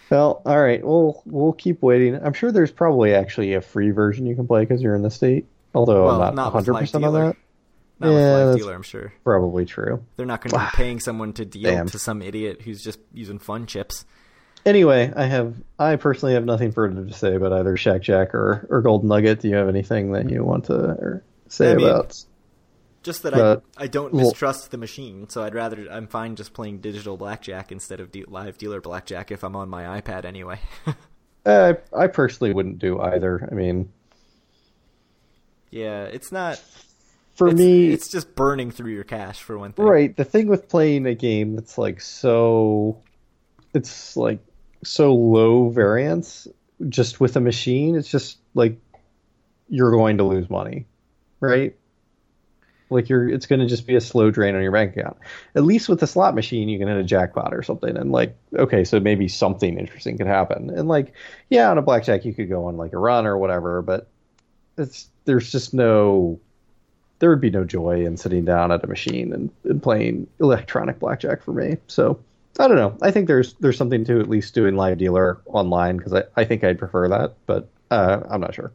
well, 0.10 0.42
all 0.46 0.62
right, 0.62 0.84
we'll 0.84 1.22
we'll 1.26 1.54
keep 1.54 1.82
waiting. 1.82 2.16
I'm 2.16 2.34
sure 2.34 2.52
there's 2.52 2.72
probably 2.72 3.14
actually 3.14 3.54
a 3.54 3.62
free 3.62 3.92
version 3.92 4.26
you 4.26 4.36
can 4.36 4.48
play 4.48 4.62
because 4.62 4.82
you're 4.82 4.96
in 4.96 5.02
the 5.02 5.12
state. 5.12 5.48
Although 5.74 6.06
Well, 6.06 6.22
I'm 6.22 6.36
not 6.36 6.36
not 6.36 6.54
100 6.54 6.74
Live 6.74 6.82
percent 6.82 7.06
on 7.06 7.14
that. 7.14 7.38
Not 8.00 8.10
with 8.10 8.18
Yeah, 8.20 8.36
live 8.36 8.58
dealer, 8.58 8.74
I'm 8.74 8.82
sure. 8.84 9.14
Probably 9.24 9.66
true. 9.66 10.04
They're 10.18 10.26
not 10.26 10.42
going 10.42 10.52
to 10.52 10.60
be 10.60 10.66
paying 10.78 11.00
someone 11.00 11.34
to 11.34 11.46
deal 11.46 11.72
Damn. 11.72 11.88
to 11.90 12.00
some 12.00 12.22
idiot 12.22 12.62
who's 12.62 12.84
just 12.84 13.00
using 13.14 13.40
fun 13.40 13.66
chips. 13.66 14.06
Anyway, 14.66 15.14
I 15.16 15.26
have 15.26 15.56
I 15.78 15.96
personally 15.96 16.34
have 16.34 16.46
nothing 16.46 16.72
further 16.72 17.06
to 17.06 17.14
say 17.14 17.36
about 17.36 17.54
either 17.54 17.78
Shaq 17.78 18.02
Jack 18.02 18.34
or, 18.34 18.68
or 18.70 18.82
Golden 18.82 19.10
Nugget. 19.10 19.42
Do 19.42 19.48
you 19.48 19.56
have 19.56 19.70
anything 19.70 20.12
that 20.14 20.30
you 20.30 20.44
want 20.44 20.66
to 20.66 21.22
say 21.48 21.72
I 21.72 21.76
mean, 21.76 21.88
about? 21.88 22.16
Just 23.06 23.22
that 23.22 23.34
But- 23.34 23.64
I 23.78 23.84
I 23.84 23.88
don't 23.88 24.12
well- 24.14 24.26
mistrust 24.26 24.72
the 24.72 24.78
machine, 24.78 25.30
so 25.30 25.44
I'd 25.44 25.54
rather 25.54 25.88
I'm 25.92 26.08
fine 26.08 26.36
just 26.36 26.54
playing 26.54 26.80
digital 26.80 27.18
blackjack 27.18 27.72
instead 27.72 28.00
of 28.00 28.12
de- 28.12 28.26
live 28.26 28.58
dealer 28.58 28.82
blackjack 28.82 29.30
if 29.32 29.44
I'm 29.44 29.56
on 29.56 29.70
my 29.70 30.02
iPad 30.02 30.26
anyway. 30.26 30.60
Uh, 31.46 31.76
I 31.96 32.08
personally 32.08 32.52
wouldn't 32.52 32.80
do 32.80 33.00
either. 33.00 33.48
I 33.50 33.54
mean, 33.54 33.92
yeah, 35.70 36.06
it's 36.06 36.32
not 36.32 36.60
for 37.36 37.50
it's, 37.50 37.58
me, 37.60 37.90
it's 37.92 38.10
just 38.10 38.34
burning 38.36 38.72
through 38.72 38.92
your 38.94 39.04
cash 39.04 39.42
for 39.42 39.58
one 39.58 39.74
thing. 39.74 39.86
right. 39.86 40.16
The 40.18 40.24
thing 40.24 40.48
with 40.48 40.68
playing 40.68 41.06
a 41.06 41.14
game 41.16 41.56
that's 41.56 41.78
like 41.78 42.02
so, 42.02 42.98
it's 43.74 44.18
like 44.18 44.40
so 44.84 45.14
low 45.14 45.70
variance, 45.70 46.48
just 46.90 47.20
with 47.20 47.36
a 47.36 47.42
machine. 47.42 47.96
It's 47.96 48.10
just 48.10 48.40
like 48.56 48.78
you're 49.70 49.92
going 49.92 50.18
to 50.18 50.24
lose 50.24 50.50
money, 50.50 50.86
right? 51.40 51.76
Like 52.90 53.10
you're, 53.10 53.28
it's 53.28 53.46
going 53.46 53.62
to 53.62 53.66
just 53.66 53.88
be 53.88 53.96
a 53.96 54.02
slow 54.02 54.30
drain 54.30 54.56
on 54.56 54.62
your 54.62 54.72
bank 54.72 54.96
account. 54.96 55.18
At 55.56 55.64
least 55.64 55.90
with 55.90 56.00
the 56.00 56.08
slot 56.08 56.36
machine, 56.36 56.70
you 56.70 56.78
can 56.78 56.88
hit 56.88 56.98
a 56.98 57.04
jackpot 57.04 57.54
or 57.54 57.64
something, 57.64 57.98
and 57.98 58.12
like, 58.12 58.36
okay, 58.56 58.84
so 58.84 59.00
maybe 59.00 59.28
something 59.28 59.78
interesting 59.80 60.18
could 60.18 60.28
happen. 60.28 60.70
And 60.70 60.88
like, 60.88 61.14
yeah, 61.50 61.72
on 61.72 61.78
a 61.78 61.82
blackjack, 61.82 62.26
you 62.26 62.34
could 62.34 62.50
go 62.50 62.66
on 62.66 62.78
like 62.78 62.94
a 62.94 62.98
run 62.98 63.26
or 63.26 63.38
whatever, 63.38 63.82
but 63.82 64.08
it's 64.78 65.10
there's 65.26 65.52
just 65.52 65.74
no, 65.74 66.40
there 67.20 67.30
would 67.30 67.42
be 67.42 67.50
no 67.50 67.64
joy 67.64 68.06
in 68.06 68.18
sitting 68.18 68.46
down 68.46 68.72
at 68.72 68.84
a 68.84 68.88
machine 68.88 69.34
and, 69.34 69.50
and 69.64 69.82
playing 69.82 70.28
electronic 70.40 71.00
blackjack 71.00 71.42
for 71.42 71.54
me. 71.54 71.78
So 71.88 72.20
I 72.60 72.68
don't 72.68 72.78
know. 72.78 72.98
I 73.02 73.12
think 73.12 73.28
there's 73.28 73.54
there's 73.56 73.78
something 73.78 74.06
to 74.06 74.20
at 74.20 74.30
least 74.30 74.54
doing 74.54 74.76
live 74.76 74.98
dealer 74.98 75.42
online 75.48 75.98
because 75.98 76.14
I, 76.14 76.24
I 76.38 76.46
think 76.46 76.64
I'd 76.64 76.80
prefer 76.80 77.08
that, 77.10 77.34
but 77.46 77.70
uh, 77.92 78.22
I'm 78.30 78.42
not 78.42 78.56
sure. 78.56 78.72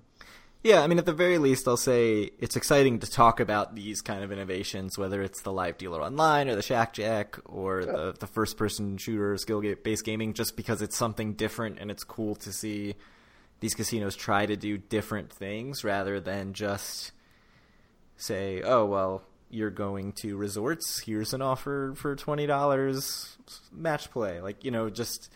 Yeah, 0.63 0.83
I 0.83 0.89
mean, 0.89 0.99
at 0.99 1.07
the 1.07 1.15
very 1.15 1.39
least, 1.39 1.67
I'll 1.67 1.79
say 1.79 2.31
it's 2.39 2.55
exciting 2.55 2.99
to 2.99 3.11
talk 3.11 3.41
about 3.41 3.75
these 3.75 4.03
kind 4.03 4.23
of 4.23 4.31
innovations, 4.31 4.99
whether 4.99 5.23
it's 5.23 5.41
the 5.41 5.53
live 5.53 5.79
dealer 5.79 6.03
online 6.03 6.51
or 6.51 6.55
the 6.55 6.61
Shaq 6.61 6.93
Jack 6.93 7.39
or 7.47 7.87
the, 7.87 8.15
the 8.19 8.27
first 8.27 8.59
person 8.59 8.99
shooter 8.99 9.39
skill 9.39 9.63
based 9.83 10.05
gaming, 10.05 10.35
just 10.35 10.57
because 10.57 10.83
it's 10.83 10.99
something 10.99 11.33
different 11.33 11.79
and 11.79 11.91
it's 11.91 12.05
cool 12.05 12.35
to 12.37 12.53
see 12.53 12.95
these 13.61 13.75
casinos 13.75 14.15
try 14.17 14.45
to 14.45 14.55
do 14.55 14.77
different 14.77 15.33
things 15.33 15.83
rather 15.83 16.21
than 16.21 16.53
just 16.53 17.13
say, 18.19 18.61
oh, 18.63 18.85
well, 18.85 19.23
you're 19.49 19.71
going 19.71 20.13
to 20.13 20.37
resorts, 20.37 21.01
here's 21.01 21.33
an 21.33 21.41
offer 21.41 21.95
for 21.97 22.15
$20 22.15 23.37
match 23.73 24.11
play. 24.11 24.43
Like, 24.43 24.63
you 24.63 24.71
know, 24.71 24.91
just 24.91 25.31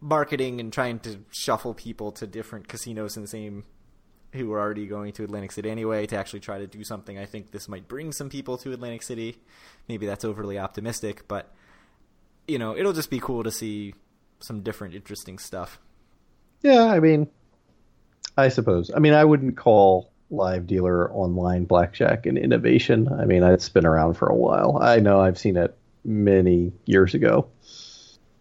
marketing 0.00 0.60
and 0.60 0.72
trying 0.72 1.00
to 1.00 1.18
shuffle 1.30 1.74
people 1.74 2.12
to 2.12 2.26
different 2.26 2.68
casinos 2.68 3.16
in 3.16 3.22
the 3.22 3.28
same 3.28 3.64
who 4.32 4.52
are 4.52 4.60
already 4.60 4.86
going 4.86 5.12
to 5.12 5.24
Atlantic 5.24 5.52
City 5.52 5.70
anyway 5.70 6.06
to 6.06 6.16
actually 6.16 6.40
try 6.40 6.58
to 6.58 6.66
do 6.66 6.84
something. 6.84 7.18
I 7.18 7.26
think 7.26 7.50
this 7.50 7.68
might 7.68 7.88
bring 7.88 8.12
some 8.12 8.28
people 8.28 8.58
to 8.58 8.72
Atlantic 8.72 9.02
City. 9.02 9.38
Maybe 9.88 10.06
that's 10.06 10.24
overly 10.24 10.58
optimistic, 10.58 11.26
but 11.28 11.52
you 12.46 12.58
know, 12.58 12.76
it'll 12.76 12.92
just 12.92 13.10
be 13.10 13.20
cool 13.20 13.42
to 13.44 13.50
see 13.50 13.94
some 14.40 14.62
different 14.62 14.94
interesting 14.94 15.38
stuff. 15.38 15.78
Yeah, 16.62 16.84
I 16.84 17.00
mean, 17.00 17.28
I 18.36 18.48
suppose. 18.48 18.90
I 18.94 18.98
mean, 18.98 19.14
I 19.14 19.24
wouldn't 19.24 19.56
call 19.56 20.10
live 20.30 20.66
dealer 20.66 21.10
online 21.12 21.64
blackjack 21.64 22.26
an 22.26 22.36
innovation. 22.36 23.08
I 23.12 23.24
mean, 23.24 23.42
it's 23.42 23.68
been 23.68 23.86
around 23.86 24.14
for 24.14 24.28
a 24.28 24.34
while. 24.34 24.78
I 24.80 25.00
know 25.00 25.20
I've 25.20 25.38
seen 25.38 25.56
it 25.56 25.76
many 26.04 26.72
years 26.86 27.14
ago 27.14 27.48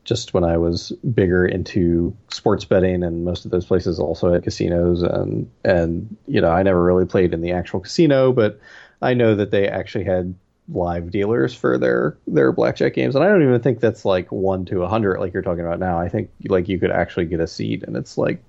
just 0.08 0.34
when 0.34 0.46
I 0.46 0.58
was 0.58 0.92
bigger 1.14 1.46
into 1.46 2.16
sports 2.30 2.64
betting, 2.64 3.04
and 3.04 3.26
most 3.26 3.44
of 3.44 3.52
those 3.52 3.66
places 3.66 4.00
also 4.00 4.32
had 4.32 4.44
casinos, 4.44 5.04
and 5.04 5.52
and 5.66 6.16
you 6.28 6.40
know 6.40 6.50
I 6.50 6.64
never 6.64 6.82
really 6.82 7.06
played 7.06 7.34
in 7.34 7.42
the 7.42 7.52
actual 7.52 7.82
casino, 7.82 8.32
but 8.32 8.60
I 9.02 9.14
know 9.14 9.36
that 9.36 9.52
they 9.52 9.68
actually 9.68 10.06
had 10.06 10.34
live 10.70 11.12
dealers 11.12 11.54
for 11.54 11.78
their 11.78 12.18
their 12.26 12.54
blackjack 12.54 12.94
games, 12.94 13.16
and 13.16 13.24
I 13.24 13.28
don't 13.28 13.44
even 13.44 13.62
think 13.62 13.82
that's 13.82 14.06
like 14.06 14.32
one 14.32 14.64
to 14.66 14.84
a 14.84 14.88
hundred 14.88 15.20
like 15.20 15.34
you're 15.34 15.44
talking 15.44 15.66
about 15.66 15.80
now. 15.80 16.00
I 16.00 16.08
think 16.08 16.32
like 16.46 16.70
you 16.70 16.80
could 16.80 16.92
actually 16.92 17.26
get 17.26 17.42
a 17.42 17.48
seat, 17.48 17.84
and 17.84 17.98
it's 17.98 18.18
like 18.18 18.42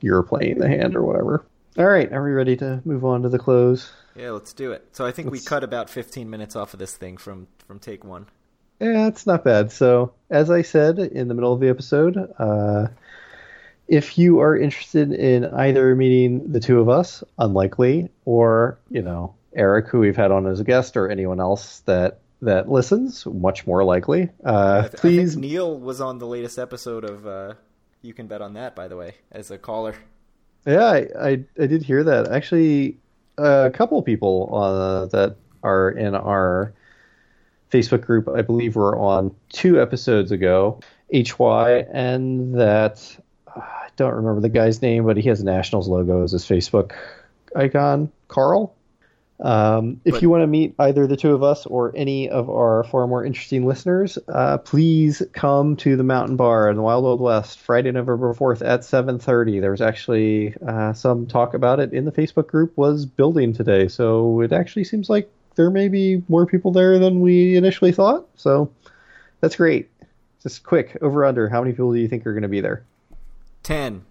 you're 0.00 0.24
playing 0.24 0.58
the 0.58 0.68
hand 0.68 0.96
or 0.96 1.04
whatever. 1.04 1.46
All 1.78 1.86
right, 1.86 2.12
are 2.12 2.24
we 2.24 2.32
ready 2.32 2.56
to 2.56 2.82
move 2.84 3.04
on 3.04 3.22
to 3.22 3.28
the 3.28 3.38
close? 3.38 3.92
Yeah, 4.16 4.32
let's 4.32 4.52
do 4.52 4.72
it. 4.72 4.84
So 4.90 5.06
I 5.06 5.12
think 5.12 5.30
let's... 5.30 5.44
we 5.44 5.46
cut 5.46 5.62
about 5.62 5.88
15 5.88 6.28
minutes 6.28 6.56
off 6.56 6.72
of 6.72 6.80
this 6.80 6.96
thing 6.96 7.18
from 7.18 7.46
from 7.68 7.78
take 7.78 8.02
one. 8.02 8.26
Yeah, 8.80 9.08
it's 9.08 9.26
not 9.26 9.44
bad. 9.44 9.72
So, 9.72 10.12
as 10.30 10.50
I 10.50 10.62
said 10.62 10.98
in 10.98 11.28
the 11.28 11.34
middle 11.34 11.52
of 11.52 11.60
the 11.60 11.68
episode, 11.68 12.16
uh, 12.38 12.88
if 13.88 14.18
you 14.18 14.40
are 14.40 14.56
interested 14.56 15.12
in 15.12 15.46
either 15.46 15.94
meeting 15.96 16.52
the 16.52 16.60
two 16.60 16.80
of 16.80 16.88
us, 16.88 17.24
unlikely, 17.38 18.10
or 18.24 18.78
you 18.90 19.02
know 19.02 19.34
Eric, 19.54 19.88
who 19.88 19.98
we've 19.98 20.16
had 20.16 20.30
on 20.30 20.46
as 20.46 20.60
a 20.60 20.64
guest, 20.64 20.96
or 20.96 21.10
anyone 21.10 21.40
else 21.40 21.80
that 21.86 22.20
that 22.42 22.70
listens, 22.70 23.26
much 23.26 23.66
more 23.66 23.82
likely, 23.82 24.28
uh, 24.44 24.82
th- 24.82 24.94
please. 24.94 25.36
Neil 25.36 25.78
was 25.78 26.00
on 26.00 26.18
the 26.18 26.26
latest 26.26 26.58
episode 26.58 27.04
of 27.04 27.26
uh, 27.26 27.54
You 28.02 28.14
Can 28.14 28.28
Bet 28.28 28.40
on 28.40 28.52
That, 28.52 28.76
by 28.76 28.86
the 28.86 28.96
way, 28.96 29.14
as 29.32 29.50
a 29.50 29.58
caller. 29.58 29.94
Yeah, 30.64 30.84
I 30.84 31.06
I, 31.18 31.30
I 31.58 31.66
did 31.66 31.82
hear 31.82 32.04
that. 32.04 32.28
Actually, 32.28 32.98
a 33.38 33.70
couple 33.74 34.00
people 34.02 34.50
uh, 34.54 35.06
that 35.06 35.36
are 35.64 35.90
in 35.90 36.14
our 36.14 36.74
Facebook 37.70 38.02
group, 38.02 38.28
I 38.28 38.42
believe, 38.42 38.76
were 38.76 38.96
on 38.96 39.34
two 39.50 39.80
episodes 39.80 40.32
ago, 40.32 40.80
HY, 41.12 41.86
and 41.92 42.54
that 42.54 43.16
uh, 43.46 43.60
I 43.60 43.88
don't 43.96 44.14
remember 44.14 44.40
the 44.40 44.48
guy's 44.48 44.82
name, 44.82 45.04
but 45.04 45.16
he 45.16 45.28
has 45.28 45.40
a 45.40 45.44
Nationals 45.44 45.88
logo 45.88 46.22
as 46.22 46.32
his 46.32 46.44
Facebook 46.44 46.92
icon, 47.54 48.10
Carl. 48.28 48.74
Um, 49.40 50.00
if 50.04 50.14
but, 50.14 50.22
you 50.22 50.30
want 50.30 50.42
to 50.42 50.48
meet 50.48 50.74
either 50.80 51.06
the 51.06 51.16
two 51.16 51.32
of 51.32 51.44
us 51.44 51.64
or 51.64 51.92
any 51.94 52.28
of 52.28 52.50
our 52.50 52.82
far 52.82 53.06
more 53.06 53.24
interesting 53.24 53.66
listeners, 53.66 54.18
uh, 54.26 54.58
please 54.58 55.22
come 55.32 55.76
to 55.76 55.96
the 55.96 56.02
Mountain 56.02 56.36
Bar 56.36 56.70
in 56.70 56.76
the 56.76 56.82
Wild 56.82 57.04
Wild 57.04 57.20
West 57.20 57.60
Friday, 57.60 57.92
November 57.92 58.34
fourth 58.34 58.62
at 58.62 58.84
seven 58.84 59.20
thirty. 59.20 59.60
There 59.60 59.70
was 59.70 59.80
actually 59.80 60.56
uh, 60.66 60.92
some 60.92 61.26
talk 61.26 61.54
about 61.54 61.78
it 61.78 61.92
in 61.92 62.04
the 62.04 62.10
Facebook 62.10 62.48
group 62.48 62.76
was 62.76 63.06
building 63.06 63.52
today, 63.52 63.86
so 63.86 64.40
it 64.40 64.52
actually 64.52 64.84
seems 64.84 65.08
like 65.08 65.30
there 65.58 65.70
may 65.70 65.88
be 65.88 66.22
more 66.28 66.46
people 66.46 66.70
there 66.72 66.98
than 66.98 67.20
we 67.20 67.56
initially 67.56 67.92
thought. 67.92 68.28
So 68.36 68.72
that's 69.40 69.56
great. 69.56 69.90
Just 70.42 70.62
quick 70.62 70.96
over 71.02 71.24
under. 71.24 71.48
How 71.48 71.60
many 71.60 71.72
people 71.72 71.92
do 71.92 71.98
you 71.98 72.06
think 72.06 72.24
are 72.26 72.32
going 72.32 72.42
to 72.42 72.48
be 72.48 72.60
there? 72.60 72.84
Ten. 73.64 74.04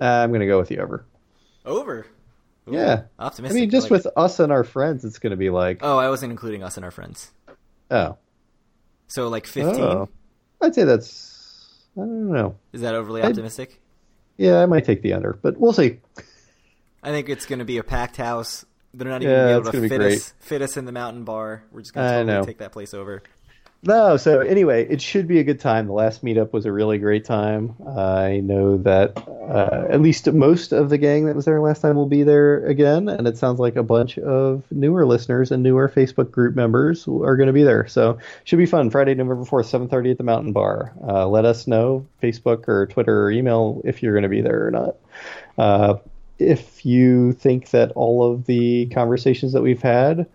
Uh, 0.00 0.04
I'm 0.04 0.30
going 0.30 0.40
to 0.40 0.46
go 0.46 0.58
with 0.58 0.68
the 0.68 0.78
over. 0.78 1.04
Over. 1.64 2.06
Ooh, 2.68 2.72
yeah. 2.72 3.02
Optimistic. 3.18 3.56
I 3.56 3.60
mean, 3.60 3.70
just 3.70 3.90
like 3.90 4.04
with 4.04 4.06
us 4.16 4.38
and 4.38 4.52
our 4.52 4.62
friends, 4.62 5.04
it's 5.04 5.18
going 5.18 5.32
to 5.32 5.36
be 5.36 5.50
like. 5.50 5.80
Oh, 5.82 5.98
I 5.98 6.08
wasn't 6.08 6.30
including 6.30 6.62
us 6.62 6.76
and 6.76 6.84
our 6.84 6.92
friends. 6.92 7.32
Oh. 7.90 8.16
So 9.08 9.28
like 9.28 9.46
fifteen. 9.46 9.82
Oh. 9.82 10.08
I'd 10.62 10.74
say 10.74 10.84
that's. 10.84 11.82
I 11.96 12.00
don't 12.00 12.32
know. 12.32 12.56
Is 12.72 12.82
that 12.82 12.94
overly 12.94 13.22
optimistic? 13.22 13.80
I'd... 14.38 14.44
Yeah, 14.44 14.62
I 14.62 14.66
might 14.66 14.84
take 14.84 15.02
the 15.02 15.12
under, 15.12 15.32
but 15.42 15.58
we'll 15.58 15.72
see. 15.72 15.98
I 17.02 17.10
think 17.10 17.28
it's 17.28 17.46
going 17.46 17.58
to 17.58 17.64
be 17.64 17.78
a 17.78 17.82
packed 17.82 18.16
house. 18.16 18.64
They're 18.96 19.08
not 19.08 19.22
even 19.22 19.34
yeah, 19.34 19.60
going 19.60 19.64
to 19.64 19.70
be 19.72 19.76
able 19.78 19.88
to 19.88 19.88
fit 19.88 20.00
us, 20.00 20.34
fit 20.40 20.62
us 20.62 20.76
in 20.78 20.86
the 20.86 20.92
mountain 20.92 21.24
bar. 21.24 21.62
We're 21.70 21.82
just 21.82 21.92
going 21.92 22.08
to 22.08 22.32
totally 22.32 22.46
take 22.46 22.58
that 22.58 22.72
place 22.72 22.94
over. 22.94 23.22
No, 23.82 24.16
so 24.16 24.40
anyway, 24.40 24.88
it 24.88 25.02
should 25.02 25.28
be 25.28 25.38
a 25.38 25.44
good 25.44 25.60
time. 25.60 25.86
The 25.86 25.92
last 25.92 26.24
meetup 26.24 26.52
was 26.52 26.64
a 26.64 26.72
really 26.72 26.96
great 26.98 27.26
time. 27.26 27.76
Uh, 27.86 28.00
I 28.00 28.40
know 28.40 28.78
that 28.78 29.16
uh, 29.18 29.86
at 29.90 30.00
least 30.00 30.32
most 30.32 30.72
of 30.72 30.88
the 30.88 30.96
gang 30.96 31.26
that 31.26 31.36
was 31.36 31.44
there 31.44 31.60
last 31.60 31.82
time 31.82 31.94
will 31.94 32.08
be 32.08 32.22
there 32.22 32.66
again, 32.66 33.08
and 33.08 33.28
it 33.28 33.36
sounds 33.36 33.60
like 33.60 33.76
a 33.76 33.82
bunch 33.82 34.18
of 34.18 34.64
newer 34.72 35.06
listeners 35.06 35.52
and 35.52 35.62
newer 35.62 35.90
Facebook 35.90 36.30
group 36.30 36.56
members 36.56 37.06
are 37.06 37.36
going 37.36 37.48
to 37.48 37.52
be 37.52 37.62
there. 37.62 37.86
So 37.86 38.18
should 38.44 38.58
be 38.58 38.66
fun. 38.66 38.90
Friday, 38.90 39.14
November 39.14 39.44
fourth, 39.44 39.66
seven 39.66 39.88
thirty 39.88 40.10
at 40.10 40.16
the 40.18 40.24
Mountain 40.24 40.52
Bar. 40.52 40.94
Uh, 41.06 41.28
let 41.28 41.44
us 41.44 41.66
know 41.66 42.06
Facebook 42.22 42.66
or 42.68 42.86
Twitter 42.86 43.24
or 43.24 43.30
email 43.30 43.82
if 43.84 44.02
you're 44.02 44.14
going 44.14 44.22
to 44.22 44.28
be 44.28 44.40
there 44.40 44.66
or 44.66 44.70
not. 45.58 45.98
If 46.38 46.84
you 46.84 47.32
think 47.32 47.70
that 47.70 47.92
all 47.92 48.30
of 48.30 48.46
the 48.46 48.86
conversations 48.86 49.52
that 49.52 49.62
we've 49.62 49.80
had 49.80 50.26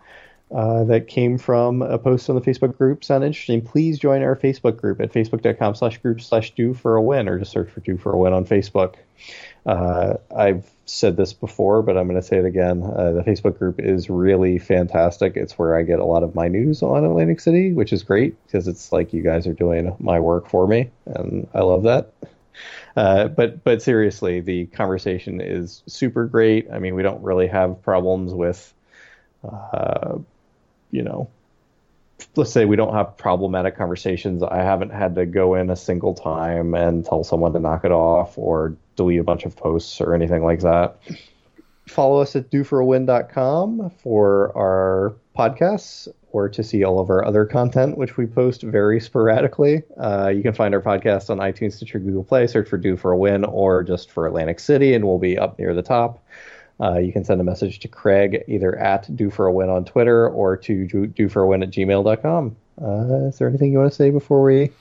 uh, 0.53 0.83
that 0.85 1.07
came 1.07 1.37
from 1.37 1.81
a 1.81 1.97
post 1.97 2.29
on 2.29 2.35
the 2.35 2.41
Facebook 2.41 2.77
group 2.77 3.03
sound 3.03 3.23
interesting, 3.23 3.61
please 3.61 3.99
join 3.99 4.21
our 4.21 4.35
Facebook 4.35 4.77
group 4.77 4.99
at 4.99 5.13
facebook.com 5.13 5.75
slash 5.75 5.97
group 5.99 6.19
slash 6.19 6.51
do 6.55 6.73
for 6.73 6.95
a 6.95 7.01
win 7.01 7.29
or 7.29 7.39
just 7.39 7.51
search 7.51 7.69
for 7.69 7.79
do 7.81 7.97
for 7.97 8.11
a 8.11 8.17
win 8.17 8.33
on 8.33 8.45
Facebook. 8.45 8.95
Uh, 9.65 10.15
I've 10.35 10.69
said 10.85 11.15
this 11.15 11.31
before, 11.31 11.81
but 11.83 11.97
I'm 11.97 12.07
going 12.07 12.19
to 12.19 12.27
say 12.27 12.37
it 12.37 12.45
again. 12.45 12.83
Uh, 12.83 13.11
the 13.11 13.21
Facebook 13.21 13.57
group 13.57 13.79
is 13.79 14.09
really 14.09 14.57
fantastic. 14.57 15.37
It's 15.37 15.57
where 15.57 15.77
I 15.77 15.83
get 15.83 15.99
a 15.99 16.05
lot 16.05 16.23
of 16.23 16.35
my 16.35 16.47
news 16.47 16.81
on 16.81 17.05
Atlantic 17.05 17.39
City, 17.39 17.71
which 17.71 17.93
is 17.93 18.03
great 18.03 18.35
because 18.45 18.67
it's 18.67 18.91
like 18.91 19.13
you 19.13 19.21
guys 19.21 19.47
are 19.47 19.53
doing 19.53 19.95
my 19.99 20.19
work 20.19 20.49
for 20.49 20.67
me, 20.67 20.89
and 21.05 21.47
I 21.53 21.61
love 21.61 21.83
that. 21.83 22.11
Uh, 22.95 23.27
but 23.27 23.63
but 23.63 23.81
seriously, 23.81 24.41
the 24.41 24.65
conversation 24.67 25.39
is 25.41 25.83
super 25.87 26.25
great. 26.25 26.67
I 26.71 26.79
mean, 26.79 26.95
we 26.95 27.03
don't 27.03 27.23
really 27.23 27.47
have 27.47 27.81
problems 27.81 28.33
with, 28.33 28.73
uh, 29.43 30.17
you 30.91 31.03
know, 31.03 31.29
let's 32.35 32.51
say 32.51 32.65
we 32.65 32.75
don't 32.75 32.93
have 32.93 33.17
problematic 33.17 33.77
conversations. 33.77 34.43
I 34.43 34.57
haven't 34.57 34.91
had 34.91 35.15
to 35.15 35.25
go 35.25 35.55
in 35.55 35.69
a 35.69 35.75
single 35.75 36.13
time 36.13 36.73
and 36.73 37.05
tell 37.05 37.23
someone 37.23 37.53
to 37.53 37.59
knock 37.59 37.85
it 37.85 37.91
off 37.91 38.37
or 38.37 38.75
delete 38.95 39.19
a 39.19 39.23
bunch 39.23 39.45
of 39.45 39.55
posts 39.55 40.01
or 40.01 40.13
anything 40.13 40.43
like 40.43 40.59
that. 40.61 40.97
Follow 41.87 42.21
us 42.21 42.35
at 42.35 42.51
doforawin.com 42.51 43.89
for 44.01 44.55
our 44.57 45.15
podcasts 45.37 46.07
or 46.31 46.49
to 46.49 46.63
see 46.63 46.83
all 46.83 46.99
of 46.99 47.09
our 47.09 47.25
other 47.25 47.45
content, 47.45 47.97
which 47.97 48.17
we 48.17 48.25
post 48.25 48.63
very 48.63 48.99
sporadically. 48.99 49.83
Uh, 49.97 50.27
you 50.27 50.41
can 50.41 50.53
find 50.53 50.73
our 50.73 50.81
podcast 50.81 51.29
on 51.29 51.37
iTunes, 51.37 51.73
Stitcher, 51.73 51.99
Google 51.99 52.23
Play. 52.23 52.47
Search 52.47 52.67
for 52.67 52.77
Do 52.77 52.97
for 52.97 53.11
a 53.11 53.17
Win 53.17 53.45
or 53.45 53.83
just 53.83 54.11
for 54.11 54.27
Atlantic 54.27 54.59
City, 54.59 54.93
and 54.93 55.05
we'll 55.05 55.19
be 55.19 55.37
up 55.37 55.57
near 55.59 55.73
the 55.73 55.81
top. 55.81 56.23
Uh, 56.81 56.97
you 56.97 57.13
can 57.13 57.23
send 57.23 57.39
a 57.39 57.43
message 57.43 57.79
to 57.79 57.87
Craig 57.87 58.43
either 58.47 58.77
at 58.77 59.15
Do 59.15 59.29
for 59.29 59.45
a 59.45 59.53
Win 59.53 59.69
on 59.69 59.85
Twitter 59.85 60.27
or 60.27 60.57
to 60.57 61.07
do 61.07 61.29
for 61.29 61.43
a 61.43 61.47
win 61.47 61.61
at 61.61 61.69
gmail.com. 61.69 62.55
Uh, 62.81 63.27
is 63.27 63.37
there 63.37 63.47
anything 63.47 63.71
you 63.71 63.77
want 63.77 63.91
to 63.91 63.95
say 63.95 64.09
before 64.09 64.41
we? 64.41 64.71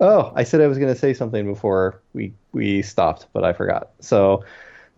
Oh, 0.00 0.32
I 0.34 0.44
said 0.44 0.60
I 0.60 0.66
was 0.66 0.78
going 0.78 0.92
to 0.92 0.98
say 0.98 1.12
something 1.14 1.46
before 1.46 2.00
we 2.12 2.32
we 2.52 2.82
stopped, 2.82 3.26
but 3.32 3.44
I 3.44 3.52
forgot. 3.52 3.90
So 4.00 4.44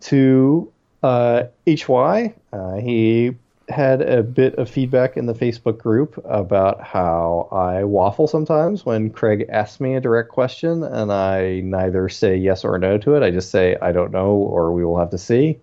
to 0.01 0.71
uh, 1.03 1.43
HY, 1.67 2.33
uh, 2.53 2.75
he 2.75 3.35
had 3.71 4.01
a 4.01 4.21
bit 4.21 4.55
of 4.55 4.69
feedback 4.69 5.17
in 5.17 5.25
the 5.25 5.33
Facebook 5.33 5.77
group 5.77 6.21
about 6.25 6.81
how 6.81 7.47
I 7.51 7.83
waffle 7.83 8.27
sometimes 8.27 8.85
when 8.85 9.09
Craig 9.09 9.45
asks 9.49 9.79
me 9.79 9.95
a 9.95 10.01
direct 10.01 10.29
question 10.29 10.83
and 10.83 11.11
I 11.11 11.61
neither 11.61 12.09
say 12.09 12.35
yes 12.35 12.63
or 12.63 12.77
no 12.77 12.97
to 12.99 13.15
it. 13.15 13.23
I 13.23 13.31
just 13.31 13.49
say 13.49 13.77
I 13.81 13.91
don't 13.91 14.11
know 14.11 14.31
or 14.31 14.71
we 14.71 14.85
will 14.85 14.99
have 14.99 15.09
to 15.11 15.17
see. 15.17 15.59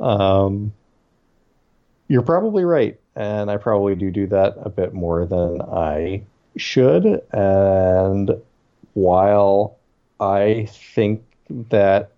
Um, 0.00 0.72
you're 2.08 2.22
probably 2.22 2.64
right, 2.64 2.98
and 3.14 3.50
I 3.50 3.56
probably 3.56 3.94
do 3.94 4.10
do 4.10 4.26
that 4.28 4.56
a 4.60 4.68
bit 4.68 4.92
more 4.92 5.24
than 5.26 5.62
I 5.62 6.22
should. 6.56 7.22
And 7.32 8.30
while 8.94 9.78
I 10.20 10.66
think 10.70 11.24
that 11.48 12.12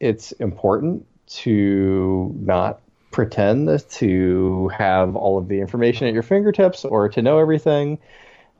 it's 0.00 0.32
important 0.32 1.06
to 1.26 2.34
not 2.38 2.80
pretend 3.10 3.88
to 3.90 4.68
have 4.68 5.16
all 5.16 5.38
of 5.38 5.48
the 5.48 5.60
information 5.60 6.06
at 6.06 6.14
your 6.14 6.22
fingertips 6.22 6.84
or 6.84 7.08
to 7.08 7.22
know 7.22 7.38
everything, 7.38 7.98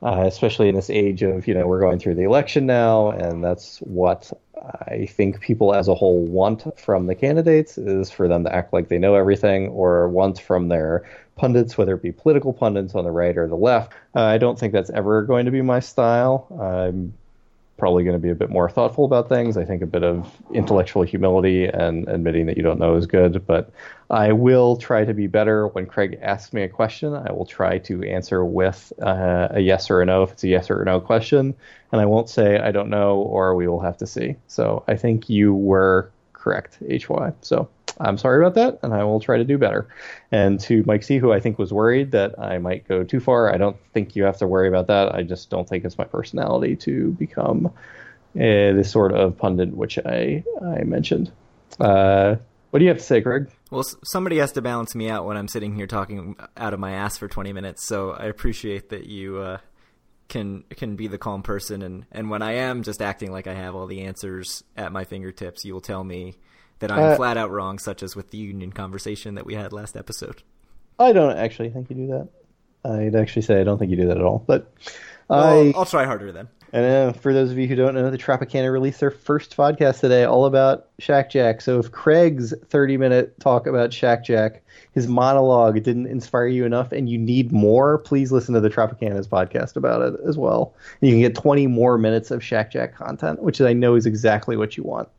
uh, 0.01 0.23
especially 0.25 0.69
in 0.69 0.75
this 0.75 0.89
age 0.89 1.21
of, 1.21 1.47
you 1.47 1.53
know, 1.53 1.67
we're 1.67 1.79
going 1.79 1.99
through 1.99 2.15
the 2.15 2.23
election 2.23 2.65
now, 2.65 3.11
and 3.11 3.43
that's 3.43 3.77
what 3.79 4.31
I 4.87 5.05
think 5.05 5.39
people 5.39 5.73
as 5.73 5.87
a 5.87 5.95
whole 5.95 6.25
want 6.25 6.79
from 6.79 7.07
the 7.07 7.15
candidates 7.15 7.77
is 7.77 8.11
for 8.11 8.27
them 8.27 8.43
to 8.43 8.53
act 8.53 8.73
like 8.73 8.89
they 8.89 8.97
know 8.97 9.15
everything 9.15 9.67
or 9.69 10.09
want 10.09 10.39
from 10.39 10.67
their 10.67 11.09
pundits, 11.35 11.77
whether 11.77 11.95
it 11.95 12.01
be 12.01 12.11
political 12.11 12.51
pundits 12.51 12.95
on 12.95 13.05
the 13.05 13.11
right 13.11 13.37
or 13.37 13.47
the 13.47 13.55
left. 13.55 13.93
Uh, 14.15 14.23
I 14.23 14.37
don't 14.37 14.59
think 14.59 14.73
that's 14.73 14.89
ever 14.89 15.21
going 15.21 15.45
to 15.45 15.51
be 15.51 15.61
my 15.61 15.79
style. 15.79 16.47
I'm 16.59 17.13
probably 17.79 18.03
going 18.03 18.15
to 18.15 18.19
be 18.19 18.29
a 18.29 18.35
bit 18.35 18.49
more 18.49 18.69
thoughtful 18.69 19.05
about 19.05 19.29
things. 19.29 19.57
I 19.57 19.65
think 19.65 19.81
a 19.81 19.87
bit 19.87 20.03
of 20.03 20.31
intellectual 20.53 21.03
humility 21.03 21.65
and 21.65 22.07
admitting 22.07 22.45
that 22.45 22.57
you 22.57 22.63
don't 22.63 22.79
know 22.79 22.95
is 22.95 23.07
good. 23.07 23.45
But 23.47 23.71
I 24.09 24.31
will 24.33 24.77
try 24.77 25.05
to 25.05 25.13
be 25.13 25.27
better 25.27 25.67
when 25.69 25.85
Craig 25.85 26.19
asks 26.21 26.53
me 26.53 26.61
a 26.63 26.69
question. 26.69 27.13
I 27.13 27.31
will 27.31 27.45
try 27.45 27.79
to 27.79 28.03
answer 28.03 28.45
with 28.45 28.93
uh, 29.01 29.47
a 29.51 29.59
yes 29.61 29.89
or 29.89 30.01
a 30.01 30.05
no 30.05 30.23
if 30.23 30.31
it's 30.33 30.43
a 30.43 30.47
yes 30.47 30.69
or 30.69 30.81
a 30.81 30.85
no 30.85 30.99
question, 30.99 31.55
and 31.91 32.01
I 32.01 32.05
won't 32.05 32.29
say 32.29 32.59
I 32.59 32.71
don't 32.71 32.89
know 32.89 33.17
or 33.17 33.55
we 33.55 33.67
will 33.67 33.81
have 33.81 33.97
to 33.97 34.07
see. 34.07 34.35
So 34.47 34.83
I 34.87 34.95
think 34.95 35.29
you 35.29 35.53
were 35.53 36.11
correct, 36.33 36.79
HY. 36.87 37.33
So 37.41 37.69
I'm 37.99 38.17
sorry 38.17 38.43
about 38.43 38.55
that, 38.55 38.79
and 38.81 38.93
I 38.93 39.03
will 39.03 39.19
try 39.19 39.37
to 39.37 39.43
do 39.43 39.57
better. 39.57 39.87
And 40.31 40.59
to 40.61 40.83
Mike 40.85 41.03
C, 41.03 41.17
who 41.17 41.33
I 41.33 41.39
think 41.39 41.59
was 41.59 41.73
worried 41.73 42.11
that 42.11 42.39
I 42.39 42.57
might 42.57 42.87
go 42.87 43.03
too 43.03 43.19
far, 43.19 43.53
I 43.53 43.57
don't 43.57 43.77
think 43.93 44.15
you 44.15 44.23
have 44.23 44.37
to 44.37 44.47
worry 44.47 44.67
about 44.67 44.87
that. 44.87 45.13
I 45.13 45.23
just 45.23 45.49
don't 45.49 45.67
think 45.67 45.83
it's 45.83 45.97
my 45.97 46.05
personality 46.05 46.75
to 46.77 47.11
become 47.11 47.67
uh, 47.67 47.71
this 48.35 48.91
sort 48.91 49.11
of 49.11 49.37
pundit, 49.37 49.75
which 49.75 49.99
I 49.99 50.43
I 50.61 50.83
mentioned. 50.83 51.31
Uh, 51.79 52.35
what 52.69 52.79
do 52.79 52.85
you 52.85 52.89
have 52.89 52.99
to 52.99 53.03
say, 53.03 53.19
Greg? 53.19 53.49
Well, 53.71 53.83
somebody 54.03 54.37
has 54.37 54.51
to 54.53 54.61
balance 54.61 54.95
me 54.95 55.09
out 55.09 55.25
when 55.25 55.37
I'm 55.37 55.47
sitting 55.47 55.75
here 55.75 55.87
talking 55.87 56.35
out 56.55 56.73
of 56.73 56.79
my 56.79 56.91
ass 56.91 57.17
for 57.17 57.27
20 57.27 57.51
minutes. 57.51 57.85
So 57.87 58.11
I 58.11 58.25
appreciate 58.25 58.89
that 58.89 59.05
you 59.05 59.37
uh, 59.37 59.57
can 60.27 60.63
can 60.69 60.95
be 60.95 61.07
the 61.07 61.17
calm 61.17 61.41
person, 61.41 61.81
and 61.81 62.05
and 62.11 62.29
when 62.29 62.41
I 62.41 62.53
am 62.53 62.83
just 62.83 63.01
acting 63.01 63.31
like 63.31 63.47
I 63.47 63.55
have 63.55 63.75
all 63.75 63.87
the 63.87 64.01
answers 64.01 64.63
at 64.77 64.91
my 64.91 65.03
fingertips, 65.03 65.65
you 65.65 65.73
will 65.73 65.81
tell 65.81 66.03
me 66.03 66.35
that 66.79 66.91
I'm 66.91 67.13
uh, 67.13 67.15
flat 67.15 67.37
out 67.37 67.51
wrong, 67.51 67.79
such 67.79 68.03
as 68.03 68.15
with 68.15 68.31
the 68.31 68.37
union 68.37 68.71
conversation 68.71 69.35
that 69.35 69.45
we 69.45 69.55
had 69.55 69.73
last 69.73 69.95
episode. 69.95 70.43
I 70.97 71.13
don't 71.13 71.37
actually 71.37 71.69
think 71.69 71.89
you 71.89 71.95
do 71.95 72.07
that. 72.07 72.27
I'd 72.85 73.15
actually 73.15 73.41
say 73.43 73.59
I 73.59 73.63
don't 73.63 73.77
think 73.77 73.91
you 73.91 73.97
do 73.97 74.07
that 74.07 74.17
at 74.17 74.23
all. 74.23 74.43
But 74.45 74.71
well, 75.27 75.67
I, 75.67 75.73
I'll 75.75 75.85
try 75.85 76.05
harder 76.05 76.31
then. 76.31 76.47
And 76.71 76.85
uh, 76.85 77.13
for 77.13 77.33
those 77.33 77.51
of 77.51 77.57
you 77.57 77.67
who 77.67 77.75
don't 77.75 77.95
know, 77.95 78.09
the 78.11 78.17
Tropicana 78.17 78.71
released 78.71 78.99
their 78.99 79.11
first 79.11 79.57
podcast 79.57 80.01
today, 80.01 80.23
all 80.23 80.45
about 80.45 80.87
Shaq 80.99 81.31
Jack. 81.31 81.61
So 81.61 81.79
if 81.79 81.91
Craig's 81.91 82.53
30 82.67 82.97
minute 82.97 83.39
talk 83.39 83.65
about 83.65 83.89
Shaq 83.89 84.23
Jack, 84.23 84.61
his 84.93 85.07
monologue 85.07 85.81
didn't 85.81 86.07
inspire 86.07 86.47
you 86.47 86.65
enough, 86.65 86.91
and 86.91 87.09
you 87.09 87.17
need 87.17 87.51
more, 87.51 87.97
please 87.99 88.31
listen 88.31 88.53
to 88.53 88.61
the 88.61 88.69
Tropicana's 88.69 89.27
podcast 89.27 89.75
about 89.75 90.01
it 90.01 90.19
as 90.27 90.37
well. 90.37 90.75
And 91.01 91.09
you 91.09 91.15
can 91.15 91.21
get 91.21 91.35
20 91.35 91.67
more 91.67 91.97
minutes 91.97 92.29
of 92.31 92.41
Shaq 92.41 92.71
Jack 92.71 92.95
content, 92.95 93.41
which 93.41 93.61
I 93.61 93.73
know 93.73 93.95
is 93.95 94.05
exactly 94.05 94.55
what 94.55 94.77
you 94.77 94.83
want. 94.83 95.09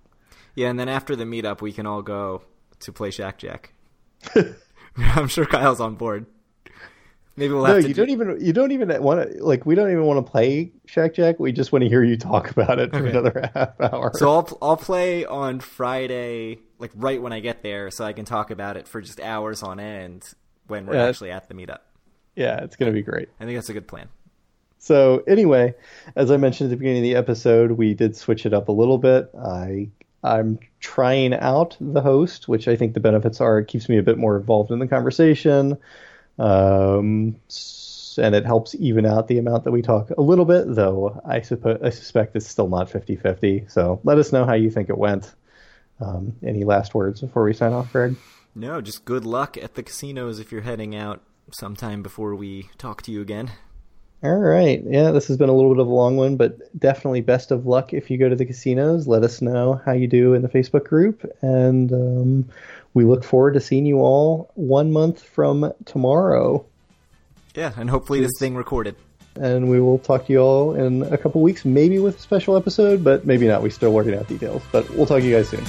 Yeah, 0.54 0.68
and 0.68 0.78
then 0.78 0.88
after 0.88 1.16
the 1.16 1.24
meetup, 1.24 1.60
we 1.60 1.72
can 1.72 1.86
all 1.86 2.02
go 2.02 2.42
to 2.80 2.92
play 2.92 3.10
Shaq 3.10 3.38
Jack. 3.38 3.72
I'm 4.96 5.28
sure 5.28 5.46
Kyle's 5.46 5.80
on 5.80 5.94
board. 5.94 6.26
Maybe 7.36 7.54
we'll 7.54 7.64
no, 7.64 7.74
have 7.74 7.82
to. 7.82 7.88
you 7.88 7.94
do... 7.94 8.02
not 8.02 8.10
even 8.10 8.36
you 8.40 8.52
don't 8.52 8.72
even 8.72 9.02
want 9.02 9.32
to 9.32 9.42
like 9.42 9.64
we 9.64 9.74
don't 9.74 9.90
even 9.90 10.04
want 10.04 10.24
to 10.24 10.30
play 10.30 10.72
Shaq 10.86 11.14
Jack. 11.14 11.38
We 11.38 11.52
just 11.52 11.72
want 11.72 11.82
to 11.84 11.88
hear 11.88 12.02
you 12.02 12.16
talk 12.16 12.50
about 12.50 12.78
it 12.78 12.90
for 12.90 12.98
okay. 12.98 13.10
another 13.10 13.50
half 13.54 13.80
hour. 13.80 14.10
So 14.14 14.30
I'll 14.30 14.58
I'll 14.60 14.76
play 14.76 15.24
on 15.24 15.60
Friday, 15.60 16.58
like 16.78 16.90
right 16.94 17.22
when 17.22 17.32
I 17.32 17.40
get 17.40 17.62
there, 17.62 17.90
so 17.90 18.04
I 18.04 18.12
can 18.12 18.24
talk 18.24 18.50
about 18.50 18.76
it 18.76 18.86
for 18.86 19.00
just 19.00 19.20
hours 19.20 19.62
on 19.62 19.80
end 19.80 20.34
when 20.66 20.86
we're 20.86 20.96
yeah, 20.96 21.06
actually 21.06 21.30
at 21.30 21.48
the 21.48 21.54
meetup. 21.54 21.80
Yeah, 22.36 22.62
it's 22.62 22.76
gonna 22.76 22.92
be 22.92 23.02
great. 23.02 23.28
I 23.38 23.44
think 23.44 23.56
that's 23.56 23.70
a 23.70 23.74
good 23.74 23.88
plan. 23.88 24.08
So 24.78 25.22
anyway, 25.26 25.74
as 26.16 26.30
I 26.30 26.36
mentioned 26.36 26.68
at 26.68 26.70
the 26.70 26.76
beginning 26.76 26.98
of 26.98 27.04
the 27.04 27.16
episode, 27.16 27.72
we 27.72 27.94
did 27.94 28.16
switch 28.16 28.44
it 28.44 28.52
up 28.52 28.68
a 28.68 28.72
little 28.72 28.98
bit. 28.98 29.30
I 29.38 29.90
I'm 30.22 30.58
trying 30.80 31.34
out 31.34 31.76
the 31.80 32.02
host, 32.02 32.48
which 32.48 32.68
I 32.68 32.76
think 32.76 32.94
the 32.94 33.00
benefits 33.00 33.40
are 33.40 33.58
it 33.58 33.68
keeps 33.68 33.88
me 33.88 33.98
a 33.98 34.02
bit 34.02 34.18
more 34.18 34.36
involved 34.36 34.70
in 34.70 34.78
the 34.78 34.86
conversation. 34.86 35.78
Um, 36.38 37.36
and 38.18 38.34
it 38.34 38.44
helps 38.44 38.74
even 38.76 39.06
out 39.06 39.28
the 39.28 39.38
amount 39.38 39.64
that 39.64 39.70
we 39.70 39.82
talk 39.82 40.10
a 40.10 40.22
little 40.22 40.44
bit, 40.44 40.64
though 40.66 41.20
I, 41.24 41.40
suppose, 41.40 41.80
I 41.82 41.90
suspect 41.90 42.36
it's 42.36 42.48
still 42.48 42.68
not 42.68 42.90
50 42.90 43.16
50. 43.16 43.66
So 43.68 44.00
let 44.04 44.18
us 44.18 44.32
know 44.32 44.44
how 44.44 44.54
you 44.54 44.70
think 44.70 44.88
it 44.88 44.98
went. 44.98 45.34
Um, 46.00 46.34
any 46.42 46.64
last 46.64 46.94
words 46.94 47.20
before 47.20 47.44
we 47.44 47.52
sign 47.52 47.72
off, 47.72 47.92
Greg? 47.92 48.16
No, 48.54 48.80
just 48.80 49.04
good 49.04 49.24
luck 49.24 49.56
at 49.56 49.74
the 49.74 49.82
casinos 49.82 50.40
if 50.40 50.50
you're 50.50 50.62
heading 50.62 50.94
out 50.94 51.22
sometime 51.52 52.02
before 52.02 52.34
we 52.34 52.70
talk 52.78 53.02
to 53.02 53.12
you 53.12 53.20
again. 53.20 53.50
All 54.22 54.36
right. 54.36 54.82
Yeah, 54.84 55.12
this 55.12 55.28
has 55.28 55.38
been 55.38 55.48
a 55.48 55.54
little 55.54 55.72
bit 55.72 55.80
of 55.80 55.86
a 55.86 55.94
long 55.94 56.18
one, 56.18 56.36
but 56.36 56.78
definitely 56.78 57.22
best 57.22 57.50
of 57.50 57.66
luck 57.66 57.94
if 57.94 58.10
you 58.10 58.18
go 58.18 58.28
to 58.28 58.36
the 58.36 58.44
casinos. 58.44 59.06
Let 59.06 59.22
us 59.22 59.40
know 59.40 59.80
how 59.86 59.92
you 59.92 60.06
do 60.06 60.34
in 60.34 60.42
the 60.42 60.48
Facebook 60.48 60.84
group. 60.84 61.24
And 61.40 61.90
um, 61.92 62.48
we 62.92 63.04
look 63.04 63.24
forward 63.24 63.54
to 63.54 63.60
seeing 63.60 63.86
you 63.86 64.00
all 64.00 64.50
one 64.54 64.92
month 64.92 65.22
from 65.22 65.72
tomorrow. 65.86 66.66
Yeah, 67.54 67.72
and 67.76 67.88
hopefully 67.88 68.20
this 68.20 68.38
thing 68.38 68.56
recorded. 68.56 68.94
And 69.36 69.70
we 69.70 69.80
will 69.80 69.98
talk 69.98 70.26
to 70.26 70.32
you 70.32 70.40
all 70.40 70.74
in 70.74 71.02
a 71.04 71.16
couple 71.16 71.40
weeks, 71.40 71.64
maybe 71.64 71.98
with 71.98 72.18
a 72.18 72.20
special 72.20 72.56
episode, 72.56 73.02
but 73.02 73.24
maybe 73.24 73.46
not. 73.46 73.62
We're 73.62 73.70
still 73.70 73.92
working 73.92 74.14
out 74.14 74.28
details. 74.28 74.62
But 74.70 74.90
we'll 74.90 75.06
talk 75.06 75.20
to 75.20 75.26
you 75.26 75.34
guys 75.34 75.48
soon. 75.48 75.64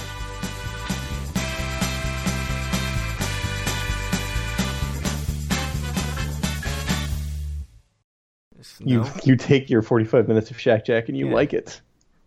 You 8.85 9.05
you 9.23 9.35
take 9.35 9.69
your 9.69 9.81
45 9.81 10.27
minutes 10.27 10.51
of 10.51 10.57
Shaq 10.57 10.85
Jack 10.85 11.09
and 11.09 11.17
you 11.17 11.27
yeah. 11.27 11.33
like 11.33 11.53
it. 11.53 11.81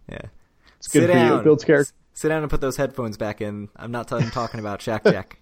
Yeah. 0.09 0.19
It's 0.79 0.89
good 0.89 1.03
Sit 1.03 1.11
for 1.11 1.15
down. 1.15 1.33
you. 1.33 1.39
It 1.39 1.45
builds 1.45 1.65
character. 1.65 1.93
Sit 2.13 2.29
down 2.29 2.43
and 2.43 2.51
put 2.51 2.61
those 2.61 2.77
headphones 2.77 3.17
back 3.17 3.41
in. 3.41 3.69
I'm 3.77 3.91
not 3.91 4.07
talking 4.09 4.61
about 4.61 4.81
Shaq 4.81 5.05
Jack. 5.05 5.39